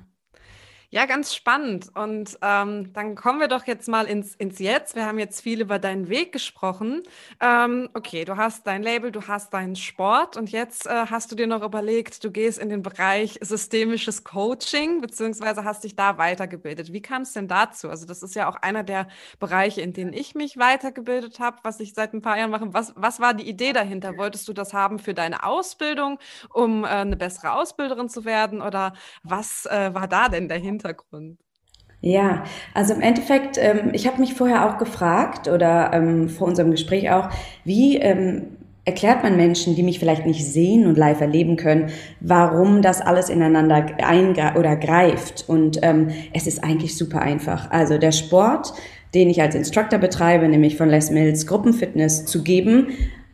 Ja, 0.94 1.06
ganz 1.06 1.34
spannend. 1.34 1.90
Und 1.96 2.38
ähm, 2.42 2.92
dann 2.92 3.16
kommen 3.16 3.40
wir 3.40 3.48
doch 3.48 3.66
jetzt 3.66 3.88
mal 3.88 4.06
ins, 4.08 4.36
ins 4.36 4.60
Jetzt. 4.60 4.94
Wir 4.94 5.06
haben 5.06 5.20
jetzt 5.20 5.40
viel 5.40 5.62
über 5.62 5.80
deinen 5.80 6.10
Weg 6.10 6.34
gesprochen. 6.34 7.04
Ähm, 7.40 7.88
okay, 7.94 8.26
du 8.26 8.36
hast 8.36 8.68
dein 8.68 8.84
Label, 8.84 9.10
du 9.10 9.22
hast 9.26 9.54
deinen 9.54 9.78
Sport 9.78 10.36
und 10.36 10.52
jetzt 10.52 10.88
äh, 10.88 11.06
hast 11.10 11.32
du 11.32 11.38
dir 11.38 11.48
noch 11.48 11.64
überlegt, 11.64 12.26
du 12.26 12.30
gehst 12.30 12.60
in 12.60 12.68
den 12.68 12.82
Bereich 12.82 13.40
systemisches 13.42 14.26
Coaching, 14.26 15.00
beziehungsweise 15.00 15.64
hast 15.64 15.86
dich 15.86 15.96
da 15.96 16.18
weitergebildet. 16.18 16.92
Wie 16.92 17.02
kam 17.02 17.22
es 17.22 17.32
denn 17.32 17.48
dazu? 17.48 17.90
Also 17.90 18.06
das 18.06 18.22
ist 18.22 18.36
ja 18.36 18.50
auch 18.50 18.58
einer 18.58 18.84
der 18.84 19.08
Bereiche, 19.40 19.80
in 19.80 19.94
denen 19.94 20.12
ich 20.12 20.36
mich 20.36 20.58
weitergebildet 20.58 21.40
habe, 21.40 21.58
was 21.64 21.80
ich 21.80 21.94
seit 21.94 22.14
ein 22.14 22.22
paar 22.22 22.38
Jahren 22.38 22.52
mache. 22.52 22.74
Was, 22.74 22.92
was 22.98 23.22
war 23.22 23.34
die 23.34 23.48
Idee 23.48 23.72
dahinter? 23.72 24.18
Wolltest 24.18 24.46
du 24.50 24.52
das 24.52 24.74
haben 24.74 25.00
für 25.00 25.14
deine 25.14 25.46
Ausbildung, 25.46 26.20
um 26.50 26.84
äh, 26.84 26.88
eine 26.88 27.16
bessere 27.16 27.54
Ausbilderin 27.54 28.10
zu 28.10 28.26
werden? 28.26 28.62
Oder 28.62 28.92
was 29.24 29.66
äh, 29.68 29.94
war 29.94 30.10
da 30.10 30.28
denn 30.28 30.50
dahinter? 30.50 30.81
Hintergrund? 30.82 31.38
Ja, 32.02 32.44
also 32.74 32.94
im 32.96 33.02
Endeffekt, 33.02 33.58
ähm, 33.60 33.92
ich 33.94 34.08
habe 34.08 34.20
mich 34.20 34.34
vorher 34.34 34.68
auch 34.68 34.80
gefragt 34.80 35.48
oder 35.48 35.92
ähm, 35.94 36.30
vor 36.30 36.48
unserem 36.48 36.72
Gespräch 36.72 37.12
auch, 37.12 37.30
wie 37.64 37.98
ähm, 37.98 38.58
erklärt 38.86 39.22
man 39.22 39.38
Menschen, 39.38 39.76
die 39.76 39.84
mich 39.84 40.00
vielleicht 40.00 40.26
nicht 40.26 40.44
sehen 40.44 40.88
und 40.88 40.98
live 40.98 41.22
erleben 41.22 41.58
können, 41.58 41.92
warum 42.20 42.82
das 42.82 43.02
alles 43.02 43.30
ineinander 43.30 43.86
oder 44.58 44.76
greift. 44.76 45.46
Und 45.48 45.78
ähm, 45.84 46.10
es 46.34 46.48
ist 46.48 46.64
eigentlich 46.64 46.98
super 46.98 47.22
einfach. 47.22 47.70
Also 47.70 48.00
der 48.00 48.12
Sport, 48.12 48.74
den 49.14 49.30
ich 49.30 49.40
als 49.40 49.54
Instructor 49.54 50.00
betreibe, 50.00 50.48
nämlich 50.48 50.78
von 50.78 50.90
Les 50.90 51.12
Mills 51.12 51.46
Gruppenfitness 51.46 52.26
zu 52.26 52.44
geben, 52.44 52.88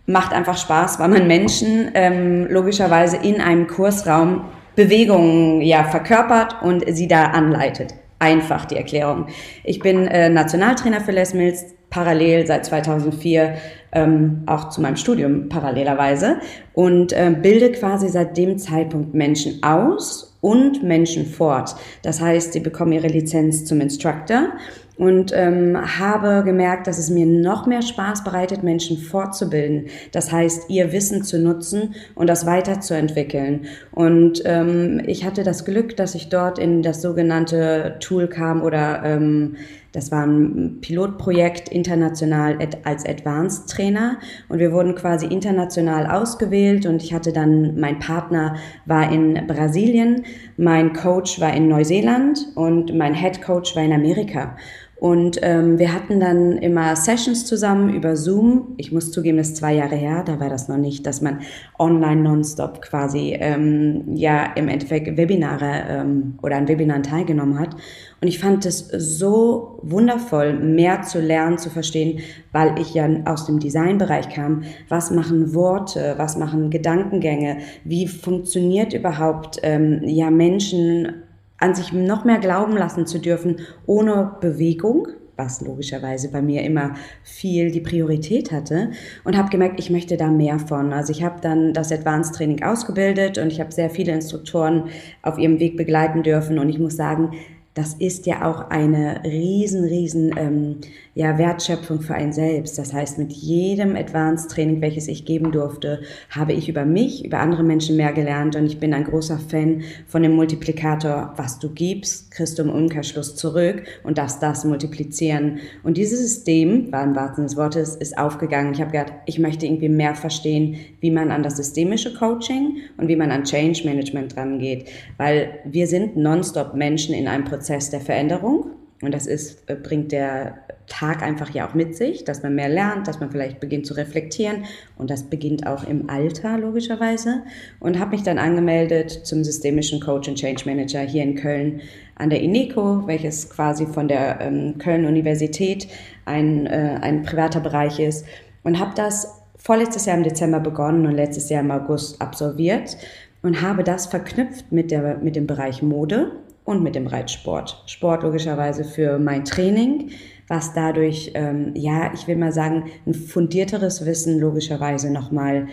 macht 0.05 0.33
einfach 0.33 0.57
Spaß, 0.57 0.99
weil 0.99 1.07
man 1.07 1.27
Menschen 1.27 1.91
ähm, 1.93 2.47
logischerweise 2.49 3.15
in 3.15 3.39
einem 3.39 3.67
Kursraum 3.67 4.45
Bewegungen 4.78 5.61
ja 5.61 5.84
verkörpert 5.84 6.61
und 6.61 6.86
sie 6.95 7.07
da 7.07 7.25
anleitet. 7.25 7.95
Einfach 8.19 8.65
die 8.65 8.78
Erklärung. 8.78 9.25
Ich 9.63 9.80
bin 9.80 10.07
äh, 10.07 10.30
Nationaltrainer 10.30 11.01
für 11.01 11.11
Les 11.11 11.34
Mills, 11.34 11.65
parallel 11.89 12.45
seit 12.45 12.65
2004 12.65 13.55
ähm, 13.91 14.43
auch 14.45 14.69
zu 14.69 14.82
meinem 14.82 14.95
Studium 14.95 15.49
parallelerweise 15.49 16.38
und 16.73 17.11
äh, 17.13 17.34
bilde 17.41 17.71
quasi 17.71 18.07
seit 18.07 18.38
dem 18.38 18.59
Zeitpunkt 18.59 19.15
Menschen 19.15 19.63
aus 19.63 20.38
und 20.41 20.84
Menschen 20.84 21.25
fort. 21.25 21.75
Das 22.03 22.21
heißt, 22.21 22.53
sie 22.53 22.59
bekommen 22.59 22.91
ihre 22.91 23.07
Lizenz 23.07 23.65
zum 23.65 23.82
Instructor 23.82 24.49
und 24.97 25.31
ähm, 25.33 25.77
habe 25.99 26.43
gemerkt, 26.43 26.87
dass 26.87 26.97
es 26.97 27.09
mir 27.09 27.25
noch 27.25 27.67
mehr 27.67 27.81
Spaß 27.81 28.23
bereitet, 28.23 28.63
Menschen 28.63 28.97
fortzubilden. 28.97 29.87
Das 30.11 30.31
heißt, 30.31 30.69
ihr 30.69 30.91
Wissen 30.91 31.23
zu 31.23 31.39
nutzen 31.39 31.95
und 32.15 32.27
das 32.27 32.45
weiterzuentwickeln. 32.45 33.67
Und 33.91 34.41
ähm, 34.45 35.01
ich 35.05 35.25
hatte 35.25 35.43
das 35.43 35.65
Glück, 35.65 35.95
dass 35.97 36.15
ich 36.15 36.29
dort 36.29 36.57
in 36.59 36.81
das 36.81 37.01
sogenannte 37.01 37.97
Tool 37.99 38.27
kam 38.27 38.63
oder 38.63 39.03
ähm, 39.03 39.55
das 39.93 40.11
war 40.11 40.27
ein 40.27 40.79
Pilotprojekt 40.81 41.69
international 41.69 42.59
als 42.83 43.03
Advanced 43.03 43.67
Trainer 43.67 44.17
und 44.47 44.59
wir 44.59 44.71
wurden 44.71 44.93
quasi 44.93 45.25
international 45.25 46.05
ausgewählt 46.05 46.85
und 46.85 47.01
ich 47.01 47.13
hatte 47.13 47.33
dann, 47.33 47.79
mein 47.79 47.97
Partner 47.97 48.57
war 48.85 49.11
in 49.11 49.47
Brasilien, 49.47 50.25
mein 50.57 50.93
Coach 50.93 51.39
war 51.39 51.51
in 51.53 51.67
Neuseeland 51.67 52.47
und 52.53 52.95
mein 52.95 53.15
Head 53.15 53.41
Coach 53.41 53.75
war 53.75 53.83
in 53.83 53.93
Amerika. 53.93 54.55
Und 54.99 55.37
ähm, 55.43 55.77
wir 55.77 55.93
hatten 55.93 56.19
dann 56.19 56.53
immer 56.57 56.95
Sessions 56.95 57.45
zusammen 57.45 57.93
über 57.93 58.15
Zoom. 58.15 58.73
Ich 58.77 58.91
muss 58.91 59.11
zugeben, 59.11 59.37
das 59.37 59.49
ist 59.49 59.57
zwei 59.57 59.75
Jahre 59.75 59.95
her, 59.95 60.23
da 60.25 60.39
war 60.39 60.49
das 60.49 60.67
noch 60.69 60.77
nicht, 60.77 61.05
dass 61.05 61.21
man 61.21 61.41
online 61.77 62.21
nonstop 62.21 62.81
quasi 62.81 63.37
ähm, 63.39 64.15
ja 64.15 64.53
im 64.55 64.67
Endeffekt 64.67 65.15
Webinare 65.15 65.83
ähm, 65.87 66.39
oder 66.41 66.57
an 66.57 66.67
Webinaren 66.67 67.03
teilgenommen 67.03 67.59
hat. 67.59 67.75
Und 68.21 68.27
ich 68.27 68.39
fand 68.39 68.65
es 68.65 68.87
so 68.87 69.79
wundervoll, 69.83 70.53
mehr 70.53 71.03
zu 71.03 71.19
lernen, 71.19 71.59
zu 71.59 71.69
verstehen, 71.69 72.19
weil 72.51 72.79
ich 72.79 72.95
ja 72.95 73.07
aus 73.25 73.45
dem 73.45 73.59
Designbereich 73.59 74.29
kam. 74.29 74.63
Was 74.89 75.11
machen 75.11 75.53
Worte? 75.53 76.15
Was 76.17 76.37
machen 76.37 76.71
Gedankengänge? 76.71 77.57
Wie 77.83 78.07
funktioniert 78.07 78.93
überhaupt 78.93 79.59
ähm, 79.61 80.01
ja 80.05 80.31
Menschen 80.31 81.26
an 81.59 81.75
sich 81.75 81.93
noch 81.93 82.25
mehr 82.25 82.39
glauben 82.39 82.77
lassen 82.77 83.05
zu 83.05 83.19
dürfen, 83.19 83.57
ohne 83.85 84.37
Bewegung, 84.41 85.07
was 85.37 85.61
logischerweise 85.61 86.31
bei 86.31 86.41
mir 86.41 86.63
immer 86.63 86.95
viel 87.23 87.71
die 87.71 87.81
Priorität 87.81 88.51
hatte 88.51 88.91
und 89.23 89.37
habe 89.37 89.49
gemerkt, 89.49 89.79
ich 89.79 89.89
möchte 89.89 90.17
da 90.17 90.29
mehr 90.29 90.59
von. 90.59 90.93
Also 90.93 91.11
ich 91.11 91.23
habe 91.23 91.39
dann 91.41 91.73
das 91.73 91.91
Advanced 91.91 92.35
Training 92.35 92.63
ausgebildet 92.63 93.37
und 93.37 93.51
ich 93.51 93.59
habe 93.59 93.71
sehr 93.71 93.89
viele 93.89 94.13
Instruktoren 94.13 94.89
auf 95.21 95.37
ihrem 95.37 95.59
Weg 95.59 95.77
begleiten 95.77 96.23
dürfen 96.23 96.57
und 96.57 96.69
ich 96.69 96.79
muss 96.79 96.95
sagen, 96.95 97.31
das 97.78 97.93
ist 97.93 98.25
ja 98.25 98.43
auch 98.49 98.71
eine 98.71 99.21
riesen, 99.23 99.84
riesen 99.84 100.34
ähm, 100.36 100.78
ja, 101.13 101.38
Wertschöpfung 101.38 102.01
für 102.01 102.15
einen 102.15 102.34
selbst. 102.34 102.80
Das 102.80 102.91
heißt, 102.91 103.19
mit 103.19 103.32
jedem 103.32 103.95
Advanced 103.95 104.49
Training, 104.49 104.82
welches 104.82 105.07
ich 105.07 105.25
geben 105.25 105.51
durfte, 105.51 106.01
habe 106.32 106.53
ich 106.53 106.69
über 106.69 106.86
mich, 106.86 107.23
über 107.23 107.38
andere 107.38 107.63
Menschen 107.63 107.95
mehr 107.95 108.13
gelernt 108.13 108.55
und 108.55 108.65
ich 108.65 108.80
bin 108.80 108.95
ein 108.95 109.03
großer 109.03 109.38
Fan 109.38 109.84
von 110.07 110.23
dem 110.23 110.34
Multiplikator, 110.36 111.34
was 111.38 111.59
du 111.59 111.69
gibst, 111.69 112.32
kriegst 112.32 112.57
du 112.57 112.63
im 112.63 112.71
Umkehrschluss 112.71 113.36
zurück 113.36 113.84
und 114.03 114.17
darfst 114.17 114.41
das 114.41 114.65
multiplizieren. 114.65 115.59
Und 115.84 115.97
dieses 115.97 116.19
System, 116.19 116.91
war 116.91 117.03
im 117.03 117.15
wahrsten 117.15 117.43
des 117.43 117.57
Wortes, 117.57 117.95
ist 117.95 118.17
aufgegangen. 118.17 118.73
Ich 118.73 118.82
habe 118.82 118.91
gedacht, 118.91 119.13
ich 119.28 119.38
möchte 119.38 119.67
irgendwie 119.67 119.89
mehr 119.89 120.15
verstehen, 120.15 120.78
wie 120.99 121.11
man 121.11 121.30
an 121.30 121.43
das 121.43 121.57
systemische 121.57 122.15
Coaching 122.15 122.78
und 122.97 123.07
wie 123.07 123.15
man 123.15 123.30
an 123.30 123.43
Change 123.43 123.84
Management 123.86 124.36
rangeht, 124.36 124.88
weil 125.17 125.59
wir 125.63 125.86
sind 125.86 126.17
nonstop 126.17 126.73
Menschen 126.73 127.13
in 127.13 127.28
einem 127.28 127.43
Prozess 127.43 127.66
Prozess 127.68 127.89
der 127.89 127.99
Veränderung. 127.99 128.72
Und 129.01 129.13
das 129.13 129.28
ist, 129.28 129.70
äh, 129.70 129.76
bringt 129.76 130.11
der 130.11 130.59
Tag 130.88 131.22
einfach 131.22 131.49
ja 131.53 131.68
auch 131.68 131.74
mit 131.74 131.97
sich, 131.97 132.24
dass 132.24 132.41
man 132.43 132.55
mehr 132.55 132.70
lernt, 132.70 133.07
dass 133.07 133.20
man 133.20 133.30
vielleicht 133.30 133.59
beginnt 133.59 133.86
zu 133.86 133.93
reflektieren. 133.93 134.63
Und 134.97 135.09
das 135.09 135.24
beginnt 135.24 135.68
auch 135.68 135.84
im 135.84 136.09
Alter, 136.09 136.57
logischerweise. 136.57 137.43
Und 137.82 137.99
habe 137.99 138.11
mich 138.11 138.24
dann 138.24 138.39
angemeldet 138.39 139.11
zum 139.11 139.43
systemischen 139.43 139.99
Coach 139.99 140.30
und 140.30 140.36
Change 140.36 140.63
Manager 140.65 141.01
hier 141.01 141.24
in 141.24 141.36
Köln 141.36 141.82
an 142.15 142.30
der 142.30 142.41
INECO, 142.41 143.05
welches 143.05 143.49
quasi 143.49 143.86
von 143.86 144.07
der 144.07 144.39
ähm, 144.39 144.78
Köln 144.80 145.05
Universität 145.05 145.89
ein, 146.26 146.65
äh, 146.68 146.97
ein 147.01 147.24
privater 147.24 147.59
Bereich 147.59 147.99
ist. 147.99 148.26
Und 148.63 148.80
habe 148.80 148.93
das 148.95 149.43
vorletztes 149.57 150.05
Jahr 150.05 150.18
im 150.18 150.24
Dezember 150.24 150.61
begonnen 150.61 151.05
und 151.05 151.13
letztes 151.13 151.49
Jahr 151.49 151.61
im 151.61 151.72
August 151.72 152.22
absolviert 152.22 152.97
und 153.43 153.61
habe 153.61 153.84
das 153.84 154.07
verknüpft 154.07 154.72
mit, 154.72 154.89
der, 154.89 155.18
mit 155.18 155.36
dem 155.36 155.45
Bereich 155.45 155.84
Mode 155.84 156.32
und 156.68 156.84
mit 156.84 156.95
dem 156.95 157.07
Reitsport. 157.07 157.82
Sport 157.86 158.24
logischerweise 158.24 158.84
für 158.84 159.20
mein 159.20 159.45
Training, 159.45 160.11
was 160.49 160.74
dadurch, 160.74 161.32
ähm, 161.34 161.72
ja, 161.76 162.11
ich 162.13 162.28
will 162.28 162.36
mal 162.36 162.51
sagen, 162.51 162.91
ein 163.05 163.13
fundierteres 163.13 164.05
Wissen 164.05 164.38
logischerweise 164.38 165.09
nochmal 165.09 165.68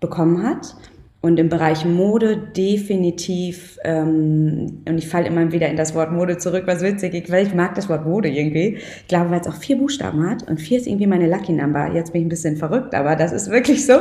bekommen 0.00 0.42
hat. 0.42 0.76
Und 1.20 1.40
im 1.40 1.48
Bereich 1.48 1.84
Mode 1.84 2.36
definitiv, 2.56 3.76
ähm, 3.82 4.82
und 4.88 4.98
ich 4.98 5.08
falle 5.08 5.26
immer 5.26 5.50
wieder 5.50 5.68
in 5.68 5.76
das 5.76 5.92
Wort 5.96 6.12
Mode 6.12 6.38
zurück, 6.38 6.62
was 6.66 6.80
witzig 6.80 7.12
ist, 7.12 7.32
weil 7.32 7.44
ich 7.44 7.54
mag 7.54 7.74
das 7.74 7.88
Wort 7.88 8.06
Mode 8.06 8.28
irgendwie. 8.28 8.76
Ich 8.76 9.08
glaube, 9.08 9.30
weil 9.30 9.40
es 9.40 9.48
auch 9.48 9.56
vier 9.56 9.78
Buchstaben 9.78 10.30
hat 10.30 10.48
und 10.48 10.60
vier 10.60 10.78
ist 10.78 10.86
irgendwie 10.86 11.08
meine 11.08 11.28
Lucky 11.28 11.52
Number. 11.52 11.92
Jetzt 11.92 12.12
bin 12.12 12.20
ich 12.20 12.26
ein 12.26 12.28
bisschen 12.28 12.56
verrückt, 12.56 12.94
aber 12.94 13.16
das 13.16 13.32
ist 13.32 13.50
wirklich 13.50 13.84
so. 13.84 13.94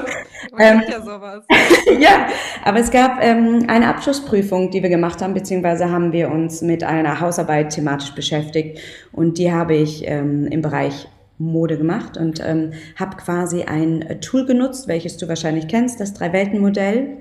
Ähm, 0.59 0.83
ja 0.87 1.01
sowas. 1.01 1.43
ja, 1.99 2.27
aber 2.63 2.79
es 2.79 2.91
gab 2.91 3.23
ähm, 3.23 3.65
eine 3.67 3.87
Abschlussprüfung, 3.87 4.69
die 4.69 4.83
wir 4.83 4.89
gemacht 4.89 5.19
haben, 5.21 5.33
beziehungsweise 5.33 5.89
haben 5.89 6.11
wir 6.11 6.29
uns 6.29 6.61
mit 6.61 6.83
einer 6.83 7.19
Hausarbeit 7.19 7.71
thematisch 7.71 8.13
beschäftigt 8.13 8.79
und 9.11 9.39
die 9.39 9.51
habe 9.51 9.75
ich 9.75 10.07
ähm, 10.07 10.45
im 10.45 10.61
Bereich 10.61 11.07
Mode 11.39 11.77
gemacht 11.77 12.17
und 12.17 12.41
ähm, 12.43 12.71
habe 12.95 13.17
quasi 13.17 13.63
ein 13.63 14.01
äh, 14.01 14.19
Tool 14.19 14.45
genutzt, 14.45 14.87
welches 14.87 15.17
du 15.17 15.27
wahrscheinlich 15.27 15.67
kennst, 15.67 15.99
das 15.99 16.13
Drei-Welten-Modell 16.13 17.17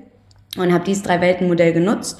und 0.57 0.73
habe 0.73 0.83
dieses 0.83 1.03
Drei-Welten-Modell 1.03 1.73
genutzt. 1.73 2.19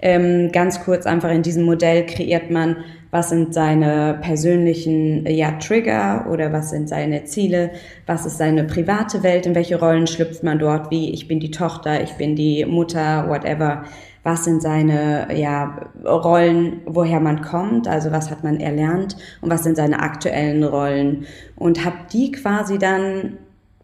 Ähm, 0.00 0.52
ganz 0.52 0.84
kurz 0.84 1.06
einfach 1.06 1.30
in 1.30 1.42
diesem 1.42 1.64
Modell 1.64 2.06
kreiert 2.06 2.50
man, 2.50 2.76
was 3.10 3.30
sind 3.30 3.54
seine 3.54 4.18
persönlichen 4.20 5.26
ja, 5.26 5.52
Trigger 5.52 6.26
oder 6.30 6.52
was 6.52 6.70
sind 6.70 6.88
seine 6.88 7.24
Ziele, 7.24 7.70
was 8.06 8.26
ist 8.26 8.38
seine 8.38 8.64
private 8.64 9.22
Welt, 9.22 9.46
in 9.46 9.54
welche 9.54 9.80
Rollen 9.80 10.06
schlüpft 10.06 10.42
man 10.44 10.58
dort, 10.58 10.90
wie 10.90 11.12
ich 11.12 11.26
bin 11.26 11.40
die 11.40 11.50
Tochter, 11.50 12.02
ich 12.02 12.12
bin 12.12 12.36
die 12.36 12.64
Mutter, 12.64 13.28
whatever 13.28 13.84
was 14.28 14.44
sind 14.44 14.60
seine 14.60 15.28
ja, 15.34 15.88
Rollen, 16.04 16.82
woher 16.84 17.18
man 17.18 17.40
kommt, 17.40 17.88
also 17.88 18.12
was 18.12 18.30
hat 18.30 18.44
man 18.44 18.60
erlernt 18.60 19.16
und 19.40 19.50
was 19.50 19.64
sind 19.64 19.76
seine 19.78 20.00
aktuellen 20.00 20.64
Rollen 20.64 21.24
und 21.56 21.82
habe 21.82 21.96
die 22.12 22.30
quasi 22.32 22.78
dann 22.78 23.38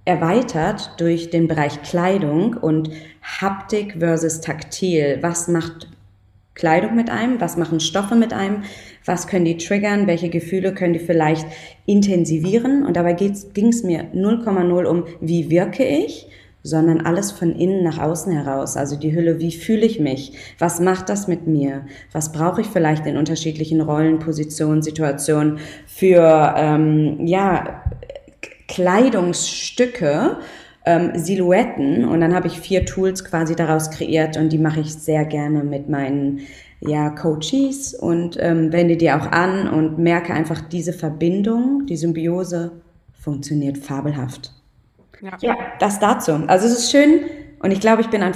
erweitert 0.05 0.93
durch 0.99 1.31
den 1.31 1.49
Bereich 1.49 1.81
Kleidung 1.81 2.55
und 2.55 2.91
Haptik 3.23 3.97
versus 3.99 4.43
Taktil. 4.43 5.19
Was 5.23 5.49
macht 5.49 5.89
Kleidung 6.53 6.95
mit 6.95 7.09
einem? 7.09 7.41
Was 7.41 7.57
machen 7.57 7.81
Stoffe 7.81 8.15
mit 8.15 8.35
einem? 8.35 8.65
Was 9.07 9.27
können 9.27 9.47
die 9.47 9.57
triggern? 9.57 10.07
Welche 10.07 10.29
Gefühle 10.29 10.75
können 10.75 10.93
die 10.93 10.99
vielleicht 10.99 11.47
intensivieren? 11.87 12.85
Und 12.85 12.99
dabei 12.99 13.15
ging 13.15 13.33
es 13.69 13.83
mir 13.83 14.11
0,0 14.15 14.85
um, 14.85 15.05
wie 15.23 15.49
wirke 15.49 15.87
ich, 15.87 16.29
sondern 16.65 17.03
alles 17.03 17.31
von 17.31 17.55
innen 17.55 17.85
nach 17.85 17.99
außen 17.99 18.33
heraus. 18.33 18.77
Also 18.77 18.97
die 18.97 19.15
Hülle, 19.15 19.39
wie 19.39 19.53
fühle 19.53 19.85
ich 19.85 20.01
mich? 20.01 20.33
Was 20.59 20.81
macht 20.81 21.11
das 21.11 21.29
mit 21.29 21.47
mir? 21.47 21.83
Was 22.11 22.33
brauche 22.33 22.63
ich 22.63 22.67
vielleicht 22.69 23.07
in 23.07 23.19
unterschiedlichen 23.19 23.83
Rollen, 23.83 24.19
Positionen, 24.19 24.83
Situationen 24.83 25.59
für 25.87 26.55
ähm, 26.57 27.27
ja, 27.27 27.83
Kleidungsstücke? 28.67 30.39
Ähm, 30.87 31.13
Silhouetten 31.15 32.05
und 32.05 32.21
dann 32.21 32.35
habe 32.35 32.47
ich 32.47 32.61
vier 32.61 32.85
Tools 32.85 33.25
quasi 33.25 33.57
daraus 33.57 33.91
kreiert 33.91 34.37
und 34.37 34.51
die 34.51 34.59
mache 34.59 34.81
ich 34.81 34.93
sehr 34.93 35.25
gerne 35.25 35.65
mit 35.65 35.89
meinen 35.89 36.41
ja, 36.81 37.09
Coaches 37.09 37.95
und 37.95 38.37
ähm, 38.39 38.71
wende 38.71 38.99
die 38.99 39.11
auch 39.11 39.33
an 39.33 39.67
und 39.67 39.99
merke 39.99 40.35
einfach 40.35 40.61
diese 40.61 40.93
Verbindung, 40.93 41.87
die 41.87 41.97
Symbiose 41.97 42.73
funktioniert 43.15 43.79
fabelhaft. 43.79 44.53
Ja. 45.25 45.39
ja, 45.41 45.57
das 45.79 45.99
dazu. 45.99 46.33
Also 46.49 46.67
es 46.67 46.73
ist 46.75 46.91
schön 46.91 47.25
und 47.61 47.71
ich 47.71 47.81
glaube, 47.81 48.03
ich 48.03 48.09
bin 48.09 48.23
ein, 48.23 48.35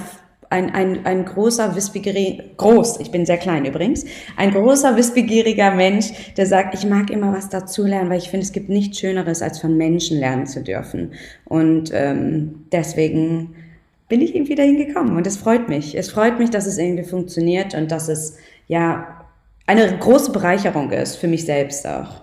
ein, 0.48 0.74
ein, 0.74 1.04
ein 1.04 1.24
großer, 1.26 1.76
wissbegieriger, 1.76 2.44
groß, 2.56 3.00
ich 3.00 3.10
bin 3.10 3.26
sehr 3.26 3.36
klein 3.36 3.66
übrigens, 3.66 4.06
ein 4.38 4.52
großer, 4.52 4.96
wissbegieriger 4.96 5.72
Mensch, 5.72 6.32
der 6.38 6.46
sagt, 6.46 6.72
ich 6.72 6.86
mag 6.86 7.10
immer 7.10 7.30
was 7.34 7.50
dazulernen, 7.50 8.08
weil 8.08 8.18
ich 8.18 8.30
finde, 8.30 8.44
es 8.44 8.52
gibt 8.52 8.70
nichts 8.70 8.98
Schöneres, 8.98 9.42
als 9.42 9.60
von 9.60 9.76
Menschen 9.76 10.18
lernen 10.18 10.46
zu 10.46 10.62
dürfen. 10.62 11.12
Und 11.44 11.90
ähm, 11.92 12.64
deswegen 12.72 13.54
bin 14.08 14.22
ich 14.22 14.34
irgendwie 14.34 14.54
dahin 14.54 14.78
gekommen 14.78 15.14
und 15.14 15.26
es 15.26 15.36
freut 15.36 15.68
mich. 15.68 15.94
Es 15.94 16.10
freut 16.10 16.38
mich, 16.38 16.48
dass 16.48 16.66
es 16.66 16.78
irgendwie 16.78 17.04
funktioniert 17.04 17.74
und 17.74 17.90
dass 17.90 18.08
es 18.08 18.38
ja 18.66 19.26
eine 19.66 19.98
große 19.98 20.32
Bereicherung 20.32 20.90
ist 20.90 21.16
für 21.16 21.28
mich 21.28 21.44
selbst 21.44 21.86
auch. 21.86 22.22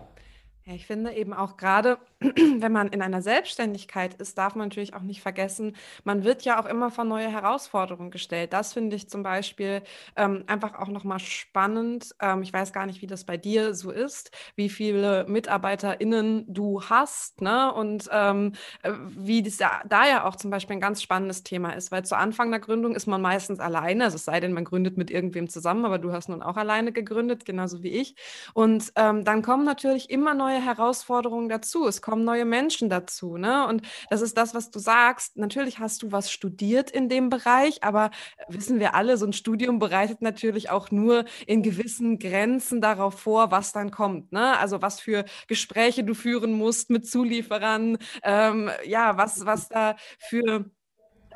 Ja, 0.65 0.73
ich 0.73 0.87
finde 0.87 1.13
eben 1.13 1.31
auch 1.31 1.57
gerade, 1.57 1.99
wenn 2.61 2.71
man 2.71 2.87
in 2.89 3.01
einer 3.01 3.21
Selbstständigkeit 3.21 4.15
ist, 4.15 4.37
darf 4.37 4.55
man 4.55 4.69
natürlich 4.69 4.93
auch 4.93 5.01
nicht 5.01 5.21
vergessen, 5.21 5.75
man 6.03 6.23
wird 6.23 6.43
ja 6.43 6.59
auch 6.61 6.65
immer 6.65 6.89
vor 6.89 7.03
neue 7.03 7.29
Herausforderungen 7.29 8.11
gestellt. 8.11 8.53
Das 8.53 8.73
finde 8.73 8.95
ich 8.95 9.09
zum 9.09 9.21
Beispiel 9.23 9.83
ähm, 10.15 10.43
einfach 10.47 10.75
auch 10.79 10.87
nochmal 10.87 11.19
spannend. 11.19 12.15
Ähm, 12.21 12.41
ich 12.41 12.51
weiß 12.53 12.73
gar 12.73 12.85
nicht, 12.85 13.01
wie 13.01 13.07
das 13.07 13.25
bei 13.25 13.37
dir 13.37 13.73
so 13.75 13.91
ist, 13.91 14.31
wie 14.55 14.69
viele 14.69 15.25
MitarbeiterInnen 15.27 16.45
du 16.47 16.81
hast, 16.83 17.41
ne? 17.41 17.73
Und 17.73 18.09
ähm, 18.11 18.53
äh, 18.83 18.91
wie 19.09 19.43
das 19.43 19.59
ja, 19.59 19.81
da 19.87 20.07
ja 20.07 20.25
auch 20.25 20.35
zum 20.35 20.49
Beispiel 20.51 20.77
ein 20.77 20.81
ganz 20.81 21.01
spannendes 21.01 21.43
Thema 21.43 21.71
ist, 21.71 21.91
weil 21.91 22.05
zu 22.05 22.17
Anfang 22.17 22.49
der 22.49 22.59
Gründung 22.59 22.95
ist 22.95 23.07
man 23.07 23.21
meistens 23.21 23.59
alleine, 23.59 24.05
also 24.05 24.15
es 24.15 24.25
sei 24.25 24.39
denn, 24.39 24.53
man 24.53 24.63
gründet 24.65 24.97
mit 24.97 25.11
irgendwem 25.11 25.49
zusammen, 25.49 25.85
aber 25.85 25.99
du 25.99 26.11
hast 26.11 26.29
nun 26.29 26.41
auch 26.41 26.57
alleine 26.57 26.91
gegründet, 26.91 27.45
genauso 27.45 27.83
wie 27.83 27.89
ich. 27.89 28.15
Und 28.53 28.91
ähm, 28.95 29.23
dann 29.23 29.41
kommen 29.41 29.65
natürlich 29.65 30.09
immer 30.09 30.33
neue 30.33 30.55
neue 30.55 30.63
Herausforderungen 30.63 31.49
dazu. 31.49 31.87
Es 31.87 32.01
kommen 32.01 32.14
neue 32.23 32.45
Menschen 32.45 32.89
dazu. 32.89 33.37
Ne? 33.37 33.67
Und 33.67 33.81
das 34.09 34.21
ist 34.21 34.37
das, 34.37 34.53
was 34.53 34.71
du 34.71 34.79
sagst. 34.79 35.37
Natürlich 35.37 35.79
hast 35.79 36.03
du 36.03 36.11
was 36.11 36.31
studiert 36.31 36.91
in 36.91 37.09
dem 37.09 37.29
Bereich, 37.29 37.83
aber 37.83 38.11
wissen 38.47 38.79
wir 38.79 38.95
alle, 38.95 39.17
so 39.17 39.25
ein 39.25 39.33
Studium 39.33 39.79
bereitet 39.79 40.21
natürlich 40.21 40.69
auch 40.69 40.91
nur 40.91 41.25
in 41.47 41.63
gewissen 41.63 42.19
Grenzen 42.19 42.81
darauf 42.81 43.19
vor, 43.19 43.51
was 43.51 43.71
dann 43.71 43.91
kommt. 43.91 44.31
Ne? 44.31 44.57
Also 44.57 44.81
was 44.81 44.99
für 44.99 45.25
Gespräche 45.47 46.03
du 46.03 46.13
führen 46.13 46.53
musst 46.53 46.89
mit 46.89 47.07
Zulieferern, 47.07 47.97
ähm, 48.23 48.69
ja, 48.85 49.17
was, 49.17 49.45
was 49.45 49.69
da 49.69 49.95
für 50.19 50.65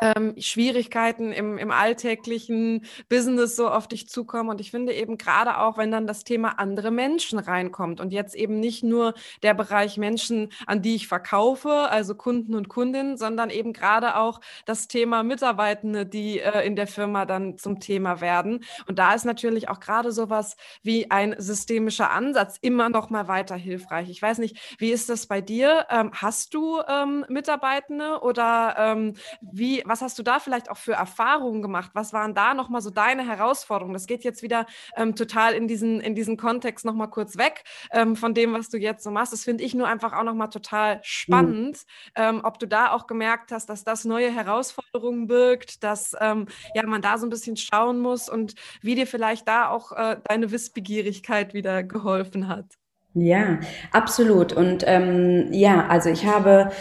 ähm, 0.02 0.36
Schwierigkeiten 0.38 1.32
im, 1.32 1.58
im 1.58 1.72
alltäglichen 1.72 2.86
Business 3.10 3.56
so 3.56 3.70
auf 3.70 3.88
dich 3.88 4.08
zukommen. 4.10 4.50
Und 4.50 4.62
ich 4.62 4.72
finde 4.72 4.94
eben 4.94 5.18
gerade 5.18 5.60
auch, 5.60 5.78
wenn 5.78 5.92
dann 5.92 6.08
das 6.08 6.24
Thema 6.24 6.60
andere 6.60 6.92
Menschen 6.92 7.40
reinkommt 7.40 8.00
und 8.00 8.12
jetzt 8.12 8.36
eben 8.36 8.60
nicht 8.60 8.84
nur 8.84 9.14
der 9.44 9.54
Bereich 9.54 9.98
Menschen, 9.98 10.52
an 10.66 10.82
die 10.82 10.96
ich 10.96 11.08
verkaufe, 11.08 11.70
also 11.90 12.16
Kunden 12.16 12.56
und 12.56 12.70
Kundinnen, 12.70 13.18
sondern 13.18 13.50
eben 13.50 13.74
gerade 13.74 14.16
auch 14.16 14.40
das 14.66 14.88
Thema 14.88 15.24
Mitarbeitende, 15.24 16.06
die 16.06 16.40
äh, 16.40 16.66
in 16.66 16.76
der 16.76 16.88
Firma 16.88 17.26
dann 17.26 17.58
zum 17.58 17.80
Thema 17.80 18.22
werden. 18.22 18.64
Und 18.88 19.00
da 19.00 19.14
ist 19.14 19.26
natürlich 19.26 19.70
auch 19.70 19.80
gerade 19.80 20.12
sowas 20.12 20.56
wie 20.84 21.12
ein 21.12 21.36
systemischer 21.38 22.12
Ansatz 22.12 22.58
immer 22.62 22.90
noch 22.90 23.10
mal 23.10 23.28
weiter 23.28 23.56
hilfreich. 23.56 24.10
Ich 24.10 24.22
weiß 24.22 24.38
nicht, 24.40 24.76
wie 24.78 24.92
ist 24.92 25.10
das 25.10 25.28
bei 25.28 25.42
dir? 25.42 25.86
Ähm, 25.90 26.12
hast 26.14 26.54
du 26.54 26.82
ähm, 26.88 27.26
Mitarbeitende 27.30 28.20
oder 28.22 28.76
ähm, 28.78 29.14
wie 29.42 29.84
was 29.90 30.02
hast 30.02 30.18
du 30.18 30.24
da 30.24 30.40
vielleicht 30.40 30.70
auch 30.70 30.78
für 30.78 30.94
Erfahrungen 30.94 31.62
gemacht? 31.62 31.92
Was 31.94 32.14
waren 32.14 32.34
da 32.34 32.54
nochmal 32.54 32.82
so 32.82 32.90
deine 32.90 33.28
Herausforderungen? 33.28 33.94
Das 33.94 34.08
geht 34.08 34.24
jetzt 34.24 34.42
wieder 34.44 34.66
ähm, 34.96 35.16
total 35.16 35.54
in 35.54 35.68
diesen, 35.68 36.00
in 36.00 36.16
diesen 36.16 36.38
Kontext 36.38 36.86
nochmal 36.86 37.10
kurz 37.10 37.38
weg 37.38 37.64
ähm, 37.92 38.16
von 38.16 38.34
dem, 38.34 38.54
was 38.54 38.70
du 38.70 38.78
jetzt 38.78 39.04
so 39.04 39.12
machst. 39.12 39.34
Das 39.34 39.44
finde 39.44 39.64
ich 39.64 39.74
nur 39.74 39.88
einfach 39.88 40.14
auch 40.14 40.24
nochmal 40.24 40.50
total 40.50 40.98
mhm. 40.98 41.00
spannend, 41.04 41.80
mhm. 42.18 42.42
ob 42.44 42.60
du 42.60 42.68
da 42.68 42.92
auch 42.92 43.08
gemerkt 43.08 43.52
hast, 43.52 43.70
dass 43.70 43.84
das 43.84 44.06
neue 44.06 44.32
Herausforderungen 44.32 45.28
birgt, 45.28 45.84
dass 45.84 46.16
ähm, 46.20 46.48
ja, 46.74 46.86
man 46.86 47.02
da 47.02 47.18
so 47.18 47.26
ein 47.26 47.30
bisschen 47.30 47.58
schauen 47.58 48.00
muss 48.00 48.30
und 48.30 48.56
wie 48.82 48.96
dir 48.96 49.08
vielleicht 49.08 49.48
da 49.48 49.70
auch 49.70 49.92
äh, 49.92 50.18
deine 50.28 50.52
Wissbegierigkeit 50.52 51.54
wieder 51.54 51.84
geholfen 51.84 52.48
hat. 52.48 52.66
Ja, 53.14 53.60
absolut. 53.92 54.54
Und 54.54 54.84
ähm, 54.86 55.52
ja, 55.52 55.88
also 55.88 56.10
ich 56.10 56.26
habe 56.26 56.72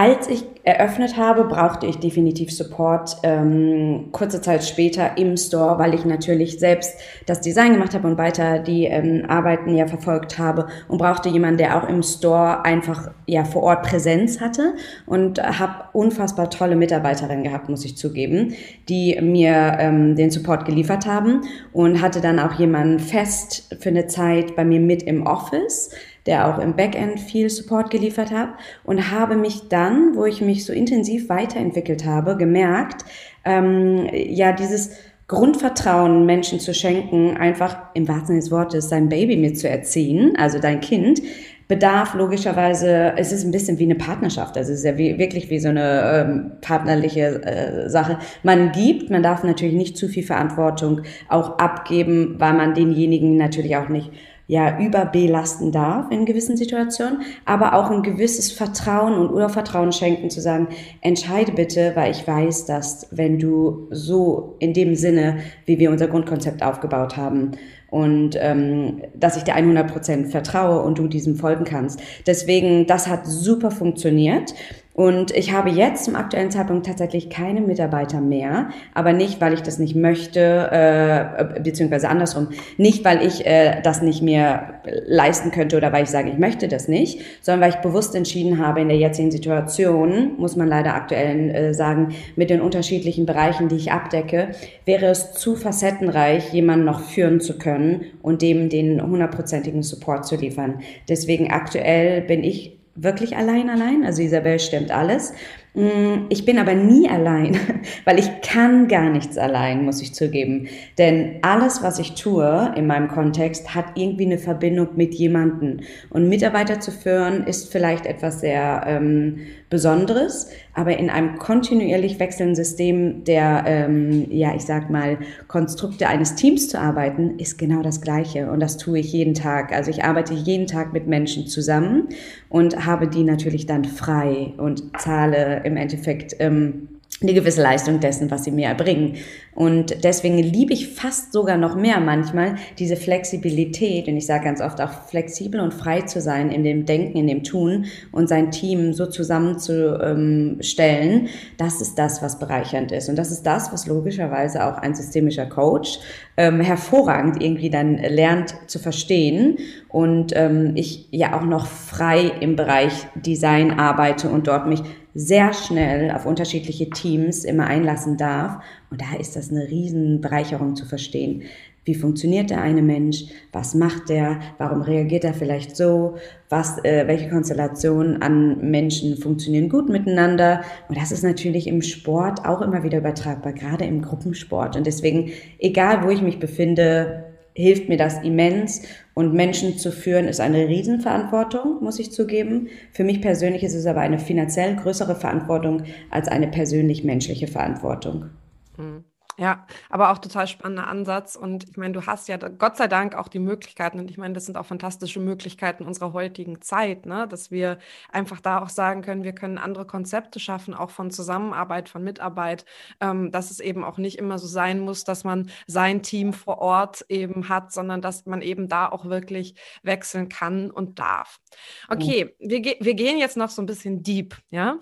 als 0.00 0.28
ich 0.28 0.44
eröffnet 0.62 1.18
habe, 1.18 1.44
brauchte 1.44 1.86
ich 1.86 1.98
definitiv 1.98 2.50
Support 2.50 3.18
ähm, 3.22 4.08
kurze 4.12 4.40
Zeit 4.40 4.64
später 4.64 5.18
im 5.18 5.36
Store, 5.36 5.78
weil 5.78 5.92
ich 5.92 6.06
natürlich 6.06 6.58
selbst 6.58 6.98
das 7.26 7.42
Design 7.42 7.74
gemacht 7.74 7.92
habe 7.92 8.08
und 8.08 8.16
weiter 8.16 8.60
die 8.60 8.86
ähm, 8.86 9.26
Arbeiten 9.28 9.76
ja 9.76 9.86
verfolgt 9.86 10.38
habe 10.38 10.68
und 10.88 10.96
brauchte 10.96 11.28
jemanden, 11.28 11.58
der 11.58 11.76
auch 11.76 11.86
im 11.86 12.02
Store 12.02 12.64
einfach 12.64 13.10
ja 13.26 13.44
vor 13.44 13.62
Ort 13.62 13.82
Präsenz 13.82 14.40
hatte 14.40 14.72
und 15.04 15.42
habe 15.42 15.84
unfassbar 15.92 16.48
tolle 16.48 16.76
Mitarbeiterinnen 16.76 17.44
gehabt, 17.44 17.68
muss 17.68 17.84
ich 17.84 17.98
zugeben, 17.98 18.54
die 18.88 19.20
mir 19.20 19.76
ähm, 19.80 20.16
den 20.16 20.30
Support 20.30 20.64
geliefert 20.64 21.04
haben 21.04 21.42
und 21.74 22.00
hatte 22.00 22.22
dann 22.22 22.38
auch 22.38 22.54
jemanden 22.54 23.00
fest 23.00 23.76
für 23.78 23.90
eine 23.90 24.06
Zeit 24.06 24.56
bei 24.56 24.64
mir 24.64 24.80
mit 24.80 25.02
im 25.02 25.26
Office 25.26 25.90
der 26.26 26.48
auch 26.48 26.58
im 26.58 26.76
Backend 26.76 27.20
viel 27.20 27.48
Support 27.48 27.90
geliefert 27.90 28.30
hat 28.30 28.50
und 28.84 29.10
habe 29.10 29.36
mich 29.36 29.68
dann, 29.68 30.16
wo 30.16 30.24
ich 30.24 30.40
mich 30.40 30.64
so 30.64 30.72
intensiv 30.72 31.28
weiterentwickelt 31.28 32.04
habe, 32.04 32.36
gemerkt, 32.36 33.04
ähm, 33.44 34.08
ja, 34.12 34.52
dieses 34.52 34.90
Grundvertrauen 35.28 36.26
Menschen 36.26 36.58
zu 36.58 36.74
schenken, 36.74 37.36
einfach 37.36 37.78
im 37.94 38.08
wahrsten 38.08 38.26
Sinne 38.26 38.40
des 38.40 38.50
Wortes 38.50 38.88
sein 38.88 39.08
Baby 39.08 39.36
mit 39.36 39.58
zu 39.58 39.68
erziehen, 39.68 40.34
also 40.36 40.58
dein 40.58 40.80
Kind, 40.80 41.22
bedarf 41.70 42.14
logischerweise, 42.14 43.12
es 43.16 43.30
ist 43.30 43.44
ein 43.44 43.52
bisschen 43.52 43.78
wie 43.78 43.84
eine 43.84 43.94
Partnerschaft, 43.94 44.56
also 44.56 44.72
es 44.72 44.80
ist 44.80 44.84
ja 44.84 44.98
wie, 44.98 45.18
wirklich 45.18 45.50
wie 45.50 45.60
so 45.60 45.68
eine 45.68 46.26
ähm, 46.26 46.52
partnerliche 46.60 47.44
äh, 47.44 47.88
Sache. 47.88 48.18
Man 48.42 48.72
gibt, 48.72 49.08
man 49.08 49.22
darf 49.22 49.44
natürlich 49.44 49.76
nicht 49.76 49.96
zu 49.96 50.08
viel 50.08 50.24
Verantwortung 50.24 51.02
auch 51.28 51.58
abgeben, 51.58 52.34
weil 52.38 52.54
man 52.54 52.74
denjenigen 52.74 53.36
natürlich 53.36 53.76
auch 53.76 53.88
nicht 53.88 54.10
ja 54.50 54.80
überbelasten 54.80 55.70
darf 55.70 56.10
in 56.10 56.26
gewissen 56.26 56.56
Situationen, 56.56 57.22
aber 57.44 57.74
auch 57.74 57.88
ein 57.88 58.02
gewisses 58.02 58.50
Vertrauen 58.50 59.14
und 59.14 59.30
Urvertrauen 59.30 59.92
schenken, 59.92 60.28
zu 60.28 60.40
sagen, 60.40 60.66
entscheide 61.02 61.52
bitte, 61.52 61.92
weil 61.94 62.10
ich 62.10 62.26
weiß, 62.26 62.66
dass 62.66 63.06
wenn 63.12 63.38
du 63.38 63.86
so 63.92 64.56
in 64.58 64.72
dem 64.72 64.96
Sinne, 64.96 65.38
wie 65.66 65.78
wir 65.78 65.92
unser 65.92 66.08
Grundkonzept 66.08 66.64
aufgebaut 66.64 67.16
haben, 67.16 67.52
und 67.90 68.36
ähm, 68.40 69.02
dass 69.14 69.36
ich 69.36 69.42
dir 69.42 69.54
100 69.54 69.90
Prozent 69.90 70.28
vertraue 70.28 70.82
und 70.82 70.98
du 70.98 71.08
diesem 71.08 71.34
folgen 71.34 71.64
kannst. 71.64 72.00
Deswegen, 72.24 72.86
das 72.86 73.08
hat 73.08 73.26
super 73.26 73.72
funktioniert. 73.72 74.54
Und 75.00 75.34
ich 75.34 75.50
habe 75.54 75.70
jetzt 75.70 76.04
zum 76.04 76.14
aktuellen 76.14 76.50
Zeitpunkt 76.50 76.84
tatsächlich 76.84 77.30
keine 77.30 77.62
Mitarbeiter 77.62 78.20
mehr, 78.20 78.68
aber 78.92 79.14
nicht, 79.14 79.40
weil 79.40 79.54
ich 79.54 79.62
das 79.62 79.78
nicht 79.78 79.96
möchte, 79.96 80.68
äh, 80.70 81.58
beziehungsweise 81.58 82.10
andersrum, 82.10 82.48
nicht, 82.76 83.02
weil 83.02 83.26
ich 83.26 83.46
äh, 83.46 83.80
das 83.82 84.02
nicht 84.02 84.20
mehr 84.20 84.82
leisten 85.06 85.52
könnte 85.52 85.78
oder 85.78 85.90
weil 85.90 86.02
ich 86.02 86.10
sage, 86.10 86.28
ich 86.28 86.36
möchte 86.36 86.68
das 86.68 86.86
nicht, 86.86 87.22
sondern 87.40 87.62
weil 87.62 87.70
ich 87.70 87.80
bewusst 87.80 88.14
entschieden 88.14 88.58
habe, 88.58 88.82
in 88.82 88.88
der 88.88 88.98
jetzigen 88.98 89.30
Situation, 89.30 90.32
muss 90.36 90.56
man 90.56 90.68
leider 90.68 90.94
aktuell 90.94 91.48
äh, 91.48 91.72
sagen, 91.72 92.14
mit 92.36 92.50
den 92.50 92.60
unterschiedlichen 92.60 93.24
Bereichen, 93.24 93.68
die 93.68 93.76
ich 93.76 93.92
abdecke, 93.92 94.48
wäre 94.84 95.06
es 95.06 95.32
zu 95.32 95.56
facettenreich, 95.56 96.52
jemanden 96.52 96.84
noch 96.84 97.00
führen 97.00 97.40
zu 97.40 97.56
können 97.56 98.02
und 98.20 98.42
dem 98.42 98.68
den 98.68 99.00
hundertprozentigen 99.00 99.82
Support 99.82 100.26
zu 100.26 100.36
liefern. 100.36 100.80
Deswegen 101.08 101.50
aktuell 101.50 102.20
bin 102.20 102.44
ich 102.44 102.79
wirklich 103.02 103.36
allein, 103.36 103.70
allein. 103.70 104.04
Also 104.04 104.22
Isabel 104.22 104.58
stimmt 104.58 104.90
alles. 104.90 105.32
Mm, 105.74 106.26
ich 106.30 106.44
bin 106.44 106.58
aber 106.58 106.74
nie 106.74 107.08
allein, 107.08 107.56
weil 108.04 108.18
ich 108.18 108.40
kann 108.42 108.88
gar 108.88 109.08
nichts 109.08 109.38
allein, 109.38 109.84
muss 109.84 110.02
ich 110.02 110.14
zugeben. 110.14 110.68
Denn 110.98 111.38
alles, 111.42 111.82
was 111.82 111.98
ich 111.98 112.14
tue 112.14 112.72
in 112.76 112.86
meinem 112.86 113.08
Kontext, 113.08 113.74
hat 113.74 113.86
irgendwie 113.94 114.26
eine 114.26 114.38
Verbindung 114.38 114.88
mit 114.96 115.14
jemandem. 115.14 115.80
Und 116.10 116.28
Mitarbeiter 116.28 116.80
zu 116.80 116.90
führen, 116.90 117.46
ist 117.46 117.70
vielleicht 117.70 118.06
etwas 118.06 118.40
sehr 118.40 118.82
ähm, 118.86 119.38
Besonderes, 119.68 120.50
aber 120.80 120.96
in 120.96 121.10
einem 121.10 121.36
kontinuierlich 121.36 122.18
wechselnden 122.18 122.56
System 122.56 123.22
der, 123.24 123.64
ähm, 123.66 124.26
ja, 124.30 124.54
ich 124.54 124.62
sag 124.62 124.88
mal, 124.88 125.18
Konstrukte 125.46 126.08
eines 126.08 126.36
Teams 126.36 126.70
zu 126.70 126.80
arbeiten, 126.80 127.38
ist 127.38 127.58
genau 127.58 127.82
das 127.82 128.00
Gleiche. 128.00 128.50
Und 128.50 128.60
das 128.60 128.78
tue 128.78 128.98
ich 128.98 129.12
jeden 129.12 129.34
Tag. 129.34 129.74
Also 129.74 129.90
ich 129.90 130.04
arbeite 130.04 130.32
jeden 130.32 130.66
Tag 130.66 130.94
mit 130.94 131.06
Menschen 131.06 131.46
zusammen 131.46 132.08
und 132.48 132.86
habe 132.86 133.08
die 133.08 133.24
natürlich 133.24 133.66
dann 133.66 133.84
frei 133.84 134.54
und 134.56 134.98
zahle 134.98 135.60
im 135.64 135.76
Endeffekt 135.76 136.36
ähm, 136.38 136.88
eine 137.22 137.34
gewisse 137.34 137.62
Leistung 137.62 138.00
dessen, 138.00 138.30
was 138.30 138.44
sie 138.44 138.50
mir 138.50 138.68
erbringen. 138.68 139.16
Und 139.54 140.04
deswegen 140.04 140.38
liebe 140.38 140.72
ich 140.72 140.88
fast 140.88 141.34
sogar 141.34 141.58
noch 141.58 141.76
mehr 141.76 142.00
manchmal 142.00 142.54
diese 142.78 142.96
Flexibilität. 142.96 144.08
Und 144.08 144.16
ich 144.16 144.24
sage 144.24 144.44
ganz 144.44 144.62
oft 144.62 144.80
auch 144.80 145.08
flexibel 145.08 145.60
und 145.60 145.74
frei 145.74 146.00
zu 146.02 146.22
sein 146.22 146.50
in 146.50 146.64
dem 146.64 146.86
Denken, 146.86 147.18
in 147.18 147.26
dem 147.26 147.44
Tun 147.44 147.84
und 148.10 148.28
sein 148.28 148.50
Team 148.50 148.94
so 148.94 149.04
zusammenzustellen. 149.04 151.28
Das 151.58 151.82
ist 151.82 151.98
das, 151.98 152.22
was 152.22 152.38
bereichernd 152.38 152.90
ist. 152.92 153.10
Und 153.10 153.16
das 153.16 153.30
ist 153.30 153.42
das, 153.42 153.70
was 153.70 153.86
logischerweise 153.86 154.64
auch 154.64 154.78
ein 154.78 154.94
systemischer 154.94 155.46
Coach 155.46 155.98
ähm, 156.38 156.62
hervorragend 156.62 157.42
irgendwie 157.42 157.68
dann 157.68 157.98
lernt 157.98 158.54
zu 158.66 158.78
verstehen. 158.78 159.58
Und 159.88 160.32
ähm, 160.36 160.72
ich 160.76 161.06
ja 161.10 161.38
auch 161.38 161.44
noch 161.44 161.66
frei 161.66 162.32
im 162.40 162.56
Bereich 162.56 162.94
Design 163.14 163.72
arbeite 163.72 164.30
und 164.30 164.46
dort 164.46 164.68
mich 164.68 164.80
sehr 165.14 165.52
schnell 165.52 166.10
auf 166.10 166.26
unterschiedliche 166.26 166.90
Teams 166.90 167.44
immer 167.44 167.66
einlassen 167.66 168.16
darf. 168.16 168.62
Und 168.90 169.00
da 169.00 169.18
ist 169.18 169.36
das 169.36 169.50
eine 169.50 169.68
Riesenbereicherung 169.68 170.76
zu 170.76 170.86
verstehen. 170.86 171.42
Wie 171.84 171.94
funktioniert 171.94 172.50
der 172.50 172.60
eine 172.60 172.82
Mensch? 172.82 173.24
Was 173.52 173.74
macht 173.74 174.10
der? 174.10 174.38
Warum 174.58 174.82
reagiert 174.82 175.24
er 175.24 175.32
vielleicht 175.32 175.76
so? 175.76 176.16
Was, 176.50 176.78
äh, 176.84 177.06
welche 177.06 177.30
Konstellationen 177.30 178.20
an 178.20 178.70
Menschen 178.70 179.16
funktionieren 179.16 179.70
gut 179.70 179.88
miteinander? 179.88 180.60
Und 180.88 180.98
das 180.98 181.10
ist 181.10 181.24
natürlich 181.24 181.66
im 181.66 181.80
Sport 181.80 182.44
auch 182.44 182.60
immer 182.60 182.82
wieder 182.82 182.98
übertragbar, 182.98 183.54
gerade 183.54 183.86
im 183.86 184.02
Gruppensport. 184.02 184.76
Und 184.76 184.86
deswegen, 184.86 185.30
egal 185.58 186.04
wo 186.04 186.10
ich 186.10 186.20
mich 186.20 186.38
befinde, 186.38 187.29
hilft 187.54 187.88
mir 187.88 187.96
das 187.96 188.22
immens. 188.22 188.82
Und 189.14 189.34
Menschen 189.34 189.76
zu 189.76 189.92
führen 189.92 190.28
ist 190.28 190.40
eine 190.40 190.68
Riesenverantwortung, 190.68 191.82
muss 191.82 191.98
ich 191.98 192.12
zugeben. 192.12 192.68
Für 192.92 193.04
mich 193.04 193.20
persönlich 193.20 193.62
ist 193.62 193.74
es 193.74 193.86
aber 193.86 194.00
eine 194.00 194.18
finanziell 194.18 194.76
größere 194.76 195.14
Verantwortung 195.14 195.82
als 196.10 196.28
eine 196.28 196.48
persönlich 196.48 197.04
menschliche 197.04 197.46
Verantwortung. 197.46 198.30
Mhm. 198.76 199.04
Ja, 199.38 199.66
aber 199.88 200.10
auch 200.10 200.18
total 200.18 200.46
spannender 200.46 200.86
Ansatz. 200.86 201.36
Und 201.36 201.68
ich 201.68 201.76
meine, 201.76 201.92
du 201.92 202.06
hast 202.06 202.28
ja 202.28 202.36
Gott 202.36 202.76
sei 202.76 202.88
Dank 202.88 203.14
auch 203.14 203.28
die 203.28 203.38
Möglichkeiten. 203.38 203.98
Und 203.98 204.10
ich 204.10 204.18
meine, 204.18 204.34
das 204.34 204.46
sind 204.46 204.56
auch 204.56 204.66
fantastische 204.66 205.20
Möglichkeiten 205.20 205.84
unserer 205.86 206.12
heutigen 206.12 206.60
Zeit, 206.60 207.06
ne? 207.06 207.26
dass 207.28 207.50
wir 207.50 207.78
einfach 208.10 208.40
da 208.40 208.60
auch 208.62 208.68
sagen 208.68 209.02
können, 209.02 209.24
wir 209.24 209.34
können 209.34 209.58
andere 209.58 209.86
Konzepte 209.86 210.40
schaffen, 210.40 210.74
auch 210.74 210.90
von 210.90 211.10
Zusammenarbeit, 211.10 211.88
von 211.88 212.02
Mitarbeit, 212.02 212.64
ähm, 213.00 213.30
dass 213.30 213.50
es 213.50 213.60
eben 213.60 213.84
auch 213.84 213.98
nicht 213.98 214.18
immer 214.18 214.38
so 214.38 214.46
sein 214.46 214.80
muss, 214.80 215.04
dass 215.04 215.24
man 215.24 215.50
sein 215.66 216.02
Team 216.02 216.32
vor 216.32 216.58
Ort 216.58 217.04
eben 217.08 217.48
hat, 217.48 217.72
sondern 217.72 218.02
dass 218.02 218.26
man 218.26 218.42
eben 218.42 218.68
da 218.68 218.88
auch 218.88 219.06
wirklich 219.06 219.54
wechseln 219.82 220.28
kann 220.28 220.70
und 220.70 220.98
darf. 220.98 221.40
Okay, 221.88 222.36
mhm. 222.38 222.50
wir, 222.50 222.60
ge 222.60 222.76
wir 222.80 222.94
gehen 222.94 223.18
jetzt 223.18 223.36
noch 223.36 223.50
so 223.50 223.62
ein 223.62 223.66
bisschen 223.66 224.02
deep, 224.02 224.36
ja? 224.50 224.78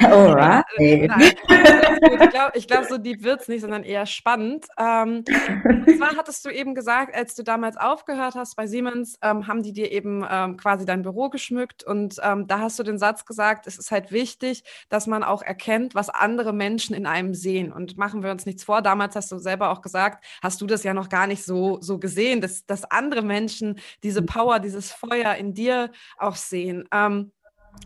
Alright. 0.00 0.64
ich 0.78 2.66
glaube, 2.66 2.78
glaub, 2.78 2.84
so 2.84 2.98
deep 2.98 3.22
wird 3.22 3.40
es 3.40 3.48
nicht, 3.48 3.60
sondern 3.68 3.84
eher 3.84 4.06
spannend. 4.06 4.66
Ähm, 4.78 5.24
und 5.64 5.96
zwar 5.98 6.08
hattest 6.16 6.42
du 6.46 6.48
eben 6.48 6.74
gesagt, 6.74 7.14
als 7.14 7.34
du 7.34 7.42
damals 7.42 7.76
aufgehört 7.76 8.34
hast 8.34 8.56
bei 8.56 8.66
Siemens, 8.66 9.18
ähm, 9.20 9.46
haben 9.46 9.62
die 9.62 9.74
dir 9.74 9.92
eben 9.92 10.24
ähm, 10.28 10.56
quasi 10.56 10.86
dein 10.86 11.02
Büro 11.02 11.28
geschmückt 11.28 11.84
und 11.84 12.16
ähm, 12.22 12.46
da 12.46 12.60
hast 12.60 12.78
du 12.78 12.82
den 12.82 12.98
Satz 12.98 13.26
gesagt, 13.26 13.66
es 13.66 13.78
ist 13.78 13.90
halt 13.90 14.10
wichtig, 14.10 14.64
dass 14.88 15.06
man 15.06 15.22
auch 15.22 15.42
erkennt, 15.42 15.94
was 15.94 16.08
andere 16.08 16.54
Menschen 16.54 16.94
in 16.94 17.04
einem 17.04 17.34
sehen. 17.34 17.70
Und 17.70 17.98
machen 17.98 18.22
wir 18.22 18.30
uns 18.30 18.46
nichts 18.46 18.64
vor, 18.64 18.80
damals 18.80 19.14
hast 19.16 19.30
du 19.30 19.38
selber 19.38 19.68
auch 19.70 19.82
gesagt, 19.82 20.24
hast 20.42 20.62
du 20.62 20.66
das 20.66 20.82
ja 20.82 20.94
noch 20.94 21.10
gar 21.10 21.26
nicht 21.26 21.44
so, 21.44 21.78
so 21.82 21.98
gesehen, 21.98 22.40
dass, 22.40 22.64
dass 22.64 22.90
andere 22.90 23.20
Menschen 23.20 23.78
diese 24.02 24.22
Power, 24.22 24.60
dieses 24.60 24.92
Feuer 24.92 25.34
in 25.34 25.52
dir 25.52 25.90
auch 26.16 26.36
sehen. 26.36 26.88
Ähm, 26.90 27.32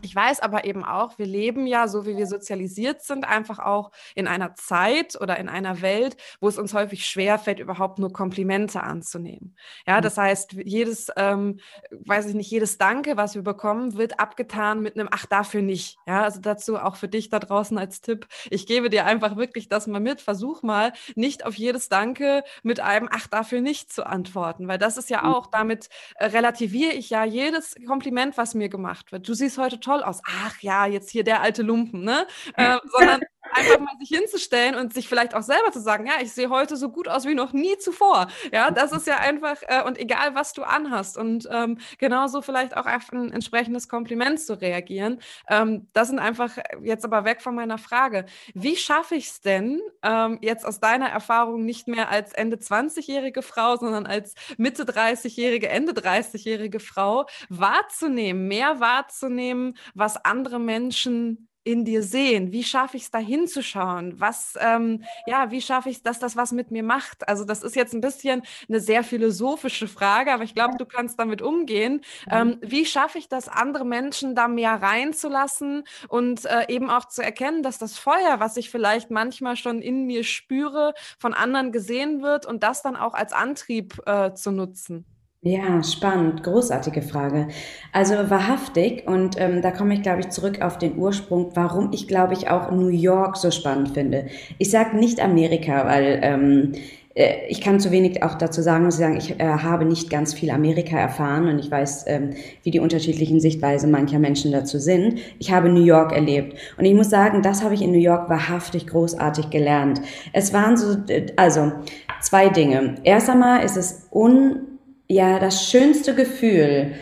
ich 0.01 0.15
weiß 0.15 0.41
aber 0.41 0.65
eben 0.65 0.83
auch, 0.83 1.17
wir 1.17 1.25
leben 1.25 1.67
ja, 1.67 1.87
so 1.87 2.05
wie 2.05 2.17
wir 2.17 2.27
sozialisiert 2.27 3.01
sind, 3.01 3.25
einfach 3.25 3.59
auch 3.59 3.91
in 4.15 4.27
einer 4.27 4.55
Zeit 4.55 5.19
oder 5.19 5.37
in 5.37 5.49
einer 5.49 5.81
Welt, 5.81 6.17
wo 6.39 6.47
es 6.47 6.57
uns 6.57 6.73
häufig 6.73 7.05
schwerfällt, 7.05 7.59
überhaupt 7.59 7.99
nur 7.99 8.11
Komplimente 8.11 8.81
anzunehmen. 8.81 9.55
Ja, 9.87 9.97
mhm. 9.97 10.01
das 10.01 10.17
heißt, 10.17 10.53
jedes, 10.63 11.09
ähm, 11.15 11.59
weiß 11.91 12.27
ich 12.27 12.35
nicht, 12.35 12.51
jedes 12.51 12.77
Danke, 12.77 13.17
was 13.17 13.35
wir 13.35 13.43
bekommen, 13.43 13.97
wird 13.97 14.19
abgetan 14.19 14.81
mit 14.81 14.97
einem 14.97 15.09
Ach, 15.11 15.25
dafür 15.25 15.61
nicht. 15.61 15.97
Ja, 16.07 16.23
also 16.23 16.39
dazu 16.41 16.77
auch 16.77 16.95
für 16.95 17.07
dich 17.07 17.29
da 17.29 17.39
draußen 17.39 17.77
als 17.77 18.01
Tipp. 18.01 18.27
Ich 18.49 18.67
gebe 18.67 18.89
dir 18.89 19.05
einfach 19.05 19.35
wirklich 19.35 19.69
das 19.69 19.87
mal 19.87 19.99
mit. 19.99 20.21
Versuch 20.21 20.63
mal, 20.63 20.93
nicht 21.15 21.45
auf 21.45 21.55
jedes 21.55 21.89
Danke 21.89 22.43
mit 22.63 22.79
einem 22.79 23.09
Ach, 23.11 23.27
dafür 23.27 23.61
nicht 23.61 23.91
zu 23.91 24.05
antworten, 24.05 24.67
weil 24.67 24.77
das 24.77 24.97
ist 24.97 25.09
ja 25.09 25.21
mhm. 25.21 25.33
auch, 25.33 25.47
damit 25.47 25.89
relativiere 26.19 26.93
ich 26.93 27.09
ja 27.09 27.23
jedes 27.23 27.75
Kompliment, 27.85 28.37
was 28.37 28.53
mir 28.53 28.69
gemacht 28.69 29.11
wird. 29.11 29.27
Du 29.27 29.33
siehst 29.33 29.57
heute 29.57 29.79
toll 29.83 30.03
aus. 30.03 30.21
Ach 30.25 30.59
ja, 30.61 30.85
jetzt 30.85 31.09
hier 31.11 31.23
der 31.23 31.41
alte 31.41 31.61
Lumpen, 31.61 32.03
ne? 32.03 32.27
Äh, 32.55 32.77
sondern 32.97 33.21
einfach 33.55 33.79
mal 33.79 33.97
sich 33.99 34.09
hinzustellen 34.09 34.75
und 34.75 34.93
sich 34.93 35.07
vielleicht 35.07 35.35
auch 35.35 35.41
selber 35.41 35.71
zu 35.71 35.79
sagen, 35.79 36.05
ja, 36.05 36.13
ich 36.21 36.33
sehe 36.33 36.49
heute 36.49 36.75
so 36.77 36.89
gut 36.89 37.07
aus 37.07 37.25
wie 37.25 37.35
noch 37.35 37.53
nie 37.53 37.77
zuvor. 37.77 38.27
Ja, 38.51 38.71
das 38.71 38.91
ist 38.91 39.07
ja 39.07 39.17
einfach, 39.17 39.57
äh, 39.67 39.83
und 39.83 39.99
egal 39.99 40.35
was 40.35 40.53
du 40.53 40.63
anhast 40.63 41.17
und 41.17 41.47
ähm, 41.51 41.77
genauso 41.97 42.41
vielleicht 42.41 42.75
auch 42.75 42.85
auf 42.85 43.11
ein 43.11 43.31
entsprechendes 43.31 43.87
Kompliment 43.87 44.39
zu 44.39 44.59
reagieren. 44.59 45.19
Ähm, 45.49 45.87
das 45.93 46.09
sind 46.09 46.19
einfach 46.19 46.57
jetzt 46.81 47.05
aber 47.05 47.25
weg 47.25 47.41
von 47.41 47.55
meiner 47.55 47.77
Frage. 47.77 48.25
Wie 48.53 48.75
schaffe 48.75 49.15
ich 49.15 49.27
es 49.27 49.41
denn 49.41 49.81
ähm, 50.03 50.39
jetzt 50.41 50.65
aus 50.65 50.79
deiner 50.79 51.09
Erfahrung 51.09 51.65
nicht 51.65 51.87
mehr 51.87 52.09
als 52.09 52.33
Ende 52.33 52.57
20-jährige 52.57 53.41
Frau, 53.41 53.75
sondern 53.77 54.05
als 54.05 54.33
Mitte 54.57 54.83
30-jährige, 54.83 55.69
Ende 55.69 55.93
30-jährige 55.93 56.79
Frau 56.79 57.25
wahrzunehmen, 57.49 58.47
mehr 58.47 58.79
wahrzunehmen, 58.79 59.77
was 59.93 60.23
andere 60.23 60.59
Menschen 60.59 61.47
in 61.63 61.85
dir 61.85 62.03
sehen? 62.03 62.51
Wie 62.51 62.63
schaffe 62.63 62.97
ich 62.97 63.03
es 63.03 63.11
da 63.11 63.19
hinzuschauen? 63.19 64.19
Was, 64.19 64.55
ähm, 64.59 65.03
ja, 65.25 65.51
wie 65.51 65.61
schaffe 65.61 65.89
ich 65.89 65.97
es, 65.97 66.03
dass 66.03 66.19
das 66.19 66.35
was 66.35 66.51
mit 66.51 66.71
mir 66.71 66.83
macht? 66.83 67.27
Also 67.27 67.45
das 67.45 67.63
ist 67.63 67.75
jetzt 67.75 67.93
ein 67.93 68.01
bisschen 68.01 68.43
eine 68.67 68.79
sehr 68.79 69.03
philosophische 69.03 69.87
Frage, 69.87 70.33
aber 70.33 70.43
ich 70.43 70.55
glaube, 70.55 70.77
du 70.77 70.85
kannst 70.85 71.19
damit 71.19 71.41
umgehen. 71.41 72.01
Mhm. 72.25 72.31
Ähm, 72.31 72.57
wie 72.61 72.85
schaffe 72.85 73.17
ich 73.17 73.29
das, 73.29 73.47
andere 73.47 73.85
Menschen 73.85 74.35
da 74.35 74.47
mehr 74.47 74.81
reinzulassen 74.81 75.83
und 76.09 76.45
äh, 76.45 76.65
eben 76.67 76.89
auch 76.89 77.05
zu 77.05 77.21
erkennen, 77.21 77.63
dass 77.63 77.77
das 77.77 77.97
Feuer, 77.97 78.39
was 78.39 78.57
ich 78.57 78.69
vielleicht 78.69 79.11
manchmal 79.11 79.55
schon 79.55 79.81
in 79.81 80.05
mir 80.05 80.23
spüre, 80.23 80.93
von 81.17 81.33
anderen 81.33 81.71
gesehen 81.71 82.21
wird 82.21 82.45
und 82.45 82.63
das 82.63 82.81
dann 82.81 82.95
auch 82.95 83.13
als 83.13 83.33
Antrieb 83.33 84.01
äh, 84.05 84.33
zu 84.33 84.51
nutzen? 84.51 85.05
Ja, 85.45 85.83
spannend, 85.83 86.41
großartige 86.41 87.01
Frage. 87.01 87.49
Also 87.91 88.13
wahrhaftig, 88.29 89.05
und 89.05 89.35
ähm, 89.37 89.61
da 89.61 89.71
komme 89.71 89.93
ich, 89.93 90.01
glaube 90.01 90.21
ich, 90.21 90.29
zurück 90.29 90.61
auf 90.61 90.77
den 90.77 90.97
Ursprung, 90.97 91.51
warum 91.53 91.91
ich, 91.91 92.07
glaube 92.07 92.31
ich, 92.31 92.49
auch 92.49 92.71
New 92.71 92.87
York 92.87 93.35
so 93.35 93.51
spannend 93.51 93.89
finde. 93.89 94.27
Ich 94.57 94.71
sage 94.71 94.95
nicht 94.95 95.21
Amerika, 95.21 95.85
weil 95.85 96.21
ähm, 96.23 96.71
äh, 97.13 97.45
ich 97.49 97.59
kann 97.59 97.81
zu 97.81 97.91
wenig 97.91 98.23
auch 98.23 98.35
dazu 98.35 98.61
sagen, 98.61 98.85
muss 98.85 98.93
ich 98.95 99.01
sagen, 99.01 99.17
ich 99.17 99.37
äh, 99.37 99.43
habe 99.43 99.83
nicht 99.83 100.09
ganz 100.09 100.33
viel 100.33 100.49
Amerika 100.49 100.97
erfahren 100.97 101.49
und 101.49 101.59
ich 101.59 101.69
weiß, 101.69 102.05
ähm, 102.07 102.29
wie 102.63 102.71
die 102.71 102.79
unterschiedlichen 102.79 103.41
Sichtweisen 103.41 103.91
mancher 103.91 104.19
Menschen 104.19 104.53
dazu 104.53 104.79
sind. 104.79 105.19
Ich 105.39 105.51
habe 105.51 105.67
New 105.67 105.83
York 105.83 106.13
erlebt 106.13 106.57
und 106.77 106.85
ich 106.85 106.93
muss 106.93 107.09
sagen, 107.09 107.41
das 107.41 107.65
habe 107.65 107.73
ich 107.73 107.81
in 107.81 107.91
New 107.91 107.97
York 107.99 108.29
wahrhaftig 108.29 108.87
großartig 108.87 109.49
gelernt. 109.49 109.99
Es 110.31 110.53
waren 110.53 110.77
so, 110.77 110.95
äh, 111.09 111.25
also 111.35 111.73
zwei 112.21 112.47
Dinge. 112.47 112.95
Erst 113.03 113.29
einmal 113.29 113.65
ist 113.65 113.75
es 113.75 114.07
un 114.09 114.72
ja 115.13 115.39
das 115.39 115.69
schönste 115.69 116.15
Gefühl, 116.15 116.93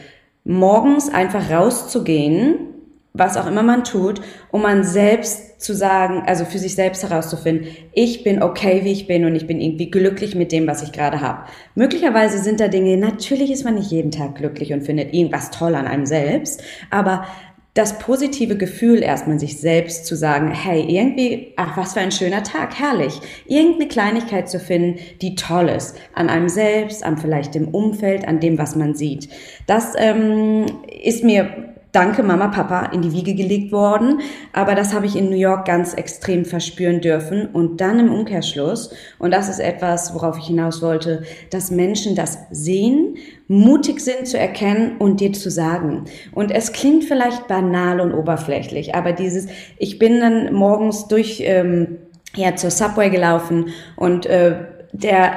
morgens 0.43 1.09
einfach 1.09 1.49
rauszugehen, 1.49 2.71
was 3.13 3.35
auch 3.35 3.47
immer 3.47 3.63
man 3.63 3.83
tut, 3.83 4.21
um 4.51 4.61
man 4.61 4.83
selbst 4.83 5.61
zu 5.61 5.75
sagen, 5.75 6.23
also 6.25 6.45
für 6.45 6.57
sich 6.57 6.75
selbst 6.75 7.03
herauszufinden, 7.03 7.67
ich 7.93 8.23
bin 8.23 8.41
okay, 8.41 8.81
wie 8.83 8.91
ich 8.93 9.05
bin 9.05 9.25
und 9.25 9.35
ich 9.35 9.47
bin 9.47 9.59
irgendwie 9.59 9.91
glücklich 9.91 10.33
mit 10.33 10.51
dem, 10.51 10.65
was 10.65 10.81
ich 10.81 10.91
gerade 10.91 11.21
habe. 11.21 11.43
Möglicherweise 11.75 12.39
sind 12.39 12.59
da 12.59 12.67
Dinge, 12.67 12.97
natürlich 12.97 13.51
ist 13.51 13.65
man 13.65 13.75
nicht 13.75 13.91
jeden 13.91 14.11
Tag 14.11 14.35
glücklich 14.35 14.73
und 14.73 14.81
findet 14.81 15.13
irgendwas 15.13 15.51
toll 15.51 15.75
an 15.75 15.87
einem 15.87 16.05
selbst, 16.05 16.63
aber 16.89 17.25
das 17.73 17.99
positive 17.99 18.57
Gefühl, 18.57 19.01
erstmal 19.01 19.39
sich 19.39 19.59
selbst 19.59 20.05
zu 20.05 20.15
sagen, 20.15 20.51
hey, 20.51 20.81
irgendwie, 20.81 21.53
ach, 21.55 21.77
was 21.77 21.93
für 21.93 22.01
ein 22.01 22.11
schöner 22.11 22.43
Tag, 22.43 22.77
herrlich. 22.77 23.21
Irgendeine 23.45 23.87
Kleinigkeit 23.87 24.49
zu 24.49 24.59
finden, 24.59 24.99
die 25.21 25.35
toll 25.35 25.69
ist. 25.69 25.95
An 26.13 26.29
einem 26.29 26.49
selbst, 26.49 27.03
an 27.03 27.17
vielleicht 27.17 27.55
dem 27.55 27.69
Umfeld, 27.69 28.27
an 28.27 28.41
dem, 28.41 28.57
was 28.57 28.75
man 28.75 28.93
sieht. 28.93 29.29
Das 29.67 29.93
ähm, 29.97 30.65
ist 31.01 31.23
mir 31.23 31.71
danke 31.91 32.23
Mama, 32.23 32.47
Papa 32.47 32.87
in 32.87 33.01
die 33.01 33.11
Wiege 33.11 33.35
gelegt 33.35 33.71
worden. 33.71 34.21
Aber 34.53 34.75
das 34.75 34.93
habe 34.93 35.05
ich 35.05 35.15
in 35.15 35.29
New 35.29 35.35
York 35.37 35.65
ganz 35.65 35.93
extrem 35.93 36.45
verspüren 36.45 37.01
dürfen. 37.01 37.47
Und 37.47 37.81
dann 37.81 37.99
im 37.99 38.13
Umkehrschluss, 38.13 38.93
und 39.19 39.31
das 39.31 39.49
ist 39.49 39.59
etwas, 39.59 40.13
worauf 40.13 40.37
ich 40.37 40.47
hinaus 40.47 40.81
wollte, 40.81 41.23
dass 41.49 41.71
Menschen 41.71 42.15
das 42.15 42.37
sehen, 42.49 43.17
mutig 43.51 43.99
sind 43.99 44.27
zu 44.27 44.37
erkennen 44.37 44.97
und 44.97 45.19
dir 45.19 45.33
zu 45.33 45.49
sagen. 45.49 46.05
Und 46.31 46.51
es 46.51 46.71
klingt 46.71 47.03
vielleicht 47.03 47.47
banal 47.47 47.99
und 47.99 48.13
oberflächlich, 48.13 48.95
aber 48.95 49.11
dieses, 49.13 49.47
ich 49.77 49.99
bin 49.99 50.19
dann 50.19 50.53
morgens 50.53 51.07
durch, 51.07 51.41
ähm, 51.45 51.97
ja, 52.35 52.55
zur 52.55 52.71
Subway 52.71 53.09
gelaufen 53.09 53.69
und 53.97 54.25
äh, 54.25 54.55
der, 54.93 55.33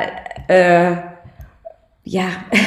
äh, 0.48 0.96
ja, 2.04 2.26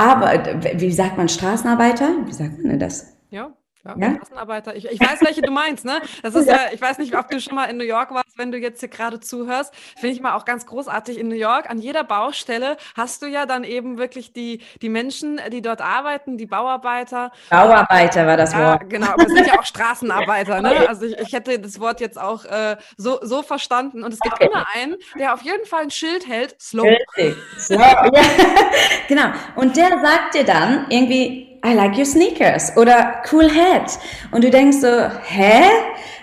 Aber, 0.00 0.32
wie 0.76 0.92
sagt 0.92 1.18
man 1.18 1.28
Straßenarbeiter? 1.28 2.08
Wie 2.24 2.32
sagt 2.32 2.56
man 2.58 2.70
denn 2.70 2.78
das? 2.78 3.18
Ja. 3.28 3.52
Ja, 3.84 3.94
ja? 3.96 4.14
Straßenarbeiter. 4.16 4.76
Ich, 4.76 4.86
ich 4.86 5.00
weiß, 5.00 5.22
welche 5.22 5.40
du 5.40 5.50
meinst, 5.50 5.84
ne? 5.84 6.02
Das 6.22 6.34
ist 6.34 6.46
ja. 6.46 6.56
ja, 6.56 6.60
ich 6.72 6.80
weiß 6.80 6.98
nicht, 6.98 7.16
ob 7.16 7.28
du 7.28 7.40
schon 7.40 7.54
mal 7.54 7.64
in 7.64 7.78
New 7.78 7.84
York 7.84 8.10
warst, 8.12 8.36
wenn 8.36 8.52
du 8.52 8.58
jetzt 8.58 8.80
hier 8.80 8.90
gerade 8.90 9.20
zuhörst. 9.20 9.74
Finde 9.96 10.14
ich 10.14 10.20
mal 10.20 10.34
auch 10.34 10.44
ganz 10.44 10.66
großartig. 10.66 11.18
In 11.18 11.28
New 11.28 11.34
York, 11.34 11.70
an 11.70 11.78
jeder 11.78 12.04
Baustelle 12.04 12.76
hast 12.94 13.22
du 13.22 13.26
ja 13.26 13.46
dann 13.46 13.64
eben 13.64 13.96
wirklich 13.96 14.32
die, 14.32 14.60
die 14.82 14.90
Menschen, 14.90 15.40
die 15.50 15.62
dort 15.62 15.80
arbeiten, 15.80 16.36
die 16.36 16.46
Bauarbeiter. 16.46 17.32
Bauarbeiter 17.48 18.26
war 18.26 18.36
das 18.36 18.52
Wort. 18.54 18.82
Ja, 18.82 18.88
genau, 18.88 19.12
aber 19.12 19.26
es 19.26 19.32
sind 19.32 19.46
ja 19.46 19.58
auch 19.58 19.64
Straßenarbeiter, 19.64 20.60
ne? 20.60 20.88
Also 20.88 21.06
ich, 21.06 21.18
ich 21.18 21.32
hätte 21.32 21.58
das 21.58 21.80
Wort 21.80 22.00
jetzt 22.00 22.20
auch 22.20 22.44
äh, 22.44 22.76
so, 22.98 23.18
so 23.22 23.42
verstanden. 23.42 24.04
Und 24.04 24.12
es 24.12 24.20
gibt 24.20 24.40
immer 24.40 24.66
einen, 24.74 24.96
der 25.18 25.32
auf 25.32 25.42
jeden 25.42 25.64
Fall 25.64 25.84
ein 25.84 25.90
Schild 25.90 26.28
hält, 26.28 26.60
slow. 26.60 26.86
Slow, 27.58 27.78
ja. 27.78 28.10
genau. 29.08 29.32
Und 29.56 29.76
der 29.76 29.88
sagt 30.02 30.34
dir 30.34 30.44
dann 30.44 30.86
irgendwie, 30.90 31.49
I 31.64 31.74
like 31.74 31.96
your 31.96 32.06
sneakers 32.06 32.76
oder 32.76 33.22
cool 33.32 33.48
hat. 33.50 33.98
Und 34.30 34.44
du 34.44 34.50
denkst 34.50 34.78
so, 34.78 34.88
hä? 34.88 35.62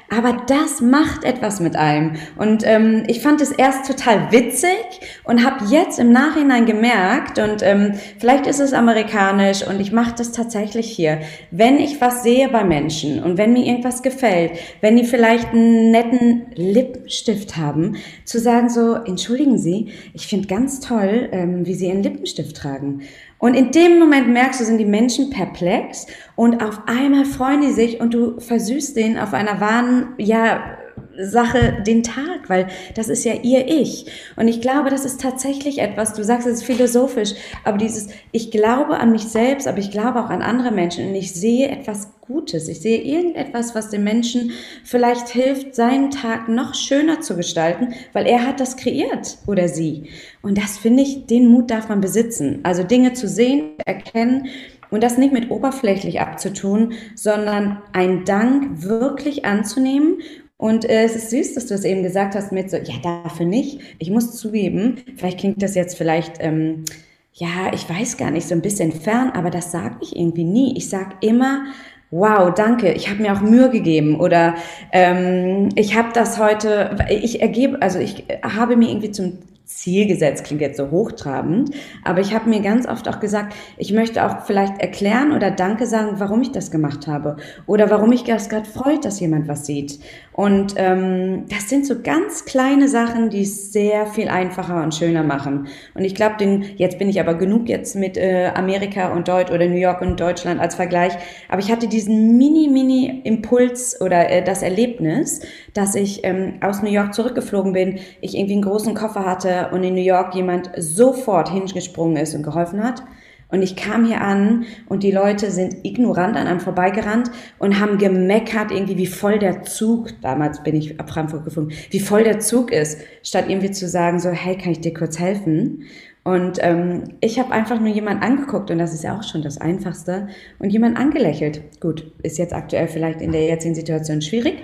Aber 0.09 0.41
das 0.47 0.79
macht 0.79 1.25
etwas 1.25 1.59
mit 1.59 1.75
einem. 1.75 2.13
Und 2.37 2.65
ähm, 2.65 3.03
ich 3.07 3.21
fand 3.21 3.41
es 3.41 3.51
erst 3.51 3.85
total 3.87 4.31
witzig 4.31 4.77
und 5.25 5.45
habe 5.45 5.65
jetzt 5.65 5.99
im 5.99 6.13
Nachhinein 6.13 6.65
gemerkt, 6.65 7.39
und 7.39 7.61
ähm, 7.61 7.93
vielleicht 8.17 8.47
ist 8.47 8.61
es 8.61 8.71
amerikanisch 8.71 9.67
und 9.67 9.81
ich 9.81 9.91
mache 9.91 10.15
das 10.17 10.31
tatsächlich 10.31 10.89
hier, 10.89 11.19
wenn 11.51 11.77
ich 11.77 11.99
was 11.99 12.23
sehe 12.23 12.47
bei 12.47 12.63
Menschen 12.63 13.21
und 13.21 13.37
wenn 13.37 13.51
mir 13.51 13.65
irgendwas 13.65 14.01
gefällt, 14.01 14.53
wenn 14.79 14.95
die 14.95 15.03
vielleicht 15.03 15.49
einen 15.49 15.91
netten 15.91 16.45
Lippenstift 16.55 17.57
haben, 17.57 17.97
zu 18.23 18.39
sagen 18.39 18.69
so, 18.69 18.93
entschuldigen 18.93 19.57
Sie, 19.57 19.91
ich 20.13 20.27
finde 20.27 20.47
ganz 20.47 20.79
toll, 20.79 21.27
ähm, 21.33 21.65
wie 21.65 21.73
Sie 21.73 21.87
Ihren 21.87 22.01
Lippenstift 22.03 22.55
tragen. 22.55 23.01
Und 23.39 23.53
in 23.53 23.71
dem 23.71 23.99
Moment 23.99 24.29
merkst 24.29 24.59
du, 24.59 24.65
sind 24.65 24.79
die 24.79 24.85
Menschen 24.85 25.29
perplex 25.29 26.07
und 26.35 26.63
auf 26.63 26.81
einmal 26.87 27.25
freuen 27.25 27.61
die 27.61 27.71
sich 27.71 27.99
und 27.99 28.13
du 28.13 28.39
versüßt 28.39 28.95
denen 28.95 29.17
auf 29.17 29.33
einer 29.33 29.61
wahren, 29.61 30.13
ja, 30.17 30.77
Sache 31.19 31.83
den 31.85 32.03
Tag, 32.03 32.47
weil 32.47 32.67
das 32.95 33.09
ist 33.09 33.23
ja 33.23 33.33
ihr 33.33 33.67
Ich. 33.67 34.05
Und 34.35 34.47
ich 34.47 34.61
glaube, 34.61 34.89
das 34.89 35.05
ist 35.05 35.21
tatsächlich 35.21 35.79
etwas, 35.79 36.13
du 36.13 36.23
sagst, 36.23 36.47
es 36.47 36.63
philosophisch, 36.63 37.33
aber 37.63 37.77
dieses, 37.77 38.07
ich 38.31 38.51
glaube 38.51 38.97
an 38.97 39.11
mich 39.11 39.23
selbst, 39.23 39.67
aber 39.67 39.79
ich 39.79 39.91
glaube 39.91 40.19
auch 40.19 40.29
an 40.29 40.41
andere 40.41 40.71
Menschen 40.71 41.09
und 41.09 41.15
ich 41.15 41.33
sehe 41.33 41.69
etwas 41.69 42.09
Gutes. 42.21 42.67
Ich 42.67 42.81
sehe 42.81 43.01
irgendetwas, 43.01 43.73
was 43.73 43.89
dem 43.89 44.03
Menschen 44.03 44.51
vielleicht 44.83 45.29
hilft, 45.29 45.75
seinen 45.75 46.11
Tag 46.11 46.49
noch 46.49 46.75
schöner 46.75 47.21
zu 47.21 47.37
gestalten, 47.37 47.93
weil 48.11 48.25
er 48.25 48.45
hat 48.45 48.59
das 48.59 48.75
kreiert 48.75 49.37
oder 49.47 49.69
sie. 49.69 50.09
Und 50.41 50.57
das 50.57 50.77
finde 50.77 51.03
ich, 51.03 51.25
den 51.25 51.47
Mut 51.47 51.71
darf 51.71 51.87
man 51.87 52.01
besitzen. 52.01 52.59
Also 52.63 52.83
Dinge 52.83 53.13
zu 53.13 53.27
sehen, 53.27 53.77
erkennen, 53.85 54.49
und 54.89 55.03
das 55.03 55.17
nicht 55.17 55.33
mit 55.33 55.51
oberflächlich 55.51 56.21
abzutun, 56.21 56.93
sondern 57.15 57.81
einen 57.91 58.23
Dank 58.25 58.83
wirklich 58.83 59.45
anzunehmen 59.45 60.19
und 60.57 60.89
äh, 60.89 61.03
es 61.03 61.15
ist 61.15 61.29
süß, 61.29 61.53
dass 61.53 61.67
du 61.67 61.75
es 61.75 61.83
eben 61.83 62.01
gesagt 62.03 62.35
hast 62.35 62.51
mit 62.51 62.71
so, 62.71 62.77
ja, 62.77 62.95
dafür 63.03 63.45
nicht. 63.45 63.79
Ich 63.99 64.09
muss 64.09 64.35
zugeben, 64.35 64.97
vielleicht 65.15 65.39
klingt 65.39 65.61
das 65.61 65.75
jetzt 65.75 65.97
vielleicht, 65.97 66.37
ähm, 66.39 66.85
ja, 67.33 67.71
ich 67.73 67.87
weiß 67.87 68.17
gar 68.17 68.31
nicht, 68.31 68.47
so 68.47 68.55
ein 68.55 68.63
bisschen 68.63 68.91
fern, 68.91 69.31
aber 69.35 69.51
das 69.51 69.71
sage 69.71 69.97
ich 70.01 70.15
irgendwie 70.15 70.43
nie. 70.43 70.75
Ich 70.75 70.89
sage 70.89 71.15
immer, 71.21 71.65
wow, 72.09 72.51
danke, 72.53 72.91
ich 72.93 73.09
habe 73.09 73.21
mir 73.21 73.33
auch 73.33 73.41
Mühe 73.41 73.69
gegeben 73.69 74.19
oder 74.19 74.55
ähm, 74.91 75.69
ich 75.75 75.95
habe 75.95 76.09
das 76.13 76.39
heute, 76.39 76.95
ich 77.09 77.41
ergebe, 77.41 77.81
also 77.81 77.99
ich 77.99 78.25
habe 78.43 78.75
mir 78.75 78.89
irgendwie 78.89 79.11
zum 79.11 79.39
Ziel 79.67 80.07
gesetzt, 80.07 80.45
klingt 80.45 80.61
jetzt 80.61 80.77
so 80.77 80.91
hochtrabend, 80.91 81.71
aber 82.05 82.21
ich 82.21 82.33
habe 82.33 82.49
mir 82.49 82.61
ganz 82.61 82.87
oft 82.87 83.09
auch 83.09 83.19
gesagt, 83.19 83.53
ich 83.77 83.91
möchte 83.91 84.25
auch 84.25 84.45
vielleicht 84.45 84.79
erklären 84.79 85.33
oder 85.33 85.51
Danke 85.51 85.85
sagen, 85.85 86.15
warum 86.19 86.41
ich 86.41 86.53
das 86.53 86.71
gemacht 86.71 87.05
habe 87.05 87.35
oder 87.65 87.89
warum 87.89 88.09
mich 88.09 88.23
das 88.23 88.47
gerade 88.47 88.67
freut, 88.67 89.03
dass 89.03 89.19
jemand 89.19 89.49
was 89.49 89.65
sieht. 89.65 89.99
Und 90.37 90.75
ähm, 90.77 91.45
das 91.49 91.67
sind 91.67 91.87
so 91.87 91.99
ganz 91.99 92.45
kleine 92.45 92.87
Sachen, 92.87 93.31
die 93.31 93.41
es 93.41 93.73
sehr 93.73 94.05
viel 94.05 94.27
einfacher 94.27 94.83
und 94.83 94.93
schöner 94.93 95.23
machen. 95.23 95.65
Und 95.95 96.05
ich 96.05 96.13
glaube, 96.13 96.35
jetzt 96.75 96.99
bin 96.99 97.09
ich 97.09 97.19
aber 97.19 97.33
genug 97.33 97.67
jetzt 97.67 97.95
mit 97.95 98.17
äh, 98.17 98.51
Amerika 98.53 99.11
und 99.13 99.27
Deutsch 99.27 99.49
oder 99.49 99.65
New 99.65 99.79
York 99.79 99.99
und 99.99 100.19
Deutschland 100.19 100.61
als 100.61 100.75
Vergleich, 100.75 101.13
aber 101.49 101.59
ich 101.59 101.71
hatte 101.71 101.87
diesen 101.87 102.37
mini, 102.37 102.69
mini 102.71 103.23
Impuls 103.23 103.99
oder 103.99 104.29
äh, 104.29 104.43
das 104.43 104.61
Erlebnis, 104.61 105.41
dass 105.73 105.95
ich 105.95 106.23
ähm, 106.23 106.59
aus 106.61 106.83
New 106.83 106.91
York 106.91 107.15
zurückgeflogen 107.15 107.73
bin, 107.73 107.97
ich 108.21 108.37
irgendwie 108.37 108.53
einen 108.53 108.61
großen 108.61 108.93
Koffer 108.93 109.25
hatte 109.25 109.69
und 109.71 109.83
in 109.83 109.95
New 109.95 110.01
York 110.01 110.35
jemand 110.35 110.69
sofort 110.77 111.49
hingesprungen 111.49 112.17
ist 112.17 112.35
und 112.35 112.43
geholfen 112.43 112.83
hat. 112.83 113.01
Und 113.49 113.61
ich 113.61 113.75
kam 113.75 114.05
hier 114.05 114.21
an 114.21 114.65
und 114.89 115.03
die 115.03 115.11
Leute 115.11 115.51
sind 115.51 115.85
ignorant 115.85 116.35
an 116.35 116.47
einem 116.47 116.59
vorbeigerannt 116.59 117.31
und 117.59 117.79
haben 117.79 117.97
gemeckert, 117.97 118.71
irgendwie 118.71 118.97
wie 118.97 119.07
voll 119.07 119.39
der 119.39 119.63
Zug, 119.63 120.09
damals 120.21 120.63
bin 120.63 120.75
ich 120.75 120.99
ab 120.99 121.09
Frankfurt 121.09 121.45
geflogen, 121.45 121.73
wie 121.89 121.99
voll 121.99 122.23
der 122.23 122.39
Zug 122.39 122.71
ist, 122.71 122.99
statt 123.23 123.45
irgendwie 123.47 123.71
zu 123.71 123.87
sagen, 123.87 124.19
so, 124.19 124.29
hey, 124.29 124.57
kann 124.57 124.73
ich 124.73 124.81
dir 124.81 124.93
kurz 124.93 125.17
helfen? 125.17 125.85
Und 126.27 126.57
ähm, 126.61 127.05
ich 127.21 127.39
habe 127.39 127.53
einfach 127.53 127.79
nur 127.79 127.87
jemanden 127.87 128.21
angeguckt 128.21 128.69
und 128.69 128.79
das 128.79 128.93
ist 128.93 129.05
ja 129.05 129.17
auch 129.17 129.23
schon 129.23 129.43
das 129.43 129.61
Einfachste 129.61 130.27
und 130.59 130.71
jemand 130.71 130.97
angelächelt. 130.97 131.79
Gut, 131.79 132.11
ist 132.21 132.37
jetzt 132.37 132.53
aktuell 132.53 132.89
vielleicht 132.89 133.21
in 133.21 133.31
der 133.31 133.45
jetzigen 133.45 133.75
Situation 133.75 134.21
schwierig, 134.21 134.55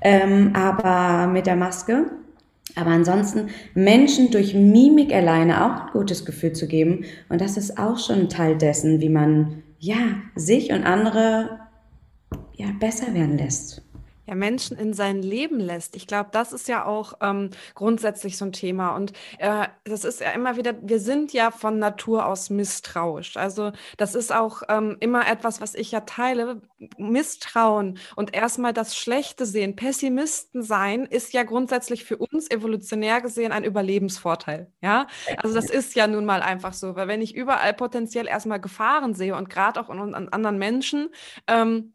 ähm, 0.00 0.52
aber 0.54 1.26
mit 1.26 1.46
der 1.46 1.56
Maske 1.56 2.04
aber 2.76 2.90
ansonsten 2.90 3.48
Menschen 3.74 4.30
durch 4.30 4.54
Mimik 4.54 5.12
alleine 5.12 5.64
auch 5.64 5.86
ein 5.86 5.92
gutes 5.92 6.24
Gefühl 6.24 6.52
zu 6.52 6.66
geben. 6.66 7.04
Und 7.28 7.40
das 7.40 7.56
ist 7.56 7.78
auch 7.78 7.98
schon 7.98 8.20
ein 8.20 8.28
Teil 8.28 8.56
dessen, 8.56 9.00
wie 9.00 9.08
man 9.08 9.62
ja 9.78 9.96
sich 10.34 10.70
und 10.72 10.84
andere 10.84 11.60
ja 12.54 12.66
besser 12.78 13.14
werden 13.14 13.38
lässt. 13.38 13.87
Ja, 14.28 14.34
Menschen 14.34 14.76
in 14.76 14.92
sein 14.92 15.22
Leben 15.22 15.58
lässt. 15.58 15.96
Ich 15.96 16.06
glaube, 16.06 16.28
das 16.32 16.52
ist 16.52 16.68
ja 16.68 16.84
auch 16.84 17.14
ähm, 17.22 17.50
grundsätzlich 17.74 18.36
so 18.36 18.44
ein 18.44 18.52
Thema. 18.52 18.94
Und 18.94 19.12
äh, 19.38 19.66
das 19.84 20.04
ist 20.04 20.20
ja 20.20 20.30
immer 20.32 20.56
wieder, 20.56 20.74
wir 20.82 21.00
sind 21.00 21.32
ja 21.32 21.50
von 21.50 21.78
Natur 21.78 22.26
aus 22.26 22.50
misstrauisch. 22.50 23.38
Also 23.38 23.72
das 23.96 24.14
ist 24.14 24.34
auch 24.34 24.62
ähm, 24.68 24.98
immer 25.00 25.26
etwas, 25.26 25.62
was 25.62 25.74
ich 25.74 25.92
ja 25.92 26.00
teile. 26.00 26.60
Misstrauen 26.96 27.98
und 28.14 28.34
erstmal 28.34 28.72
das 28.72 28.96
Schlechte 28.96 29.46
sehen, 29.46 29.74
Pessimisten 29.74 30.62
sein, 30.62 31.06
ist 31.06 31.32
ja 31.32 31.42
grundsätzlich 31.42 32.04
für 32.04 32.18
uns 32.18 32.50
evolutionär 32.50 33.20
gesehen 33.20 33.50
ein 33.50 33.64
Überlebensvorteil. 33.64 34.70
Ja, 34.80 35.08
also 35.38 35.54
das 35.54 35.70
ist 35.70 35.96
ja 35.96 36.06
nun 36.06 36.24
mal 36.24 36.42
einfach 36.42 36.72
so, 36.74 36.94
weil 36.94 37.08
wenn 37.08 37.22
ich 37.22 37.34
überall 37.34 37.74
potenziell 37.74 38.28
erstmal 38.28 38.60
Gefahren 38.60 39.14
sehe 39.14 39.34
und 39.34 39.50
gerade 39.50 39.80
auch 39.80 39.88
an, 39.88 40.14
an 40.14 40.28
anderen 40.28 40.58
Menschen, 40.58 41.08
ähm, 41.48 41.94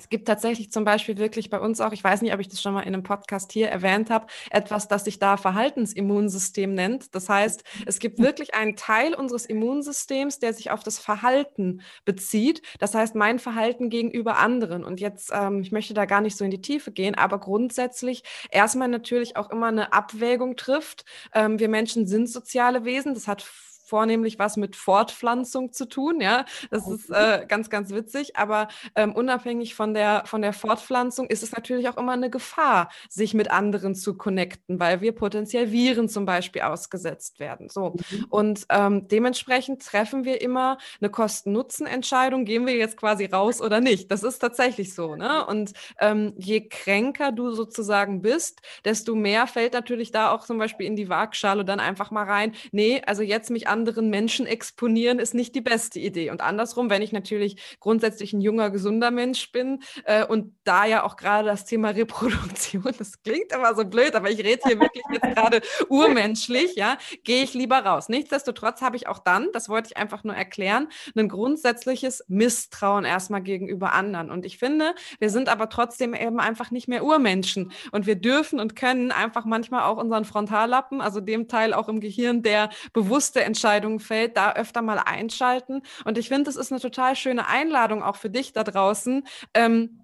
es 0.00 0.08
gibt 0.08 0.26
tatsächlich 0.26 0.72
zum 0.72 0.84
Beispiel 0.84 1.18
wirklich 1.18 1.50
bei 1.50 1.60
uns 1.60 1.80
auch, 1.80 1.92
ich 1.92 2.02
weiß 2.02 2.22
nicht, 2.22 2.32
ob 2.32 2.40
ich 2.40 2.48
das 2.48 2.62
schon 2.62 2.72
mal 2.72 2.80
in 2.80 2.94
einem 2.94 3.02
Podcast 3.02 3.52
hier 3.52 3.68
erwähnt 3.68 4.08
habe, 4.08 4.26
etwas, 4.50 4.88
das 4.88 5.04
sich 5.04 5.18
da 5.18 5.36
Verhaltensimmunsystem 5.36 6.72
nennt. 6.72 7.14
Das 7.14 7.28
heißt, 7.28 7.62
es 7.84 7.98
gibt 7.98 8.18
wirklich 8.18 8.54
einen 8.54 8.76
Teil 8.76 9.14
unseres 9.14 9.44
Immunsystems, 9.44 10.38
der 10.38 10.54
sich 10.54 10.70
auf 10.70 10.82
das 10.82 10.98
Verhalten 10.98 11.82
bezieht. 12.06 12.62
Das 12.78 12.94
heißt, 12.94 13.14
mein 13.14 13.38
Verhalten 13.38 13.90
gegenüber 13.90 14.38
anderen. 14.38 14.84
Und 14.84 15.00
jetzt, 15.00 15.30
ähm, 15.34 15.60
ich 15.60 15.70
möchte 15.70 15.92
da 15.92 16.06
gar 16.06 16.22
nicht 16.22 16.36
so 16.36 16.44
in 16.46 16.50
die 16.50 16.62
Tiefe 16.62 16.92
gehen, 16.92 17.14
aber 17.14 17.38
grundsätzlich 17.38 18.22
erstmal 18.50 18.88
natürlich 18.88 19.36
auch 19.36 19.50
immer 19.50 19.66
eine 19.66 19.92
Abwägung 19.92 20.56
trifft. 20.56 21.04
Ähm, 21.34 21.58
wir 21.58 21.68
Menschen 21.68 22.06
sind 22.06 22.26
soziale 22.30 22.86
Wesen. 22.86 23.12
Das 23.12 23.28
hat 23.28 23.42
vornehmlich 23.90 24.38
was 24.38 24.56
mit 24.56 24.76
Fortpflanzung 24.76 25.72
zu 25.72 25.88
tun. 25.88 26.20
Ja, 26.20 26.44
das 26.70 26.88
ist 26.88 27.10
äh, 27.10 27.44
ganz, 27.46 27.68
ganz 27.68 27.90
witzig. 27.90 28.36
Aber 28.36 28.68
ähm, 28.94 29.12
unabhängig 29.14 29.74
von 29.74 29.92
der, 29.94 30.22
von 30.26 30.42
der 30.42 30.52
Fortpflanzung 30.52 31.26
ist 31.26 31.42
es 31.42 31.52
natürlich 31.52 31.88
auch 31.88 31.96
immer 31.96 32.12
eine 32.12 32.30
Gefahr, 32.30 32.88
sich 33.08 33.34
mit 33.34 33.50
anderen 33.50 33.94
zu 33.96 34.16
connecten, 34.16 34.78
weil 34.78 35.00
wir 35.00 35.12
potenziell 35.12 35.72
Viren 35.72 36.08
zum 36.08 36.24
Beispiel 36.24 36.62
ausgesetzt 36.62 37.40
werden. 37.40 37.68
So. 37.68 37.96
Mhm. 38.10 38.26
Und 38.30 38.66
ähm, 38.70 39.08
dementsprechend 39.08 39.84
treffen 39.84 40.24
wir 40.24 40.40
immer 40.40 40.78
eine 41.00 41.10
Kosten-Nutzen-Entscheidung. 41.10 42.44
Gehen 42.44 42.66
wir 42.66 42.76
jetzt 42.76 42.96
quasi 42.96 43.24
raus 43.26 43.60
oder 43.60 43.80
nicht? 43.80 44.10
Das 44.12 44.22
ist 44.22 44.38
tatsächlich 44.38 44.94
so. 44.94 45.16
Ne? 45.16 45.44
Und 45.46 45.72
ähm, 45.98 46.32
je 46.38 46.68
kränker 46.68 47.32
du 47.32 47.50
sozusagen 47.50 48.22
bist, 48.22 48.62
desto 48.84 49.16
mehr 49.16 49.48
fällt 49.48 49.72
natürlich 49.72 50.12
da 50.12 50.30
auch 50.30 50.44
zum 50.46 50.58
Beispiel 50.58 50.86
in 50.86 50.94
die 50.94 51.08
Waagschale 51.08 51.64
dann 51.64 51.80
einfach 51.80 52.12
mal 52.12 52.24
rein. 52.24 52.54
Nee, 52.70 53.02
also 53.04 53.22
jetzt 53.22 53.50
mich 53.50 53.66
an 53.66 53.79
anderen 53.80 54.10
Menschen 54.10 54.46
exponieren, 54.46 55.18
ist 55.18 55.32
nicht 55.32 55.54
die 55.54 55.62
beste 55.62 55.98
Idee. 55.98 56.30
Und 56.30 56.42
andersrum, 56.42 56.90
wenn 56.90 57.00
ich 57.00 57.12
natürlich 57.12 57.78
grundsätzlich 57.80 58.34
ein 58.34 58.42
junger, 58.42 58.68
gesunder 58.68 59.10
Mensch 59.10 59.52
bin 59.52 59.82
äh, 60.04 60.22
und 60.26 60.54
da 60.64 60.84
ja 60.84 61.02
auch 61.02 61.16
gerade 61.16 61.48
das 61.48 61.64
Thema 61.64 61.88
Reproduktion, 62.00 62.92
das 62.98 63.22
klingt 63.22 63.52
immer 63.52 63.74
so 63.74 63.86
blöd, 63.86 64.14
aber 64.14 64.30
ich 64.30 64.38
rede 64.40 64.60
hier 64.66 64.78
wirklich 64.78 65.02
jetzt 65.10 65.22
gerade 65.34 65.62
urmenschlich, 65.88 66.76
ja, 66.76 66.98
gehe 67.24 67.42
ich 67.42 67.54
lieber 67.54 67.78
raus. 67.78 68.10
Nichtsdestotrotz 68.10 68.82
habe 68.82 68.96
ich 68.96 69.06
auch 69.06 69.18
dann, 69.18 69.48
das 69.54 69.70
wollte 69.70 69.88
ich 69.90 69.96
einfach 69.96 70.24
nur 70.24 70.34
erklären, 70.34 70.88
ein 71.16 71.28
grundsätzliches 71.28 72.22
Misstrauen 72.28 73.06
erstmal 73.06 73.40
gegenüber 73.40 73.94
anderen. 73.94 74.30
Und 74.30 74.44
ich 74.44 74.58
finde, 74.58 74.94
wir 75.20 75.30
sind 75.30 75.48
aber 75.48 75.70
trotzdem 75.70 76.12
eben 76.12 76.38
einfach 76.38 76.70
nicht 76.70 76.86
mehr 76.86 77.02
Urmenschen. 77.02 77.72
Und 77.92 78.06
wir 78.06 78.16
dürfen 78.16 78.60
und 78.60 78.76
können 78.76 79.10
einfach 79.10 79.46
manchmal 79.46 79.84
auch 79.84 79.96
unseren 79.96 80.26
Frontallappen, 80.26 81.00
also 81.00 81.20
dem 81.20 81.48
Teil 81.48 81.72
auch 81.72 81.88
im 81.88 82.00
Gehirn, 82.00 82.42
der 82.42 82.68
bewusste 82.92 83.42
Entscheidung 83.42 83.69
Entscheidungen 83.70 84.00
fällt, 84.00 84.36
da 84.36 84.52
öfter 84.54 84.82
mal 84.82 84.98
einschalten. 84.98 85.82
Und 86.04 86.18
ich 86.18 86.28
finde, 86.28 86.44
das 86.44 86.56
ist 86.56 86.72
eine 86.72 86.80
total 86.80 87.14
schöne 87.14 87.46
Einladung 87.46 88.02
auch 88.02 88.16
für 88.16 88.30
dich 88.30 88.52
da 88.52 88.64
draußen. 88.64 89.24
Ähm, 89.54 89.99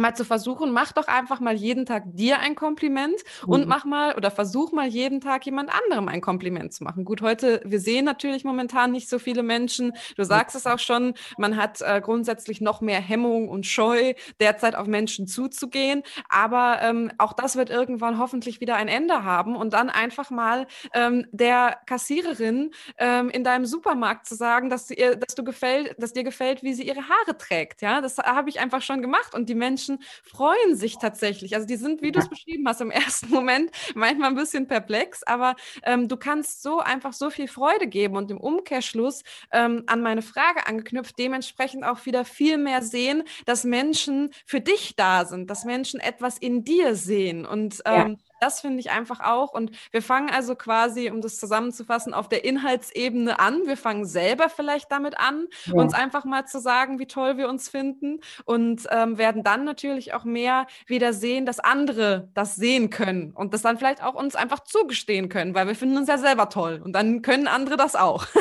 mal 0.00 0.14
zu 0.14 0.24
versuchen, 0.24 0.72
mach 0.72 0.92
doch 0.92 1.06
einfach 1.06 1.40
mal 1.40 1.54
jeden 1.54 1.86
Tag 1.86 2.04
dir 2.06 2.40
ein 2.40 2.54
Kompliment 2.54 3.16
mhm. 3.46 3.52
und 3.52 3.68
mach 3.68 3.84
mal 3.84 4.16
oder 4.16 4.30
versuch 4.30 4.72
mal 4.72 4.88
jeden 4.88 5.20
Tag 5.20 5.46
jemand 5.46 5.70
anderem 5.70 6.08
ein 6.08 6.20
Kompliment 6.20 6.72
zu 6.72 6.82
machen. 6.82 7.04
Gut, 7.04 7.22
heute, 7.22 7.60
wir 7.64 7.80
sehen 7.80 8.04
natürlich 8.04 8.44
momentan 8.44 8.90
nicht 8.92 9.08
so 9.08 9.18
viele 9.18 9.42
Menschen. 9.42 9.92
Du 10.16 10.24
sagst 10.24 10.56
es 10.56 10.66
auch 10.66 10.78
schon, 10.78 11.14
man 11.38 11.56
hat 11.56 11.80
äh, 11.82 12.00
grundsätzlich 12.00 12.60
noch 12.60 12.80
mehr 12.80 13.00
Hemmung 13.00 13.48
und 13.48 13.66
Scheu, 13.66 14.14
derzeit 14.40 14.74
auf 14.74 14.86
Menschen 14.86 15.26
zuzugehen. 15.26 16.02
Aber 16.28 16.78
ähm, 16.82 17.12
auch 17.18 17.32
das 17.32 17.56
wird 17.56 17.70
irgendwann 17.70 18.18
hoffentlich 18.18 18.60
wieder 18.60 18.76
ein 18.76 18.88
Ende 18.88 19.22
haben 19.24 19.56
und 19.56 19.72
dann 19.72 19.90
einfach 19.90 20.30
mal 20.30 20.66
ähm, 20.94 21.26
der 21.30 21.78
Kassiererin 21.86 22.72
ähm, 22.98 23.30
in 23.30 23.44
deinem 23.44 23.66
Supermarkt 23.66 24.26
zu 24.26 24.34
sagen, 24.34 24.70
dass, 24.70 24.90
ihr, 24.90 25.16
dass 25.16 25.34
du 25.34 25.44
gefällt, 25.44 25.94
dass 25.98 26.12
dir 26.12 26.24
gefällt, 26.24 26.62
wie 26.62 26.72
sie 26.72 26.86
ihre 26.86 27.08
Haare 27.08 27.36
trägt. 27.36 27.82
Ja, 27.82 28.00
das 28.00 28.18
habe 28.18 28.48
ich 28.48 28.60
einfach 28.60 28.82
schon 28.82 29.02
gemacht 29.02 29.34
und 29.34 29.48
die 29.48 29.54
Menschen 29.54 29.89
Menschen 29.90 30.04
freuen 30.22 30.76
sich 30.76 30.98
tatsächlich. 30.98 31.54
Also 31.54 31.66
die 31.66 31.76
sind, 31.76 32.02
wie 32.02 32.12
du 32.12 32.18
es 32.18 32.28
beschrieben 32.28 32.66
hast, 32.66 32.80
im 32.80 32.90
ersten 32.90 33.30
Moment 33.30 33.70
manchmal 33.94 34.30
ein 34.30 34.34
bisschen 34.34 34.66
perplex, 34.66 35.22
aber 35.24 35.56
ähm, 35.82 36.08
du 36.08 36.16
kannst 36.16 36.62
so 36.62 36.78
einfach 36.78 37.12
so 37.12 37.30
viel 37.30 37.48
Freude 37.48 37.86
geben 37.86 38.16
und 38.16 38.30
im 38.30 38.38
Umkehrschluss 38.38 39.22
ähm, 39.52 39.84
an 39.86 40.02
meine 40.02 40.22
Frage 40.22 40.66
angeknüpft, 40.66 41.18
dementsprechend 41.18 41.84
auch 41.84 42.04
wieder 42.06 42.24
viel 42.24 42.58
mehr 42.58 42.82
sehen, 42.82 43.24
dass 43.46 43.64
Menschen 43.64 44.30
für 44.46 44.60
dich 44.60 44.94
da 44.96 45.24
sind, 45.24 45.50
dass 45.50 45.64
Menschen 45.64 46.00
etwas 46.00 46.38
in 46.38 46.64
dir 46.64 46.94
sehen. 46.94 47.46
Und 47.46 47.82
ähm, 47.84 48.10
ja 48.10 48.29
das 48.40 48.60
finde 48.60 48.80
ich 48.80 48.90
einfach 48.90 49.20
auch. 49.20 49.52
Und 49.52 49.70
wir 49.90 50.02
fangen 50.02 50.30
also 50.30 50.54
quasi, 50.54 51.10
um 51.10 51.20
das 51.20 51.38
zusammenzufassen, 51.38 52.14
auf 52.14 52.28
der 52.28 52.44
Inhaltsebene 52.44 53.38
an. 53.38 53.66
Wir 53.66 53.76
fangen 53.76 54.04
selber 54.04 54.48
vielleicht 54.48 54.90
damit 54.90 55.18
an, 55.18 55.46
ja. 55.66 55.74
uns 55.74 55.94
einfach 55.94 56.24
mal 56.24 56.46
zu 56.46 56.60
sagen, 56.60 56.98
wie 56.98 57.06
toll 57.06 57.36
wir 57.36 57.48
uns 57.48 57.68
finden 57.68 58.20
und 58.44 58.86
ähm, 58.90 59.18
werden 59.18 59.42
dann 59.42 59.64
natürlich 59.64 60.14
auch 60.14 60.24
mehr 60.24 60.66
wieder 60.86 61.12
sehen, 61.12 61.46
dass 61.46 61.60
andere 61.60 62.28
das 62.34 62.56
sehen 62.56 62.90
können 62.90 63.32
und 63.32 63.54
das 63.54 63.62
dann 63.62 63.78
vielleicht 63.78 64.02
auch 64.02 64.14
uns 64.14 64.34
einfach 64.34 64.60
zugestehen 64.60 65.28
können, 65.28 65.54
weil 65.54 65.66
wir 65.66 65.74
finden 65.74 65.96
uns 65.96 66.08
ja 66.08 66.18
selber 66.18 66.48
toll 66.48 66.80
und 66.84 66.92
dann 66.92 67.22
können 67.22 67.48
andere 67.48 67.76
das 67.76 67.96
auch. 67.96 68.26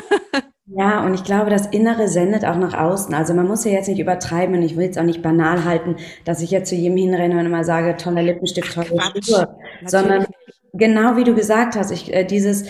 Ja, 0.71 1.03
und 1.03 1.15
ich 1.15 1.23
glaube, 1.23 1.49
das 1.49 1.65
Innere 1.67 2.07
sendet 2.07 2.45
auch 2.45 2.55
nach 2.55 2.75
außen. 2.75 3.13
Also 3.15 3.33
man 3.33 3.47
muss 3.47 3.65
ja 3.65 3.71
jetzt 3.71 3.87
nicht 3.87 3.99
übertreiben 3.99 4.55
und 4.55 4.61
ich 4.61 4.77
will 4.77 4.85
jetzt 4.85 4.99
auch 4.99 5.03
nicht 5.03 5.23
banal 5.23 5.65
halten, 5.65 5.95
dass 6.25 6.41
ich 6.41 6.51
jetzt 6.51 6.69
zu 6.69 6.75
jedem 6.75 6.95
hinrenne 6.95 7.39
und 7.39 7.45
immer 7.45 7.63
sage, 7.63 7.97
toller 7.97 8.21
Lippenstift, 8.21 8.73
tolle 8.73 8.87
Schuhe, 9.23 9.55
sondern 9.85 10.27
genau 10.73 11.15
wie 11.17 11.23
du 11.23 11.33
gesagt 11.33 11.75
hast, 11.75 11.91
ich, 11.91 12.13
äh, 12.13 12.23
dieses 12.23 12.65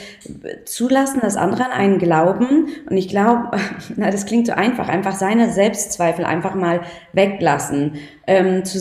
Zulassen, 0.66 1.20
dass 1.22 1.36
andere 1.36 1.66
an 1.66 1.72
einen 1.72 2.00
glauben. 2.00 2.68
Und 2.90 2.98
ich 2.98 3.10
glaube, 3.10 3.52
na, 3.96 4.10
das 4.12 4.26
klingt 4.26 4.48
so 4.48 4.54
einfach, 4.54 4.88
einfach 4.88 5.16
seine 5.16 5.52
Selbstzweifel 5.52 6.26
einfach 6.26 6.56
mal 6.56 6.82
weglassen, 7.14 7.96
ähm, 8.30 8.64
zu, 8.64 8.80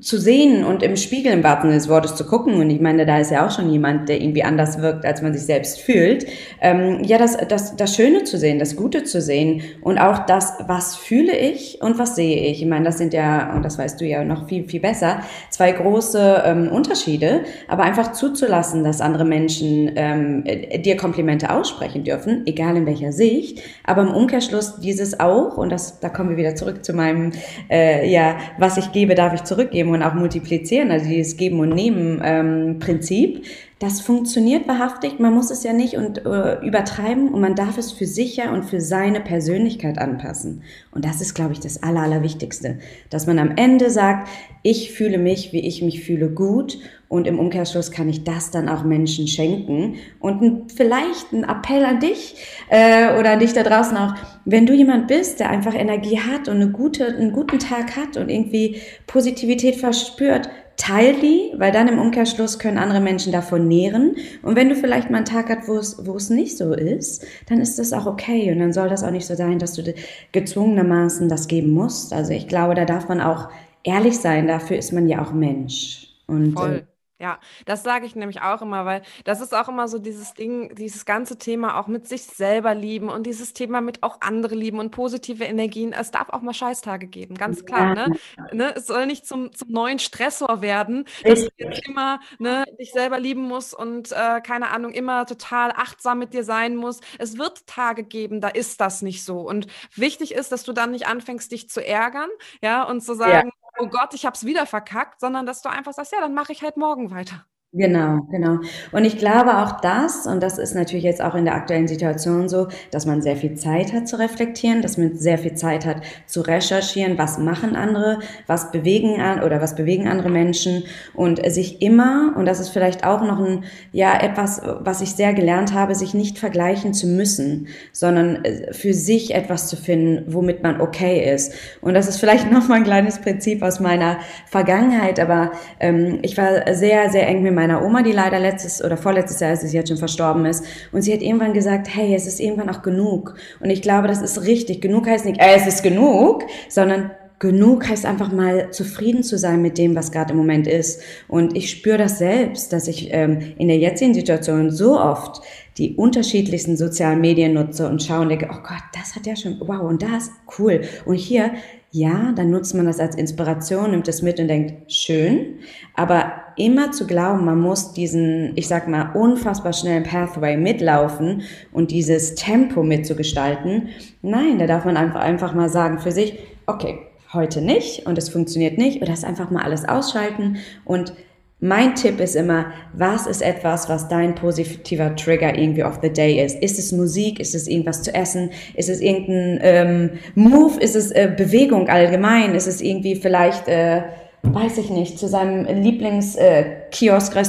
zu 0.00 0.18
sehen 0.18 0.64
und 0.64 0.82
im 0.82 0.96
Spiegel 0.96 1.32
im 1.32 1.42
wahrsten 1.42 1.70
des 1.70 1.88
Wortes 1.88 2.14
zu 2.14 2.26
gucken. 2.26 2.54
Und 2.54 2.68
ich 2.68 2.80
meine, 2.80 3.06
da 3.06 3.18
ist 3.18 3.30
ja 3.30 3.46
auch 3.46 3.50
schon 3.50 3.70
jemand, 3.70 4.08
der 4.08 4.20
irgendwie 4.20 4.42
anders 4.42 4.80
wirkt, 4.80 5.06
als 5.06 5.22
man 5.22 5.32
sich 5.32 5.42
selbst 5.42 5.80
fühlt. 5.80 6.26
Ähm, 6.60 7.02
ja, 7.02 7.16
das, 7.16 7.36
das, 7.48 7.76
das 7.76 7.96
Schöne 7.96 8.24
zu 8.24 8.36
sehen, 8.36 8.58
das 8.58 8.76
Gute 8.76 9.04
zu 9.04 9.22
sehen 9.22 9.62
und 9.80 9.98
auch 9.98 10.26
das, 10.26 10.54
was 10.66 10.96
fühle 10.96 11.36
ich 11.36 11.80
und 11.80 11.98
was 11.98 12.14
sehe 12.16 12.50
ich. 12.50 12.60
Ich 12.60 12.68
meine, 12.68 12.84
das 12.84 12.98
sind 12.98 13.14
ja, 13.14 13.54
und 13.54 13.64
das 13.64 13.78
weißt 13.78 13.98
du 14.00 14.04
ja 14.04 14.22
noch 14.22 14.48
viel, 14.48 14.68
viel 14.68 14.80
besser, 14.80 15.20
zwei 15.48 15.72
große 15.72 16.42
ähm, 16.44 16.68
Unterschiede. 16.68 17.40
Aber 17.68 17.84
einfach 17.84 18.12
zuzulassen, 18.12 18.84
dass 18.84 19.00
andere 19.00 19.24
Menschen 19.24 19.92
ähm, 19.96 20.44
dir 20.44 20.98
Komplimente 20.98 21.50
aussprechen 21.50 22.04
dürfen, 22.04 22.42
egal 22.44 22.76
in 22.76 22.84
welcher 22.84 23.12
Sicht. 23.12 23.62
Aber 23.84 24.02
im 24.02 24.12
Umkehrschluss 24.12 24.80
dieses 24.80 25.18
auch, 25.20 25.56
und 25.56 25.70
das, 25.70 26.00
da 26.00 26.10
kommen 26.10 26.30
wir 26.30 26.36
wieder 26.36 26.54
zurück 26.54 26.84
zu 26.84 26.92
meinem, 26.92 27.32
äh, 27.70 28.10
ja, 28.10 28.36
was 28.58 28.73
ich 28.76 28.92
gebe, 28.92 29.14
darf 29.14 29.34
ich 29.34 29.44
zurückgeben 29.44 29.74
geben 29.74 29.90
und 29.90 30.02
auch 30.02 30.14
multiplizieren, 30.14 30.90
also 30.90 31.06
dieses 31.06 31.36
Geben 31.36 31.60
und 31.60 31.70
Nehmen 31.70 32.20
ähm, 32.24 32.78
Prinzip, 32.78 33.44
das 33.80 34.00
funktioniert 34.00 34.68
wahrhaftig. 34.68 35.18
Man 35.18 35.34
muss 35.34 35.50
es 35.50 35.64
ja 35.64 35.72
nicht 35.72 35.96
und, 35.96 36.24
äh, 36.24 36.64
übertreiben 36.64 37.28
und 37.28 37.40
man 37.40 37.56
darf 37.56 37.76
es 37.76 37.90
für 37.92 38.06
sich 38.06 38.36
ja 38.36 38.52
und 38.52 38.64
für 38.64 38.80
seine 38.80 39.20
Persönlichkeit 39.20 39.98
anpassen. 39.98 40.62
Und 40.92 41.04
das 41.04 41.20
ist, 41.20 41.34
glaube 41.34 41.52
ich, 41.52 41.60
das 41.60 41.82
Aller, 41.82 42.02
Allerwichtigste, 42.02 42.78
dass 43.10 43.26
man 43.26 43.38
am 43.38 43.56
Ende 43.56 43.90
sagt, 43.90 44.28
ich 44.62 44.92
fühle 44.92 45.18
mich, 45.18 45.52
wie 45.52 45.66
ich 45.66 45.82
mich 45.82 46.04
fühle, 46.04 46.30
gut 46.30 46.78
und 47.08 47.26
im 47.26 47.38
Umkehrschluss 47.38 47.90
kann 47.90 48.08
ich 48.08 48.24
das 48.24 48.50
dann 48.50 48.68
auch 48.68 48.82
Menschen 48.82 49.28
schenken. 49.28 49.96
Und 50.20 50.42
ein, 50.42 50.62
vielleicht 50.74 51.32
ein 51.32 51.44
Appell 51.44 51.84
an 51.84 52.00
dich 52.00 52.36
äh, 52.70 53.18
oder 53.18 53.32
an 53.32 53.40
dich 53.40 53.52
da 53.52 53.62
draußen 53.62 53.96
auch, 53.96 54.14
wenn 54.44 54.66
du 54.66 54.72
jemand 54.72 55.08
bist, 55.08 55.40
der 55.40 55.50
einfach 55.50 55.74
Energie 55.74 56.18
hat 56.18 56.48
und 56.48 56.56
eine 56.56 56.70
gute, 56.70 57.06
einen 57.06 57.32
guten 57.32 57.58
Tag 57.58 57.96
hat 57.96 58.16
und 58.16 58.30
irgendwie 58.30 58.80
Positivität 59.06 59.76
verspürt, 59.76 60.48
teil 60.76 61.14
die, 61.20 61.52
weil 61.56 61.72
dann 61.72 61.88
im 61.88 61.98
Umkehrschluss 61.98 62.58
können 62.58 62.78
andere 62.78 63.00
Menschen 63.00 63.32
davon 63.32 63.68
nähren. 63.68 64.16
Und 64.42 64.56
wenn 64.56 64.68
du 64.68 64.74
vielleicht 64.74 65.10
mal 65.10 65.18
einen 65.18 65.26
Tag 65.26 65.48
hast, 65.48 65.68
wo 65.68 65.76
es, 65.76 66.06
wo 66.06 66.16
es 66.16 66.30
nicht 66.30 66.56
so 66.56 66.72
ist, 66.72 67.24
dann 67.48 67.60
ist 67.60 67.78
das 67.78 67.92
auch 67.92 68.06
okay. 68.06 68.50
Und 68.52 68.58
dann 68.58 68.72
soll 68.72 68.88
das 68.88 69.04
auch 69.04 69.10
nicht 69.10 69.26
so 69.26 69.34
sein, 69.34 69.58
dass 69.58 69.74
du 69.74 69.94
gezwungenermaßen 70.32 71.28
das 71.28 71.48
geben 71.48 71.70
musst. 71.70 72.12
Also 72.12 72.32
ich 72.32 72.48
glaube, 72.48 72.74
da 72.74 72.84
darf 72.84 73.08
man 73.08 73.20
auch 73.20 73.48
ehrlich 73.82 74.18
sein. 74.18 74.48
Dafür 74.48 74.76
ist 74.76 74.92
man 74.92 75.06
ja 75.06 75.22
auch 75.22 75.32
Mensch. 75.32 76.08
Und, 76.26 76.52
Voll. 76.52 76.86
Ja, 77.24 77.38
das 77.64 77.82
sage 77.82 78.04
ich 78.04 78.14
nämlich 78.14 78.42
auch 78.42 78.60
immer, 78.60 78.84
weil 78.84 79.00
das 79.24 79.40
ist 79.40 79.54
auch 79.54 79.70
immer 79.70 79.88
so 79.88 79.98
dieses 79.98 80.34
Ding, 80.34 80.74
dieses 80.74 81.06
ganze 81.06 81.38
Thema 81.38 81.80
auch 81.80 81.86
mit 81.86 82.06
sich 82.06 82.24
selber 82.24 82.74
lieben 82.74 83.08
und 83.08 83.26
dieses 83.26 83.54
Thema 83.54 83.80
mit 83.80 84.02
auch 84.02 84.20
andere 84.20 84.54
lieben 84.54 84.78
und 84.78 84.90
positive 84.90 85.42
Energien. 85.42 85.94
Es 85.94 86.10
darf 86.10 86.28
auch 86.28 86.42
mal 86.42 86.52
Scheißtage 86.52 87.06
geben, 87.06 87.36
ganz 87.36 87.64
klar. 87.64 87.94
Ne? 87.94 88.14
Ne? 88.52 88.74
Es 88.76 88.86
soll 88.88 89.06
nicht 89.06 89.26
zum, 89.26 89.54
zum 89.54 89.70
neuen 89.70 90.00
Stressor 90.00 90.60
werden, 90.60 91.06
dass 91.22 91.46
du 91.46 91.48
jetzt 91.56 91.88
immer 91.88 92.20
ne, 92.38 92.66
dich 92.78 92.92
selber 92.92 93.18
lieben 93.18 93.48
musst 93.48 93.72
und 93.72 94.12
äh, 94.12 94.42
keine 94.42 94.68
Ahnung, 94.68 94.92
immer 94.92 95.24
total 95.24 95.70
achtsam 95.70 96.18
mit 96.18 96.34
dir 96.34 96.44
sein 96.44 96.76
musst. 96.76 97.02
Es 97.18 97.38
wird 97.38 97.66
Tage 97.66 98.04
geben, 98.04 98.42
da 98.42 98.48
ist 98.48 98.82
das 98.82 99.00
nicht 99.00 99.24
so. 99.24 99.38
Und 99.38 99.66
wichtig 99.94 100.34
ist, 100.34 100.52
dass 100.52 100.64
du 100.64 100.74
dann 100.74 100.90
nicht 100.90 101.06
anfängst, 101.06 101.50
dich 101.50 101.70
zu 101.70 101.82
ärgern, 101.82 102.28
ja, 102.60 102.82
und 102.82 103.00
zu 103.00 103.14
sagen, 103.14 103.48
ja 103.48 103.63
oh 103.78 103.86
Gott, 103.88 104.14
ich 104.14 104.26
habe 104.26 104.34
es 104.34 104.44
wieder 104.44 104.66
verkackt, 104.66 105.20
sondern 105.20 105.46
dass 105.46 105.62
du 105.62 105.68
einfach 105.68 105.92
sagst, 105.92 106.12
ja, 106.12 106.20
dann 106.20 106.34
mache 106.34 106.52
ich 106.52 106.62
halt 106.62 106.76
morgen 106.76 107.10
weiter. 107.10 107.46
Genau, 107.76 108.20
genau. 108.30 108.60
Und 108.92 109.04
ich 109.04 109.18
glaube 109.18 109.58
auch 109.58 109.80
das, 109.80 110.28
und 110.28 110.40
das 110.44 110.58
ist 110.58 110.76
natürlich 110.76 111.02
jetzt 111.02 111.20
auch 111.20 111.34
in 111.34 111.44
der 111.44 111.56
aktuellen 111.56 111.88
Situation 111.88 112.48
so, 112.48 112.68
dass 112.92 113.04
man 113.04 113.20
sehr 113.20 113.34
viel 113.34 113.56
Zeit 113.56 113.92
hat 113.92 114.06
zu 114.06 114.16
reflektieren, 114.16 114.80
dass 114.80 114.96
man 114.96 115.16
sehr 115.16 115.38
viel 115.38 115.54
Zeit 115.54 115.84
hat 115.84 115.96
zu 116.26 116.42
recherchieren, 116.42 117.18
was 117.18 117.36
machen 117.36 117.74
andere, 117.74 118.20
was 118.46 118.70
bewegen 118.70 119.20
an 119.20 119.42
oder 119.42 119.60
was 119.60 119.74
bewegen 119.74 120.06
andere 120.06 120.30
Menschen 120.30 120.84
und 121.14 121.44
sich 121.50 121.82
immer, 121.82 122.34
und 122.36 122.46
das 122.46 122.60
ist 122.60 122.68
vielleicht 122.68 123.04
auch 123.04 123.22
noch 123.22 123.40
ein, 123.40 123.64
ja, 123.90 124.20
etwas, 124.22 124.62
was 124.78 125.00
ich 125.00 125.10
sehr 125.10 125.34
gelernt 125.34 125.74
habe, 125.74 125.96
sich 125.96 126.14
nicht 126.14 126.38
vergleichen 126.38 126.94
zu 126.94 127.08
müssen, 127.08 127.66
sondern 127.90 128.44
äh, 128.44 128.72
für 128.72 128.94
sich 128.94 129.34
etwas 129.34 129.66
zu 129.66 129.74
finden, 129.74 130.32
womit 130.32 130.62
man 130.62 130.80
okay 130.80 131.28
ist. 131.34 131.52
Und 131.80 131.94
das 131.94 132.06
ist 132.06 132.18
vielleicht 132.20 132.48
noch 132.52 132.68
mal 132.68 132.76
ein 132.76 132.84
kleines 132.84 133.18
Prinzip 133.18 133.64
aus 133.64 133.80
meiner 133.80 134.18
Vergangenheit, 134.46 135.18
aber 135.18 135.50
ähm, 135.80 136.20
ich 136.22 136.38
war 136.38 136.72
sehr, 136.72 137.10
sehr 137.10 137.26
eng 137.26 137.42
mit 137.42 137.52
meiner 137.52 137.63
meiner 137.64 137.84
Oma, 137.84 138.02
die 138.02 138.12
leider 138.12 138.38
letztes 138.38 138.84
oder 138.84 138.96
vorletztes 138.96 139.40
Jahr, 139.40 139.50
als 139.50 139.62
sie 139.62 139.76
jetzt 139.76 139.88
schon 139.88 139.96
verstorben 139.96 140.44
ist. 140.44 140.64
Und 140.92 141.02
sie 141.02 141.12
hat 141.12 141.22
irgendwann 141.22 141.54
gesagt, 141.54 141.88
hey, 141.94 142.14
es 142.14 142.26
ist 142.26 142.40
irgendwann 142.40 142.68
auch 142.68 142.82
genug. 142.82 143.34
Und 143.60 143.70
ich 143.70 143.82
glaube, 143.82 144.08
das 144.08 144.20
ist 144.20 144.42
richtig. 144.42 144.80
Genug 144.80 145.06
heißt 145.06 145.24
nicht, 145.24 145.40
äh, 145.40 145.54
es 145.56 145.66
ist 145.66 145.82
genug, 145.82 146.44
sondern 146.68 147.10
genug 147.38 147.88
heißt 147.88 148.06
einfach 148.06 148.32
mal 148.32 148.70
zufrieden 148.70 149.22
zu 149.22 149.38
sein 149.38 149.60
mit 149.60 149.78
dem, 149.78 149.94
was 149.96 150.12
gerade 150.12 150.32
im 150.32 150.38
Moment 150.38 150.66
ist. 150.66 151.02
Und 151.28 151.56
ich 151.56 151.70
spüre 151.70 151.98
das 151.98 152.18
selbst, 152.18 152.72
dass 152.72 152.86
ich 152.86 153.12
ähm, 153.12 153.54
in 153.58 153.68
der 153.68 153.78
jetzigen 153.78 154.14
Situation 154.14 154.70
so 154.70 154.98
oft 155.00 155.42
die 155.76 155.96
unterschiedlichsten 155.96 156.76
sozialen 156.76 157.20
Medien 157.20 157.54
nutze 157.54 157.88
und 157.88 158.02
schaue 158.02 158.20
und 158.20 158.28
denke, 158.28 158.48
oh 158.50 158.62
Gott, 158.62 158.84
das 158.94 159.16
hat 159.16 159.26
ja 159.26 159.34
schon, 159.34 159.60
wow, 159.60 159.82
und 159.82 160.02
das, 160.02 160.30
cool. 160.58 160.82
Und 161.04 161.16
hier, 161.16 161.52
ja, 161.90 162.32
dann 162.36 162.50
nutzt 162.50 162.74
man 162.74 162.86
das 162.86 163.00
als 163.00 163.16
Inspiration, 163.16 163.90
nimmt 163.90 164.08
es 164.08 164.22
mit 164.22 164.38
und 164.38 164.48
denkt, 164.48 164.92
schön. 164.92 165.56
Aber 165.94 166.43
immer 166.56 166.92
zu 166.92 167.06
glauben, 167.06 167.44
man 167.44 167.60
muss 167.60 167.92
diesen, 167.92 168.52
ich 168.56 168.68
sag 168.68 168.88
mal, 168.88 169.10
unfassbar 169.14 169.72
schnellen 169.72 170.04
Pathway 170.04 170.56
mitlaufen 170.56 171.42
und 171.72 171.90
dieses 171.90 172.34
Tempo 172.34 172.82
mitzugestalten. 172.82 173.88
Nein, 174.22 174.58
da 174.58 174.66
darf 174.66 174.84
man 174.84 174.96
einfach, 174.96 175.20
einfach 175.20 175.54
mal 175.54 175.68
sagen 175.68 175.98
für 175.98 176.12
sich, 176.12 176.38
okay, 176.66 176.98
heute 177.32 177.60
nicht 177.60 178.06
und 178.06 178.16
es 178.18 178.28
funktioniert 178.28 178.78
nicht 178.78 178.98
oder 179.02 179.10
das 179.10 179.24
einfach 179.24 179.50
mal 179.50 179.62
alles 179.62 179.88
ausschalten 179.88 180.58
und 180.84 181.14
mein 181.60 181.94
Tipp 181.94 182.20
ist 182.20 182.36
immer, 182.36 182.66
was 182.92 183.26
ist 183.26 183.40
etwas, 183.40 183.88
was 183.88 184.08
dein 184.08 184.34
positiver 184.34 185.16
Trigger 185.16 185.56
irgendwie 185.56 185.82
of 185.82 185.98
the 186.02 186.10
day 186.10 186.44
ist? 186.44 186.62
Ist 186.62 186.78
es 186.78 186.92
Musik? 186.92 187.40
Ist 187.40 187.54
es 187.54 187.66
irgendwas 187.66 188.02
zu 188.02 188.14
essen? 188.14 188.50
Ist 188.74 188.90
es 188.90 189.00
irgendein 189.00 189.60
ähm, 189.62 190.10
Move? 190.34 190.78
Ist 190.78 190.94
es 190.94 191.10
äh, 191.10 191.32
Bewegung 191.34 191.88
allgemein? 191.88 192.54
Ist 192.54 192.66
es 192.66 192.82
irgendwie 192.82 193.16
vielleicht, 193.16 193.66
äh, 193.68 194.02
weiß 194.44 194.78
ich 194.78 194.90
nicht, 194.90 195.18
zu 195.18 195.28
seinem 195.28 195.64
Lieblingskiosk, 195.64 197.36
äh, 197.36 197.44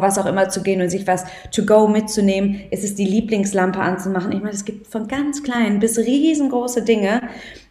was 0.00 0.18
auch 0.18 0.26
immer 0.26 0.48
zu 0.48 0.62
gehen 0.62 0.80
und 0.80 0.90
sich 0.90 1.06
was 1.06 1.24
to 1.50 1.64
go 1.64 1.88
mitzunehmen? 1.88 2.62
Ist 2.70 2.84
es 2.84 2.94
die 2.94 3.04
Lieblingslampe 3.04 3.78
anzumachen? 3.78 4.32
Ich 4.32 4.40
meine, 4.40 4.54
es 4.54 4.64
gibt 4.64 4.86
von 4.86 5.08
ganz 5.08 5.42
klein 5.42 5.80
bis 5.80 5.98
riesengroße 5.98 6.82
Dinge 6.82 7.22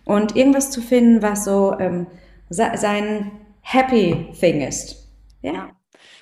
und 0.06 0.36
irgendwas 0.36 0.72
zu 0.72 0.82
finden, 0.82 1.22
was 1.22 1.46
so 1.46 1.76
ähm, 1.80 2.08
sein 2.50 3.32
Happy 3.62 4.28
Thing 4.40 4.62
ist. 4.62 5.08
Ja. 5.42 5.75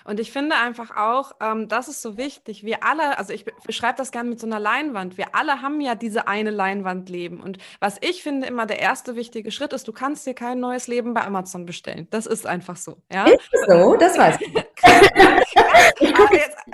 Und 0.05 0.19
ich 0.19 0.31
finde 0.31 0.55
einfach 0.55 0.95
auch, 0.95 1.33
ähm, 1.41 1.67
das 1.67 1.87
ist 1.87 2.01
so 2.01 2.17
wichtig. 2.17 2.63
Wir 2.63 2.83
alle, 2.83 3.17
also 3.17 3.33
ich 3.33 3.45
beschreibe 3.65 3.97
das 3.97 4.11
gerne 4.11 4.29
mit 4.29 4.39
so 4.39 4.47
einer 4.47 4.59
Leinwand. 4.59 5.17
Wir 5.17 5.33
alle 5.33 5.61
haben 5.61 5.81
ja 5.81 5.95
diese 5.95 6.27
eine 6.27 6.51
Leinwand 6.51 7.09
leben. 7.09 7.41
Und 7.41 7.57
was 7.79 7.97
ich 8.01 8.23
finde 8.23 8.47
immer 8.47 8.65
der 8.65 8.79
erste 8.79 9.15
wichtige 9.15 9.51
Schritt 9.51 9.73
ist, 9.73 9.87
du 9.87 9.93
kannst 9.93 10.25
dir 10.25 10.33
kein 10.33 10.59
neues 10.59 10.87
Leben 10.87 11.13
bei 11.13 11.23
Amazon 11.25 11.65
bestellen. 11.65 12.07
Das 12.09 12.25
ist 12.25 12.45
einfach 12.45 12.75
so. 12.75 12.97
Ja? 13.11 13.25
Ist 13.25 13.41
so, 13.67 13.95
das 13.95 14.17
weiß 14.17 14.37
ich. 14.41 14.53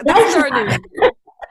That's 0.05 0.36
learning. 0.36 0.80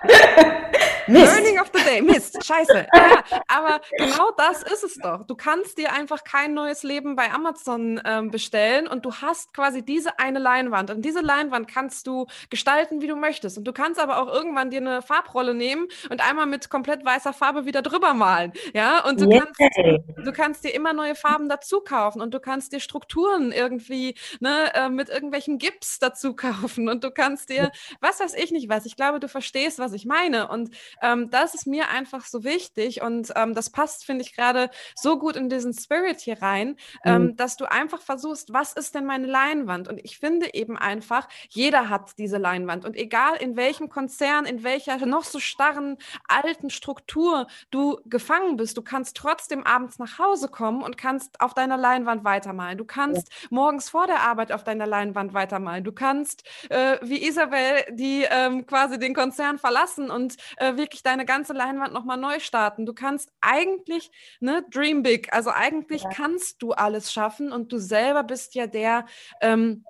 Mist. 1.09 1.35
Learning 1.35 1.61
of 1.61 1.71
the 1.75 1.83
day. 1.83 2.03
Mist. 2.03 2.45
Scheiße. 2.45 2.87
Ja, 2.95 3.23
aber 3.49 3.81
genau 3.97 4.31
das 4.37 4.63
ist 4.63 4.85
es 4.85 4.95
doch. 4.97 5.27
Du 5.27 5.35
kannst 5.35 5.79
dir 5.79 5.93
einfach 5.93 6.25
kein 6.25 6.55
neues 6.55 6.83
Leben 6.83 7.17
bei 7.17 7.31
Amazon 7.33 8.01
ähm, 8.05 8.31
bestellen 8.31 8.87
und 8.87 9.05
du 9.05 9.13
hast 9.15 9.55
quasi 9.55 9.83
diese 9.83 10.19
eine 10.19 10.39
Leinwand. 10.39 10.91
Und 10.91 11.05
diese 11.05 11.21
Leinwand 11.21 11.69
kannst 11.69 12.07
du 12.07 12.27
gestalten, 12.51 13.01
wie 13.01 13.07
du 13.07 13.17
möchtest. 13.17 13.59
Und 13.59 13.65
du 13.65 13.73
kannst 13.73 14.01
aber 14.01 14.21
auch 14.21 14.29
irgendwann 14.29 14.71
dir 14.71 14.81
eine 14.81 15.03
Farbrolle 15.03 15.55
nehmen 15.55 15.89
und 16.11 16.27
einmal 16.27 16.47
mit 16.47 16.71
komplett 16.71 17.05
weißer 17.05 17.33
Farbe 17.33 17.65
wieder 17.65 17.83
drüber 17.83 18.15
malen. 18.15 18.53
Ja, 18.75 19.05
und 19.05 19.21
du, 19.21 19.31
yeah. 19.31 19.47
kannst, 19.57 20.27
du 20.27 20.33
kannst 20.33 20.65
dir 20.65 20.75
immer 20.75 20.93
neue 20.93 21.15
Farben 21.15 21.49
dazu 21.49 21.81
kaufen 21.81 22.21
und 22.21 22.35
du 22.35 22.41
kannst 22.41 22.73
dir 22.73 22.81
Strukturen 22.81 23.53
irgendwie 23.53 24.15
ne, 24.41 24.75
äh, 24.75 24.89
mit 24.89 25.09
irgendwelchen 25.09 25.59
Gips 25.59 25.99
dazu 25.99 26.35
kaufen 26.37 26.89
und 26.89 27.05
du 27.05 27.11
kannst 27.11 27.49
dir, 27.51 27.71
was 28.01 28.21
weiß 28.21 28.35
ich 28.35 28.51
nicht 28.51 28.69
was. 28.69 28.87
Ich 28.87 28.97
glaube, 28.97 29.21
du 29.21 29.29
verstehst, 29.29 29.79
was 29.79 29.93
ich 29.93 30.05
meine. 30.05 30.49
Und 30.49 30.71
ähm, 31.03 31.31
das 31.31 31.55
ist 31.55 31.67
mir 31.67 31.89
einfach 31.89 32.25
so 32.25 32.45
wichtig 32.45 33.03
und 33.03 33.33
ähm, 33.37 33.55
das 33.55 33.71
passt, 33.71 34.05
finde 34.05 34.25
ich, 34.25 34.35
gerade 34.35 34.71
so 34.95 35.19
gut 35.19 35.37
in 35.37 35.49
diesen 35.49 35.73
Spirit 35.73 36.21
hier 36.21 36.43
rein, 36.43 36.77
ähm, 37.05 37.23
mhm. 37.23 37.37
dass 37.37 37.57
du 37.57 37.71
einfach 37.71 38.01
versuchst, 38.01 38.53
was 38.53 38.73
ist 38.73 38.95
denn 38.95 39.07
meine 39.07 39.27
Leinwand? 39.27 39.89
Und 39.89 39.99
ich 40.05 40.19
finde 40.19 40.55
eben 40.55 40.77
einfach, 40.77 41.29
jeder 41.49 41.89
hat 41.89 42.19
diese 42.19 42.39
Leinwand 42.39 42.85
und 42.85 42.97
egal 42.97 43.37
in 43.37 43.57
welchem 43.57 43.89
Konzern, 43.89 44.45
in 44.45 44.63
welcher 44.63 45.05
noch 45.07 45.25
so 45.25 45.39
starren 45.39 45.99
alten 46.27 46.71
Struktur 46.71 47.47
du 47.71 47.99
gefangen 48.07 48.57
bist, 48.57 48.77
du 48.77 48.83
kannst 48.83 49.17
trotzdem 49.17 49.65
abends 49.65 49.99
nach 49.99 50.19
Hause 50.19 50.49
kommen 50.49 50.83
und 50.83 50.97
kannst 50.97 51.41
auf 51.41 51.55
deiner 51.55 51.77
Leinwand 51.77 52.25
weitermalen. 52.25 52.79
Du 52.79 52.85
kannst 52.85 53.29
ja. 53.29 53.49
morgens 53.51 53.91
vor 53.91 54.07
der 54.07 54.21
Arbeit 54.21 54.53
auf 54.53 54.65
deiner 54.65 54.87
Leinwand 54.87 55.35
weitermalen. 55.35 55.85
Du 55.85 55.93
kannst 55.93 56.45
äh, 56.71 56.99
wie 57.03 57.25
Isabel, 57.27 57.85
die 57.91 58.27
ähm, 58.29 58.67
quasi 58.67 58.99
den 58.99 59.15
Konzern 59.15 59.59
verlassen 59.59 60.11
und 60.11 60.37
äh, 60.57 60.77
wirklich 60.89 61.03
deine 61.03 61.27
ganze 61.27 61.53
Leinwand 61.53 61.93
nochmal 61.93 62.17
neu 62.17 62.41
starten. 62.41 62.87
Du 62.87 62.95
kannst 62.95 63.31
eigentlich, 63.43 64.11
ne, 64.41 64.65
dream 64.71 65.03
big. 65.03 65.31
Also 65.35 65.51
eigentlich 65.51 66.03
ja. 66.05 66.09
kannst 66.09 66.63
du 66.63 66.73
alles 66.73 67.13
schaffen 67.13 67.53
und 67.53 67.71
du 67.73 67.79
selber 67.79 68.23
bist 68.23 68.55
ja 68.55 68.67
der, 68.67 69.05
ähm, 69.43 69.85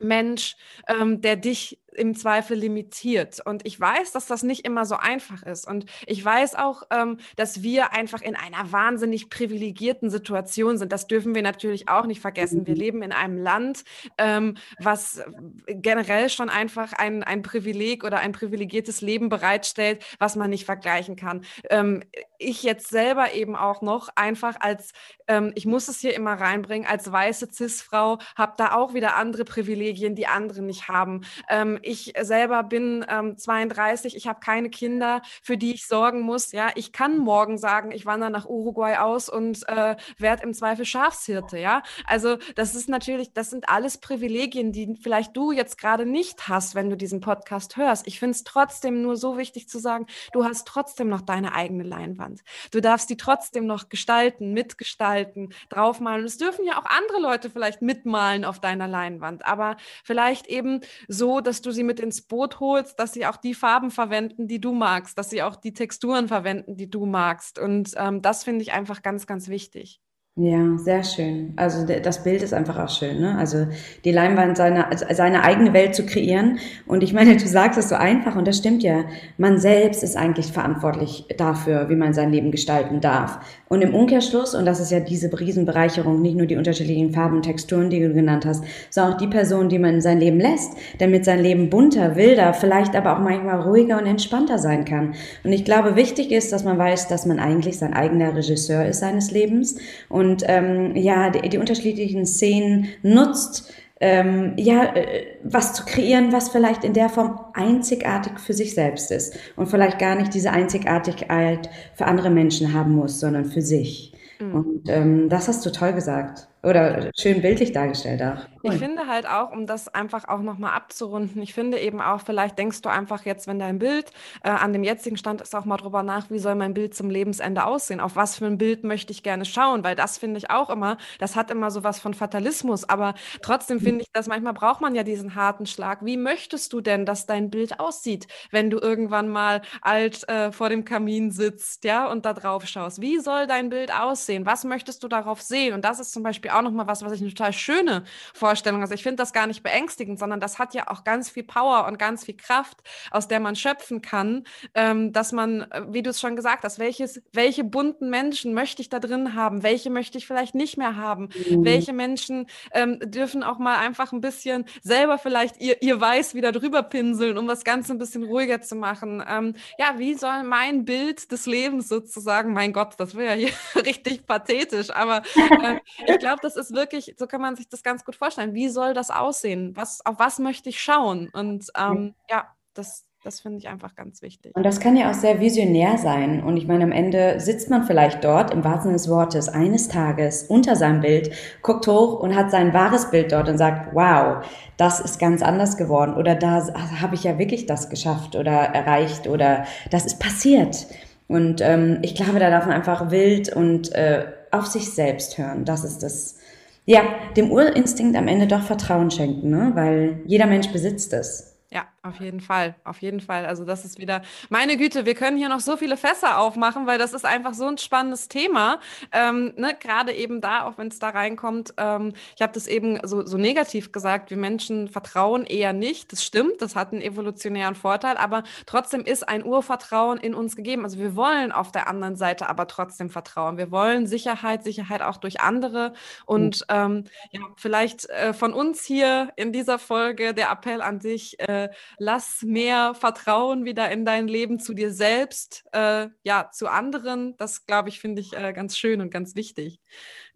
Mensch, 0.00 0.56
ähm, 0.88 1.20
der 1.20 1.36
dich 1.36 1.78
im 1.94 2.14
Zweifel 2.14 2.56
limitiert. 2.56 3.40
Und 3.44 3.66
ich 3.66 3.78
weiß, 3.78 4.12
dass 4.12 4.26
das 4.26 4.42
nicht 4.42 4.64
immer 4.64 4.86
so 4.86 4.96
einfach 4.96 5.42
ist. 5.42 5.66
Und 5.66 5.86
ich 6.06 6.24
weiß 6.24 6.54
auch, 6.54 6.84
ähm, 6.90 7.18
dass 7.36 7.62
wir 7.62 7.92
einfach 7.92 8.22
in 8.22 8.36
einer 8.36 8.72
wahnsinnig 8.72 9.28
privilegierten 9.28 10.10
Situation 10.10 10.78
sind. 10.78 10.92
Das 10.92 11.06
dürfen 11.06 11.34
wir 11.34 11.42
natürlich 11.42 11.88
auch 11.88 12.06
nicht 12.06 12.20
vergessen. 12.20 12.66
Wir 12.66 12.74
mhm. 12.74 12.80
leben 12.80 13.02
in 13.02 13.12
einem 13.12 13.38
Land, 13.38 13.84
ähm, 14.18 14.56
was 14.78 15.22
generell 15.66 16.28
schon 16.28 16.48
einfach 16.48 16.92
ein, 16.92 17.22
ein 17.22 17.42
Privileg 17.42 18.04
oder 18.04 18.18
ein 18.18 18.32
privilegiertes 18.32 19.00
Leben 19.00 19.28
bereitstellt, 19.28 20.04
was 20.18 20.36
man 20.36 20.50
nicht 20.50 20.64
vergleichen 20.64 21.16
kann. 21.16 21.44
Ähm, 21.68 22.02
ich 22.40 22.62
jetzt 22.62 22.88
selber 22.88 23.34
eben 23.34 23.54
auch 23.54 23.82
noch 23.82 24.08
einfach 24.16 24.56
als, 24.60 24.92
ähm, 25.28 25.52
ich 25.54 25.66
muss 25.66 25.88
es 25.88 26.00
hier 26.00 26.14
immer 26.14 26.32
reinbringen, 26.32 26.88
als 26.88 27.10
weiße 27.10 27.48
CIS-Frau 27.52 28.18
habe 28.34 28.54
da 28.56 28.74
auch 28.74 28.94
wieder 28.94 29.16
andere 29.16 29.44
Privilegien, 29.44 30.14
die 30.14 30.26
andere 30.26 30.62
nicht 30.62 30.88
haben. 30.88 31.22
Ähm, 31.48 31.78
ich 31.82 32.14
selber 32.20 32.62
bin 32.62 33.04
ähm, 33.08 33.36
32, 33.36 34.16
ich 34.16 34.26
habe 34.26 34.40
keine 34.40 34.70
Kinder, 34.70 35.20
für 35.42 35.58
die 35.58 35.74
ich 35.74 35.86
sorgen 35.86 36.22
muss. 36.22 36.52
Ja, 36.52 36.70
ich 36.74 36.92
kann 36.92 37.18
morgen 37.18 37.58
sagen, 37.58 37.92
ich 37.92 38.06
wandere 38.06 38.30
nach 38.30 38.46
Uruguay 38.46 38.96
aus 38.96 39.28
und 39.28 39.68
äh, 39.68 39.96
werde 40.18 40.42
im 40.42 40.54
Zweifel 40.54 40.84
Schafshirte. 40.84 41.58
Ja, 41.58 41.82
also 42.06 42.38
das 42.56 42.74
ist 42.74 42.88
natürlich, 42.88 43.34
das 43.34 43.50
sind 43.50 43.68
alles 43.68 43.98
Privilegien, 43.98 44.72
die 44.72 44.96
vielleicht 45.00 45.36
du 45.36 45.52
jetzt 45.52 45.76
gerade 45.78 46.06
nicht 46.06 46.48
hast, 46.48 46.74
wenn 46.74 46.88
du 46.88 46.96
diesen 46.96 47.20
Podcast 47.20 47.76
hörst. 47.76 48.06
Ich 48.06 48.18
finde 48.18 48.32
es 48.32 48.44
trotzdem 48.44 49.02
nur 49.02 49.16
so 49.16 49.36
wichtig 49.36 49.68
zu 49.68 49.78
sagen, 49.78 50.06
du 50.32 50.44
hast 50.44 50.66
trotzdem 50.66 51.08
noch 51.08 51.20
deine 51.20 51.54
eigene 51.54 51.84
Leinwand. 51.84 52.29
Du 52.70 52.80
darfst 52.80 53.08
die 53.08 53.16
trotzdem 53.16 53.66
noch 53.66 53.88
gestalten, 53.88 54.52
mitgestalten, 54.52 55.54
draufmalen. 55.70 56.24
Es 56.26 56.36
dürfen 56.36 56.66
ja 56.66 56.78
auch 56.78 56.84
andere 56.84 57.20
Leute 57.20 57.48
vielleicht 57.48 57.80
mitmalen 57.80 58.44
auf 58.44 58.60
deiner 58.60 58.86
Leinwand, 58.86 59.46
aber 59.46 59.78
vielleicht 60.04 60.46
eben 60.46 60.80
so, 61.08 61.40
dass 61.40 61.62
du 61.62 61.70
du 61.70 61.74
sie 61.74 61.84
mit 61.84 62.00
ins 62.00 62.22
Boot 62.22 62.60
holst, 62.60 62.98
dass 62.98 63.12
sie 63.12 63.26
auch 63.26 63.36
die 63.36 63.54
Farben 63.54 63.90
verwenden, 63.90 64.48
die 64.48 64.60
du 64.60 64.72
magst, 64.72 65.16
dass 65.16 65.30
sie 65.30 65.42
auch 65.42 65.56
die 65.56 65.72
Texturen 65.72 66.28
verwenden, 66.28 66.76
die 66.76 66.90
du 66.90 67.06
magst. 67.06 67.58
Und 67.58 67.92
ähm, 67.96 68.22
das 68.22 68.44
finde 68.44 68.62
ich 68.62 68.72
einfach 68.72 69.02
ganz, 69.02 69.26
ganz 69.26 69.48
wichtig. 69.48 70.00
Ja, 70.42 70.78
sehr 70.78 71.04
schön. 71.04 71.52
Also 71.56 71.84
das 71.84 72.24
Bild 72.24 72.42
ist 72.42 72.54
einfach 72.54 72.78
auch 72.78 72.88
schön, 72.88 73.20
ne? 73.20 73.36
Also 73.36 73.66
die 74.06 74.10
Leinwand 74.10 74.56
seine, 74.56 74.86
seine 75.10 75.42
eigene 75.44 75.74
Welt 75.74 75.94
zu 75.94 76.06
kreieren. 76.06 76.58
Und 76.86 77.02
ich 77.02 77.12
meine, 77.12 77.36
du 77.36 77.46
sagst 77.46 77.78
es 77.78 77.90
so 77.90 77.94
einfach 77.94 78.36
und 78.36 78.48
das 78.48 78.56
stimmt 78.56 78.82
ja. 78.82 79.04
Man 79.36 79.58
selbst 79.58 80.02
ist 80.02 80.16
eigentlich 80.16 80.46
verantwortlich 80.46 81.26
dafür, 81.36 81.90
wie 81.90 81.96
man 81.96 82.14
sein 82.14 82.30
Leben 82.30 82.52
gestalten 82.52 83.02
darf. 83.02 83.40
Und 83.72 83.82
im 83.82 83.94
Umkehrschluss, 83.94 84.56
und 84.56 84.66
das 84.66 84.80
ist 84.80 84.90
ja 84.90 84.98
diese 84.98 85.30
Riesenbereicherung, 85.30 86.20
nicht 86.20 86.36
nur 86.36 86.46
die 86.46 86.56
unterschiedlichen 86.56 87.12
Farben 87.12 87.36
und 87.36 87.42
Texturen, 87.42 87.88
die 87.88 88.00
du 88.00 88.12
genannt 88.12 88.44
hast, 88.44 88.64
sondern 88.90 89.12
auch 89.12 89.18
die 89.18 89.28
Person, 89.28 89.68
die 89.68 89.78
man 89.78 89.94
in 89.94 90.00
sein 90.00 90.18
Leben 90.18 90.40
lässt, 90.40 90.72
damit 90.98 91.24
sein 91.24 91.40
Leben 91.40 91.70
bunter, 91.70 92.16
wilder, 92.16 92.52
vielleicht 92.52 92.96
aber 92.96 93.14
auch 93.14 93.20
manchmal 93.20 93.60
ruhiger 93.60 93.96
und 93.98 94.06
entspannter 94.06 94.58
sein 94.58 94.84
kann. 94.84 95.14
Und 95.44 95.52
ich 95.52 95.64
glaube, 95.64 95.94
wichtig 95.94 96.32
ist, 96.32 96.52
dass 96.52 96.64
man 96.64 96.78
weiß, 96.78 97.06
dass 97.06 97.26
man 97.26 97.38
eigentlich 97.38 97.78
sein 97.78 97.94
eigener 97.94 98.34
Regisseur 98.34 98.86
ist 98.86 98.98
seines 98.98 99.30
Lebens 99.30 99.76
und 100.08 100.42
ähm, 100.48 100.96
ja, 100.96 101.30
die, 101.30 101.48
die 101.48 101.58
unterschiedlichen 101.58 102.26
Szenen 102.26 102.88
nutzt, 103.04 103.72
ähm, 104.00 104.54
ja, 104.56 104.94
äh, 104.94 105.26
was 105.44 105.74
zu 105.74 105.84
kreieren, 105.84 106.32
was 106.32 106.48
vielleicht 106.48 106.84
in 106.84 106.94
der 106.94 107.10
Form 107.10 107.38
einzigartig 107.52 108.40
für 108.40 108.54
sich 108.54 108.74
selbst 108.74 109.10
ist 109.10 109.38
und 109.56 109.66
vielleicht 109.66 109.98
gar 109.98 110.14
nicht 110.16 110.32
diese 110.32 110.50
Einzigartigkeit 110.50 111.68
für 111.94 112.06
andere 112.06 112.30
Menschen 112.30 112.72
haben 112.72 112.94
muss, 112.94 113.20
sondern 113.20 113.44
für 113.44 113.60
sich. 113.60 114.14
Mhm. 114.40 114.54
Und 114.54 114.88
ähm, 114.88 115.28
das 115.28 115.48
hast 115.48 115.64
du 115.66 115.70
toll 115.70 115.92
gesagt. 115.92 116.49
Oder 116.62 117.10
schön 117.18 117.40
bildlich 117.40 117.72
dargestellt 117.72 118.22
auch. 118.22 118.44
Cool. 118.62 118.74
Ich 118.74 118.78
finde 118.78 119.06
halt 119.06 119.26
auch, 119.26 119.50
um 119.52 119.66
das 119.66 119.88
einfach 119.88 120.28
auch 120.28 120.40
nochmal 120.40 120.74
abzurunden, 120.74 121.40
ich 121.40 121.54
finde 121.54 121.78
eben 121.78 122.02
auch, 122.02 122.20
vielleicht 122.20 122.58
denkst 122.58 122.82
du 122.82 122.90
einfach 122.90 123.24
jetzt, 123.24 123.46
wenn 123.46 123.58
dein 123.58 123.78
Bild 123.78 124.12
äh, 124.44 124.50
an 124.50 124.74
dem 124.74 124.84
jetzigen 124.84 125.16
Stand 125.16 125.40
ist, 125.40 125.54
auch 125.54 125.64
mal 125.64 125.78
drüber 125.78 126.02
nach, 126.02 126.30
wie 126.30 126.38
soll 126.38 126.54
mein 126.56 126.74
Bild 126.74 126.94
zum 126.94 127.08
Lebensende 127.08 127.64
aussehen? 127.64 128.00
Auf 128.00 128.16
was 128.16 128.36
für 128.36 128.44
ein 128.44 128.58
Bild 128.58 128.84
möchte 128.84 129.12
ich 129.12 129.22
gerne 129.22 129.46
schauen? 129.46 129.82
Weil 129.82 129.96
das 129.96 130.18
finde 130.18 130.36
ich 130.36 130.50
auch 130.50 130.68
immer, 130.68 130.98
das 131.18 131.36
hat 131.36 131.50
immer 131.50 131.70
so 131.70 131.82
was 131.84 131.98
von 131.98 132.12
Fatalismus, 132.12 132.86
aber 132.86 133.14
trotzdem 133.40 133.78
mhm. 133.78 133.82
finde 133.82 134.02
ich, 134.02 134.12
dass 134.12 134.28
manchmal 134.28 134.52
braucht 134.52 134.82
man 134.82 134.94
ja 134.94 135.02
diesen 135.02 135.34
harten 135.34 135.64
Schlag. 135.64 136.04
Wie 136.04 136.18
möchtest 136.18 136.74
du 136.74 136.82
denn, 136.82 137.06
dass 137.06 137.24
dein 137.24 137.48
Bild 137.48 137.80
aussieht, 137.80 138.26
wenn 138.50 138.68
du 138.68 138.78
irgendwann 138.78 139.30
mal 139.30 139.62
alt 139.80 140.28
äh, 140.28 140.52
vor 140.52 140.68
dem 140.68 140.84
Kamin 140.84 141.30
sitzt, 141.30 141.84
ja, 141.84 142.10
und 142.10 142.26
da 142.26 142.34
drauf 142.34 142.66
schaust? 142.66 143.00
Wie 143.00 143.18
soll 143.18 143.46
dein 143.46 143.70
Bild 143.70 143.90
aussehen? 143.90 144.44
Was 144.44 144.64
möchtest 144.64 145.02
du 145.02 145.08
darauf 145.08 145.40
sehen? 145.40 145.72
Und 145.72 145.86
das 145.86 145.98
ist 145.98 146.12
zum 146.12 146.22
Beispiel 146.22 146.49
auch 146.50 146.62
nochmal 146.62 146.86
was, 146.86 147.04
was 147.04 147.12
ich 147.12 147.20
eine 147.20 147.30
total 147.30 147.52
schöne 147.52 148.04
Vorstellung. 148.34 148.80
Also 148.80 148.94
ich 148.94 149.02
finde 149.02 149.16
das 149.16 149.32
gar 149.32 149.46
nicht 149.46 149.62
beängstigend, 149.62 150.18
sondern 150.18 150.40
das 150.40 150.58
hat 150.58 150.74
ja 150.74 150.88
auch 150.88 151.04
ganz 151.04 151.30
viel 151.30 151.44
Power 151.44 151.86
und 151.86 151.98
ganz 151.98 152.24
viel 152.24 152.36
Kraft, 152.36 152.78
aus 153.10 153.28
der 153.28 153.40
man 153.40 153.56
schöpfen 153.56 154.02
kann, 154.02 154.44
ähm, 154.74 155.12
dass 155.12 155.32
man, 155.32 155.62
äh, 155.70 155.82
wie 155.88 156.02
du 156.02 156.10
es 156.10 156.20
schon 156.20 156.36
gesagt 156.36 156.64
hast, 156.64 156.78
welches, 156.78 157.22
welche 157.32 157.64
bunten 157.64 158.10
Menschen 158.10 158.54
möchte 158.54 158.82
ich 158.82 158.88
da 158.88 158.98
drin 158.98 159.34
haben? 159.34 159.62
Welche 159.62 159.90
möchte 159.90 160.18
ich 160.18 160.26
vielleicht 160.26 160.54
nicht 160.54 160.76
mehr 160.76 160.96
haben? 160.96 161.30
Mhm. 161.48 161.64
Welche 161.64 161.92
Menschen 161.92 162.46
ähm, 162.72 162.98
dürfen 163.00 163.42
auch 163.42 163.58
mal 163.58 163.78
einfach 163.78 164.12
ein 164.12 164.20
bisschen 164.20 164.64
selber 164.82 165.18
vielleicht 165.18 165.60
ihr, 165.60 165.82
ihr 165.82 166.00
Weiß 166.00 166.34
wieder 166.34 166.52
drüber 166.52 166.82
pinseln, 166.82 167.38
um 167.38 167.46
das 167.46 167.64
Ganze 167.64 167.92
ein 167.92 167.98
bisschen 167.98 168.24
ruhiger 168.24 168.60
zu 168.60 168.76
machen? 168.76 169.22
Ähm, 169.28 169.54
ja, 169.78 169.98
wie 169.98 170.14
soll 170.14 170.42
mein 170.44 170.84
Bild 170.84 171.30
des 171.32 171.46
Lebens 171.46 171.88
sozusagen, 171.88 172.52
mein 172.52 172.72
Gott, 172.72 172.94
das 172.98 173.14
wäre 173.16 173.38
ja 173.38 173.48
hier 173.48 173.54
richtig 173.84 174.26
pathetisch, 174.26 174.90
aber 174.90 175.22
äh, 175.36 175.80
ich 176.06 176.18
glaube, 176.18 176.39
das 176.42 176.56
ist 176.56 176.72
wirklich, 176.74 177.14
so 177.18 177.26
kann 177.26 177.40
man 177.40 177.56
sich 177.56 177.68
das 177.68 177.82
ganz 177.82 178.04
gut 178.04 178.16
vorstellen. 178.16 178.54
Wie 178.54 178.68
soll 178.68 178.94
das 178.94 179.10
aussehen? 179.10 179.76
Was, 179.76 180.04
auf 180.04 180.18
was 180.18 180.38
möchte 180.38 180.68
ich 180.68 180.80
schauen? 180.80 181.28
Und 181.32 181.66
ähm, 181.76 182.14
ja, 182.28 182.46
das, 182.74 183.04
das 183.22 183.40
finde 183.40 183.58
ich 183.58 183.68
einfach 183.68 183.94
ganz 183.94 184.22
wichtig. 184.22 184.56
Und 184.56 184.62
das 184.62 184.80
kann 184.80 184.96
ja 184.96 185.10
auch 185.10 185.14
sehr 185.14 185.40
visionär 185.40 185.98
sein. 185.98 186.42
Und 186.42 186.56
ich 186.56 186.66
meine, 186.66 186.84
am 186.84 186.92
Ende 186.92 187.38
sitzt 187.40 187.68
man 187.68 187.84
vielleicht 187.84 188.24
dort, 188.24 188.52
im 188.52 188.64
wahrsten 188.64 188.84
Sinne 188.84 188.96
des 188.96 189.08
Wortes, 189.08 189.48
eines 189.48 189.88
Tages 189.88 190.44
unter 190.44 190.76
seinem 190.76 191.00
Bild, 191.00 191.30
guckt 191.62 191.86
hoch 191.86 192.20
und 192.20 192.34
hat 192.34 192.50
sein 192.50 192.72
wahres 192.72 193.10
Bild 193.10 193.32
dort 193.32 193.48
und 193.48 193.58
sagt, 193.58 193.94
wow, 193.94 194.44
das 194.76 195.00
ist 195.00 195.18
ganz 195.18 195.42
anders 195.42 195.76
geworden. 195.76 196.14
Oder 196.14 196.34
da 196.34 196.66
habe 197.00 197.14
ich 197.14 197.24
ja 197.24 197.38
wirklich 197.38 197.66
das 197.66 197.90
geschafft 197.90 198.36
oder 198.36 198.52
erreicht 198.52 199.26
oder 199.26 199.64
das 199.90 200.06
ist 200.06 200.18
passiert. 200.18 200.86
Und 201.28 201.60
ähm, 201.60 201.98
ich 202.02 202.14
glaube, 202.16 202.40
da 202.40 202.50
darf 202.50 202.66
man 202.66 202.74
einfach 202.74 203.10
wild 203.10 203.54
und 203.54 203.92
äh, 203.92 204.26
auf 204.50 204.66
sich 204.66 204.90
selbst 204.90 205.38
hören. 205.38 205.64
Das 205.64 205.84
ist 205.84 206.02
das, 206.02 206.38
ja, 206.86 207.02
dem 207.36 207.50
Urinstinkt 207.50 208.16
am 208.16 208.28
Ende 208.28 208.46
doch 208.46 208.62
Vertrauen 208.62 209.10
schenken, 209.10 209.50
ne? 209.50 209.72
weil 209.74 210.22
jeder 210.26 210.46
Mensch 210.46 210.68
besitzt 210.72 211.12
es. 211.12 211.56
Ja, 211.70 211.84
auf 212.02 212.18
jeden 212.18 212.40
Fall, 212.40 212.76
auf 212.84 213.02
jeden 213.02 213.20
Fall. 213.20 213.44
Also 213.44 213.66
das 213.66 213.84
ist 213.84 213.98
wieder, 213.98 214.22
meine 214.48 214.78
Güte, 214.78 215.04
wir 215.04 215.14
können 215.14 215.36
hier 215.36 215.50
noch 215.50 215.60
so 215.60 215.76
viele 215.76 215.98
Fässer 215.98 216.38
aufmachen, 216.38 216.86
weil 216.86 216.98
das 216.98 217.12
ist 217.12 217.26
einfach 217.26 217.52
so 217.52 217.66
ein 217.66 217.76
spannendes 217.76 218.28
Thema. 218.28 218.80
Ähm, 219.12 219.52
ne? 219.56 219.76
Gerade 219.78 220.14
eben 220.14 220.40
da, 220.40 220.64
auch 220.64 220.78
wenn 220.78 220.88
es 220.88 220.98
da 220.98 221.10
reinkommt, 221.10 221.74
ähm, 221.76 222.14
ich 222.34 222.40
habe 222.40 222.54
das 222.54 222.68
eben 222.68 223.06
so, 223.06 223.26
so 223.26 223.36
negativ 223.36 223.92
gesagt, 223.92 224.30
wir 224.30 224.38
Menschen 224.38 224.88
vertrauen 224.88 225.44
eher 225.44 225.74
nicht. 225.74 226.10
Das 226.10 226.24
stimmt, 226.24 226.62
das 226.62 226.74
hat 226.74 226.92
einen 226.92 227.02
evolutionären 227.02 227.74
Vorteil, 227.74 228.16
aber 228.16 228.44
trotzdem 228.64 229.02
ist 229.02 229.28
ein 229.28 229.44
Urvertrauen 229.44 230.16
in 230.16 230.32
uns 230.32 230.56
gegeben. 230.56 230.84
Also 230.84 230.98
wir 230.98 231.16
wollen 231.16 231.52
auf 231.52 231.70
der 231.70 231.86
anderen 231.86 232.16
Seite 232.16 232.48
aber 232.48 232.66
trotzdem 232.66 233.10
vertrauen. 233.10 233.58
Wir 233.58 233.70
wollen 233.70 234.06
Sicherheit, 234.06 234.64
Sicherheit 234.64 235.02
auch 235.02 235.18
durch 235.18 235.42
andere. 235.42 235.92
Und 236.24 236.64
ähm, 236.70 237.04
ja, 237.30 237.42
vielleicht 237.56 238.08
äh, 238.08 238.32
von 238.32 238.54
uns 238.54 238.84
hier 238.84 239.32
in 239.36 239.52
dieser 239.52 239.78
Folge 239.78 240.32
der 240.32 240.50
Appell 240.50 240.80
an 240.80 240.98
dich, 240.98 241.38
äh, 241.40 241.68
lass 241.98 242.42
mehr 242.42 242.94
Vertrauen 242.94 243.64
wieder 243.64 243.90
in 243.90 244.04
dein 244.04 244.28
Leben 244.28 244.58
zu 244.58 244.74
dir 244.74 244.92
selbst, 244.92 245.64
äh, 245.72 246.08
ja, 246.22 246.50
zu 246.52 246.68
anderen. 246.68 247.36
Das, 247.36 247.66
glaube 247.66 247.88
ich, 247.88 248.00
finde 248.00 248.20
ich 248.20 248.36
äh, 248.36 248.52
ganz 248.52 248.76
schön 248.76 249.00
und 249.00 249.10
ganz 249.10 249.34
wichtig. 249.34 249.80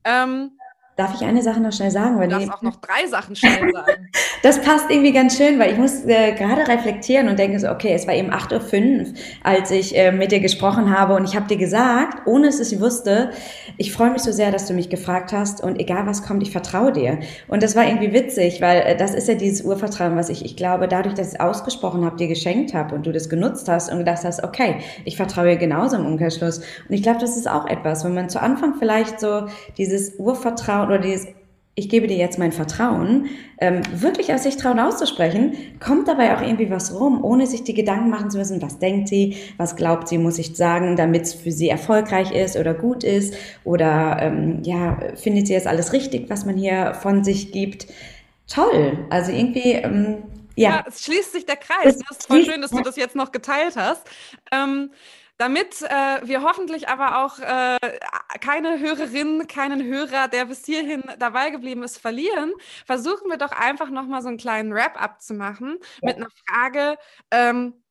Ähm, 0.04 0.58
Darf 0.96 1.12
ich 1.14 1.26
eine 1.26 1.42
Sache 1.42 1.60
noch 1.60 1.72
schnell 1.72 1.90
sagen? 1.90 2.20
Weil 2.20 2.28
du 2.28 2.36
darfst 2.36 2.52
auch 2.52 2.62
noch 2.62 2.76
drei 2.76 3.06
Sachen 3.08 3.34
schnell 3.34 3.70
sagen. 3.72 4.08
das 4.44 4.60
passt 4.60 4.88
irgendwie 4.90 5.12
ganz 5.12 5.36
schön, 5.36 5.58
weil 5.58 5.72
ich 5.72 5.78
muss 5.78 6.04
äh, 6.04 6.32
gerade 6.34 6.68
reflektieren 6.68 7.28
und 7.28 7.36
denke 7.36 7.58
so, 7.58 7.68
okay, 7.68 7.94
es 7.94 8.06
war 8.06 8.14
eben 8.14 8.30
8.05 8.30 9.00
Uhr, 9.00 9.14
als 9.42 9.72
ich 9.72 9.98
äh, 9.98 10.12
mit 10.12 10.30
dir 10.30 10.38
gesprochen 10.38 10.96
habe 10.96 11.14
und 11.14 11.24
ich 11.24 11.34
habe 11.34 11.48
dir 11.48 11.56
gesagt, 11.56 12.26
ohne 12.26 12.46
dass 12.46 12.60
ich 12.60 12.80
wusste, 12.80 13.30
ich 13.76 13.92
freue 13.92 14.10
mich 14.10 14.22
so 14.22 14.30
sehr, 14.30 14.52
dass 14.52 14.66
du 14.66 14.74
mich 14.74 14.88
gefragt 14.88 15.32
hast 15.32 15.60
und 15.60 15.80
egal 15.80 16.06
was 16.06 16.22
kommt, 16.22 16.44
ich 16.44 16.52
vertraue 16.52 16.92
dir. 16.92 17.18
Und 17.48 17.64
das 17.64 17.74
war 17.74 17.86
irgendwie 17.86 18.12
witzig, 18.12 18.60
weil 18.60 18.82
äh, 18.82 18.96
das 18.96 19.14
ist 19.14 19.26
ja 19.26 19.34
dieses 19.34 19.62
Urvertrauen, 19.62 20.16
was 20.16 20.28
ich, 20.28 20.44
ich 20.44 20.56
glaube, 20.56 20.86
dadurch, 20.86 21.14
dass 21.14 21.28
ich 21.28 21.34
es 21.34 21.40
ausgesprochen 21.40 22.04
habe, 22.04 22.16
dir 22.16 22.28
geschenkt 22.28 22.72
habe 22.72 22.94
und 22.94 23.04
du 23.04 23.12
das 23.12 23.28
genutzt 23.28 23.68
hast 23.68 23.90
und 23.90 23.98
gedacht 23.98 24.22
hast, 24.22 24.44
okay, 24.44 24.76
ich 25.04 25.16
vertraue 25.16 25.46
dir 25.46 25.56
genauso 25.56 25.96
im 25.96 26.06
Umkehrschluss. 26.06 26.58
Und 26.58 26.94
ich 26.94 27.02
glaube, 27.02 27.18
das 27.18 27.36
ist 27.36 27.50
auch 27.50 27.66
etwas, 27.66 28.04
wenn 28.04 28.14
man 28.14 28.28
zu 28.28 28.40
Anfang 28.40 28.74
vielleicht 28.78 29.18
so 29.18 29.46
dieses 29.76 30.14
Urvertrauen 30.18 30.83
Vertrauen 30.84 30.88
oder 30.88 30.98
dieses 30.98 31.26
ich 31.76 31.88
gebe 31.88 32.06
dir 32.06 32.16
jetzt 32.16 32.38
mein 32.38 32.52
Vertrauen, 32.52 33.28
ähm, 33.58 33.82
wirklich 33.92 34.32
aus 34.32 34.44
sich 34.44 34.56
trauen 34.56 34.78
auszusprechen, 34.78 35.56
kommt 35.80 36.06
dabei 36.06 36.36
auch 36.36 36.40
irgendwie 36.40 36.70
was 36.70 36.94
rum, 36.94 37.24
ohne 37.24 37.48
sich 37.48 37.64
die 37.64 37.74
Gedanken 37.74 38.10
machen 38.10 38.30
zu 38.30 38.38
müssen, 38.38 38.62
was 38.62 38.78
denkt 38.78 39.08
sie, 39.08 39.36
was 39.56 39.74
glaubt 39.74 40.06
sie, 40.06 40.18
muss 40.18 40.38
ich 40.38 40.56
sagen, 40.56 40.94
damit 40.94 41.22
es 41.22 41.34
für 41.34 41.50
sie 41.50 41.68
erfolgreich 41.68 42.30
ist 42.30 42.56
oder 42.56 42.74
gut 42.74 43.02
ist 43.02 43.34
oder 43.64 44.18
ähm, 44.20 44.62
ja, 44.62 44.98
findet 45.16 45.48
sie 45.48 45.54
jetzt 45.54 45.66
alles 45.66 45.92
richtig, 45.92 46.30
was 46.30 46.46
man 46.46 46.56
hier 46.56 46.94
von 46.94 47.24
sich 47.24 47.50
gibt. 47.50 47.88
Toll, 48.46 49.06
also 49.10 49.32
irgendwie 49.32 49.72
ähm, 49.72 50.18
ja. 50.54 50.70
ja. 50.70 50.84
es 50.86 51.02
schließt 51.02 51.32
sich 51.32 51.44
der 51.44 51.56
Kreis. 51.56 51.98
Das 51.98 52.18
ist 52.18 52.26
voll 52.28 52.44
schön, 52.44 52.62
dass 52.62 52.70
du 52.70 52.82
das 52.82 52.94
jetzt 52.94 53.16
noch 53.16 53.32
geteilt 53.32 53.74
hast. 53.76 54.02
Ähm, 54.52 54.90
damit 55.36 55.82
äh, 55.82 56.20
wir 56.26 56.42
hoffentlich 56.42 56.88
aber 56.88 57.24
auch 57.24 57.38
äh, 57.38 57.78
keine 58.40 58.78
Hörerin, 58.78 59.46
keinen 59.46 59.84
Hörer, 59.84 60.28
der 60.28 60.46
bis 60.46 60.64
hierhin 60.64 61.02
dabei 61.18 61.50
geblieben 61.50 61.82
ist, 61.82 61.98
verlieren, 61.98 62.52
versuchen 62.86 63.30
wir 63.30 63.36
doch 63.36 63.52
einfach 63.52 63.90
nochmal 63.90 64.22
so 64.22 64.28
einen 64.28 64.38
kleinen 64.38 64.72
Wrap-up 64.74 65.20
zu 65.20 65.34
machen 65.34 65.78
ja. 66.02 66.08
mit 66.08 66.16
einer 66.16 66.28
Frage, 66.46 66.98
ähm, 67.30 67.83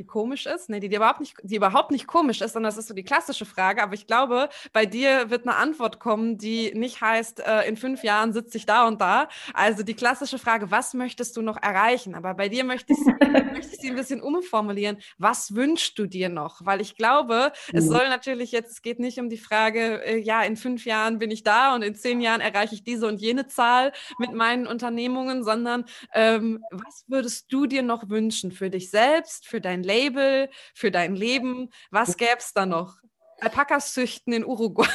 die 0.00 0.06
komisch 0.06 0.46
ist, 0.46 0.70
nee, 0.70 0.80
die, 0.80 0.88
die, 0.88 0.96
überhaupt 0.96 1.20
nicht, 1.20 1.36
die 1.42 1.56
überhaupt 1.56 1.90
nicht 1.90 2.06
komisch 2.06 2.40
ist, 2.40 2.54
sondern 2.54 2.70
das 2.70 2.78
ist 2.78 2.88
so 2.88 2.94
die 2.94 3.04
klassische 3.04 3.44
Frage. 3.44 3.82
Aber 3.82 3.92
ich 3.92 4.06
glaube, 4.06 4.48
bei 4.72 4.86
dir 4.86 5.28
wird 5.28 5.46
eine 5.46 5.56
Antwort 5.56 6.00
kommen, 6.00 6.38
die 6.38 6.72
nicht 6.74 7.02
heißt, 7.02 7.40
äh, 7.40 7.68
in 7.68 7.76
fünf 7.76 8.02
Jahren 8.02 8.32
sitze 8.32 8.56
ich 8.56 8.64
da 8.64 8.88
und 8.88 9.00
da. 9.00 9.28
Also 9.52 9.82
die 9.82 9.94
klassische 9.94 10.38
Frage, 10.38 10.70
was 10.70 10.94
möchtest 10.94 11.36
du 11.36 11.42
noch 11.42 11.62
erreichen? 11.62 12.14
Aber 12.14 12.32
bei 12.32 12.48
dir 12.48 12.64
möchte 12.64 12.94
ich, 12.94 12.98
möchte 13.52 13.74
ich 13.74 13.80
sie 13.80 13.90
ein 13.90 13.96
bisschen 13.96 14.22
umformulieren. 14.22 14.96
Was 15.18 15.54
wünschst 15.54 15.98
du 15.98 16.06
dir 16.06 16.30
noch? 16.30 16.64
Weil 16.64 16.80
ich 16.80 16.96
glaube, 16.96 17.52
mhm. 17.70 17.78
es 17.78 17.86
soll 17.86 18.08
natürlich 18.08 18.52
jetzt, 18.52 18.70
es 18.72 18.82
geht 18.82 19.00
nicht 19.00 19.18
um 19.20 19.28
die 19.28 19.36
Frage, 19.38 20.02
äh, 20.04 20.18
ja, 20.18 20.42
in 20.42 20.56
fünf 20.56 20.86
Jahren 20.86 21.18
bin 21.18 21.30
ich 21.30 21.42
da 21.42 21.74
und 21.74 21.82
in 21.82 21.94
zehn 21.94 22.22
Jahren 22.22 22.40
erreiche 22.40 22.74
ich 22.74 22.84
diese 22.84 23.06
und 23.06 23.20
jene 23.20 23.48
Zahl 23.48 23.92
mit 24.18 24.32
meinen 24.32 24.66
Unternehmungen, 24.66 25.44
sondern 25.44 25.84
ähm, 26.14 26.64
was 26.70 27.04
würdest 27.06 27.52
du 27.52 27.66
dir 27.66 27.82
noch 27.82 28.08
wünschen 28.08 28.50
für 28.50 28.70
dich 28.70 28.90
selbst, 28.90 29.46
für 29.46 29.60
dein 29.60 29.82
Label, 29.90 30.48
für 30.74 30.90
dein 30.90 31.16
Leben? 31.16 31.70
Was 31.90 32.16
gäbe 32.16 32.38
es 32.38 32.52
da 32.52 32.66
noch? 32.66 32.96
Alpakas 33.40 33.92
züchten 33.92 34.32
in 34.32 34.44
Uruguay. 34.44 34.86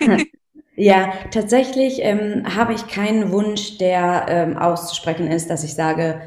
Ja, 0.76 1.12
tatsächlich 1.30 2.00
ähm, 2.02 2.42
habe 2.56 2.74
ich 2.74 2.88
keinen 2.88 3.30
Wunsch, 3.30 3.78
der 3.78 4.26
ähm, 4.28 4.56
auszusprechen 4.58 5.28
ist, 5.28 5.48
dass 5.48 5.62
ich 5.62 5.74
sage, 5.74 6.20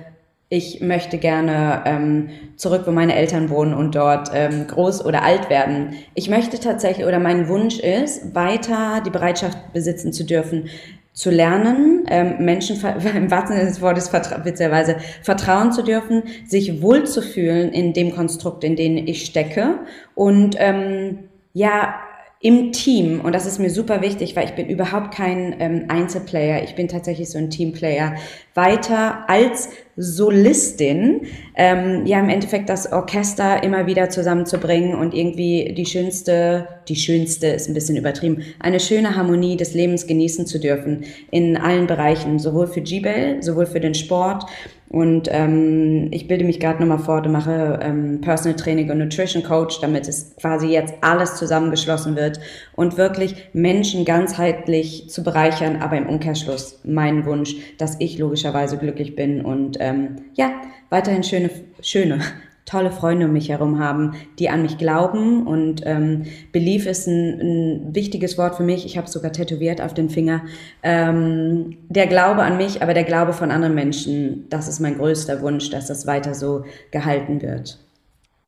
ich 0.47 0.79
möchte 0.79 1.17
gerne 1.17 1.83
ähm, 1.85 2.29
zurück, 2.55 2.83
wo 2.85 2.91
meine 2.91 3.13
Eltern 3.13 3.49
wohnen 3.49 3.73
und 3.73 3.95
dort 3.95 4.31
ähm, 4.33 4.65
groß 4.65 5.03
oder 5.03 5.23
alt 5.23 5.49
werden. 5.49 5.95
Ich 6.13 6.29
möchte 6.29 6.61
tatsächlich, 6.61 7.05
oder 7.05 7.19
mein 7.19 7.49
Wunsch 7.49 7.79
ist, 7.79 8.33
weiter 8.33 9.03
die 9.05 9.09
Bereitschaft 9.09 9.73
besitzen 9.73 10.13
zu 10.13 10.23
dürfen, 10.23 10.69
zu 11.17 11.31
lernen, 11.31 12.05
ähm, 12.09 12.35
Menschen 12.45 12.75
im 13.15 13.31
wahrsten 13.31 13.57
Sinne 13.57 13.67
des 13.67 13.81
Wortes 13.81 14.13
witzigerweise 14.13 14.97
vertrauen 15.23 15.71
zu 15.71 15.81
dürfen, 15.81 16.23
sich 16.45 16.83
wohlzufühlen 16.83 17.71
in 17.71 17.93
dem 17.93 18.13
Konstrukt, 18.13 18.63
in 18.63 18.75
dem 18.75 18.97
ich 18.97 19.25
stecke. 19.25 19.79
Und 20.13 20.55
ähm, 20.59 21.29
ja, 21.53 21.95
im 22.39 22.71
Team, 22.71 23.21
und 23.21 23.33
das 23.33 23.47
ist 23.47 23.57
mir 23.57 23.71
super 23.71 24.01
wichtig, 24.01 24.35
weil 24.35 24.45
ich 24.45 24.53
bin 24.53 24.67
überhaupt 24.69 25.11
kein 25.11 25.55
ähm, 25.59 25.85
Einzelplayer, 25.87 26.61
ich 26.63 26.75
bin 26.75 26.87
tatsächlich 26.87 27.31
so 27.31 27.39
ein 27.39 27.49
Teamplayer, 27.49 28.13
weiter 28.57 29.29
als 29.29 29.69
Solistin, 29.99 31.21
ähm, 31.55 32.05
ja 32.05 32.19
im 32.19 32.29
Endeffekt 32.29 32.69
das 32.69 32.91
Orchester 32.91 33.63
immer 33.63 33.87
wieder 33.87 34.09
zusammenzubringen 34.09 34.93
und 34.93 35.15
irgendwie 35.15 35.73
die 35.75 35.87
schönste, 35.87 36.67
die 36.87 36.95
schönste 36.95 37.47
ist 37.47 37.67
ein 37.67 37.73
bisschen 37.73 37.97
übertrieben, 37.97 38.43
eine 38.59 38.79
schöne 38.79 39.15
Harmonie 39.15 39.57
des 39.57 39.73
Lebens 39.73 40.05
genießen 40.05 40.45
zu 40.45 40.59
dürfen 40.59 41.05
in 41.31 41.57
allen 41.57 41.87
Bereichen, 41.87 42.37
sowohl 42.37 42.67
für 42.67 42.81
G-Bell, 42.81 43.41
sowohl 43.41 43.65
für 43.65 43.79
den 43.79 43.95
Sport. 43.95 44.45
Und 44.89 45.27
ähm, 45.31 46.07
ich 46.11 46.29
bilde 46.29 46.45
mich 46.45 46.61
gerade 46.61 46.79
nochmal 46.79 46.99
fort 46.99 47.25
und 47.25 47.33
mache 47.33 47.79
ähm, 47.81 48.21
Personal 48.21 48.55
Training 48.55 48.89
und 48.89 48.99
Nutrition 48.99 49.43
Coach, 49.43 49.81
damit 49.81 50.07
es 50.07 50.33
quasi 50.37 50.67
jetzt 50.67 50.93
alles 51.01 51.35
zusammengeschlossen 51.35 52.15
wird 52.15 52.39
und 52.73 52.97
wirklich 52.97 53.49
Menschen 53.51 54.05
ganzheitlich 54.05 55.09
zu 55.09 55.23
bereichern, 55.23 55.81
aber 55.81 55.97
im 55.97 56.07
Umkehrschluss 56.07 56.79
mein 56.85 57.25
Wunsch, 57.25 57.55
dass 57.77 57.97
ich 57.99 58.17
logischerweise 58.17 58.46
glücklich 58.51 59.15
bin 59.15 59.43
und 59.43 59.77
ähm, 59.79 60.17
ja, 60.33 60.51
weiterhin 60.89 61.23
schöne, 61.23 61.49
schöne, 61.81 62.19
tolle 62.67 62.91
Freunde 62.91 63.25
um 63.25 63.33
mich 63.33 63.49
herum 63.49 63.79
haben, 63.79 64.13
die 64.39 64.49
an 64.49 64.61
mich 64.61 64.77
glauben. 64.77 65.47
Und 65.47 65.81
ähm, 65.85 66.25
Belief 66.51 66.85
ist 66.85 67.07
ein, 67.07 67.39
ein 67.39 67.95
wichtiges 67.95 68.37
Wort 68.37 68.55
für 68.55 68.63
mich. 68.63 68.85
Ich 68.85 68.97
habe 68.97 69.07
sogar 69.07 69.31
tätowiert 69.31 69.81
auf 69.81 69.93
den 69.93 70.09
Finger. 70.09 70.41
Ähm, 70.83 71.77
der 71.87 72.07
Glaube 72.07 72.43
an 72.43 72.57
mich, 72.57 72.81
aber 72.83 72.93
der 72.93 73.05
Glaube 73.05 73.33
von 73.33 73.51
anderen 73.51 73.73
Menschen, 73.73 74.47
das 74.49 74.67
ist 74.67 74.79
mein 74.79 74.97
größter 74.97 75.41
Wunsch, 75.41 75.69
dass 75.69 75.87
das 75.87 76.05
weiter 76.05 76.35
so 76.35 76.65
gehalten 76.91 77.41
wird. 77.41 77.79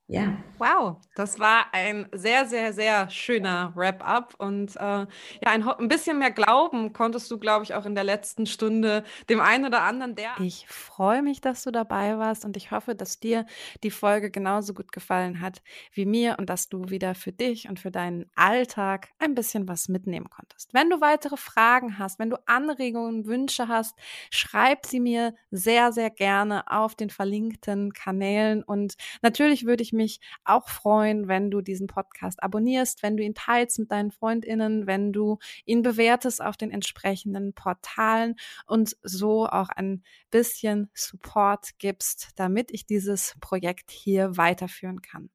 Ja. 0.08 0.38
Wow, 0.60 0.98
das 1.16 1.40
war 1.40 1.68
ein 1.74 2.08
sehr, 2.12 2.46
sehr, 2.46 2.74
sehr 2.74 3.10
schöner 3.10 3.72
Wrap-up. 3.76 4.36
Und 4.38 4.76
äh, 4.76 4.80
ja, 4.80 5.08
ein, 5.44 5.68
ein, 5.68 5.88
bisschen 5.88 6.20
mehr 6.20 6.32
Glauben 6.32 6.92
konntest 6.92 7.32
du, 7.32 7.40
glaube 7.40 7.64
ich, 7.64 7.74
auch 7.74 7.86
in 7.86 7.96
der 7.96 8.04
letzten 8.04 8.46
Stunde 8.46 9.04
dem 9.30 9.40
einen 9.40 9.66
oder 9.66 9.84
anderen, 9.84 10.16
der. 10.16 10.32
Ich 10.40 10.68
freue 10.68 11.22
mich, 11.22 11.40
dass 11.40 11.64
du 11.64 11.72
dabei 11.72 12.18
warst 12.18 12.44
und 12.44 12.58
ich 12.58 12.72
hoffe, 12.72 12.94
dass 12.94 13.20
dir 13.22 13.46
die 13.84 13.92
Folge 13.92 14.32
genauso 14.32 14.74
gut 14.74 14.92
gefallen 14.92 15.40
hat 15.40 15.62
wie 15.94 16.06
mir 16.06 16.36
und 16.38 16.50
dass 16.50 16.68
du 16.68 16.90
wieder 16.90 17.16
für 17.16 17.32
dich 17.32 17.70
und 17.70 17.80
für 17.80 17.92
deinen 17.92 18.30
Alltag 18.36 19.10
ein 19.20 19.36
bisschen 19.36 19.68
was 19.68 19.88
mitnehmen 19.88 20.30
konntest. 20.30 20.74
Wenn 20.74 20.90
du 20.90 21.00
weitere 21.00 21.38
Fragen 21.38 21.98
hast, 21.98 22.20
wenn 22.20 22.30
du 22.30 22.38
Anregungen, 22.48 23.26
Wünsche 23.26 23.70
hast, 23.70 23.98
schreib 24.30 24.86
sie 24.86 25.00
mir 25.00 25.34
sehr, 25.52 25.94
sehr 25.94 26.10
gerne 26.10 26.70
auf 26.70 26.96
den 26.96 27.10
verlinkten 27.10 27.94
Kanälen. 27.94 28.64
Und 28.64 28.96
natürlich 29.22 29.66
würde 29.66 29.84
ich 29.84 29.94
mich 29.94 30.20
auch 30.50 30.68
freuen, 30.68 31.28
wenn 31.28 31.52
du 31.52 31.62
diesen 31.62 31.88
Podcast 31.88 32.42
abonnierst, 32.44 33.04
wenn 33.04 33.18
du 33.18 33.24
ihn 33.24 33.36
teilst 33.36 33.80
mit 33.80 33.92
deinen 33.92 34.12
Freundinnen, 34.12 34.88
wenn 34.88 35.14
du 35.14 35.38
ihn 35.66 35.82
bewertest 35.82 36.42
auf 36.42 36.58
den 36.58 36.72
entsprechenden 36.72 37.54
Portalen 37.54 38.36
und 38.66 38.98
so 39.04 39.48
auch 39.48 39.70
ein 39.70 40.04
bisschen 40.32 40.90
Support 40.94 41.78
gibst, 41.78 42.30
damit 42.36 42.72
ich 42.72 42.86
dieses 42.86 43.36
Projekt 43.40 43.92
hier 43.92 44.38
weiterführen 44.38 45.02
kann. 45.02 45.30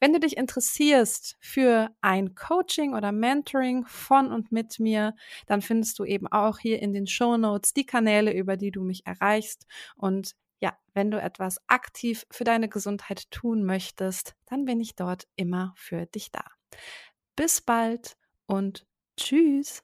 Wenn 0.00 0.12
du 0.12 0.20
dich 0.20 0.36
interessierst 0.36 1.36
für 1.40 1.90
ein 2.00 2.34
Coaching 2.34 2.94
oder 2.94 3.12
Mentoring 3.12 3.84
von 3.86 4.32
und 4.32 4.50
mit 4.50 4.80
mir, 4.80 5.14
dann 5.46 5.62
findest 5.62 5.98
du 5.98 6.04
eben 6.04 6.26
auch 6.26 6.58
hier 6.58 6.82
in 6.82 6.92
den 6.92 7.06
Show 7.06 7.36
Notes 7.36 7.72
die 7.72 7.86
Kanäle, 7.86 8.32
über 8.32 8.56
die 8.56 8.70
du 8.70 8.82
mich 8.82 9.06
erreichst. 9.06 9.66
Und 9.96 10.34
ja, 10.62 10.78
wenn 10.94 11.10
du 11.10 11.20
etwas 11.20 11.60
aktiv 11.68 12.26
für 12.30 12.44
deine 12.44 12.68
Gesundheit 12.68 13.30
tun 13.30 13.64
möchtest, 13.64 14.36
dann 14.46 14.64
bin 14.64 14.80
ich 14.80 14.94
dort 14.96 15.26
immer 15.36 15.74
für 15.76 16.06
dich 16.06 16.30
da. 16.30 16.44
Bis 17.36 17.60
bald 17.60 18.16
und 18.46 18.86
tschüss. 19.16 19.82